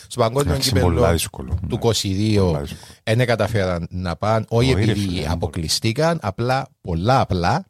Στο 0.09 0.21
παγκόσμιο 0.21 0.53
Εντάξει, 0.53 0.71
πολλά 0.73 0.85
κύπελο 0.89 1.13
δύσκολο. 1.13 1.59
του 1.69 1.79
Ναι. 1.83 1.91
22 1.91 2.37
Πολλά 2.37 2.61
δύσκολο. 2.61 2.83
δεν 3.05 3.27
καταφέραν 3.27 3.87
να 3.91 4.17
πάνε, 4.17 4.45
όχι 4.49 4.73
Όχι, 4.75 4.85
ρε 4.85 4.91
επειδή 4.91 5.07
φίλε, 5.07 5.21
δεν 5.21 5.31
αποκλειστήκαν, 5.31 6.19
απλά 6.23 6.69
πολλά 6.81 7.21
απλά 7.21 7.65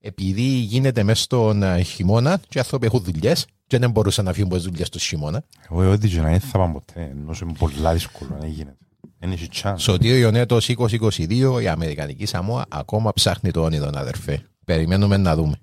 επειδή 0.00 0.42
γίνεται 0.42 1.02
μέσα 1.02 1.22
στον 1.22 1.62
ε, 1.62 1.82
χειμώνα 1.82 2.40
και 2.48 2.58
οι 2.58 2.60
άνθρωποι 2.60 2.86
έχουν 2.86 3.02
δουλειές 3.04 3.46
και 3.66 3.78
δεν 3.78 3.90
μπορούσαν 3.90 4.24
να 4.24 4.32
φύγουν 4.32 4.48
από 4.50 4.60
τις 4.60 4.68
δουλειές 4.70 4.88
του 4.88 4.98
χειμώνα. 4.98 5.44
Εγώ 5.70 5.90
ό,τι 5.90 6.08
και 6.08 6.20
να 6.20 6.28
είναι 6.28 6.38
θα 6.38 6.58
πάμε 6.58 6.72
ποτέ, 6.72 7.00
ενώ 7.00 7.34
είναι 7.42 7.52
πολλά 7.58 7.92
δύσκολο, 7.92 8.36
δεν 8.40 8.48
γίνεται. 8.50 8.76
Δεν 9.18 9.32
έχει 9.32 9.48
chance. 9.62 9.74
Σωτήριο 9.76 10.30
έτος 10.34 10.70
2022 10.78 11.58
η 11.62 11.68
Αμερικανική 11.68 12.26
Σαμόα 12.26 12.66
ακόμα 12.68 13.12
ψάχνει 13.12 13.50
το 13.50 13.62
όνειρο, 13.62 13.90
αδερφέ. 13.94 14.42
Περιμένουμε 14.64 15.16
να 15.16 15.34
δούμε. 15.34 15.58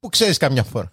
Πού 0.00 0.08
ξέρεις 0.08 0.36
καμιά 0.36 0.62
φορά; 0.64 0.92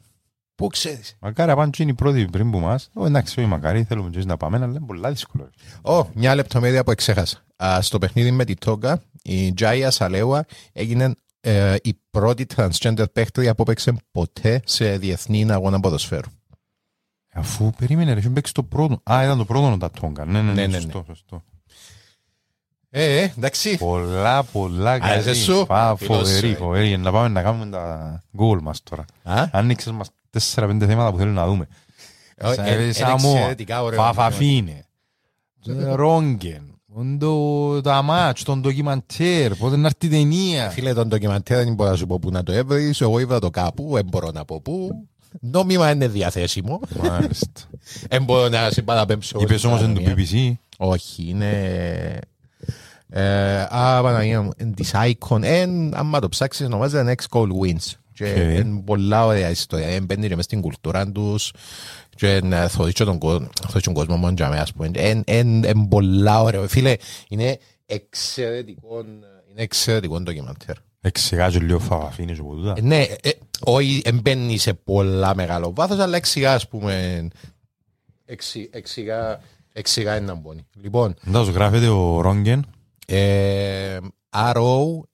Πού 0.56 0.68
ξέρεις; 0.68 1.18
Μακάρι 1.20 1.52
απάνω 1.52 1.70
και 1.70 1.84
είναι 1.84 1.92
οι 1.92 1.96
πρώτοι 1.96 2.26
πριν 2.26 2.52
που 2.52 2.60
μας. 2.60 2.90
Ω, 2.94 3.06
Εντάξει, 3.06 3.40
όχι 3.40 3.50
μακάρι, 3.50 3.84
θέλουμε 3.84 4.10
και 4.10 4.24
να 4.26 4.38
πάμε, 4.38 4.58
αλλά 4.58 4.66
είναι 4.66 4.80
πολλά 4.86 5.10
δύσκολο. 5.10 5.50
Ω, 5.82 6.06
μια 6.14 6.36
λεπτομέρεια 6.36 6.84
που 6.84 6.92
εξέχασα. 6.92 7.46
Α, 7.64 7.82
στο 7.82 7.98
παιχνίδι 7.98 8.32
με 8.32 8.46
τη 8.46 8.54
Τόγκα, 8.54 9.02
η 9.24 9.54
Τζάια 9.54 9.92
Σαλέουα 9.92 10.46
έγινε 10.74 11.14
ε, 11.42 11.76
η 11.84 12.00
πρώτη 12.10 12.46
transgender 12.56 13.06
παίχτρια 13.14 13.56
που 13.56 13.62
έπαιξε 13.62 13.94
ποτέ 14.12 14.62
σε 14.66 14.98
διεθνή 14.98 15.52
αγώνα 15.52 15.80
ποδοσφαίρου. 15.80 16.30
Αφού 17.34 17.72
περίμενε, 17.78 18.14
ρε, 18.14 18.20
είχε 18.20 18.30
παίξει 18.30 18.54
το 18.54 18.64
πρώτο. 18.64 19.02
Α, 19.12 19.24
ήταν 19.24 19.38
το 19.38 19.46
πρώτο 19.46 19.78
τα 19.78 19.92
Τόγκα. 19.92 20.26
Ναι, 20.26 20.42
ναι, 20.42 20.54
Ναι, 20.54 20.62
ναι, 20.62 20.68
ναι, 20.68 20.80
σωστό, 20.80 21.04
σωστό. 21.08 21.44
Ε, 22.92 23.20
ε, 23.22 23.34
εντάξει. 23.38 23.78
Πολλά, 23.78 24.44
πολλά 24.44 24.96
είσαι 24.96 25.08
καλή. 25.24 25.36
σου. 25.36 25.66
Πα, 25.68 25.96
Φίλος, 25.98 26.18
φοβερή, 26.18 26.50
ε. 26.52 26.56
φοβερή. 26.56 26.88
Για 26.88 26.98
να 26.98 27.12
πάμε 27.12 27.28
να 27.28 27.42
κάνουμε 27.42 27.66
τα 27.72 28.24
γκολ 28.38 28.60
μας 28.62 28.84
τώρα. 28.84 29.06
Α, 29.24 29.46
Άνοιξες 29.52 29.92
μας 29.92 30.08
τέσσερα-πέντε 30.30 30.86
θέματα 30.86 31.12
που 31.12 31.18
θέλουμε 31.18 31.36
να 31.42 31.48
δούμε. 31.48 31.68
ε, 32.36 32.54
Σα- 32.54 32.66
ε, 32.68 32.88
ε, 32.88 32.92
Σαμόα, 32.92 33.32
εξαιρετικά 33.38 33.82
ωραίο. 33.84 34.00
Φαφαφίνε, 34.02 34.86
Ρόγγεν, 35.94 36.62
το- 37.20 37.82
τα 37.82 38.02
μάτς, 38.02 38.44
τον 38.44 38.62
ντοκιμαντέρ, 38.62 39.56
πότε 39.56 39.76
να 39.76 39.88
έρθει 39.88 40.06
η 40.06 40.10
ταινία. 40.10 40.70
Φίλε, 40.70 40.94
τον 40.94 41.08
ντοκιμαντέρ 41.08 41.64
δεν 41.64 41.74
μπορώ 41.74 41.90
να 41.90 41.96
σου 41.96 42.08
πω 42.08 42.20
πού 42.20 42.30
να 42.32 42.44
το 42.44 42.52
έβρεις. 42.52 43.02
Εγώ 43.02 43.20
είδα 43.20 43.40
το 43.40 43.50
κάπου, 43.50 43.90
δεν 43.94 44.06
μπορώ 44.06 44.32
να 44.34 44.46
πω 44.46 44.62
πού. 44.62 45.08
Νόμιμα 45.40 45.92
είναι 45.92 46.08
διαθέσιμο. 46.08 46.80
Μάλιστα. 47.04 47.62
Δεν 48.10 48.24
μπορώ 48.24 48.50
να 48.50 48.70
σε 48.72 48.82
παραπέμψω. 48.82 49.40
Είπες 49.42 49.64
όμως 49.64 49.82
είναι 49.82 49.94
του 49.94 50.04
BBC. 50.06 50.54
Όχι, 50.78 51.26
είναι... 51.30 52.20
Ε, 53.12 53.62
α, 53.70 54.02
Παναγία 54.02 54.42
μου, 54.42 54.52
εν 54.58 54.74
της 54.74 54.94
Icon, 54.96 55.40
εν, 55.44 55.96
άμα 55.96 56.20
το 56.20 56.30
ψάξεις, 56.30 56.66
ονομάζεται 56.66 57.16
Next 57.16 57.38
Goal 57.38 57.48
Wins. 57.48 57.94
Και 58.14 58.26
Οκ. 58.32 58.36
είναι 58.66 58.82
πολλά 58.86 59.26
ωραία 59.26 59.50
ιστορία, 59.50 59.88
εν 59.88 60.06
μπαίνει 60.06 60.28
και 60.28 60.36
μες 60.36 60.46
στην 60.46 60.62
κουλτούρα 60.62 61.12
τους 61.12 61.52
και 62.16 62.32
εν 62.36 62.70
θωρείς 62.70 62.94
και 62.94 63.04
τον 63.04 63.18
κόσμο, 63.18 63.48
θωρείς 63.68 63.84
τον 63.84 63.94
κόσμο 63.94 64.16
μόνο 64.18 64.34
για 64.38 64.50
μένα, 64.50 64.62
ας 64.62 64.74
πούμε. 64.74 64.92
Εν, 64.94 65.24
εν, 65.26 65.64
εν 65.64 65.88
πολλά 65.90 66.42
ωραία. 66.42 66.68
Φίλε, 66.68 66.96
είναι 67.30 67.58
εξαιρετικό, 67.86 69.00
είναι 69.52 69.62
εξαιρετικό 69.62 70.20
ντοκιμαντέρ. 70.22 70.76
Εξηγάζει 71.02 71.58
λίγο 71.58 71.80
φαφαφίνες 71.80 72.40
από 72.40 72.54
τούτα. 72.56 72.74
Ε, 72.78 72.82
Ναι, 72.82 73.02
ε, 73.22 73.30
όχι 73.60 74.02
εν 74.06 74.20
μπαίνει 74.24 74.58
σε 74.58 74.74
πολλά 74.74 75.36
μεγάλο 75.36 75.74
βάθος, 75.76 76.00
αλλά 76.00 76.16
εξηγά, 76.18 76.54
ας 76.54 76.68
πούμε, 76.68 77.28
εξι- 78.26 78.76
εξηγά, 78.76 79.40
εξηγά 79.74 80.14
έναν 80.14 80.42
πόνι. 80.42 80.66
Λοιπόν, 80.82 81.16
Εντάξει, 81.28 81.52
γράφεται 81.52 81.88
ο 81.88 82.22
Ρόγγεν. 82.22 82.66
Ε, 83.16 83.98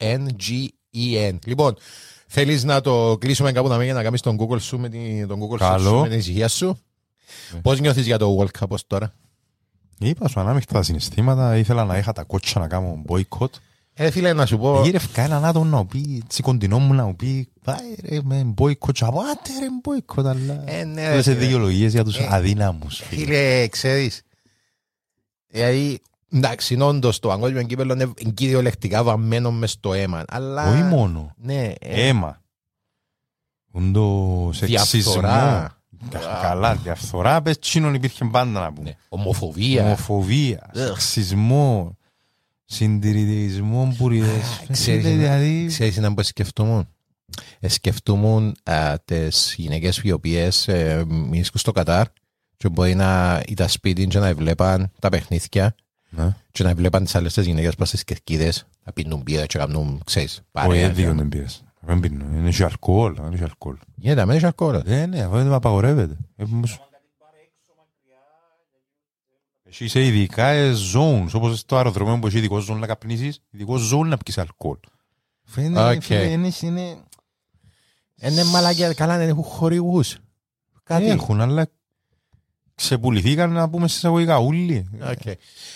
R-O-N-G-E-N. 0.06 1.38
Λοιπόν, 1.46 1.76
θέλεις 2.28 2.64
να 2.64 2.82
το 2.82 3.18
κλείσουμε 3.20 3.52
κάπου 3.52 3.68
να 3.68 3.76
μην 3.76 3.86
για 3.86 3.94
να 3.94 4.04
κάνεις 4.04 4.22
τον 4.22 4.38
Google 4.40 4.62
σου 4.62 4.80
με 4.80 4.90
την, 4.90 5.28
τον 5.28 5.40
Google 5.42 5.58
Καλό. 5.58 5.90
σου 5.90 5.96
με 6.02 6.08
την 6.10 6.18
ησυχία 6.18 6.48
σου; 6.48 6.78
Πώς 7.62 7.80
νιώθεις 7.80 8.06
για 8.06 8.18
το 8.18 8.38
World 8.40 8.60
Cup 8.60 8.68
ως 8.68 8.88
τώρα; 8.88 9.14
Είπα 10.00 10.28
σου 10.28 10.40
ανάμεικτα 10.40 10.74
τα 10.74 10.84
συναισθήματα, 10.84 11.58
ήθελα 11.58 11.86
να 11.86 11.98
είχα 11.98 12.12
τα 12.14 12.24
κότσα 12.24 12.60
να 12.60 12.68
κάνω 12.68 13.02
boycott. 13.08 13.50
Ε, 13.98 14.12
φίλε, 14.12 14.34
να 14.34 14.46
σου 14.46 14.58
πω, 14.58 14.82
Γύρευκα 14.84 15.22
έναν 15.22 15.46
άτομο 15.46 15.66
να 15.66 15.78
μου 15.78 15.86
πει, 15.86 16.22
έτσι 16.26 16.42
κοντινό 16.42 16.80
μου 16.80 16.94
να 16.94 17.06
μου 17.06 17.16
πει, 17.16 17.48
πάει 17.64 17.96
ρε 18.10 18.20
με 18.24 18.54
boycott, 18.58 18.92
και 18.94 19.06
από 19.06 19.20
άτε 19.20 19.50
ρε 19.60 19.66
boycott, 19.84 20.26
αλλά... 20.26 20.64
Ε, 20.66 20.84
ναι, 20.84 21.08
ρε, 21.08 21.16
Λες 21.16 21.24
φίλε. 21.24 21.36
δικαιολογίες 21.36 21.92
για 21.92 22.04
τους 22.04 22.18
Ε, 22.18 22.28
αδύναμους, 22.32 22.98
φίλε. 23.04 23.24
φίλε, 23.26 23.68
ξέρεις, 23.68 24.22
δηλαδή, 25.48 26.00
εντάξει, 26.36 26.78
όντως 26.82 27.20
το 27.20 27.28
παγκόσμιο 27.28 27.64
κύπελλο 27.64 27.94
είναι 27.94 28.14
κυριολεκτικά 28.34 29.04
βαμμένο 29.04 29.52
μες 29.52 29.72
στο 29.72 29.94
αίμα, 29.94 30.24
αλλά... 30.28 30.72
Όχι 30.74 30.82
μόνο. 30.82 31.34
Ναι, 31.38 31.64
ε, 31.80 32.08
Αίμα. 32.08 32.42
Ούν 33.72 33.94
το 33.94 34.50
σεξισμό. 34.54 35.02
διαφθορά, 35.02 35.78
Κα- 36.10 36.40
Καλά, 36.42 36.76
διαφθορά, 36.76 37.42
πες 37.42 37.60
τσίνον 37.60 37.94
υπήρχε 37.94 38.26
πάντα 38.26 38.60
να 38.60 38.74
πούμε. 38.74 38.90
ναι, 38.90 38.96
ομοφοβία. 39.10 39.84
Ομοφοβία, 39.86 40.72
Ugh. 40.74 40.78
σεξισμό, 40.88 41.98
συντηρητισμό, 42.66 43.94
μπουριδές. 43.98 44.62
ξέρεις, 44.72 45.04
Φίλε, 45.04 45.16
Δηλαδή, 45.16 45.66
Ξέρεις 45.68 45.98
να 45.98 46.14
πω 46.14 46.24
σκεφτόμουν. 46.24 46.88
ε, 47.60 47.68
σκεφτούμουν 47.68 48.56
τις 49.06 49.54
γυναίκες 49.58 50.00
οι 50.04 50.12
οποίες 50.12 50.68
ε, 50.68 51.04
μείνουν 51.08 51.46
στο 51.54 51.72
Κατάρ 51.72 52.08
και 52.58 52.70
μπορεί 52.70 52.96
να 52.96 53.42
ήταν 53.48 53.70
σπίτι 53.70 54.08
και 54.08 54.20
να 54.20 54.34
βλέπαν 54.36 54.92
τα 55.00 55.10
παιχνίδια 55.10 55.64
Ναι. 55.64 55.70
Και 56.52 56.64
να 56.64 56.76
βλέπαν 56.76 57.04
τις 57.04 57.16
άλλες 57.16 57.34
τις 57.34 57.46
γυναίκες 57.46 57.76
προς 57.76 57.90
τις 57.90 58.04
κερκίδες 58.04 58.66
να 58.84 58.92
πίνουν 58.92 59.22
μπύρα 59.22 59.46
και 59.46 59.58
να 59.58 59.66
κάνουν, 59.66 60.02
ξέρεις, 60.06 60.32
Όχι, 60.38 60.44
παρέα. 60.52 60.92
δεν 60.92 61.16
δεν 61.18 61.30
πήρες. 61.30 61.64
Δεν 61.80 62.00
πίνω. 62.00 62.26
Είναι 62.36 62.50
και 62.50 62.64
αλκοόλ. 62.64 63.16
Είναι 63.16 63.36
και 63.38 63.44
αλκοόλ. 63.44 63.78
Γίνεται, 63.96 64.26
μένεις 64.26 64.44
αλκοόλ. 64.44 64.82
Ναι, 64.86 65.06
ναι, 65.06 65.22
αυτό 65.22 65.38
δεν 65.38 65.54
απαγορεύεται. 65.54 66.18
Ε, 66.36 66.44
όμως- 66.44 66.80
Εσύ 69.64 69.84
είσαι 69.84 70.06
ειδικά 70.06 70.48
ε, 70.48 70.74
zones, 70.96 71.28
όπως 71.34 71.60
στο 71.60 71.76
αεροδρόμιο 71.76 72.20
που 72.20 72.28
έχει 72.28 72.38
ειδικό 72.38 72.58
zone 72.70 72.78
να 72.80 72.88
καπνίσεις, 72.88 73.42
ειδικό 73.52 73.76
zone 73.94 74.06
να 74.06 74.18
πιεις 74.18 74.38
αλκοόλ. 74.38 74.78
Φαίνεται, 75.44 75.96
Οκ. 75.96 76.02
φίλε, 76.04 76.24
είναι, 76.24 76.52
είναι... 76.62 76.98
Είναι 78.22 78.44
μαλακία, 78.44 78.94
καλά 78.94 79.18
δεν 79.18 79.30
έχουν 79.30 79.44
χορηγούς. 79.44 80.18
Κάτι. 80.84 81.06
Έχουν, 81.06 81.42
αλλά 81.42 81.68
ξεπουληθήκαν 82.76 83.52
να 83.52 83.70
πούμε 83.70 83.88
σε 83.88 83.96
εισαγωγικά 83.98 84.38
όλοι. 84.38 84.90
Οκ. 85.12 85.36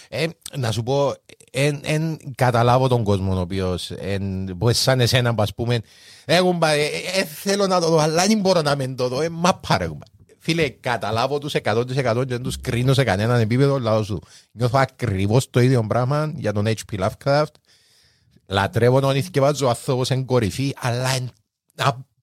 Ε, 0.09 0.27
να 0.57 0.71
σου 0.71 0.83
πω, 0.83 1.13
εν, 1.51 1.79
εν 1.83 2.17
καταλάβω 2.35 2.87
τον 2.87 3.03
κόσμο 3.03 3.37
ο 3.37 3.39
οποίος 3.39 3.91
εν, 3.91 4.55
που 4.57 4.73
σαν 4.73 4.99
εσένα 4.99 5.35
που 5.35 5.41
ας 5.41 5.53
πούμε 5.53 5.79
έχουν 6.25 6.57
πα- 6.57 6.71
ε, 6.71 6.83
ε, 6.85 7.19
ε, 7.19 7.25
θέλω 7.25 7.67
να 7.67 7.79
το 7.79 7.89
δω 7.89 7.97
αλλά 7.97 8.25
δεν 8.27 8.39
μπορώ 8.39 8.61
να 8.61 8.75
μην 8.75 8.95
το 8.95 9.07
δω 9.07 9.21
ε, 9.21 9.29
μα 9.29 9.55
πάρε 9.55 9.87
κουμπά. 9.87 10.05
Φίλε, 10.41 10.69
καταλάβω 10.69 11.37
τους 11.37 11.53
100% 11.63 11.85
και 11.93 12.25
δεν 12.25 12.43
τους 12.43 12.61
κρίνω 12.61 12.93
σε 12.93 13.03
κανέναν 13.03 13.39
επίπεδο 13.39 13.79
λαό 13.79 14.03
σου. 14.03 14.19
Νιώθω 14.51 14.77
ακριβώς 14.79 15.49
το 15.49 15.59
ίδιο 15.59 15.85
πράγμα 15.87 16.31
για 16.35 16.53
τον 16.53 16.65
H.P. 16.67 17.07
Lovecraft. 17.07 17.43
Λατρεύω 18.47 18.99
τον 18.99 19.15
ηθικευάζω 19.15 19.65
ο 19.65 19.69
άνθρωπος 19.69 20.09
εν 20.11 20.25
κορυφή, 20.25 20.73
αλλά 20.79 21.09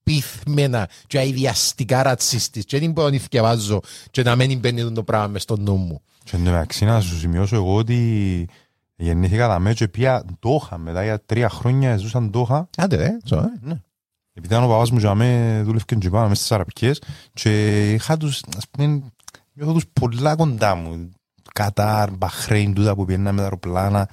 εν 0.07 0.13
απίθμενα 0.13 0.89
και 1.07 1.17
αειδιαστικά 1.17 2.03
ρατσίστης. 2.03 2.65
Και 2.65 2.79
δεν 2.79 2.91
μπορώ 2.91 3.09
να 3.09 3.15
ηθικευάζω 3.15 3.79
και 4.11 4.23
να 4.23 4.35
μην 4.35 4.59
μπαίνει 4.59 4.91
το 4.91 5.03
πράγμα 5.03 5.27
μες 5.27 5.41
στο 5.41 5.57
νου 5.57 5.75
μου. 5.75 6.01
Και 6.23 6.35
εν 6.35 6.43
τω 6.43 6.51
μεταξύ 6.51 6.85
να 6.85 7.01
σου 7.01 7.17
σημειώσω 7.19 7.55
εγώ 7.55 7.75
ότι 7.75 8.47
γεννήθηκα 8.95 9.47
τα 9.47 9.59
μέτια 9.59 9.89
πια 9.89 10.25
Ντόχα 10.39 10.77
μετά 10.77 11.03
για 11.03 11.21
τρία 11.25 11.49
χρόνια 11.49 11.97
ζούσαν 11.97 12.29
Ντόχα 12.29 12.69
Άντε 12.77 12.95
ρε, 12.95 13.17
ζω, 13.23 13.37
ε. 13.37 13.81
επειδή 14.33 14.53
ήταν 14.53 14.63
ο 14.63 14.67
παπάς 14.67 14.91
μου 14.91 14.97
για 14.97 15.15
μέ 15.15 15.61
δούλευκε 15.65 15.95
και 15.95 16.09
πάνω 16.09 16.27
μες 16.27 16.37
στις 16.37 16.51
Αραπικές 16.51 17.01
και 17.33 17.93
είχα 17.93 18.17
τους, 18.17 18.41
ας 18.57 18.67
πούμε, 18.71 19.01
νιώθω 19.53 19.73
τους 19.73 19.85
πολλά 19.93 20.35
κοντά 20.35 20.75
μου 20.75 21.09
Κατάρ, 21.53 22.11
Μπαχρέιν, 22.11 22.73
τούτα 22.73 22.95
που 22.95 23.05
πιένα 23.05 23.31
με 23.31 23.37
τα 23.37 23.43
αεροπλάνα 23.43 24.09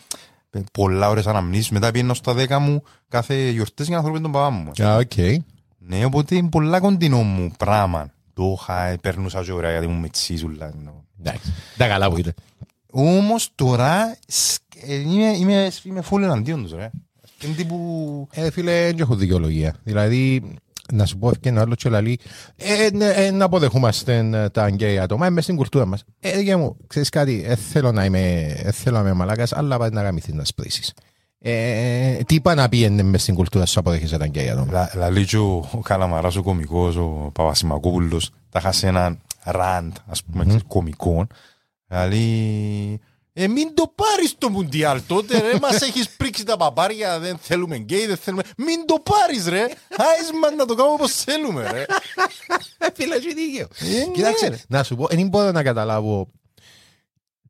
ε, 0.50 0.60
πολλά 0.72 1.08
ώρες 1.08 1.26
αναμνήσεις 1.26 1.70
μετά 1.70 1.90
πιένα 1.90 2.14
στα 2.14 2.34
δέκα 2.34 2.58
μου 2.58 2.82
κάθε 3.08 3.48
γιορτές 3.48 3.86
για 3.86 3.96
να 3.96 4.02
θέλω 4.02 4.20
τον 4.20 4.32
παπά 4.32 4.50
μου 4.50 4.70
Α, 4.82 4.96
οκ. 4.96 5.44
Ναι, 5.86 6.04
οπότε 6.04 6.34
είναι 6.34 6.48
πολλά 6.48 6.80
κοντινό 6.80 7.22
μου 7.22 7.50
πράγμα 7.58 8.12
Ντόχα, 8.34 8.84
ε, 8.84 8.96
παίρνουσα 8.96 9.42
και 9.42 9.52
ωραία 9.52 9.70
γιατί 9.70 9.86
μου 9.86 10.00
με 10.00 10.08
τσίζουλα 10.08 10.72
Εντάξει. 11.20 11.52
Τα 11.76 11.86
καλά 11.88 12.10
που 12.10 12.18
είτε. 12.18 12.34
Όμως 12.90 13.50
τώρα 13.54 14.16
σκ- 14.26 14.62
ε, 14.86 14.94
είμαι, 14.94 15.36
είμαι, 15.36 15.70
είμαι 15.84 16.02
full 16.10 16.22
εναντίον 16.22 16.62
τους, 16.62 16.72
ρε. 16.72 16.90
Είναι 17.44 17.54
τύπου. 17.54 18.28
Ε, 18.32 18.50
φίλε, 18.50 18.84
δεν 18.86 18.98
έχω 18.98 19.14
δικαιολογία. 19.14 19.74
Δηλαδή, 19.82 20.52
να 20.92 21.06
σου 21.06 21.18
πω 21.18 21.28
ευκαιρία 21.28 21.60
άλλο 21.60 21.74
και 21.74 21.88
λαλεί, 21.88 22.18
ε, 22.56 22.88
ναι, 22.92 23.08
ε, 23.08 23.30
να 23.30 23.44
αποδεχούμαστε 23.44 24.16
ε, 24.32 24.48
τα 24.48 24.68
γκέι 24.68 24.98
άτομα, 24.98 25.26
είμαι 25.26 25.40
στην 25.40 25.56
κουλτούρα 25.56 25.86
μας. 25.86 26.04
Ε, 26.20 26.40
για 26.40 26.58
μου, 26.58 26.76
ξέρεις 26.86 27.08
κάτι, 27.08 27.42
ε, 27.46 27.54
θέλω 27.56 27.92
να 27.92 28.04
είμαι, 28.04 28.20
ε, 28.62 28.70
θέλω 28.70 28.96
να 28.96 29.02
είμαι 29.02 29.12
μαλάκας, 29.12 29.52
αλλά 29.52 29.78
πάει 29.78 29.90
να 29.90 30.02
γαμηθείς 30.02 30.34
να 30.34 30.44
σπρίσεις. 30.44 30.92
Ε, 31.46 32.16
τι 32.26 32.34
είπα 32.34 32.54
να 32.54 32.68
πει 32.68 32.90
μες 32.90 33.22
στην 33.22 33.34
κουλτούρα 33.34 33.66
σου 33.66 33.78
αποδέχεσαι 33.80 34.16
τα 34.18 34.26
γκέι 34.26 34.48
άτομα. 34.50 34.72
Λα- 34.72 34.90
Λαλεί 34.94 35.24
και 35.26 35.36
ο, 35.36 35.68
ο 35.72 35.78
Καλαμαράς 35.78 36.36
ο 36.36 36.42
κωμικός, 36.42 36.96
ο 36.96 37.30
Παπασημακόπουλος, 37.34 38.30
τα 38.50 38.58
είχα 38.58 38.72
σε 38.72 38.86
έναν 38.86 39.20
rant, 39.44 39.92
ας 40.06 40.22
πούμε, 40.24 40.44
mm 40.48 40.58
κωμικών. 40.68 41.26
Λαλεί, 41.90 43.00
ε, 43.32 43.46
μην 43.48 43.74
το 43.74 43.92
πάρεις 43.94 44.34
το 44.38 44.48
Μουντιάλ 44.50 45.00
τότε, 45.06 45.38
ρε, 45.38 45.58
μας 45.60 45.80
έχεις 45.82 46.08
πρίξει 46.08 46.44
τα 46.44 46.56
παπάρια, 46.56 47.18
δεν 47.18 47.36
θέλουμε 47.40 47.76
γκέι, 47.76 48.06
δεν 48.06 48.16
θέλουμε... 48.16 48.42
Μην 48.56 48.86
το 48.86 48.94
πάρεις, 49.02 49.46
ρε, 49.48 49.60
άις 49.88 50.30
μας 50.42 50.50
να 50.56 50.64
το 50.66 50.74
κάνουμε 50.74 50.94
όπως 50.94 51.12
θέλουμε, 51.12 51.70
ρε. 51.70 51.80
Ε, 52.78 52.86
φίλε, 52.96 53.14
έχει 53.14 53.34
δίκαιο. 53.34 53.66
Ε, 53.80 53.98
ναι, 54.06 54.12
Κοίταξε, 54.12 54.48
ρε. 54.48 54.56
να 54.68 54.82
σου 54.82 54.96
πω, 54.96 55.06
δεν 55.06 55.28
μπορώ 55.28 55.50
να 55.52 55.62
καταλάβω 55.62 56.28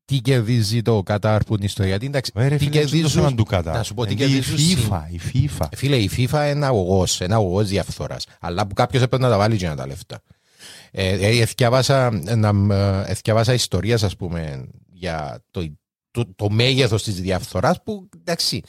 τι 0.04 0.18
κερδίζει 0.18 0.82
το 0.82 1.02
Κατάρ 1.02 1.44
που 1.44 1.54
είναι 1.54 1.64
ιστορία. 1.64 1.90
Γιατί, 1.90 2.06
εντάξει, 2.06 2.32
Ε, 2.34 2.48
ρε, 2.48 2.56
τι 2.56 2.64
φίλε, 2.64 2.78
αυτό 2.82 2.96
είναι 2.96 3.04
το 3.04 3.10
θέμα 3.10 3.20
κερδίζουν, 3.26 3.36
του 3.36 3.44
Κατάρ. 3.44 3.76
να 3.76 3.82
σου 3.82 3.94
πω 3.94 4.04
τι 4.06 4.12
Είναι 4.12 4.24
η 4.24 4.26
κερδίζουν 4.26 4.58
συν- 4.58 4.78
FIFA, 4.92 5.02
η 5.10 5.48
FIFA. 5.58 5.66
Φίλε, 5.76 5.96
η 5.96 6.10
FIFA 6.16 6.18
είναι 6.32 6.48
ένα 6.48 6.66
αγωγός, 6.66 7.20
ένα 7.20 7.34
αγωγός 7.34 7.68
διαφθοράς. 7.68 8.26
Αλλά 8.40 8.66
που 8.66 8.74
κάποιος 8.74 9.02
έπρεπε 9.02 9.24
να 9.24 9.30
τα 9.30 9.36
βάλει 9.38 9.56
για 9.56 9.68
να 9.68 9.76
τα 9.76 9.86
λεφτά. 9.86 10.20
Ε, 10.90 11.08
ε, 11.08 11.40
εθιάβασα, 11.40 12.10
να, 12.36 12.74
ε, 12.74 13.02
εθιάβασα 13.10 13.52
ιστορίες, 13.54 14.02
ας 14.02 14.16
πούμε, 14.16 14.68
για 14.92 15.42
το, 15.50 15.72
το, 16.10 16.24
το 16.36 16.50
μέγεθος 16.50 17.02
της 17.02 17.20
διαφθοράς 17.20 17.82
που, 17.84 18.08
εντάξει, 18.20 18.60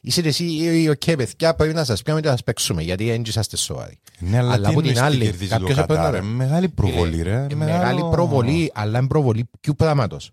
είσαι 0.00 0.20
εσύ, 0.20 0.44
οκ, 0.90 1.16
παιδιά, 1.16 1.54
πρέπει 1.54 1.74
να 1.74 1.84
σας 1.84 2.02
πιάμε 2.02 2.20
και 2.20 2.26
να 2.26 2.32
σας 2.32 2.42
παίξουμε, 2.42 2.82
γιατί 2.82 3.04
δεν 3.04 3.22
είσαστε 3.26 3.56
σοβαροί. 3.56 3.98
Ναι, 4.18 4.38
αλλά, 4.38 4.52
Αλλά 4.52 4.68
τι 4.68 4.72
από 4.72 4.82
την 4.82 4.90
εννοείς 4.96 4.98
τι 4.98 5.04
άλλη, 5.16 5.24
κερδίζει 5.24 5.50
το 5.50 5.56
κάποιος 5.56 5.70
έπρεπε 5.78 5.94
Κατάρ, 5.94 6.12
να- 6.12 6.18
ε, 6.18 6.22
Μεγάλη 6.22 6.68
προβολή, 6.68 7.22
ρε. 7.22 7.46
Ε, 7.50 7.54
μεγάλο- 7.54 7.56
Μεγάλη 7.78 8.00
προβολή, 8.10 8.70
αλλά 8.74 8.98
είναι 8.98 9.08
προβολή 9.08 9.50
ποιου 9.60 9.74
πράγματος. 9.76 10.30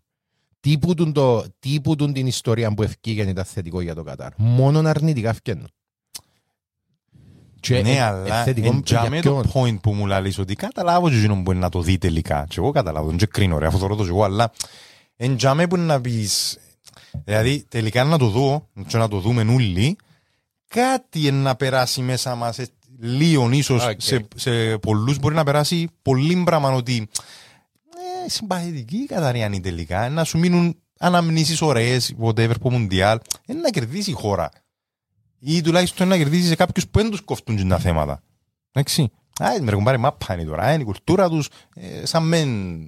Τι 0.67 0.77
που 0.77 0.93
τούν 0.93 1.13
το- 1.13 1.45
Τι 1.59 1.81
που 1.81 1.95
τούν 1.95 2.13
την 2.13 2.27
ιστορία 2.27 2.73
που 2.73 2.83
εφκήκεν 2.83 3.27
ήταν 3.27 3.45
θετικό 3.45 3.81
για 3.81 3.95
το 3.95 4.03
Κατάρ. 4.03 4.31
Μόνον 4.37 4.87
αρνητικά 4.87 5.33
φκένουν. 5.33 5.67
Και 7.59 7.81
Ναι, 7.81 7.91
ε- 7.91 8.01
αλλά 8.01 8.39
ε, 8.39 8.43
θετικό 8.43 8.67
εν 8.67 8.73
για 8.73 8.81
τζαμέ 8.83 9.21
το 9.21 9.41
ποιον; 9.41 9.51
point 9.53 9.81
που 9.81 9.93
μου 9.93 10.05
λαλείς 10.05 10.37
ότι 10.39 10.55
καταλάβω 10.55 11.09
και 11.09 11.15
εκείνον 11.17 11.41
μπορεί 11.41 11.57
να 11.57 11.69
το 11.69 11.81
δει 11.81 11.97
τελικά. 11.97 12.45
Και 12.49 12.55
εγώ 12.57 12.71
καταλάβω, 12.71 13.07
δεν 13.07 13.17
και 13.17 13.25
κρίνω 13.25 13.57
ρε, 13.57 13.65
αφού 13.67 13.77
το 13.79 13.87
ρωτώ 13.87 14.03
και 14.03 14.09
εγώ, 14.09 14.23
αλλά 14.23 14.51
εν 15.15 15.37
τζαμέ 15.37 15.67
που 15.67 15.75
είναι 15.75 15.85
να 15.85 16.01
πεις, 16.01 16.57
δηλαδή 17.23 17.65
τελικά 17.69 18.03
να 18.03 18.17
το 18.17 18.27
δω 18.27 18.67
και 18.87 18.97
να 18.97 19.07
το 19.07 19.19
δούμε 19.19 19.41
όλοι, 19.41 19.95
κάτι 20.67 21.19
είναι 21.19 21.31
να 21.41 21.55
περάσει 21.55 22.01
μέσα 22.01 22.35
μας, 22.35 22.59
ε, 22.59 22.67
λίγο 22.99 23.49
ίσως 23.51 23.85
Οκ. 23.85 24.01
σε, 24.01 24.27
σε 24.35 24.77
πολλούς 24.77 25.19
μπορεί 25.19 25.35
να 25.35 25.43
περάσει 25.43 25.87
πολύ 26.01 26.41
πράγμα 26.45 26.71
ότι 26.71 27.07
ε, 28.25 28.29
συμπαθητική 28.29 28.97
η 28.97 29.05
Καταριανή 29.05 29.59
τελικά, 29.59 30.03
ε, 30.03 30.09
να 30.09 30.23
σου 30.23 30.37
μείνουν 30.37 30.81
αναμνήσεις 30.99 31.61
ωραίες, 31.61 32.13
whatever, 32.21 32.53
που 32.61 32.69
μουντιάλ, 32.71 33.19
ε, 33.45 33.53
να 33.53 33.69
κερδίσει 33.69 34.09
η 34.09 34.13
χώρα 34.13 34.49
ή 35.39 35.61
τουλάχιστον 35.61 36.07
να 36.07 36.17
κερδίσει 36.17 36.47
σε 36.47 36.55
κάποιους 36.55 36.87
που 36.87 36.99
δεν 36.99 37.09
τους 37.09 37.21
κοφτούν 37.21 37.55
και 37.57 37.63
τα 37.63 37.77
θέματα. 37.77 38.21
Εντάξει. 38.71 39.11
Α, 39.41 39.47
με 39.61 39.69
ρεκομπάρει 39.69 39.97
μάπα 39.97 40.33
είναι 40.33 40.43
τώρα, 40.43 40.73
είναι 40.73 40.81
η 40.81 40.85
κουλτούρα 40.85 41.29
τους, 41.29 41.49
ε, 41.75 42.05
σαν 42.05 42.23
μεν 42.27 42.79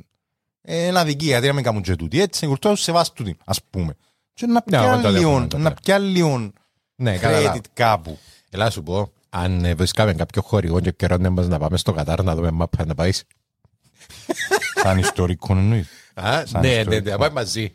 ε, 0.62 0.86
ένα 0.86 1.04
δική, 1.04 1.26
γιατί 1.26 1.48
να 1.48 1.54
μην 1.54 1.64
κάνουν 1.64 1.82
και 1.82 1.96
τούτοι, 1.96 2.22
έτσι, 2.22 2.46
η 2.46 2.48
κουλτούρα 2.48 2.74
τους 2.74 2.84
σεβάστου 2.84 3.24
την, 3.24 3.38
ας 3.46 3.64
πούμε. 3.70 3.96
Και 4.34 4.46
να 4.46 4.54
Ναι, 4.54 4.62
πιάνει 4.62 4.86
εγώ 4.88 5.02
το 5.02 5.10
λίγο, 5.10 5.30
δέχομαι, 5.30 5.48
το 5.48 5.58
να 5.58 5.64
δέχομαι. 5.64 5.80
πιάνει 5.84 6.06
λίγο 6.08 6.52
Ναι, 6.96 7.18
καλά. 7.18 7.54
credit 7.56 7.64
κάπου. 7.74 8.18
Ελά 8.50 8.64
να 8.64 8.70
σου 8.70 8.84
πω, 8.84 9.12
αν 9.30 9.66
ε, 9.66 9.74
βρίσκαμε 9.76 10.14
κάποιο 10.14 10.42
χορηγό 10.42 10.80
και 10.80 10.92
καιρώνε 10.92 11.30
μας 11.30 11.48
να 11.48 11.60
πάμε 11.60 11.78
στο 11.78 11.92
Κατάρ 11.92 12.24
να 12.24 12.36
δούμε 12.36 12.52
μάπα 12.52 12.86
να 12.86 12.96
πάεις. 12.96 13.24
Σαν 14.84 14.98
ιστορικό 14.98 15.54
εννοείς. 15.54 15.88
Α, 16.14 16.44
Σαν 16.46 16.62
ναι, 16.62 16.68
ναι, 16.68 16.74
ιστορικό. 16.76 17.04
ναι, 17.04 17.12
να 17.12 17.18
πάμε 17.18 17.34
μαζί. 17.34 17.72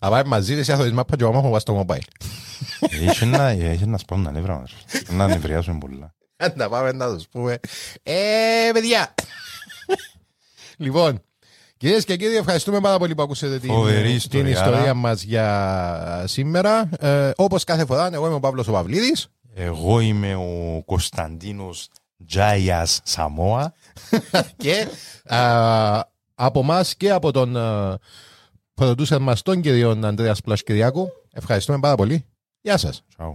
Να 0.00 0.08
πάμε 0.10 0.28
μαζί, 0.28 0.54
εσύ 0.54 0.72
θα 0.72 0.82
δεις 0.82 0.92
μάπα 0.92 1.16
και 1.16 1.22
εγώ 1.22 1.32
μάχω 1.32 1.58
στο 1.58 1.84
mobile. 1.88 2.26
Έχει 2.80 3.24
ένα, 3.24 3.42
έχει 3.48 3.82
ένα 3.82 3.98
σπάουν 3.98 4.24
τα 4.24 4.30
νεύρα 4.30 4.58
μας. 4.58 4.72
Να 5.08 5.26
νευριάσουμε 5.26 5.78
πολλά. 5.78 6.14
Να 6.54 6.68
πάμε 6.68 6.92
να 6.92 7.14
τους 7.14 7.28
πούμε. 7.28 7.58
Ε, 8.02 8.70
παιδιά. 8.72 9.14
λοιπόν, 10.76 11.22
κυρίες 11.76 12.04
και 12.04 12.16
κύριοι, 12.16 12.36
ευχαριστούμε 12.36 12.80
πάρα 12.80 12.98
πολύ 12.98 13.14
που 13.14 13.22
ακούσατε 13.22 13.58
την, 13.58 13.70
Φοβερή 13.70 14.02
την 14.06 14.16
ιστορία, 14.16 14.50
ιστορία 14.50 14.80
άρα. 14.80 14.94
μας 14.94 15.22
για 15.22 16.24
σήμερα. 16.26 16.88
Ε, 17.00 17.30
όπως 17.36 17.64
κάθε 17.64 17.84
φορά, 17.86 18.10
εγώ 18.12 18.26
είμαι 18.26 18.34
ο 18.34 18.40
Παύλος 18.40 18.68
ο 18.68 18.72
Παυλίδης. 18.72 19.26
Εγώ 19.54 20.00
είμαι 20.00 20.34
ο 20.34 20.82
Κωνσταντίνος 20.84 21.88
Τζάιας 22.26 23.00
Σαμόα. 23.04 23.72
και 24.56 24.86
α, 25.34 26.10
από 26.44 26.60
εμάς 26.60 26.96
και 26.96 27.10
από 27.10 27.30
τον 27.30 27.56
α, 27.56 27.98
producer 28.74 29.18
μας 29.20 29.42
τον 29.42 29.60
κύριο 29.60 29.90
Ανδρέας 30.02 30.40
Πλασκυριάκου 30.40 31.08
ευχαριστούμε 31.32 31.78
πάρα 31.78 31.94
πολύ. 31.94 32.24
Γεια 32.60 32.76
σας. 32.76 33.04
Ciao. 33.18 33.32